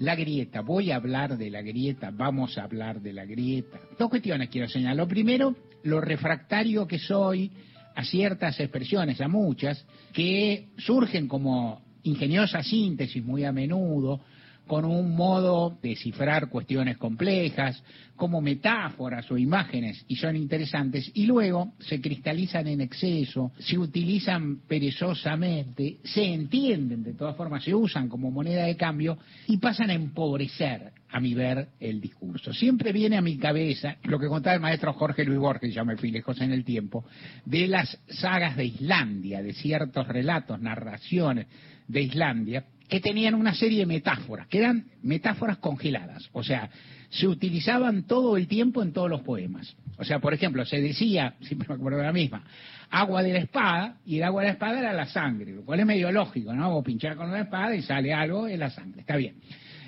La 0.00 0.14
grieta, 0.14 0.60
voy 0.60 0.90
a 0.90 0.96
hablar 0.96 1.38
de 1.38 1.48
la 1.48 1.62
grieta, 1.62 2.10
vamos 2.12 2.58
a 2.58 2.64
hablar 2.64 3.00
de 3.00 3.14
la 3.14 3.24
grieta. 3.24 3.80
Dos 3.98 4.10
cuestiones 4.10 4.50
quiero 4.50 4.68
señalar. 4.68 4.98
Lo 4.98 5.08
primero, 5.08 5.56
lo 5.84 5.98
refractario 6.02 6.86
que 6.86 6.98
soy 6.98 7.50
a 7.96 8.04
ciertas 8.04 8.60
expresiones, 8.60 9.18
a 9.22 9.28
muchas, 9.28 9.82
que 10.12 10.68
surgen 10.76 11.26
como 11.26 11.80
ingeniosa 12.02 12.62
síntesis 12.62 13.24
muy 13.24 13.44
a 13.44 13.50
menudo, 13.50 14.20
con 14.66 14.84
un 14.84 15.14
modo 15.14 15.78
de 15.82 15.96
cifrar 15.96 16.48
cuestiones 16.48 16.96
complejas, 16.96 17.82
como 18.16 18.40
metáforas 18.40 19.28
o 19.30 19.36
imágenes, 19.36 20.04
y 20.06 20.16
son 20.16 20.36
interesantes, 20.36 21.10
y 21.14 21.26
luego 21.26 21.72
se 21.80 22.00
cristalizan 22.00 22.68
en 22.68 22.80
exceso, 22.80 23.52
se 23.58 23.76
utilizan 23.76 24.60
perezosamente, 24.68 25.98
se 26.04 26.24
entienden 26.24 27.02
de 27.02 27.14
todas 27.14 27.36
formas, 27.36 27.64
se 27.64 27.74
usan 27.74 28.08
como 28.08 28.30
moneda 28.30 28.64
de 28.64 28.76
cambio 28.76 29.18
y 29.48 29.56
pasan 29.56 29.90
a 29.90 29.94
empobrecer, 29.94 30.92
a 31.10 31.20
mi 31.20 31.34
ver, 31.34 31.68
el 31.80 32.00
discurso. 32.00 32.52
Siempre 32.52 32.92
viene 32.92 33.16
a 33.16 33.22
mi 33.22 33.38
cabeza 33.38 33.96
lo 34.04 34.18
que 34.18 34.28
contaba 34.28 34.54
el 34.54 34.62
maestro 34.62 34.92
Jorge 34.92 35.24
Luis 35.24 35.40
Borges, 35.40 35.74
ya 35.74 35.84
me 35.84 35.96
fui 35.96 36.10
lejos 36.10 36.40
en 36.40 36.52
el 36.52 36.64
tiempo, 36.64 37.04
de 37.44 37.66
las 37.66 37.98
sagas 38.08 38.56
de 38.56 38.66
Islandia, 38.66 39.42
de 39.42 39.52
ciertos 39.52 40.06
relatos, 40.06 40.60
narraciones 40.60 41.48
de 41.88 42.02
Islandia, 42.02 42.64
que 42.92 43.00
tenían 43.00 43.34
una 43.34 43.54
serie 43.54 43.78
de 43.78 43.86
metáforas, 43.86 44.46
que 44.48 44.58
eran 44.58 44.84
metáforas 45.02 45.56
congeladas, 45.56 46.28
o 46.32 46.42
sea, 46.44 46.68
se 47.08 47.26
utilizaban 47.26 48.02
todo 48.02 48.36
el 48.36 48.46
tiempo 48.46 48.82
en 48.82 48.92
todos 48.92 49.08
los 49.08 49.22
poemas. 49.22 49.74
O 49.96 50.04
sea, 50.04 50.18
por 50.18 50.34
ejemplo, 50.34 50.62
se 50.66 50.78
decía, 50.78 51.32
siempre 51.40 51.66
me 51.70 51.76
acuerdo 51.76 52.00
de 52.00 52.04
la 52.04 52.12
misma, 52.12 52.44
agua 52.90 53.22
de 53.22 53.32
la 53.32 53.38
espada, 53.38 53.96
y 54.04 54.18
el 54.18 54.24
agua 54.24 54.42
de 54.42 54.48
la 54.48 54.52
espada 54.52 54.78
era 54.78 54.92
la 54.92 55.06
sangre, 55.06 55.54
lo 55.54 55.64
cual 55.64 55.80
es 55.80 55.86
medio 55.86 56.12
lógico, 56.12 56.52
¿no? 56.52 56.70
Vos 56.70 56.84
pinchar 56.84 57.16
con 57.16 57.32
la 57.32 57.40
espada 57.40 57.74
y 57.74 57.80
sale 57.80 58.12
algo 58.12 58.46
en 58.46 58.60
la 58.60 58.68
sangre, 58.68 59.00
está 59.00 59.16
bien. 59.16 59.36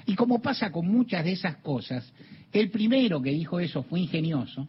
Y 0.06 0.14
como 0.14 0.40
pasa 0.40 0.72
con 0.72 0.88
muchas 0.88 1.26
de 1.26 1.32
esas 1.32 1.56
cosas, 1.56 2.10
el 2.54 2.70
primero 2.70 3.20
que 3.20 3.32
dijo 3.32 3.60
eso 3.60 3.82
fue 3.82 4.00
ingenioso, 4.00 4.66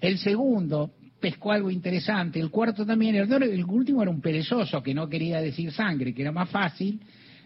el 0.00 0.16
segundo 0.16 0.92
pescó 1.20 1.52
algo 1.52 1.70
interesante, 1.70 2.40
el 2.40 2.48
cuarto 2.48 2.86
también, 2.86 3.14
el, 3.14 3.30
el 3.30 3.64
último 3.66 4.00
era 4.00 4.10
un 4.10 4.22
perezoso 4.22 4.82
que 4.82 4.94
no 4.94 5.06
quería 5.06 5.42
decir 5.42 5.70
sangre, 5.70 6.14
que 6.14 6.22
era 6.22 6.32
más 6.32 6.48
fácil, 6.48 6.98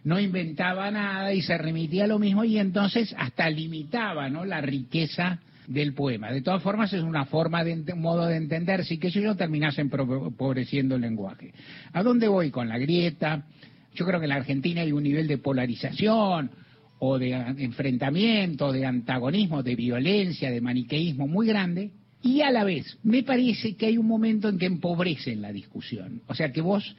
no 0.04 0.18
inventaba 0.18 0.90
nada 0.90 1.32
y 1.32 1.42
se 1.42 1.56
remitía 1.58 2.04
a 2.04 2.08
lo 2.08 2.18
mismo 2.18 2.44
y 2.44 2.58
entonces 2.58 3.14
hasta 3.18 3.48
limitaba 3.50 4.28
¿no? 4.28 4.44
la 4.44 4.60
riqueza 4.60 5.40
del 5.68 5.94
poema. 5.94 6.32
De 6.32 6.42
todas 6.42 6.62
formas 6.62 6.92
es 6.92 7.02
una 7.02 7.24
forma 7.24 7.62
de 7.64 7.92
un 7.92 8.00
modo 8.00 8.26
de 8.26 8.36
entender, 8.36 8.84
si 8.84 8.98
que 8.98 9.10
si 9.10 9.20
no 9.20 9.36
terminasen 9.36 9.88
pro- 9.88 10.26
empobreciendo 10.26 10.96
el 10.96 11.02
lenguaje. 11.02 11.52
¿A 11.92 12.02
dónde 12.02 12.26
voy 12.28 12.50
con 12.50 12.68
la 12.68 12.78
grieta? 12.78 13.46
Yo 13.94 14.04
creo 14.04 14.18
que 14.18 14.24
en 14.24 14.30
la 14.30 14.36
Argentina 14.36 14.80
hay 14.80 14.90
un 14.92 15.02
nivel 15.04 15.28
de 15.28 15.38
polarización 15.38 16.50
o 16.98 17.18
de 17.18 17.32
enfrentamiento, 17.32 18.72
de 18.72 18.86
antagonismo, 18.86 19.62
de 19.62 19.76
violencia, 19.76 20.50
de 20.50 20.60
maniqueísmo 20.60 21.26
muy 21.28 21.46
grande. 21.46 21.90
Y 22.22 22.40
a 22.42 22.50
la 22.50 22.64
vez, 22.64 22.98
me 23.02 23.22
parece 23.22 23.74
que 23.76 23.86
hay 23.86 23.98
un 23.98 24.06
momento 24.06 24.48
en 24.48 24.58
que 24.58 24.66
empobrecen 24.66 25.42
la 25.42 25.52
discusión. 25.52 26.22
O 26.26 26.34
sea, 26.34 26.52
que 26.52 26.60
vos 26.60 26.96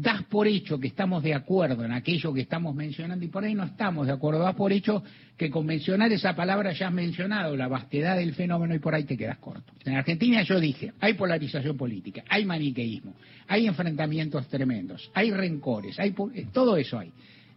das 0.00 0.22
por 0.26 0.46
hecho 0.46 0.78
que 0.78 0.86
estamos 0.86 1.24
de 1.24 1.34
acuerdo 1.34 1.84
en 1.84 1.90
aquello 1.90 2.32
que 2.32 2.42
estamos 2.42 2.72
mencionando 2.72 3.24
y 3.24 3.28
por 3.28 3.42
ahí 3.42 3.52
no 3.54 3.64
estamos 3.64 4.06
de 4.06 4.12
acuerdo. 4.12 4.38
Das 4.44 4.54
por 4.54 4.72
hecho 4.72 5.02
que 5.36 5.50
con 5.50 5.66
mencionar 5.66 6.12
esa 6.12 6.36
palabra 6.36 6.72
ya 6.72 6.86
has 6.86 6.92
mencionado 6.92 7.56
la 7.56 7.66
vastedad 7.66 8.16
del 8.16 8.32
fenómeno 8.32 8.76
y 8.76 8.78
por 8.78 8.94
ahí 8.94 9.02
te 9.02 9.16
quedas 9.16 9.38
corto. 9.38 9.72
En 9.84 9.96
Argentina 9.96 10.42
yo 10.42 10.60
dije, 10.60 10.92
hay 11.00 11.14
polarización 11.14 11.76
política, 11.76 12.22
hay 12.28 12.44
maniqueísmo, 12.44 13.14
hay 13.48 13.66
enfrentamientos 13.66 14.46
tremendos, 14.46 15.10
hay 15.14 15.32
rencores, 15.32 15.98
hay 15.98 16.14
eh, 16.32 16.46
todo 16.52 16.76
eso 16.76 17.00
hay. 17.00 17.10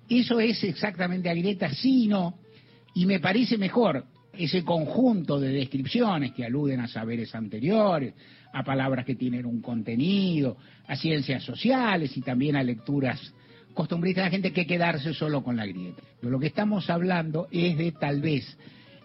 Eso 0.09 0.39
es 0.39 0.63
exactamente 0.63 1.29
a 1.29 1.35
grieta, 1.35 1.69
sí 1.69 2.05
y 2.05 2.07
no, 2.07 2.39
y 2.95 3.05
me 3.05 3.19
parece 3.19 3.55
mejor 3.59 4.03
ese 4.35 4.63
conjunto 4.63 5.39
de 5.39 5.49
descripciones 5.49 6.31
que 6.31 6.43
aluden 6.43 6.79
a 6.79 6.87
saberes 6.87 7.35
anteriores, 7.35 8.15
a 8.53 8.63
palabras 8.63 9.05
que 9.05 9.15
tienen 9.15 9.45
un 9.45 9.61
contenido, 9.61 10.57
a 10.87 10.95
ciencias 10.95 11.43
sociales 11.43 12.15
y 12.17 12.21
también 12.21 12.55
a 12.55 12.63
lecturas 12.63 13.33
costumbristas 13.73 14.25
la 14.25 14.31
gente 14.31 14.53
que 14.53 14.67
quedarse 14.67 15.13
solo 15.13 15.43
con 15.43 15.55
la 15.55 15.65
grieta. 15.65 16.01
Pero 16.19 16.31
lo 16.31 16.39
que 16.39 16.47
estamos 16.47 16.89
hablando 16.89 17.47
es 17.51 17.77
de 17.77 17.91
tal 17.93 18.21
vez 18.21 18.57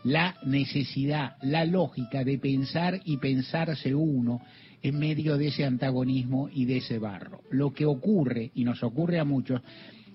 la 0.05 0.37
necesidad, 0.45 1.37
la 1.43 1.65
lógica 1.65 2.25
de 2.25 2.39
pensar 2.39 3.01
y 3.05 3.17
pensarse 3.17 3.95
uno 3.95 4.41
en 4.83 4.99
medio 4.99 5.37
de 5.37 5.49
ese 5.49 5.65
antagonismo 5.65 6.49
y 6.53 6.65
de 6.65 6.79
ese 6.79 6.99
barro. 6.99 7.41
Lo 7.51 7.73
que 7.73 7.87
ocurre, 7.87 8.53
y 8.55 8.65
nos 8.65 8.83
ocurre 8.83 9.19
a 9.19 9.25
muchos, 9.25 9.63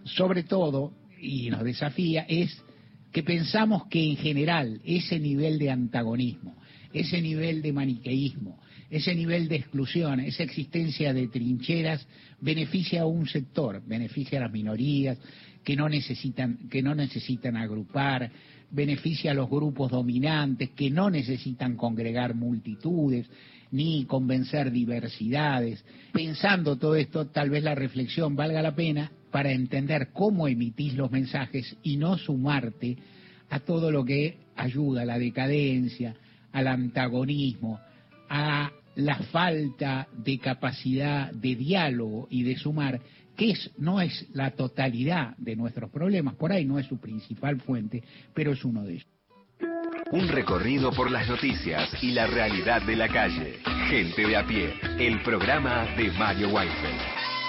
sobre 0.03 0.44
todo, 0.44 0.94
y 1.20 1.49
nos 1.49 1.64
desafía, 1.64 2.26
es 2.28 2.64
que 3.12 3.24
pensamos 3.24 3.88
que 3.88 4.02
en 4.02 4.16
general 4.16 4.80
ese 4.86 5.20
nivel 5.20 5.60
de 5.60 5.72
antagonismo, 5.72 6.56
ese 6.94 7.22
nivel 7.22 7.62
de 7.62 7.74
maniqueísmo, 7.74 8.60
ese 8.91 9.15
nivel 9.15 9.47
de 9.47 9.55
exclusión, 9.55 10.19
esa 10.19 10.43
existencia 10.43 11.13
de 11.13 11.30
trincheras 11.30 12.05
beneficia 12.41 13.03
a 13.03 13.05
un 13.05 13.26
sector, 13.26 13.81
beneficia 13.88 14.38
a 14.38 14.41
las 14.43 14.51
minorías 14.51 15.18
que 15.63 15.77
no 15.77 15.88
necesitan, 15.88 16.69
que 16.69 16.84
no 16.84 16.93
necesitan 16.93 17.55
agrupar, 17.55 18.30
beneficia 18.69 19.31
a 19.31 19.34
los 19.34 19.49
grupos 19.49 19.91
dominantes 19.91 20.72
que 20.72 20.89
no 20.89 21.09
necesitan 21.09 21.77
congregar 21.77 22.35
multitudes 22.35 23.30
ni 23.72 24.03
convencer 24.03 24.72
diversidades. 24.72 25.85
Pensando 26.11 26.76
todo 26.76 26.95
esto, 26.95 27.27
tal 27.27 27.49
vez 27.49 27.63
la 27.63 27.76
reflexión 27.76 28.35
valga 28.35 28.61
la 28.61 28.76
pena 28.76 29.09
para 29.31 29.53
entender 29.53 30.09
cómo 30.11 30.49
emitís 30.49 30.95
los 30.95 31.09
mensajes 31.11 31.77
y 31.81 31.95
no 31.95 32.18
sumarte 32.18 32.97
a 33.49 33.61
todo 33.61 33.89
lo 33.89 34.03
que 34.03 34.38
ayuda 34.57 35.03
a 35.03 35.05
la 35.05 35.18
decadencia, 35.18 36.15
al 36.51 36.68
antagonismo, 36.68 37.80
a 38.30 38.72
la 39.02 39.18
falta 39.18 40.07
de 40.11 40.38
capacidad 40.40 41.32
de 41.32 41.56
diálogo 41.56 42.28
y 42.30 42.44
de 42.44 42.56
sumar, 42.56 42.99
que 43.36 43.52
es, 43.52 43.72
no 43.78 44.02
es 44.02 44.28
la 44.34 44.52
totalidad 44.52 45.36
de 45.38 45.56
nuestros 45.56 45.90
problemas, 45.90 46.36
por 46.36 46.52
ahí 46.52 46.65
no 46.65 46.80
es 46.80 46.86
su 46.88 46.99
principal 46.99 47.60
fuente, 47.61 48.03
pero 48.34 48.53
es 48.53 48.64
uno 48.64 48.84
de 48.84 48.94
ellos. 48.94 49.07
Un 50.11 50.28
recorrido 50.28 50.91
por 50.91 51.10
las 51.10 51.28
noticias 51.30 51.90
y 52.03 52.11
la 52.11 52.28
realidad 52.28 52.82
de 52.82 52.95
la 52.95 53.07
calle. 53.07 53.60
Gente 53.90 54.28
de 54.28 54.36
a 54.36 54.45
pie, 54.45 54.73
el 54.99 55.22
programa 55.22 55.86
de 55.95 56.11
Mario 56.11 56.49
Weinfeld. 56.49 57.40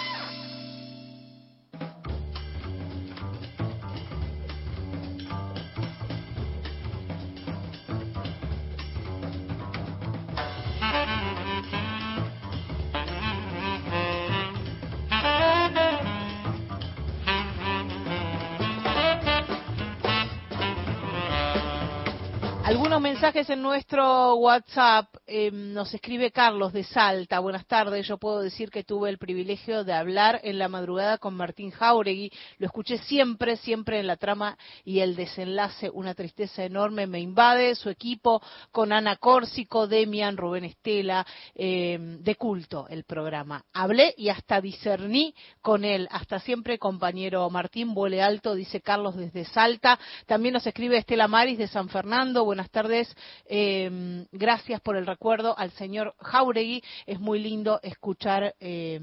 Mensajes 23.02 23.50
en 23.50 23.60
nuestro 23.60 24.36
WhatsApp. 24.36 25.08
Eh, 25.34 25.50
nos 25.50 25.94
escribe 25.94 26.30
Carlos 26.30 26.74
de 26.74 26.84
Salta. 26.84 27.38
Buenas 27.38 27.64
tardes. 27.66 28.06
Yo 28.06 28.18
puedo 28.18 28.42
decir 28.42 28.70
que 28.70 28.84
tuve 28.84 29.08
el 29.08 29.16
privilegio 29.16 29.82
de 29.82 29.94
hablar 29.94 30.38
en 30.44 30.58
la 30.58 30.68
madrugada 30.68 31.16
con 31.16 31.32
Martín 31.32 31.70
Jauregui. 31.70 32.30
Lo 32.58 32.66
escuché 32.66 32.98
siempre, 32.98 33.56
siempre 33.56 33.98
en 33.98 34.06
la 34.06 34.18
trama 34.18 34.58
y 34.84 34.98
el 34.98 35.16
desenlace. 35.16 35.88
Una 35.88 36.12
tristeza 36.12 36.64
enorme 36.64 37.06
me 37.06 37.18
invade. 37.18 37.74
Su 37.76 37.88
equipo 37.88 38.42
con 38.72 38.92
Ana 38.92 39.16
Córsico, 39.16 39.86
Demian, 39.86 40.36
Rubén 40.36 40.64
Estela, 40.64 41.26
eh, 41.54 41.96
de 41.98 42.34
culto 42.34 42.86
el 42.90 43.04
programa. 43.04 43.64
Hablé 43.72 44.14
y 44.18 44.28
hasta 44.28 44.60
discerní 44.60 45.34
con 45.62 45.86
él. 45.86 46.08
Hasta 46.10 46.40
siempre, 46.40 46.78
compañero 46.78 47.48
Martín, 47.48 47.94
vuele 47.94 48.20
alto, 48.20 48.54
dice 48.54 48.82
Carlos 48.82 49.16
desde 49.16 49.46
Salta. 49.46 49.98
También 50.26 50.52
nos 50.52 50.66
escribe 50.66 50.98
Estela 50.98 51.26
Maris 51.26 51.56
de 51.56 51.68
San 51.68 51.88
Fernando. 51.88 52.44
Buenas 52.44 52.68
tardes. 52.68 53.16
Eh, 53.46 54.26
gracias 54.30 54.82
por 54.82 54.94
el 54.94 55.06
recuerdo 55.06 55.21
al 55.56 55.70
señor 55.72 56.14
Jauregui. 56.18 56.82
Es 57.06 57.20
muy 57.20 57.38
lindo 57.38 57.80
escuchar. 57.82 58.54
eh, 58.58 59.00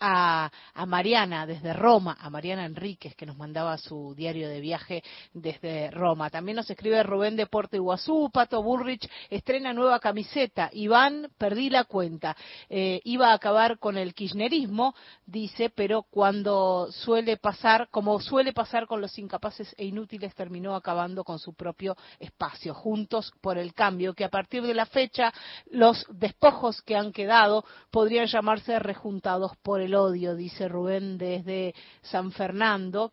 a, 0.00 0.50
a 0.74 0.86
Mariana 0.86 1.46
desde 1.46 1.72
Roma, 1.72 2.16
a 2.18 2.30
Mariana 2.30 2.64
Enríquez, 2.64 3.14
que 3.14 3.26
nos 3.26 3.36
mandaba 3.36 3.76
su 3.78 4.14
diario 4.16 4.48
de 4.48 4.60
viaje 4.60 5.02
desde 5.34 5.90
Roma. 5.90 6.30
También 6.30 6.56
nos 6.56 6.70
escribe 6.70 7.02
Rubén 7.02 7.36
de 7.36 7.46
Puerto 7.46 7.76
Iguazú, 7.76 8.30
Pato 8.32 8.62
Bullrich 8.62 9.08
estrena 9.28 9.72
nueva 9.72 10.00
camiseta. 10.00 10.70
Iván, 10.72 11.28
perdí 11.38 11.70
la 11.70 11.84
cuenta. 11.84 12.36
Eh, 12.68 13.00
iba 13.04 13.30
a 13.30 13.34
acabar 13.34 13.78
con 13.78 13.98
el 13.98 14.14
kirchnerismo, 14.14 14.94
dice, 15.26 15.70
pero 15.70 16.02
cuando 16.02 16.88
suele 16.90 17.36
pasar, 17.36 17.88
como 17.90 18.18
suele 18.20 18.52
pasar 18.52 18.86
con 18.86 19.00
los 19.00 19.18
incapaces 19.18 19.74
e 19.76 19.84
inútiles, 19.84 20.34
terminó 20.34 20.74
acabando 20.74 21.24
con 21.24 21.38
su 21.38 21.54
propio 21.54 21.96
espacio. 22.18 22.74
Juntos 22.74 23.32
por 23.40 23.58
el 23.58 23.74
cambio, 23.74 24.14
que 24.14 24.24
a 24.24 24.30
partir 24.30 24.62
de 24.62 24.74
la 24.74 24.86
fecha 24.86 25.32
los 25.70 26.06
despojos 26.10 26.82
que 26.82 26.96
han 26.96 27.12
quedado 27.12 27.64
podrían 27.90 28.26
llamarse 28.26 28.78
rejuntados 28.78 29.52
por 29.62 29.80
el 29.80 29.89
odio, 29.94 30.34
dice 30.34 30.68
Rubén 30.68 31.18
desde 31.18 31.74
San 32.02 32.32
Fernando. 32.32 33.12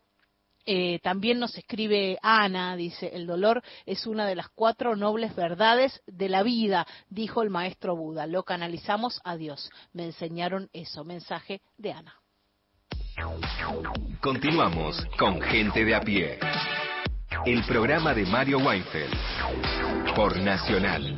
Eh, 0.70 0.98
también 1.02 1.38
nos 1.38 1.56
escribe 1.56 2.18
Ana, 2.22 2.76
dice, 2.76 3.10
el 3.14 3.26
dolor 3.26 3.62
es 3.86 4.06
una 4.06 4.26
de 4.26 4.34
las 4.34 4.50
cuatro 4.50 4.96
nobles 4.96 5.34
verdades 5.34 6.02
de 6.06 6.28
la 6.28 6.42
vida, 6.42 6.86
dijo 7.08 7.42
el 7.42 7.48
maestro 7.48 7.96
Buda. 7.96 8.26
Lo 8.26 8.42
canalizamos 8.42 9.18
a 9.24 9.36
Dios. 9.36 9.70
Me 9.94 10.04
enseñaron 10.04 10.68
eso. 10.74 11.04
Mensaje 11.04 11.62
de 11.78 11.92
Ana. 11.92 12.14
Continuamos 14.20 15.06
con 15.18 15.40
Gente 15.40 15.84
de 15.84 15.94
a 15.94 16.00
pie. 16.00 16.38
El 17.46 17.64
programa 17.64 18.12
de 18.12 18.26
Mario 18.26 18.58
Weinfeld 18.58 19.14
por 20.14 20.38
Nacional. 20.38 21.16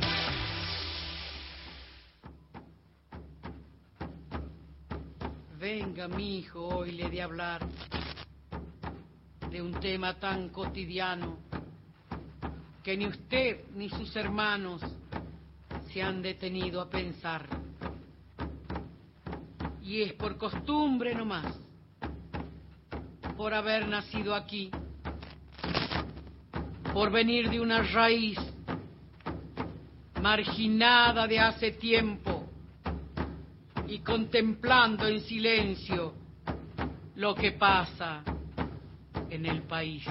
Venga, 5.83 6.07
mi 6.07 6.37
hijo, 6.37 6.59
hoy 6.63 6.91
le 6.91 7.09
de 7.09 7.23
hablar 7.23 7.65
de 9.49 9.59
un 9.63 9.71
tema 9.79 10.13
tan 10.19 10.49
cotidiano 10.49 11.39
que 12.83 12.95
ni 12.95 13.07
usted 13.07 13.61
ni 13.73 13.89
sus 13.89 14.15
hermanos 14.15 14.79
se 15.91 16.03
han 16.03 16.21
detenido 16.21 16.81
a 16.81 16.87
pensar. 16.87 17.47
Y 19.81 20.03
es 20.03 20.13
por 20.13 20.37
costumbre 20.37 21.15
nomás, 21.15 21.59
por 23.35 23.51
haber 23.51 23.87
nacido 23.87 24.35
aquí, 24.35 24.69
por 26.93 27.09
venir 27.11 27.49
de 27.49 27.59
una 27.59 27.81
raíz 27.81 28.37
marginada 30.21 31.25
de 31.25 31.39
hace 31.39 31.71
tiempo 31.71 32.30
y 33.91 33.99
contemplando 33.99 35.05
en 35.05 35.19
silencio 35.19 36.13
lo 37.15 37.35
que 37.35 37.51
pasa 37.51 38.23
en 39.29 39.45
el 39.45 39.63
país. 39.63 40.05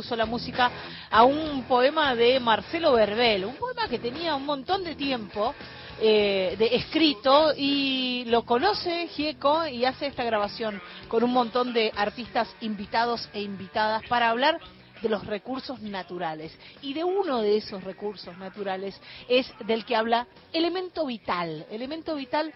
Puso 0.00 0.16
la 0.16 0.24
música 0.24 0.70
a 1.10 1.24
un 1.24 1.64
poema 1.64 2.14
de 2.14 2.40
Marcelo 2.40 2.94
Verbel, 2.94 3.44
un 3.44 3.56
poema 3.56 3.86
que 3.86 3.98
tenía 3.98 4.34
un 4.34 4.46
montón 4.46 4.82
de 4.82 4.94
tiempo 4.94 5.54
eh, 6.00 6.56
de 6.58 6.74
escrito 6.74 7.52
y 7.54 8.24
lo 8.28 8.46
conoce 8.46 9.08
Gieco 9.08 9.66
y 9.66 9.84
hace 9.84 10.06
esta 10.06 10.24
grabación 10.24 10.80
con 11.06 11.22
un 11.22 11.32
montón 11.32 11.74
de 11.74 11.92
artistas 11.94 12.48
invitados 12.62 13.28
e 13.34 13.42
invitadas 13.42 14.02
para 14.08 14.30
hablar 14.30 14.58
de 15.02 15.08
los 15.10 15.26
recursos 15.26 15.82
naturales. 15.82 16.50
Y 16.80 16.94
de 16.94 17.04
uno 17.04 17.42
de 17.42 17.58
esos 17.58 17.84
recursos 17.84 18.34
naturales 18.38 18.98
es 19.28 19.52
del 19.66 19.84
que 19.84 19.96
habla 19.96 20.26
Elemento 20.50 21.04
Vital. 21.04 21.66
Elemento 21.70 22.14
Vital 22.14 22.54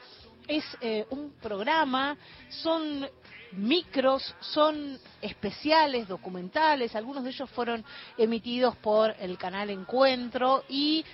es 0.49 0.65
eh, 0.81 1.05
un 1.11 1.35
programa, 1.43 2.17
son 2.49 3.07
micros, 3.57 4.35
son 4.41 4.99
especiales, 5.21 6.09
documentales, 6.09 6.95
algunos 6.95 7.25
de 7.25 7.31
ellos 7.31 7.51
fueron 7.51 7.85
emitidos 8.19 8.77
por 8.77 9.15
el 9.19 9.39
canal 9.39 9.71
Encuentro 9.71 10.65
y 10.69 11.05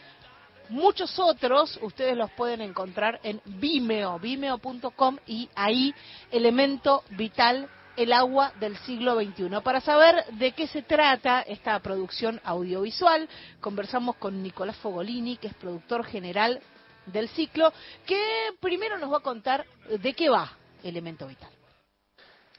muchos 0.69 1.19
otros 1.19 1.79
ustedes 1.83 2.17
los 2.17 2.31
pueden 2.33 2.61
encontrar 2.61 3.21
en 3.23 3.41
Vimeo, 3.45 4.19
vimeo.com 4.19 5.19
y 5.27 5.49
ahí 5.55 5.95
Elemento 6.31 7.05
Vital 7.11 7.69
el 7.97 8.13
agua 8.13 8.53
del 8.59 8.77
siglo 8.79 9.21
XXI. 9.21 9.61
Para 9.63 9.81
saber 9.81 10.25
de 10.33 10.53
qué 10.53 10.67
se 10.69 10.83
trata 10.83 11.43
esta 11.43 11.79
producción 11.81 12.41
audiovisual, 12.45 13.29
conversamos 13.61 14.17
con 14.17 14.43
Nicolás 14.43 14.77
Fogolini, 14.77 15.37
que 15.37 15.49
es 15.49 15.55
productor 15.55 16.05
general 16.05 16.61
del 17.07 17.29
ciclo, 17.29 17.73
que 18.07 18.23
primero 18.61 18.97
nos 18.97 19.13
va 19.13 19.19
a 19.19 19.23
contar 19.23 19.67
de 19.89 20.15
qué 20.15 20.31
va 20.31 20.51
Elemento 20.83 21.27
Vital. 21.27 21.60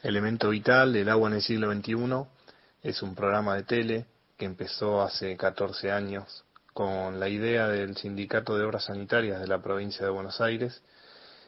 Elemento 0.04 0.50
Vital, 0.50 0.96
El 0.96 1.10
agua 1.10 1.30
en 1.30 1.36
el 1.36 1.42
siglo 1.44 1.72
XXI, 1.72 2.26
es 2.82 3.04
un 3.04 3.14
programa 3.14 3.56
de 3.56 3.64
tele 3.64 4.06
que 4.36 4.46
empezó 4.46 5.04
hace 5.04 5.38
14 5.38 5.92
años 5.92 6.44
con 6.74 7.20
la 7.20 7.30
idea 7.30 7.68
del 7.68 7.96
Sindicato 7.96 8.58
de 8.58 8.66
Obras 8.66 8.86
Sanitarias 8.86 9.40
de 9.40 9.48
la 9.48 9.62
provincia 9.62 10.04
de 10.04 10.12
Buenos 10.12 10.42
Aires 10.42 10.82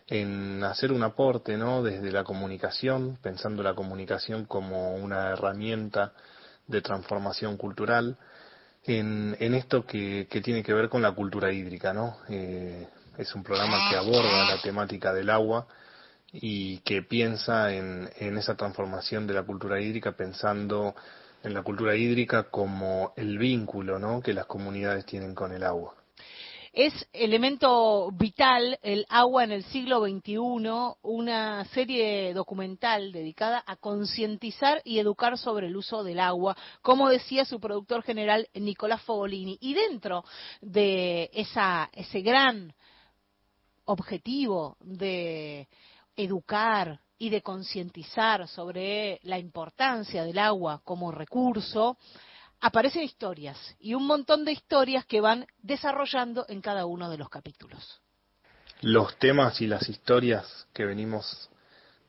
en 0.05 0.63
hacer 0.63 0.91
un 0.91 1.01
aporte 1.01 1.57
¿no? 1.57 1.81
desde 1.81 2.11
la 2.11 2.23
comunicación, 2.23 3.17
pensando 3.23 3.63
la 3.63 3.73
comunicación 3.73 4.45
como 4.45 4.93
una 4.97 5.30
herramienta 5.30 6.13
de 6.67 6.81
transformación 6.81 7.57
cultural 7.57 8.17
en, 8.84 9.35
en 9.39 9.55
esto 9.55 9.84
que, 9.88 10.27
que, 10.30 10.41
tiene 10.41 10.61
que 10.61 10.73
ver 10.73 10.89
con 10.89 11.01
la 11.01 11.13
cultura 11.13 11.51
hídrica, 11.51 11.93
¿no? 11.93 12.17
Eh, 12.30 12.88
es 13.17 13.34
un 13.34 13.43
programa 13.43 13.89
que 13.89 13.95
aborda 13.95 14.45
la 14.55 14.61
temática 14.61 15.13
del 15.13 15.30
agua 15.30 15.67
y 16.34 16.80
que 16.80 17.03
piensa 17.03 17.73
en, 17.73 18.10
esa 18.18 18.55
transformación 18.55 19.27
de 19.27 19.35
la 19.35 19.43
cultura 19.43 19.80
hídrica 19.80 20.14
pensando 20.14 20.95
en 21.43 21.53
la 21.53 21.61
cultura 21.61 21.95
hídrica 21.95 22.49
como 22.49 23.14
el 23.15 23.38
vínculo 23.38 23.99
¿no? 23.99 24.22
que 24.22 24.34
las 24.34 24.47
comunidades 24.47 25.05
tienen 25.05 25.35
con 25.35 25.51
el 25.51 25.64
agua. 25.64 25.95
Es 26.73 27.07
elemento 27.14 28.10
vital 28.11 28.80
el 28.81 29.05
agua 29.07 29.43
en 29.43 29.51
el 29.51 29.64
siglo 29.65 30.03
XXI, 30.07 30.38
una 31.03 31.65
serie 31.65 32.34
documental 32.34 33.11
dedicada 33.11 33.64
a 33.68 33.76
concientizar 33.76 34.81
y 34.84 34.97
educar 34.97 35.38
sobre 35.38 35.68
el 35.68 35.77
uso 35.77 36.03
del 36.03 36.19
agua, 36.19 36.57
como 36.81 37.10
decía 37.10 37.45
su 37.45 37.60
productor 37.60 38.01
general 38.01 38.49
Nicolás 38.55 39.03
Fogolini. 39.03 39.60
Y 39.61 39.76
dentro 39.76 40.26
de 40.61 41.30
esa, 41.34 41.91
ese 41.93 42.22
gran 42.22 42.73
objetivo 43.85 44.77
de 44.80 45.68
educar 46.15 46.99
y 47.18 47.30
de 47.30 47.41
concientizar 47.41 48.48
sobre 48.48 49.19
la 49.23 49.40
importancia 49.40 50.23
del 50.23 50.40
agua 50.40 50.81
como 50.84 51.11
recurso, 51.11 51.98
aparecen 52.60 53.03
historias 53.03 53.57
y 53.80 53.94
un 53.94 54.07
montón 54.07 54.45
de 54.45 54.53
historias 54.53 55.06
que 55.06 55.22
van 55.22 55.45
desarrollando 55.61 56.45
en 56.48 56.61
cada 56.61 56.85
uno 56.85 57.10
de 57.10 57.18
los 57.18 57.30
capítulos. 57.30 58.02
Los 58.81 59.18
temas 59.18 59.61
y 59.61 59.68
las 59.68 59.88
historias 59.90 60.68
que 60.73 60.85
venimos 60.85 61.49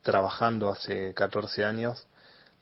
trabajando 0.03 0.69
hace 0.69 1.13
14 1.15 1.65
años, 1.65 2.07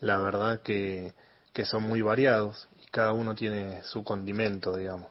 la 0.01 0.19
verdad 0.19 0.62
que, 0.62 1.14
que 1.52 1.64
son 1.64 1.82
muy 1.82 2.02
variados 2.02 2.69
y 2.82 2.86
cada 2.86 3.12
uno 3.12 3.35
tiene 3.35 3.82
su 3.85 4.05
condimento, 4.05 4.77
digamos. 4.77 5.10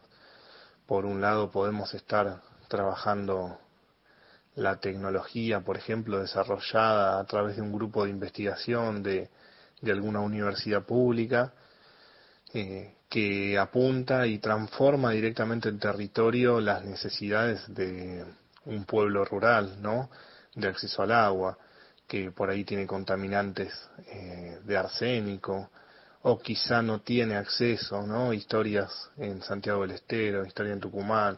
Por 0.87 1.05
un 1.05 1.21
lado 1.21 1.51
podemos 1.51 1.93
estar 1.93 2.41
trabajando 2.67 3.59
la 4.61 4.79
tecnología, 4.79 5.61
por 5.61 5.77
ejemplo, 5.77 6.19
desarrollada 6.19 7.19
a 7.19 7.25
través 7.25 7.55
de 7.55 7.61
un 7.61 7.73
grupo 7.73 8.03
de 8.03 8.11
investigación 8.11 9.03
de, 9.03 9.29
alguna 9.83 10.19
universidad 10.19 10.83
pública, 10.83 11.53
eh, 12.53 12.95
que 13.09 13.57
apunta 13.57 14.27
y 14.27 14.37
transforma 14.37 15.11
directamente 15.11 15.69
en 15.69 15.79
territorio 15.79 16.61
las 16.61 16.85
necesidades 16.85 17.61
de 17.73 18.25
un 18.65 18.85
pueblo 18.85 19.25
rural, 19.25 19.81
¿no? 19.81 20.09
De 20.55 20.67
acceso 20.67 21.01
al 21.01 21.11
agua, 21.11 21.57
que 22.07 22.31
por 22.31 22.49
ahí 22.49 22.63
tiene 22.63 22.85
contaminantes 22.85 23.73
eh, 24.07 24.59
de 24.63 24.77
arsénico, 24.77 25.69
o 26.23 26.39
quizá 26.39 26.81
no 26.81 27.01
tiene 27.01 27.35
acceso, 27.35 28.05
¿no? 28.05 28.33
Historias 28.33 29.09
en 29.17 29.41
Santiago 29.41 29.81
del 29.81 29.91
Estero, 29.91 30.45
historia 30.45 30.73
en 30.73 30.79
Tucumán, 30.79 31.37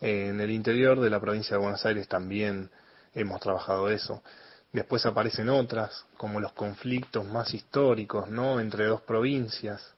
en 0.00 0.40
el 0.40 0.50
interior 0.50 1.00
de 1.00 1.10
la 1.10 1.20
provincia 1.20 1.56
de 1.56 1.62
Buenos 1.62 1.84
Aires 1.86 2.08
también 2.08 2.70
hemos 3.14 3.40
trabajado 3.40 3.88
eso. 3.88 4.22
Después 4.72 5.06
aparecen 5.06 5.48
otras, 5.48 6.04
como 6.16 6.40
los 6.40 6.52
conflictos 6.52 7.24
más 7.24 7.54
históricos, 7.54 8.28
¿no? 8.28 8.60
Entre 8.60 8.84
dos 8.86 9.00
provincias, 9.02 9.94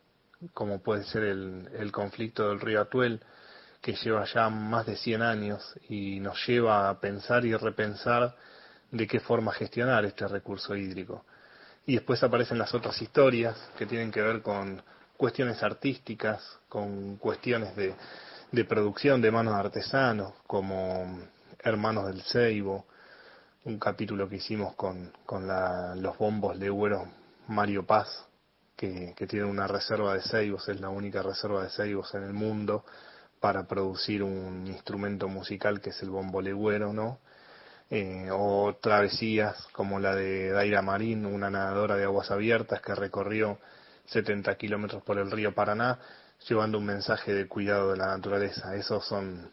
como 0.54 0.80
puede 0.80 1.04
ser 1.04 1.24
el, 1.24 1.68
el 1.78 1.90
conflicto 1.90 2.48
del 2.48 2.60
río 2.60 2.80
Atuel, 2.80 3.20
que 3.80 3.94
lleva 3.94 4.24
ya 4.24 4.48
más 4.48 4.86
de 4.86 4.96
100 4.96 5.22
años 5.22 5.74
y 5.88 6.20
nos 6.20 6.46
lleva 6.46 6.88
a 6.88 7.00
pensar 7.00 7.44
y 7.44 7.54
repensar 7.54 8.36
de 8.90 9.06
qué 9.06 9.20
forma 9.20 9.52
gestionar 9.52 10.04
este 10.04 10.26
recurso 10.28 10.76
hídrico. 10.76 11.24
Y 11.86 11.94
después 11.94 12.22
aparecen 12.22 12.58
las 12.58 12.74
otras 12.74 13.00
historias 13.00 13.56
que 13.76 13.86
tienen 13.86 14.10
que 14.10 14.22
ver 14.22 14.42
con 14.42 14.82
cuestiones 15.16 15.62
artísticas, 15.62 16.58
con 16.68 17.16
cuestiones 17.16 17.74
de, 17.74 17.94
de 18.52 18.64
producción 18.64 19.20
de 19.20 19.30
manos 19.30 19.54
de 19.54 19.60
artesanos, 19.60 20.32
como 20.46 21.20
Hermanos 21.58 22.06
del 22.06 22.22
Ceibo, 22.22 22.86
un 23.64 23.78
capítulo 23.78 24.28
que 24.28 24.36
hicimos 24.36 24.74
con, 24.74 25.12
con 25.26 25.46
la, 25.46 25.94
los 25.94 26.16
bombos 26.16 26.56
legüeros 26.56 27.06
Mario 27.48 27.84
Paz, 27.84 28.26
que, 28.76 29.12
que, 29.16 29.26
tiene 29.26 29.44
una 29.44 29.66
reserva 29.66 30.14
de 30.14 30.22
ceibos, 30.22 30.68
es 30.68 30.80
la 30.80 30.88
única 30.88 31.22
reserva 31.22 31.62
de 31.62 31.70
ceibos 31.70 32.14
en 32.14 32.22
el 32.22 32.32
mundo 32.32 32.84
para 33.40 33.66
producir 33.66 34.22
un 34.22 34.66
instrumento 34.66 35.28
musical 35.28 35.80
que 35.80 35.90
es 35.90 36.02
el 36.02 36.10
bombo 36.10 36.40
legüero, 36.40 36.92
¿no? 36.92 37.18
Eh, 37.90 38.28
o 38.30 38.76
travesías 38.80 39.66
como 39.72 39.98
la 39.98 40.14
de 40.14 40.50
Daira 40.50 40.82
Marín, 40.82 41.24
una 41.24 41.50
nadadora 41.50 41.96
de 41.96 42.04
aguas 42.04 42.30
abiertas 42.30 42.82
que 42.82 42.94
recorrió 42.94 43.58
70 44.06 44.54
kilómetros 44.56 45.02
por 45.02 45.18
el 45.18 45.30
río 45.30 45.54
Paraná 45.54 45.98
llevando 46.46 46.78
un 46.78 46.84
mensaje 46.84 47.34
de 47.34 47.48
cuidado 47.48 47.92
de 47.92 47.96
la 47.96 48.08
naturaleza. 48.08 48.74
Esos 48.74 49.06
son, 49.06 49.50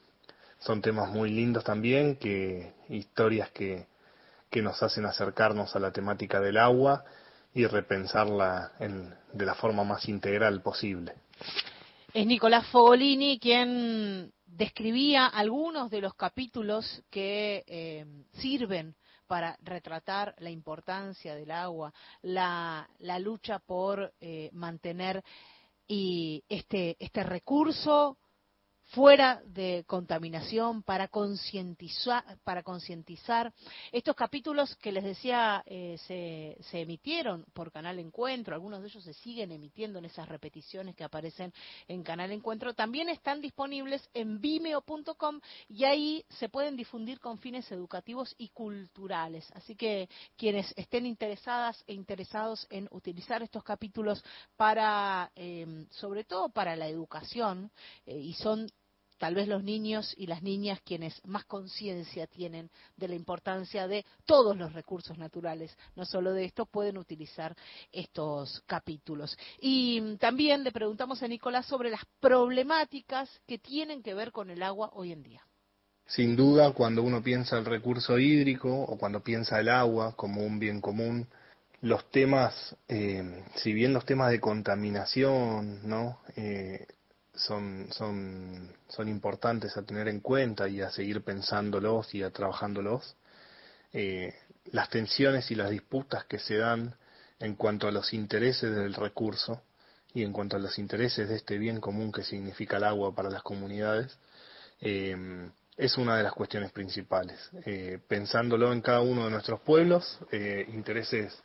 son 0.60 0.82
temas 0.82 1.10
muy 1.10 1.30
lindos 1.32 1.64
también, 1.64 2.18
que 2.18 2.74
historias 2.90 3.50
que, 3.52 3.88
que 4.50 4.62
nos 4.62 4.82
hacen 4.84 5.06
acercarnos 5.06 5.76
a 5.76 5.80
la 5.80 5.92
temática 5.92 6.40
del 6.40 6.58
agua 6.58 7.04
y 7.54 7.66
repensarla 7.66 8.74
en, 8.80 9.14
de 9.34 9.46
la 9.46 9.56
forma 9.56 9.84
más 9.84 10.08
integral 10.10 10.62
posible. 10.62 11.14
Es 12.14 12.26
Nicolás 12.26 12.68
Fogolini 12.68 13.40
quien 13.40 14.32
describía 14.46 15.28
algunos 15.28 15.90
de 15.90 16.02
los 16.02 16.14
capítulos 16.16 17.04
que 17.10 17.64
eh, 17.68 18.06
sirven 18.34 18.96
para 19.28 19.58
retratar 19.64 20.36
la 20.38 20.50
importancia 20.50 21.36
del 21.36 21.52
agua, 21.52 21.94
la, 22.22 22.88
la 23.00 23.20
lucha 23.20 23.60
por 23.60 24.14
eh, 24.22 24.50
mantener 24.54 25.24
y 25.88 26.44
este, 26.50 26.96
este 27.00 27.24
recurso 27.24 28.18
fuera 28.96 29.42
de 29.46 29.84
contaminación, 29.86 30.82
para 30.82 31.10
concientizar, 31.10 32.24
para 32.46 32.64
concientizar. 32.64 33.54
Estos 33.92 34.16
capítulos 34.16 34.74
que 34.78 34.94
les 34.94 35.04
decía 35.04 35.62
eh, 35.66 35.98
se, 36.08 36.58
se, 36.64 36.80
emitieron 36.80 37.46
por 37.54 37.74
Canal 37.74 38.00
Encuentro, 38.00 38.56
algunos 38.56 38.82
de 38.82 38.88
ellos 38.88 39.04
se 39.04 39.14
siguen 39.14 39.52
emitiendo 39.52 40.00
en 40.00 40.06
esas 40.06 40.30
repeticiones 40.30 40.96
que 40.96 41.04
aparecen 41.04 41.52
en 41.90 42.04
Canal 42.04 42.32
Encuentro, 42.32 42.74
también 42.74 43.10
están 43.10 43.42
disponibles 43.42 44.10
en 44.14 44.40
vimeo.com 44.40 45.42
y 45.68 45.84
ahí 45.84 46.24
se 46.30 46.48
pueden 46.48 46.78
difundir 46.78 47.20
con 47.20 47.38
fines 47.38 47.70
educativos 47.74 48.34
y 48.38 48.48
culturales. 48.50 49.46
Así 49.56 49.76
que 49.76 50.08
quienes 50.38 50.74
estén 50.78 51.06
interesadas 51.06 51.84
e 51.86 51.94
interesados 51.94 52.66
en 52.70 52.88
utilizar 52.92 53.44
estos 53.44 53.64
capítulos 53.64 54.24
para, 54.56 55.30
eh, 55.36 55.86
sobre 55.92 56.24
todo 56.24 56.48
para 56.48 56.78
la 56.78 56.88
educación, 56.88 57.70
eh, 58.06 58.18
y 58.18 58.34
son 58.36 58.72
tal 59.18 59.36
vez 59.36 59.48
los 59.48 59.64
niños 59.64 60.14
y 60.18 60.28
las 60.28 60.44
niñas 60.44 60.80
quienes 60.84 61.20
más 61.26 61.46
conciencia 61.46 62.28
tienen 62.28 62.70
de 62.96 63.08
la 63.08 63.16
importancia 63.16 63.88
de 63.88 64.06
todos 64.26 64.58
los 64.58 64.74
recursos 64.74 65.18
naturales, 65.18 65.76
no 65.96 66.06
solo 66.06 66.34
de 66.34 66.46
estos, 66.46 66.68
pueden 66.70 66.98
utilizar 66.98 67.56
estos 67.92 68.62
capítulos. 68.66 69.38
Y 69.60 70.18
también 70.18 70.64
le 70.64 70.72
preguntamos 70.72 71.22
a 71.24 71.28
Nicolás 71.28 71.66
sobre 71.66 71.90
las 71.90 72.02
problemáticas 72.20 73.30
que 73.48 73.58
tienen 73.58 74.02
que 74.04 74.14
ver 74.14 74.32
con 74.32 74.50
el 74.50 74.64
agua 74.64 74.90
hoy 74.94 75.12
en 75.12 75.24
día. 75.24 75.42
Sin 76.08 76.36
duda, 76.36 76.72
cuando 76.72 77.02
uno 77.02 77.24
piensa 77.24 77.58
el 77.58 77.66
recurso 77.66 78.20
hídrico 78.20 78.72
o 78.72 78.98
cuando 78.98 79.22
piensa 79.22 79.60
el 79.60 79.70
agua 79.70 80.16
como 80.16 80.44
un 80.44 80.60
bien 80.60 80.80
común, 80.80 81.28
los 81.82 82.10
temas, 82.12 82.76
eh, 82.88 83.44
si 83.56 83.74
bien 83.74 83.94
los 83.94 84.06
temas 84.06 84.32
de 84.32 84.40
contaminación, 84.40 85.88
¿no? 85.88 86.20
Eh, 86.36 86.86
son, 87.36 87.88
son, 87.92 88.74
son 88.88 89.08
importantes 89.08 89.76
a 89.78 89.84
tener 89.84 90.08
en 90.08 90.20
cuenta 90.20 90.68
y 90.68 90.82
a 90.82 90.90
seguir 90.90 91.24
pensándolos 91.24 92.14
y 92.14 92.24
a 92.24 92.32
trabajándolos. 92.32 93.16
Eh, 93.94 94.34
las 94.72 94.90
tensiones 94.90 95.52
y 95.52 95.56
las 95.56 95.70
disputas 95.70 96.26
que 96.26 96.40
se 96.40 96.58
dan 96.58 96.96
en 97.40 97.56
cuanto 97.56 97.88
a 97.88 97.92
los 97.92 98.14
intereses 98.14 98.76
del 98.76 98.94
recurso 98.94 99.62
y 100.14 100.24
en 100.24 100.32
cuanto 100.32 100.56
a 100.56 100.60
los 100.60 100.80
intereses 100.80 101.30
de 101.30 101.36
este 101.36 101.58
bien 101.58 101.80
común 101.80 102.12
que 102.12 102.24
significa 102.24 102.78
el 102.78 102.86
agua 102.86 103.14
para 103.14 103.30
las 103.30 103.44
comunidades, 103.44 104.18
eh, 104.82 105.50
es 105.78 105.98
una 105.98 106.18
de 106.18 106.24
las 106.24 106.34
cuestiones 106.34 106.72
principales. 106.72 107.38
Eh, 107.66 108.00
pensándolo 108.08 108.72
en 108.72 108.82
cada 108.82 109.02
uno 109.02 109.26
de 109.26 109.32
nuestros 109.32 109.60
pueblos, 109.60 110.20
intereses 110.70 111.38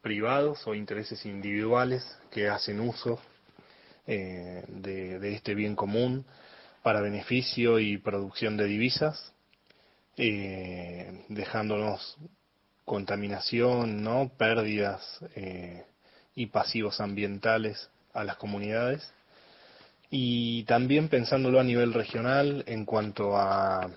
privados 0.00 0.66
o 0.66 0.74
intereses 0.74 1.26
individuales 1.26 2.02
que 2.30 2.48
hacen 2.48 2.80
uso 2.80 3.20
eh, 4.12 4.64
de, 4.66 5.34
este 5.34 5.54
bien 5.54 5.76
común 5.76 6.24
para 6.82 7.00
beneficio 7.00 7.78
y 7.78 7.96
producción 7.96 8.56
de 8.56 8.64
divisas, 8.64 9.32
eh, 10.16 11.24
dejándonos 11.28 12.16
contaminación, 12.84 14.02
no 14.02 14.32
pérdidas 14.36 15.20
eh, 15.36 15.84
y 16.34 16.46
pasivos 16.46 17.00
ambientales 17.00 17.88
a 18.12 18.24
las 18.24 18.34
comunidades. 18.34 19.12
Y 20.10 20.64
también 20.64 21.08
pensándolo 21.08 21.60
a 21.60 21.64
nivel 21.64 21.94
regional 21.94 22.64
en 22.66 22.84
cuanto 22.84 23.36
a 23.36 23.88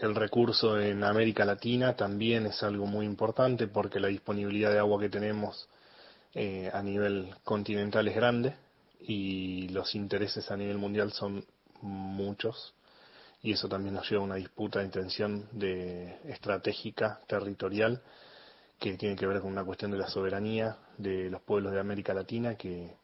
el 0.00 0.14
recurso 0.14 0.78
en 0.78 1.02
América 1.02 1.44
Latina 1.44 1.96
también 1.96 2.46
es 2.46 2.62
algo 2.62 2.86
muy 2.86 3.04
importante 3.04 3.66
porque 3.66 3.98
la 3.98 4.08
disponibilidad 4.08 4.70
de 4.70 4.78
agua 4.78 5.00
que 5.00 5.08
tenemos 5.08 5.68
eh, 6.34 6.70
a 6.72 6.82
nivel 6.82 7.34
continental 7.42 8.06
es 8.06 8.14
grande 8.14 8.54
y 9.06 9.68
los 9.68 9.94
intereses 9.94 10.50
a 10.50 10.56
nivel 10.56 10.78
mundial 10.78 11.12
son 11.12 11.44
muchos 11.80 12.74
y 13.42 13.52
eso 13.52 13.68
también 13.68 13.94
nos 13.94 14.10
lleva 14.10 14.22
a 14.22 14.24
una 14.24 14.34
disputa 14.34 14.80
de 14.80 14.86
intención 14.86 15.48
de 15.52 16.18
estratégica 16.24 17.20
territorial 17.28 18.02
que 18.80 18.96
tiene 18.96 19.14
que 19.14 19.26
ver 19.26 19.40
con 19.40 19.52
una 19.52 19.64
cuestión 19.64 19.92
de 19.92 19.98
la 19.98 20.08
soberanía 20.08 20.76
de 20.98 21.30
los 21.30 21.40
pueblos 21.42 21.72
de 21.72 21.80
América 21.80 22.12
Latina 22.12 22.56
que, 22.56 22.96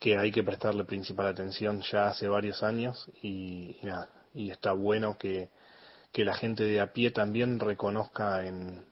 que 0.00 0.18
hay 0.18 0.32
que 0.32 0.42
prestarle 0.42 0.84
principal 0.84 1.28
atención 1.28 1.82
ya 1.82 2.08
hace 2.08 2.26
varios 2.26 2.62
años 2.64 3.06
y, 3.22 3.76
nada, 3.82 4.08
y 4.34 4.50
está 4.50 4.72
bueno 4.72 5.16
que, 5.16 5.50
que 6.12 6.24
la 6.24 6.34
gente 6.34 6.64
de 6.64 6.80
a 6.80 6.92
pie 6.92 7.12
también 7.12 7.60
reconozca 7.60 8.44
en 8.46 8.84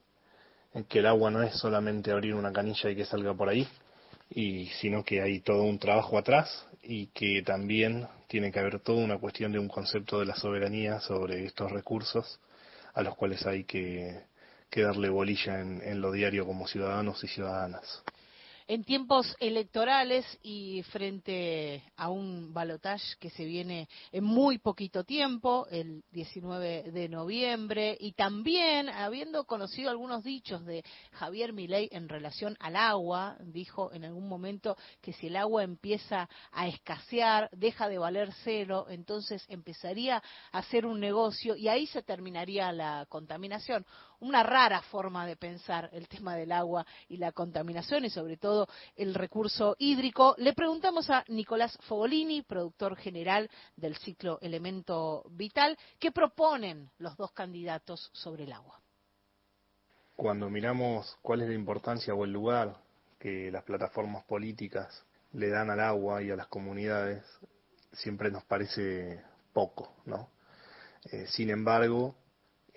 que 0.87 0.99
el 0.99 1.07
agua 1.07 1.29
no 1.31 1.43
es 1.43 1.57
solamente 1.57 2.11
abrir 2.11 2.35
una 2.35 2.53
canilla 2.53 2.89
y 2.89 2.95
que 2.95 3.03
salga 3.03 3.33
por 3.33 3.49
ahí, 3.49 3.67
y 4.29 4.67
sino 4.79 5.03
que 5.03 5.21
hay 5.21 5.39
todo 5.41 5.63
un 5.63 5.79
trabajo 5.79 6.17
atrás 6.17 6.67
y 6.83 7.07
que 7.07 7.41
también 7.43 8.07
tiene 8.27 8.51
que 8.51 8.59
haber 8.59 8.79
toda 8.79 9.03
una 9.03 9.17
cuestión 9.17 9.51
de 9.51 9.59
un 9.59 9.67
concepto 9.67 10.19
de 10.19 10.25
la 10.25 10.35
soberanía 10.35 10.99
sobre 10.99 11.45
estos 11.45 11.71
recursos 11.71 12.39
a 12.93 13.01
los 13.01 13.15
cuales 13.15 13.45
hay 13.45 13.63
que, 13.63 14.23
darle 14.75 15.09
bolilla 15.09 15.59
en 15.59 15.99
lo 16.01 16.11
diario 16.11 16.45
como 16.45 16.67
ciudadanos 16.67 17.23
y 17.23 17.27
ciudadanas 17.27 18.03
en 18.69 18.83
tiempos 18.83 19.35
electorales 19.39 20.23
y 20.43 20.83
frente 20.83 21.83
a 21.97 22.09
un 22.09 22.53
balotaje 22.53 23.15
que 23.19 23.31
se 23.31 23.43
viene 23.43 23.89
en 24.11 24.23
muy 24.23 24.59
poquito 24.59 25.03
tiempo, 25.03 25.65
el 25.71 26.03
19 26.11 26.91
de 26.91 27.09
noviembre, 27.09 27.97
y 27.99 28.11
también 28.11 28.87
habiendo 28.89 29.45
conocido 29.45 29.89
algunos 29.89 30.23
dichos 30.23 30.63
de 30.65 30.85
Javier 31.13 31.51
Milei 31.51 31.89
en 31.91 32.07
relación 32.07 32.55
al 32.59 32.75
agua, 32.75 33.37
dijo 33.41 33.91
en 33.91 34.05
algún 34.05 34.29
momento 34.29 34.77
que 35.01 35.13
si 35.13 35.27
el 35.27 35.37
agua 35.37 35.63
empieza 35.63 36.29
a 36.51 36.67
escasear, 36.67 37.49
deja 37.51 37.89
de 37.89 37.97
valer 37.97 38.31
cero, 38.43 38.85
entonces 38.87 39.43
empezaría 39.49 40.21
a 40.51 40.59
hacer 40.59 40.85
un 40.85 40.99
negocio 40.99 41.55
y 41.55 41.69
ahí 41.69 41.87
se 41.87 42.03
terminaría 42.03 42.71
la 42.71 43.07
contaminación 43.09 43.83
una 44.19 44.43
rara 44.43 44.81
forma 44.81 45.25
de 45.25 45.35
pensar 45.35 45.89
el 45.93 46.07
tema 46.07 46.35
del 46.35 46.51
agua 46.51 46.85
y 47.07 47.17
la 47.17 47.31
contaminación 47.31 48.05
y 48.05 48.09
sobre 48.09 48.37
todo 48.37 48.67
el 48.95 49.13
recurso 49.13 49.75
hídrico. 49.79 50.35
Le 50.37 50.53
preguntamos 50.53 51.09
a 51.09 51.23
Nicolás 51.27 51.77
Fogolini, 51.87 52.41
productor 52.41 52.95
general 52.95 53.49
del 53.75 53.95
ciclo 53.97 54.39
Elemento 54.41 55.25
Vital, 55.31 55.77
qué 55.99 56.11
proponen 56.11 56.89
los 56.97 57.15
dos 57.17 57.31
candidatos 57.31 58.09
sobre 58.13 58.43
el 58.43 58.53
agua. 58.53 58.79
Cuando 60.15 60.49
miramos 60.49 61.17
cuál 61.21 61.41
es 61.41 61.47
la 61.47 61.55
importancia 61.55 62.13
o 62.13 62.25
el 62.25 62.33
lugar 62.33 62.75
que 63.19 63.49
las 63.51 63.63
plataformas 63.63 64.23
políticas 64.25 65.05
le 65.33 65.49
dan 65.49 65.69
al 65.69 65.79
agua 65.79 66.21
y 66.21 66.31
a 66.31 66.35
las 66.35 66.47
comunidades, 66.47 67.23
siempre 67.93 68.31
nos 68.31 68.43
parece 68.43 69.21
poco, 69.53 69.93
¿no? 70.05 70.29
Eh, 71.11 71.25
sin 71.27 71.49
embargo, 71.49 72.15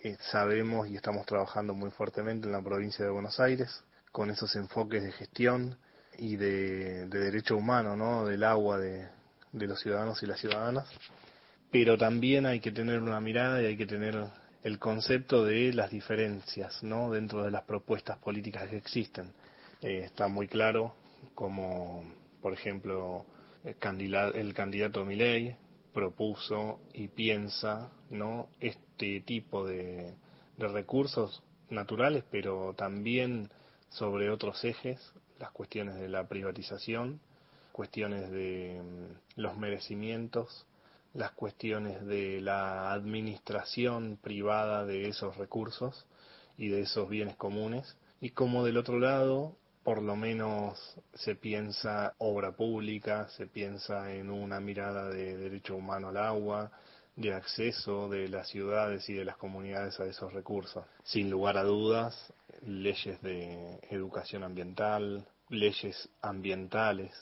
eh, 0.02 0.16
sabemos 0.32 0.88
y 0.88 0.96
estamos 0.96 1.24
trabajando 1.26 1.74
muy 1.74 1.90
fuertemente 1.90 2.46
en 2.46 2.52
la 2.52 2.62
provincia 2.62 3.04
de 3.04 3.10
Buenos 3.10 3.38
Aires 3.38 3.84
con 4.10 4.30
esos 4.30 4.54
enfoques 4.56 5.02
de 5.02 5.12
gestión 5.12 5.78
y 6.18 6.36
de, 6.36 7.06
de 7.06 7.18
derecho 7.18 7.56
humano, 7.56 7.96
¿no? 7.96 8.26
Del 8.26 8.42
agua 8.42 8.78
de, 8.78 9.08
de 9.52 9.66
los 9.66 9.80
ciudadanos 9.80 10.22
y 10.22 10.26
las 10.26 10.40
ciudadanas. 10.40 10.88
Pero 11.70 11.96
también 11.96 12.46
hay 12.46 12.60
que 12.60 12.72
tener 12.72 13.00
una 13.00 13.20
mirada 13.20 13.62
y 13.62 13.66
hay 13.66 13.76
que 13.76 13.86
tener 13.86 14.26
el 14.62 14.78
concepto 14.78 15.44
de 15.44 15.72
las 15.72 15.90
diferencias, 15.90 16.82
¿no? 16.82 17.10
Dentro 17.10 17.44
de 17.44 17.50
las 17.50 17.62
propuestas 17.62 18.18
políticas 18.18 18.68
que 18.68 18.76
existen. 18.76 19.32
Eh, 19.80 20.02
está 20.04 20.28
muy 20.28 20.48
claro 20.48 20.96
como, 21.34 22.04
por 22.40 22.52
ejemplo, 22.52 23.24
el 23.64 23.76
candidato, 23.76 24.34
el 24.36 24.52
candidato 24.52 25.04
Milei 25.04 25.56
propuso 25.92 26.80
y 26.92 27.08
piensa, 27.08 27.90
¿no? 28.10 28.48
Este 28.60 29.20
tipo 29.20 29.66
de, 29.66 30.14
de 30.56 30.68
recursos 30.68 31.42
naturales, 31.70 32.24
pero 32.30 32.74
también 32.74 33.50
sobre 33.88 34.30
otros 34.30 34.64
ejes, 34.64 35.12
las 35.38 35.50
cuestiones 35.50 35.96
de 35.96 36.08
la 36.08 36.28
privatización, 36.28 37.20
cuestiones 37.72 38.30
de 38.30 38.80
mm, 38.82 39.40
los 39.40 39.56
merecimientos, 39.56 40.66
las 41.14 41.32
cuestiones 41.32 42.04
de 42.06 42.40
la 42.40 42.92
administración 42.92 44.18
privada 44.22 44.84
de 44.86 45.08
esos 45.08 45.36
recursos 45.36 46.06
y 46.56 46.68
de 46.68 46.82
esos 46.82 47.08
bienes 47.08 47.36
comunes, 47.36 47.96
y 48.20 48.30
como 48.30 48.64
del 48.64 48.76
otro 48.76 48.98
lado, 48.98 49.56
por 49.82 50.02
lo 50.02 50.14
menos 50.16 50.78
se 51.14 51.34
piensa 51.34 52.14
obra 52.18 52.52
pública, 52.52 53.28
se 53.30 53.46
piensa 53.46 54.12
en 54.12 54.30
una 54.30 54.60
mirada 54.60 55.08
de 55.08 55.36
derecho 55.36 55.76
humano 55.76 56.08
al 56.08 56.16
agua, 56.16 56.70
de 57.16 57.34
acceso 57.34 58.08
de 58.08 58.28
las 58.28 58.48
ciudades 58.48 59.08
y 59.08 59.14
de 59.14 59.24
las 59.24 59.36
comunidades 59.36 59.98
a 60.00 60.06
esos 60.06 60.32
recursos. 60.32 60.84
Sin 61.02 61.30
lugar 61.30 61.58
a 61.58 61.64
dudas, 61.64 62.32
leyes 62.62 63.20
de 63.22 63.80
educación 63.90 64.44
ambiental, 64.44 65.26
leyes 65.48 66.08
ambientales 66.22 67.12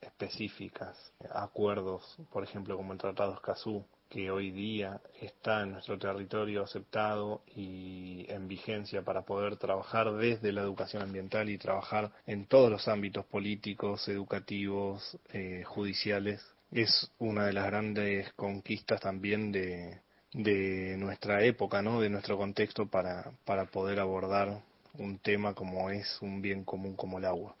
específicas, 0.00 0.96
acuerdos, 1.32 2.16
por 2.30 2.44
ejemplo, 2.44 2.76
como 2.76 2.92
el 2.92 2.98
Tratado 2.98 3.34
Escazú, 3.34 3.84
que 4.10 4.30
hoy 4.30 4.50
día 4.50 5.00
está 5.20 5.62
en 5.62 5.72
nuestro 5.72 5.96
territorio 5.98 6.64
aceptado 6.64 7.42
y 7.54 8.26
en 8.28 8.48
vigencia 8.48 9.02
para 9.02 9.22
poder 9.22 9.56
trabajar 9.56 10.12
desde 10.12 10.52
la 10.52 10.62
educación 10.62 11.02
ambiental 11.02 11.48
y 11.48 11.58
trabajar 11.58 12.10
en 12.26 12.46
todos 12.46 12.70
los 12.70 12.88
ámbitos 12.88 13.24
políticos, 13.26 14.08
educativos, 14.08 15.16
eh, 15.32 15.62
judiciales, 15.64 16.44
es 16.72 17.10
una 17.18 17.46
de 17.46 17.52
las 17.52 17.66
grandes 17.66 18.32
conquistas 18.34 19.00
también 19.00 19.52
de, 19.52 20.00
de 20.32 20.96
nuestra 20.98 21.44
época, 21.44 21.80
¿no? 21.80 22.00
de 22.00 22.10
nuestro 22.10 22.36
contexto 22.36 22.86
para, 22.86 23.30
para 23.44 23.66
poder 23.66 24.00
abordar 24.00 24.60
un 24.98 25.18
tema 25.18 25.54
como 25.54 25.88
es 25.90 26.20
un 26.20 26.42
bien 26.42 26.64
común 26.64 26.96
como 26.96 27.18
el 27.18 27.26
agua. 27.26 27.54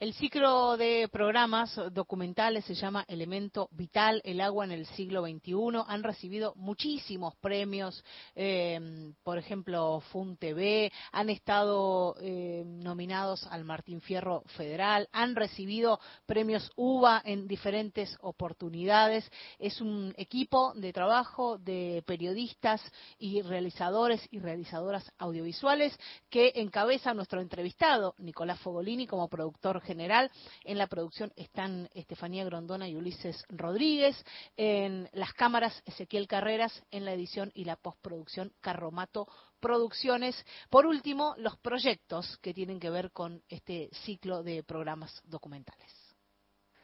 El 0.00 0.14
ciclo 0.14 0.78
de 0.78 1.10
programas 1.12 1.78
documentales 1.92 2.64
se 2.64 2.74
llama 2.74 3.04
Elemento 3.06 3.68
Vital, 3.72 4.22
el 4.24 4.40
agua 4.40 4.64
en 4.64 4.70
el 4.70 4.86
siglo 4.86 5.26
XXI. 5.26 5.84
Han 5.86 6.02
recibido 6.02 6.54
muchísimos 6.56 7.36
premios, 7.36 8.02
eh, 8.34 9.12
por 9.22 9.36
ejemplo, 9.36 10.00
FUN 10.10 10.38
TV, 10.38 10.90
han 11.12 11.28
estado 11.28 12.16
eh, 12.18 12.62
nominados 12.64 13.46
al 13.48 13.64
Martín 13.64 14.00
Fierro 14.00 14.42
Federal, 14.56 15.06
han 15.12 15.36
recibido 15.36 16.00
premios 16.24 16.72
UBA 16.76 17.20
en 17.26 17.46
diferentes 17.46 18.16
oportunidades. 18.22 19.30
Es 19.58 19.82
un 19.82 20.14
equipo 20.16 20.72
de 20.76 20.94
trabajo 20.94 21.58
de 21.58 22.02
periodistas 22.06 22.80
y 23.18 23.42
realizadores 23.42 24.26
y 24.30 24.38
realizadoras 24.38 25.12
audiovisuales 25.18 25.94
que 26.30 26.52
encabeza 26.54 27.12
nuestro 27.12 27.42
entrevistado, 27.42 28.14
Nicolás 28.16 28.60
Fogolini, 28.60 29.06
como 29.06 29.28
productor 29.28 29.82
general. 29.82 29.89
En 29.90 30.78
la 30.78 30.86
producción 30.86 31.32
están 31.34 31.88
Estefanía 31.94 32.44
Grondona 32.44 32.88
y 32.88 32.94
Ulises 32.94 33.44
Rodríguez. 33.48 34.16
En 34.56 35.08
las 35.12 35.32
cámaras, 35.32 35.82
Ezequiel 35.84 36.28
Carreras. 36.28 36.82
En 36.92 37.04
la 37.04 37.12
edición 37.12 37.50
y 37.54 37.64
la 37.64 37.74
postproducción, 37.74 38.52
Carromato 38.60 39.26
Producciones. 39.58 40.44
Por 40.70 40.86
último, 40.86 41.34
los 41.38 41.56
proyectos 41.58 42.38
que 42.40 42.54
tienen 42.54 42.78
que 42.78 42.88
ver 42.88 43.10
con 43.10 43.42
este 43.48 43.90
ciclo 44.04 44.44
de 44.44 44.62
programas 44.62 45.22
documentales. 45.24 45.92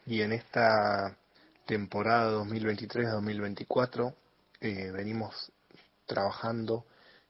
Y 0.04 0.22
en 0.22 0.32
esta 0.32 1.16
temporada 1.64 2.32
2023-2024 2.44 4.14
eh, 4.60 4.90
venimos 4.90 5.52
trabajando 6.06 6.86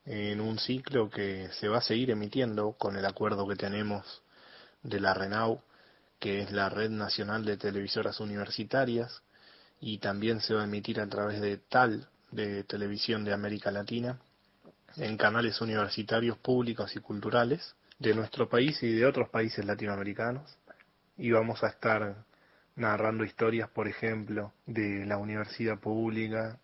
en 0.07 0.41
un 0.41 0.59
ciclo 0.59 1.11
que 1.11 1.49
se 1.61 1.69
va 1.69 1.79
a 1.79 1.83
seguir 1.83 2.11
emitiendo 2.11 2.73
con 2.73 2.97
el 2.97 3.05
acuerdo 3.05 3.47
que 3.47 3.57
tenemos 3.57 4.23
de 4.83 5.01
la 5.01 5.15
RENAU 5.15 5.61
que 6.19 6.41
es 6.41 6.53
la 6.53 6.69
Red 6.69 6.91
Nacional 6.91 7.45
de 7.45 7.57
Televisoras 7.57 8.21
Universitarias, 8.21 9.23
y 9.81 9.99
también 9.99 10.41
se 10.41 10.55
va 10.55 10.63
a 10.63 10.65
emitir 10.65 11.01
a 11.01 11.09
través 11.09 11.41
de 11.41 11.59
TAL, 11.59 12.09
de 12.31 12.65
Televisión 12.65 13.25
de 13.25 13.33
América 13.33 13.71
Latina, 13.71 14.19
en 14.97 15.17
canales 15.17 15.61
universitarios 15.61 16.39
públicos 16.39 16.95
y 16.97 17.01
culturales 17.01 17.75
de 17.99 18.15
nuestro 18.15 18.49
país 18.49 18.83
y 18.83 18.93
de 18.95 19.07
otros 19.07 19.29
países 19.29 19.65
latinoamericanos. 19.65 20.57
Y 21.19 21.31
vamos 21.31 21.63
a 21.63 21.69
estar 21.69 22.25
narrando 22.75 23.25
historias, 23.25 23.69
por 23.71 23.89
ejemplo, 23.89 24.53
de 24.67 25.05
la 25.07 25.19
universidad 25.19 25.79
pública, 25.79 26.59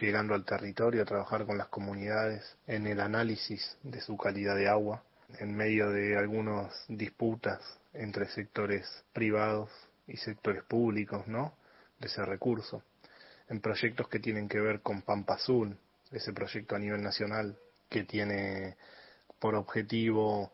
llegando 0.00 0.34
al 0.34 0.44
territorio 0.44 1.02
a 1.02 1.06
trabajar 1.06 1.46
con 1.46 1.58
las 1.58 1.68
comunidades 1.68 2.56
en 2.66 2.86
el 2.86 3.00
análisis 3.00 3.76
de 3.82 4.00
su 4.00 4.16
calidad 4.16 4.56
de 4.56 4.68
agua, 4.68 5.02
en 5.38 5.54
medio 5.54 5.90
de 5.90 6.16
algunas 6.16 6.72
disputas 6.88 7.60
entre 7.98 8.28
sectores 8.28 8.86
privados 9.12 9.70
y 10.06 10.16
sectores 10.16 10.62
públicos, 10.64 11.26
¿no? 11.26 11.54
De 11.98 12.06
ese 12.06 12.24
recurso. 12.24 12.82
En 13.48 13.60
proyectos 13.60 14.08
que 14.08 14.20
tienen 14.20 14.48
que 14.48 14.60
ver 14.60 14.80
con 14.80 15.02
Pampa 15.02 15.34
Azul, 15.34 15.76
ese 16.12 16.32
proyecto 16.32 16.76
a 16.76 16.78
nivel 16.78 17.02
nacional 17.02 17.58
que 17.88 18.04
tiene 18.04 18.76
por 19.38 19.54
objetivo 19.54 20.52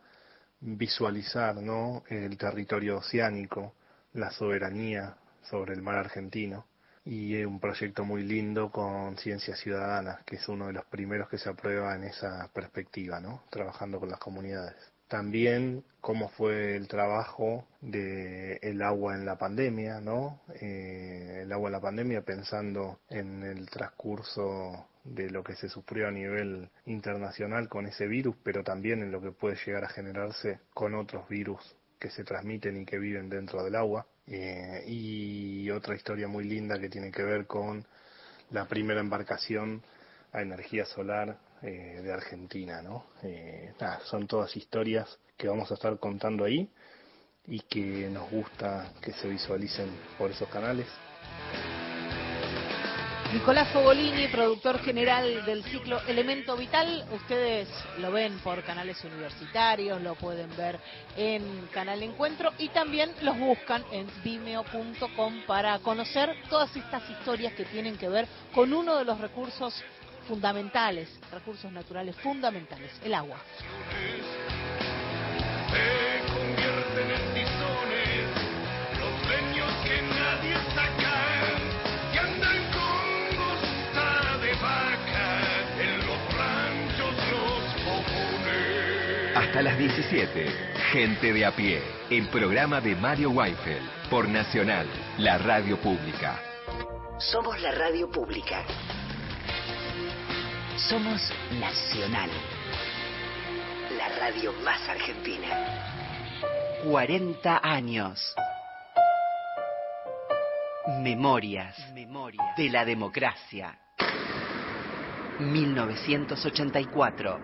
visualizar, 0.61 1.57
¿no? 1.57 2.05
El 2.09 2.37
territorio 2.39 2.99
oceánico, 2.99 3.75
la 4.15 4.31
soberanía 4.31 5.16
sobre 5.43 5.75
el 5.75 5.83
mar 5.83 5.97
argentino 5.97 6.66
y 7.05 7.37
es 7.37 7.47
un 7.47 7.61
proyecto 7.61 8.05
muy 8.05 8.23
lindo 8.23 8.71
con 8.71 9.19
Ciencias 9.19 9.59
Ciudadanas, 9.59 10.25
que 10.25 10.37
es 10.37 10.49
uno 10.49 10.69
de 10.69 10.73
los 10.73 10.87
primeros 10.87 11.29
que 11.29 11.37
se 11.37 11.51
aprueba 11.51 11.95
en 11.95 12.05
esa 12.05 12.49
perspectiva, 12.55 13.21
¿no? 13.21 13.45
Trabajando 13.51 14.01
con 14.01 14.09
las 14.09 14.19
comunidades. 14.19 14.94
También 15.09 15.85
cómo 16.01 16.29
fue 16.31 16.77
el 16.77 16.89
trabajo 16.89 17.67
de 17.81 18.59
agua 18.85 19.15
en 19.15 19.25
la 19.25 19.37
pandemia, 19.37 20.01
¿no? 20.01 20.41
Eh, 20.61 21.41
el 21.43 21.53
agua 21.53 21.69
en 21.69 21.73
la 21.73 21.81
pandemia 21.81 22.23
pensando 22.23 23.01
en 23.09 23.43
el 23.43 23.69
transcurso 23.71 24.87
de 25.05 25.31
lo 25.31 25.43
que 25.43 25.55
se 25.55 25.69
sufrió 25.69 26.09
a 26.09 26.11
nivel 26.11 26.69
internacional 26.87 27.69
con 27.69 27.87
ese 27.87 28.07
virus, 28.07 28.37
pero 28.43 28.63
también 28.65 29.03
en 29.03 29.13
lo 29.13 29.21
que 29.21 29.33
puede 29.33 29.57
llegar 29.65 29.85
a 29.85 29.89
generarse 29.89 30.61
con 30.73 30.95
otros 30.95 31.29
virus 31.29 31.77
que 31.99 32.11
se 32.11 32.25
transmiten 32.25 32.77
y 32.77 32.85
que 32.85 32.99
viven 32.99 33.29
dentro 33.29 33.63
del 33.63 33.77
agua. 33.77 34.07
Eh, 34.27 34.85
y 34.87 35.71
otra 35.71 35.95
historia 35.95 36.29
muy 36.29 36.45
linda 36.45 36.79
que 36.79 36.89
tiene 36.89 37.11
que 37.11 37.23
ver 37.23 37.47
con 37.47 37.87
la 38.51 38.67
primera 38.67 39.01
embarcación 39.01 39.83
a 40.33 40.43
energía 40.43 40.85
solar 40.87 41.39
eh, 41.65 42.01
de 42.03 42.12
Argentina, 42.12 42.82
¿no? 42.82 43.07
Eh, 43.23 43.73
nada, 43.81 44.01
son 44.05 44.27
todas 44.27 44.55
historias 44.55 45.19
que 45.36 45.49
vamos 45.49 45.70
a 45.70 45.74
estar 45.74 45.99
contando 45.99 46.45
ahí 46.45 46.69
y 47.47 47.61
que 47.61 48.11
nos 48.11 48.31
gusta 48.31 48.93
que 49.01 49.12
se 49.12 49.28
visualicen 49.28 49.89
por 50.19 50.31
esos 50.31 50.49
canales. 50.51 50.86
Nicolás 53.32 53.69
Fogolini, 53.73 54.28
productor 54.28 54.78
general 54.81 55.45
del 55.45 55.65
ciclo 55.65 56.01
Elemento 56.07 56.57
Vital. 56.57 57.05
Ustedes 57.12 57.69
lo 57.99 58.12
ven 58.12 58.39
por 58.41 58.62
canales 58.62 59.03
universitarios, 59.03 60.01
lo 60.03 60.15
pueden 60.15 60.55
ver 60.57 60.78
en 61.16 61.66
Canal 61.73 62.03
Encuentro 62.03 62.53
y 62.59 62.69
también 62.69 63.11
los 63.23 63.39
buscan 63.39 63.82
en 63.91 64.07
vimeo.com 64.23 65.43
para 65.47 65.78
conocer 65.81 66.36
todas 66.49 66.77
estas 66.77 67.09
historias 67.11 67.55
que 67.55 67.65
tienen 67.65 67.97
que 67.97 68.09
ver 68.09 68.28
con 68.55 68.73
uno 68.73 68.97
de 68.97 69.05
los 69.05 69.19
recursos 69.19 69.82
fundamentales, 70.25 71.09
recursos 71.33 71.71
naturales 71.73 72.17
fundamentales, 72.17 72.91
el 73.05 73.15
agua. 73.15 73.39
Se 75.71 76.33
convierten 76.33 77.11
en 77.11 77.35
tizones 77.35 78.29
los 78.99 79.15
leños 79.29 79.73
que 79.85 80.03
nadie 80.03 80.57
saca 80.75 81.17
y 82.13 82.19
andan 82.19 82.61
con 82.73 83.37
goza 83.39 84.39
de 84.39 84.53
vaca 84.55 85.29
en 85.81 85.99
los 86.07 86.21
ranchos 86.35 87.15
los 87.31 87.65
comunes. 87.85 89.37
Hasta 89.37 89.63
las 89.63 89.79
17, 89.79 90.75
Gente 90.95 91.33
de 91.33 91.45
a 91.45 91.51
pie, 91.51 91.83
el 92.09 92.29
programa 92.29 92.81
de 92.81 92.95
Mario 92.95 93.31
Weinfeld 93.31 94.09
por 94.09 94.29
Nacional, 94.29 94.87
la 95.19 95.39
radio 95.39 95.77
pública. 95.77 96.41
Somos 97.19 97.61
la 97.61 97.73
radio 97.73 98.09
pública. 98.09 98.65
Somos 100.77 101.33
Nacional. 101.53 102.29
La 103.97 104.09
radio 104.19 104.53
más 104.65 104.89
argentina. 104.89 105.47
40 106.83 107.61
años. 107.63 108.35
Memorias. 111.01 111.77
De 112.57 112.69
la 112.71 112.85
democracia. 112.85 113.79
1984. 115.39 117.39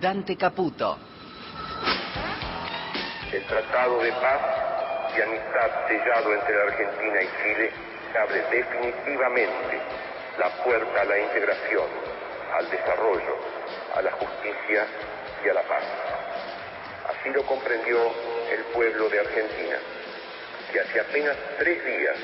Dante 0.00 0.36
Caputo. 0.36 0.98
El 3.32 3.46
Tratado 3.46 4.02
de 4.02 4.10
Paz 4.10 4.40
y 5.16 5.20
Amistad 5.22 5.70
sellado 5.86 6.34
entre 6.34 6.56
la 6.56 6.64
Argentina 6.64 7.22
y 7.22 7.28
Chile 7.42 7.70
abre 8.18 8.42
definitivamente 8.50 9.80
la 10.38 10.50
puerta 10.64 11.00
a 11.00 11.04
la 11.04 11.18
integración, 11.18 11.86
al 12.56 12.70
desarrollo, 12.70 13.36
a 13.94 14.00
la 14.00 14.12
justicia 14.12 14.86
y 15.44 15.48
a 15.48 15.54
la 15.54 15.62
paz. 15.62 15.84
Así 17.08 17.28
lo 17.30 17.44
comprendió 17.44 17.98
el 18.50 18.64
pueblo 18.72 19.10
de 19.10 19.20
Argentina, 19.20 19.76
que 20.72 20.80
hace 20.80 21.00
apenas 21.00 21.36
tres 21.58 21.84
días 21.84 22.16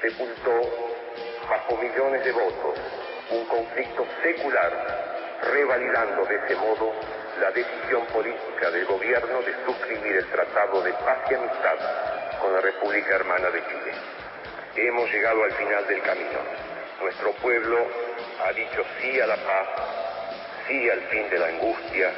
sepultó 0.00 0.60
bajo 1.48 1.76
millones 1.76 2.24
de 2.24 2.32
votos 2.32 2.78
un 3.30 3.44
conflicto 3.46 4.06
secular, 4.22 4.72
revalidando 5.42 6.24
de 6.24 6.36
ese 6.36 6.56
modo 6.56 6.92
la 7.40 7.50
decisión 7.50 8.06
política 8.06 8.70
del 8.70 8.86
gobierno 8.86 9.42
de 9.42 9.54
suscribir 9.66 10.16
el 10.16 10.26
Tratado 10.30 10.82
de 10.82 10.92
Paz 10.92 11.18
y 11.30 11.34
Amistad 11.34 11.76
con 12.40 12.52
la 12.54 12.60
República 12.60 13.16
Hermana 13.16 13.50
de 13.50 13.62
Chile. 13.66 13.92
Hemos 14.76 15.10
llegado 15.10 15.44
al 15.44 15.52
final 15.52 15.86
del 15.86 16.02
camino. 16.02 16.38
Nuestro 17.00 17.32
pueblo 17.32 18.03
ha 18.42 18.52
dicho 18.52 18.84
sí 19.00 19.20
a 19.20 19.26
la 19.26 19.36
paz, 19.36 19.68
sí 20.66 20.88
al 20.88 21.00
fin 21.08 21.30
de 21.30 21.38
la 21.38 21.46
angustia, 21.46 22.12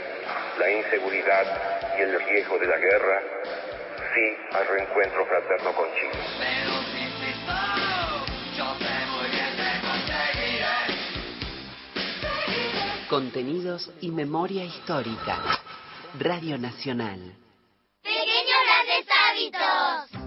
la 0.58 0.70
inseguridad 0.70 1.96
y 1.98 2.02
el 2.02 2.20
riesgo 2.24 2.58
de 2.58 2.66
la 2.66 2.78
guerra, 2.78 3.22
sí 4.14 4.36
al 4.52 4.66
reencuentro 4.66 5.26
fraterno 5.26 5.72
con 5.72 5.88
Chile. 5.94 6.76
Contenidos 13.08 13.92
y 14.00 14.10
memoria 14.10 14.64
histórica. 14.64 15.60
Radio 16.18 16.58
Nacional. 16.58 17.20
Pequeños 18.02 18.60
grandes 18.64 19.06
hábitos. 19.12 20.26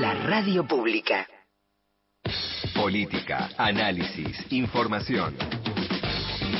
La 0.00 0.12
radio 0.12 0.66
pública. 0.66 1.24
Política, 2.74 3.50
análisis, 3.56 4.50
información. 4.50 5.36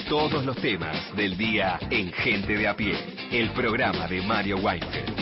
Todos 0.09 0.45
los 0.45 0.57
temas 0.59 1.15
del 1.17 1.37
día 1.37 1.81
en 1.91 2.13
Gente 2.13 2.57
de 2.57 2.69
a 2.69 2.77
pie, 2.77 2.95
el 3.33 3.51
programa 3.51 4.07
de 4.07 4.23
Mario 4.23 4.59
Weinfeld. 4.59 5.15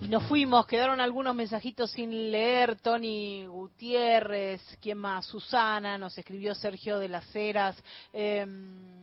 Y 0.00 0.08
nos 0.08 0.22
fuimos, 0.28 0.64
quedaron 0.66 1.00
algunos 1.00 1.34
mensajitos 1.34 1.90
sin 1.90 2.30
leer. 2.30 2.76
Tony 2.80 3.46
Gutiérrez, 3.46 4.60
¿quién 4.80 4.98
más? 4.98 5.26
Susana, 5.26 5.98
nos 5.98 6.16
escribió 6.16 6.54
Sergio 6.54 7.00
de 7.00 7.08
las 7.08 7.34
Heras. 7.34 7.76
em, 8.12 8.93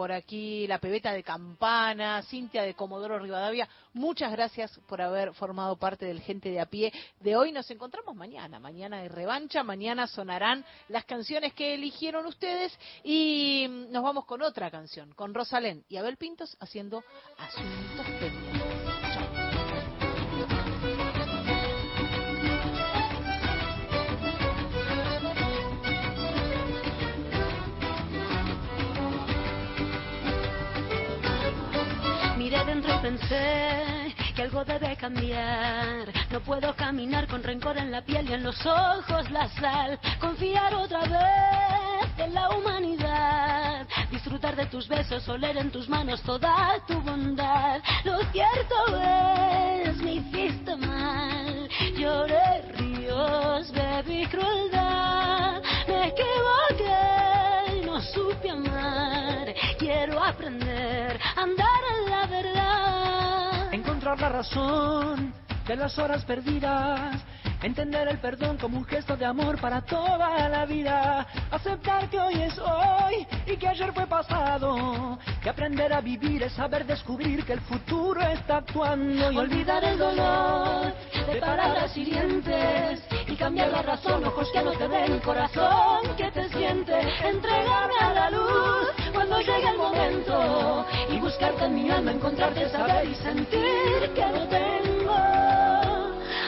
por 0.00 0.12
aquí 0.12 0.66
la 0.66 0.78
pebeta 0.78 1.12
de 1.12 1.22
Campana, 1.22 2.22
Cintia 2.22 2.62
de 2.62 2.72
Comodoro 2.72 3.18
Rivadavia. 3.18 3.68
Muchas 3.92 4.32
gracias 4.32 4.80
por 4.88 5.02
haber 5.02 5.34
formado 5.34 5.76
parte 5.76 6.06
del 6.06 6.22
Gente 6.22 6.48
de 6.48 6.58
a 6.58 6.64
pie 6.64 6.90
de 7.20 7.36
hoy. 7.36 7.52
Nos 7.52 7.70
encontramos 7.70 8.16
mañana. 8.16 8.58
Mañana 8.58 9.02
de 9.02 9.10
revancha. 9.10 9.62
Mañana 9.62 10.06
sonarán 10.06 10.64
las 10.88 11.04
canciones 11.04 11.52
que 11.52 11.74
eligieron 11.74 12.24
ustedes. 12.24 12.72
Y 13.04 13.66
nos 13.90 14.02
vamos 14.02 14.24
con 14.24 14.40
otra 14.40 14.70
canción, 14.70 15.12
con 15.12 15.34
Rosalén 15.34 15.84
y 15.90 15.98
Abel 15.98 16.16
Pintos 16.16 16.56
haciendo 16.60 17.04
Asuntos 17.36 18.06
Pendientes. 18.18 18.69
Miré 32.70 32.74
dentro 32.74 32.94
y 32.94 32.98
pensé 32.98 34.14
que 34.34 34.42
algo 34.42 34.64
debe 34.64 34.96
cambiar. 34.96 36.12
No 36.30 36.40
puedo 36.40 36.74
caminar 36.76 37.26
con 37.26 37.42
rencor 37.42 37.76
en 37.78 37.90
la 37.90 38.02
piel 38.02 38.28
y 38.30 38.34
en 38.34 38.44
los 38.44 38.64
ojos 38.64 39.30
la 39.30 39.48
sal. 39.48 39.98
Confiar 40.20 40.74
otra 40.74 41.00
vez 41.00 42.10
en 42.18 42.34
la 42.34 42.48
humanidad. 42.50 43.86
Disfrutar 44.10 44.56
de 44.56 44.66
tus 44.66 44.86
besos, 44.88 45.28
oler 45.28 45.56
en 45.56 45.70
tus 45.70 45.88
manos 45.88 46.22
toda 46.22 46.76
tu 46.86 47.00
bondad. 47.00 47.80
Lo 48.04 48.18
cierto 48.30 48.74
es, 49.84 49.96
me 49.98 50.14
hiciste 50.14 50.76
mal. 50.76 51.68
Lloré 51.96 52.62
ríos, 52.76 53.72
bebí 53.72 54.26
crueldad. 54.26 55.62
Me 55.88 56.08
equivoqué 56.08 57.78
y 57.78 57.86
no 57.86 58.00
supe 58.00 58.50
amar. 58.50 59.29
Quiero 59.92 60.22
aprender 60.22 61.18
a 61.20 61.42
andar 61.42 61.80
en 61.96 62.10
la 62.10 62.26
verdad. 62.28 63.74
encontrar 63.74 64.20
la 64.20 64.28
razón 64.28 65.34
de 65.66 65.74
las 65.74 65.98
horas 65.98 66.24
perdidas 66.24 67.20
Entender 67.62 68.08
el 68.08 68.18
perdón 68.18 68.56
como 68.56 68.78
un 68.78 68.86
gesto 68.86 69.18
de 69.18 69.26
amor 69.26 69.60
para 69.60 69.82
toda 69.82 70.48
la 70.48 70.64
vida. 70.64 71.26
Aceptar 71.50 72.08
que 72.08 72.18
hoy 72.18 72.40
es 72.40 72.58
hoy 72.58 73.26
y 73.46 73.56
que 73.58 73.68
ayer 73.68 73.92
fue 73.92 74.06
pasado. 74.06 75.18
Que 75.42 75.50
aprender 75.50 75.92
a 75.92 76.00
vivir 76.00 76.42
es 76.42 76.54
saber 76.54 76.86
descubrir 76.86 77.44
que 77.44 77.52
el 77.52 77.60
futuro 77.60 78.22
está 78.22 78.58
actuando. 78.58 79.30
Y 79.30 79.36
olvidar 79.36 79.84
el 79.84 79.98
dolor 79.98 80.94
de 81.26 81.38
palabras 81.38 81.94
hirientes. 81.94 83.02
Y 83.26 83.36
cambiar 83.36 83.68
la 83.68 83.82
razón, 83.82 84.24
ojos 84.24 84.48
que 84.52 84.62
no 84.62 84.72
te 84.72 84.88
ven, 84.88 85.18
corazón 85.18 86.16
que 86.16 86.30
te 86.30 86.48
siente. 86.48 86.98
Entregarme 87.22 87.98
a 88.00 88.14
la 88.14 88.30
luz 88.30 88.88
cuando 89.12 89.38
llegue 89.38 89.68
el 89.68 89.76
momento. 89.76 90.86
Y 91.10 91.18
buscarte 91.18 91.66
en 91.66 91.74
mi 91.74 91.90
alma, 91.90 92.12
encontrarte, 92.12 92.70
saber 92.70 93.06
y 93.06 93.14
sentir 93.16 94.10
que 94.14 94.26
no 94.32 94.48
tengo 94.48 95.69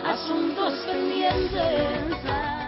asuntos 0.04 0.74
pendientes. 0.86 2.61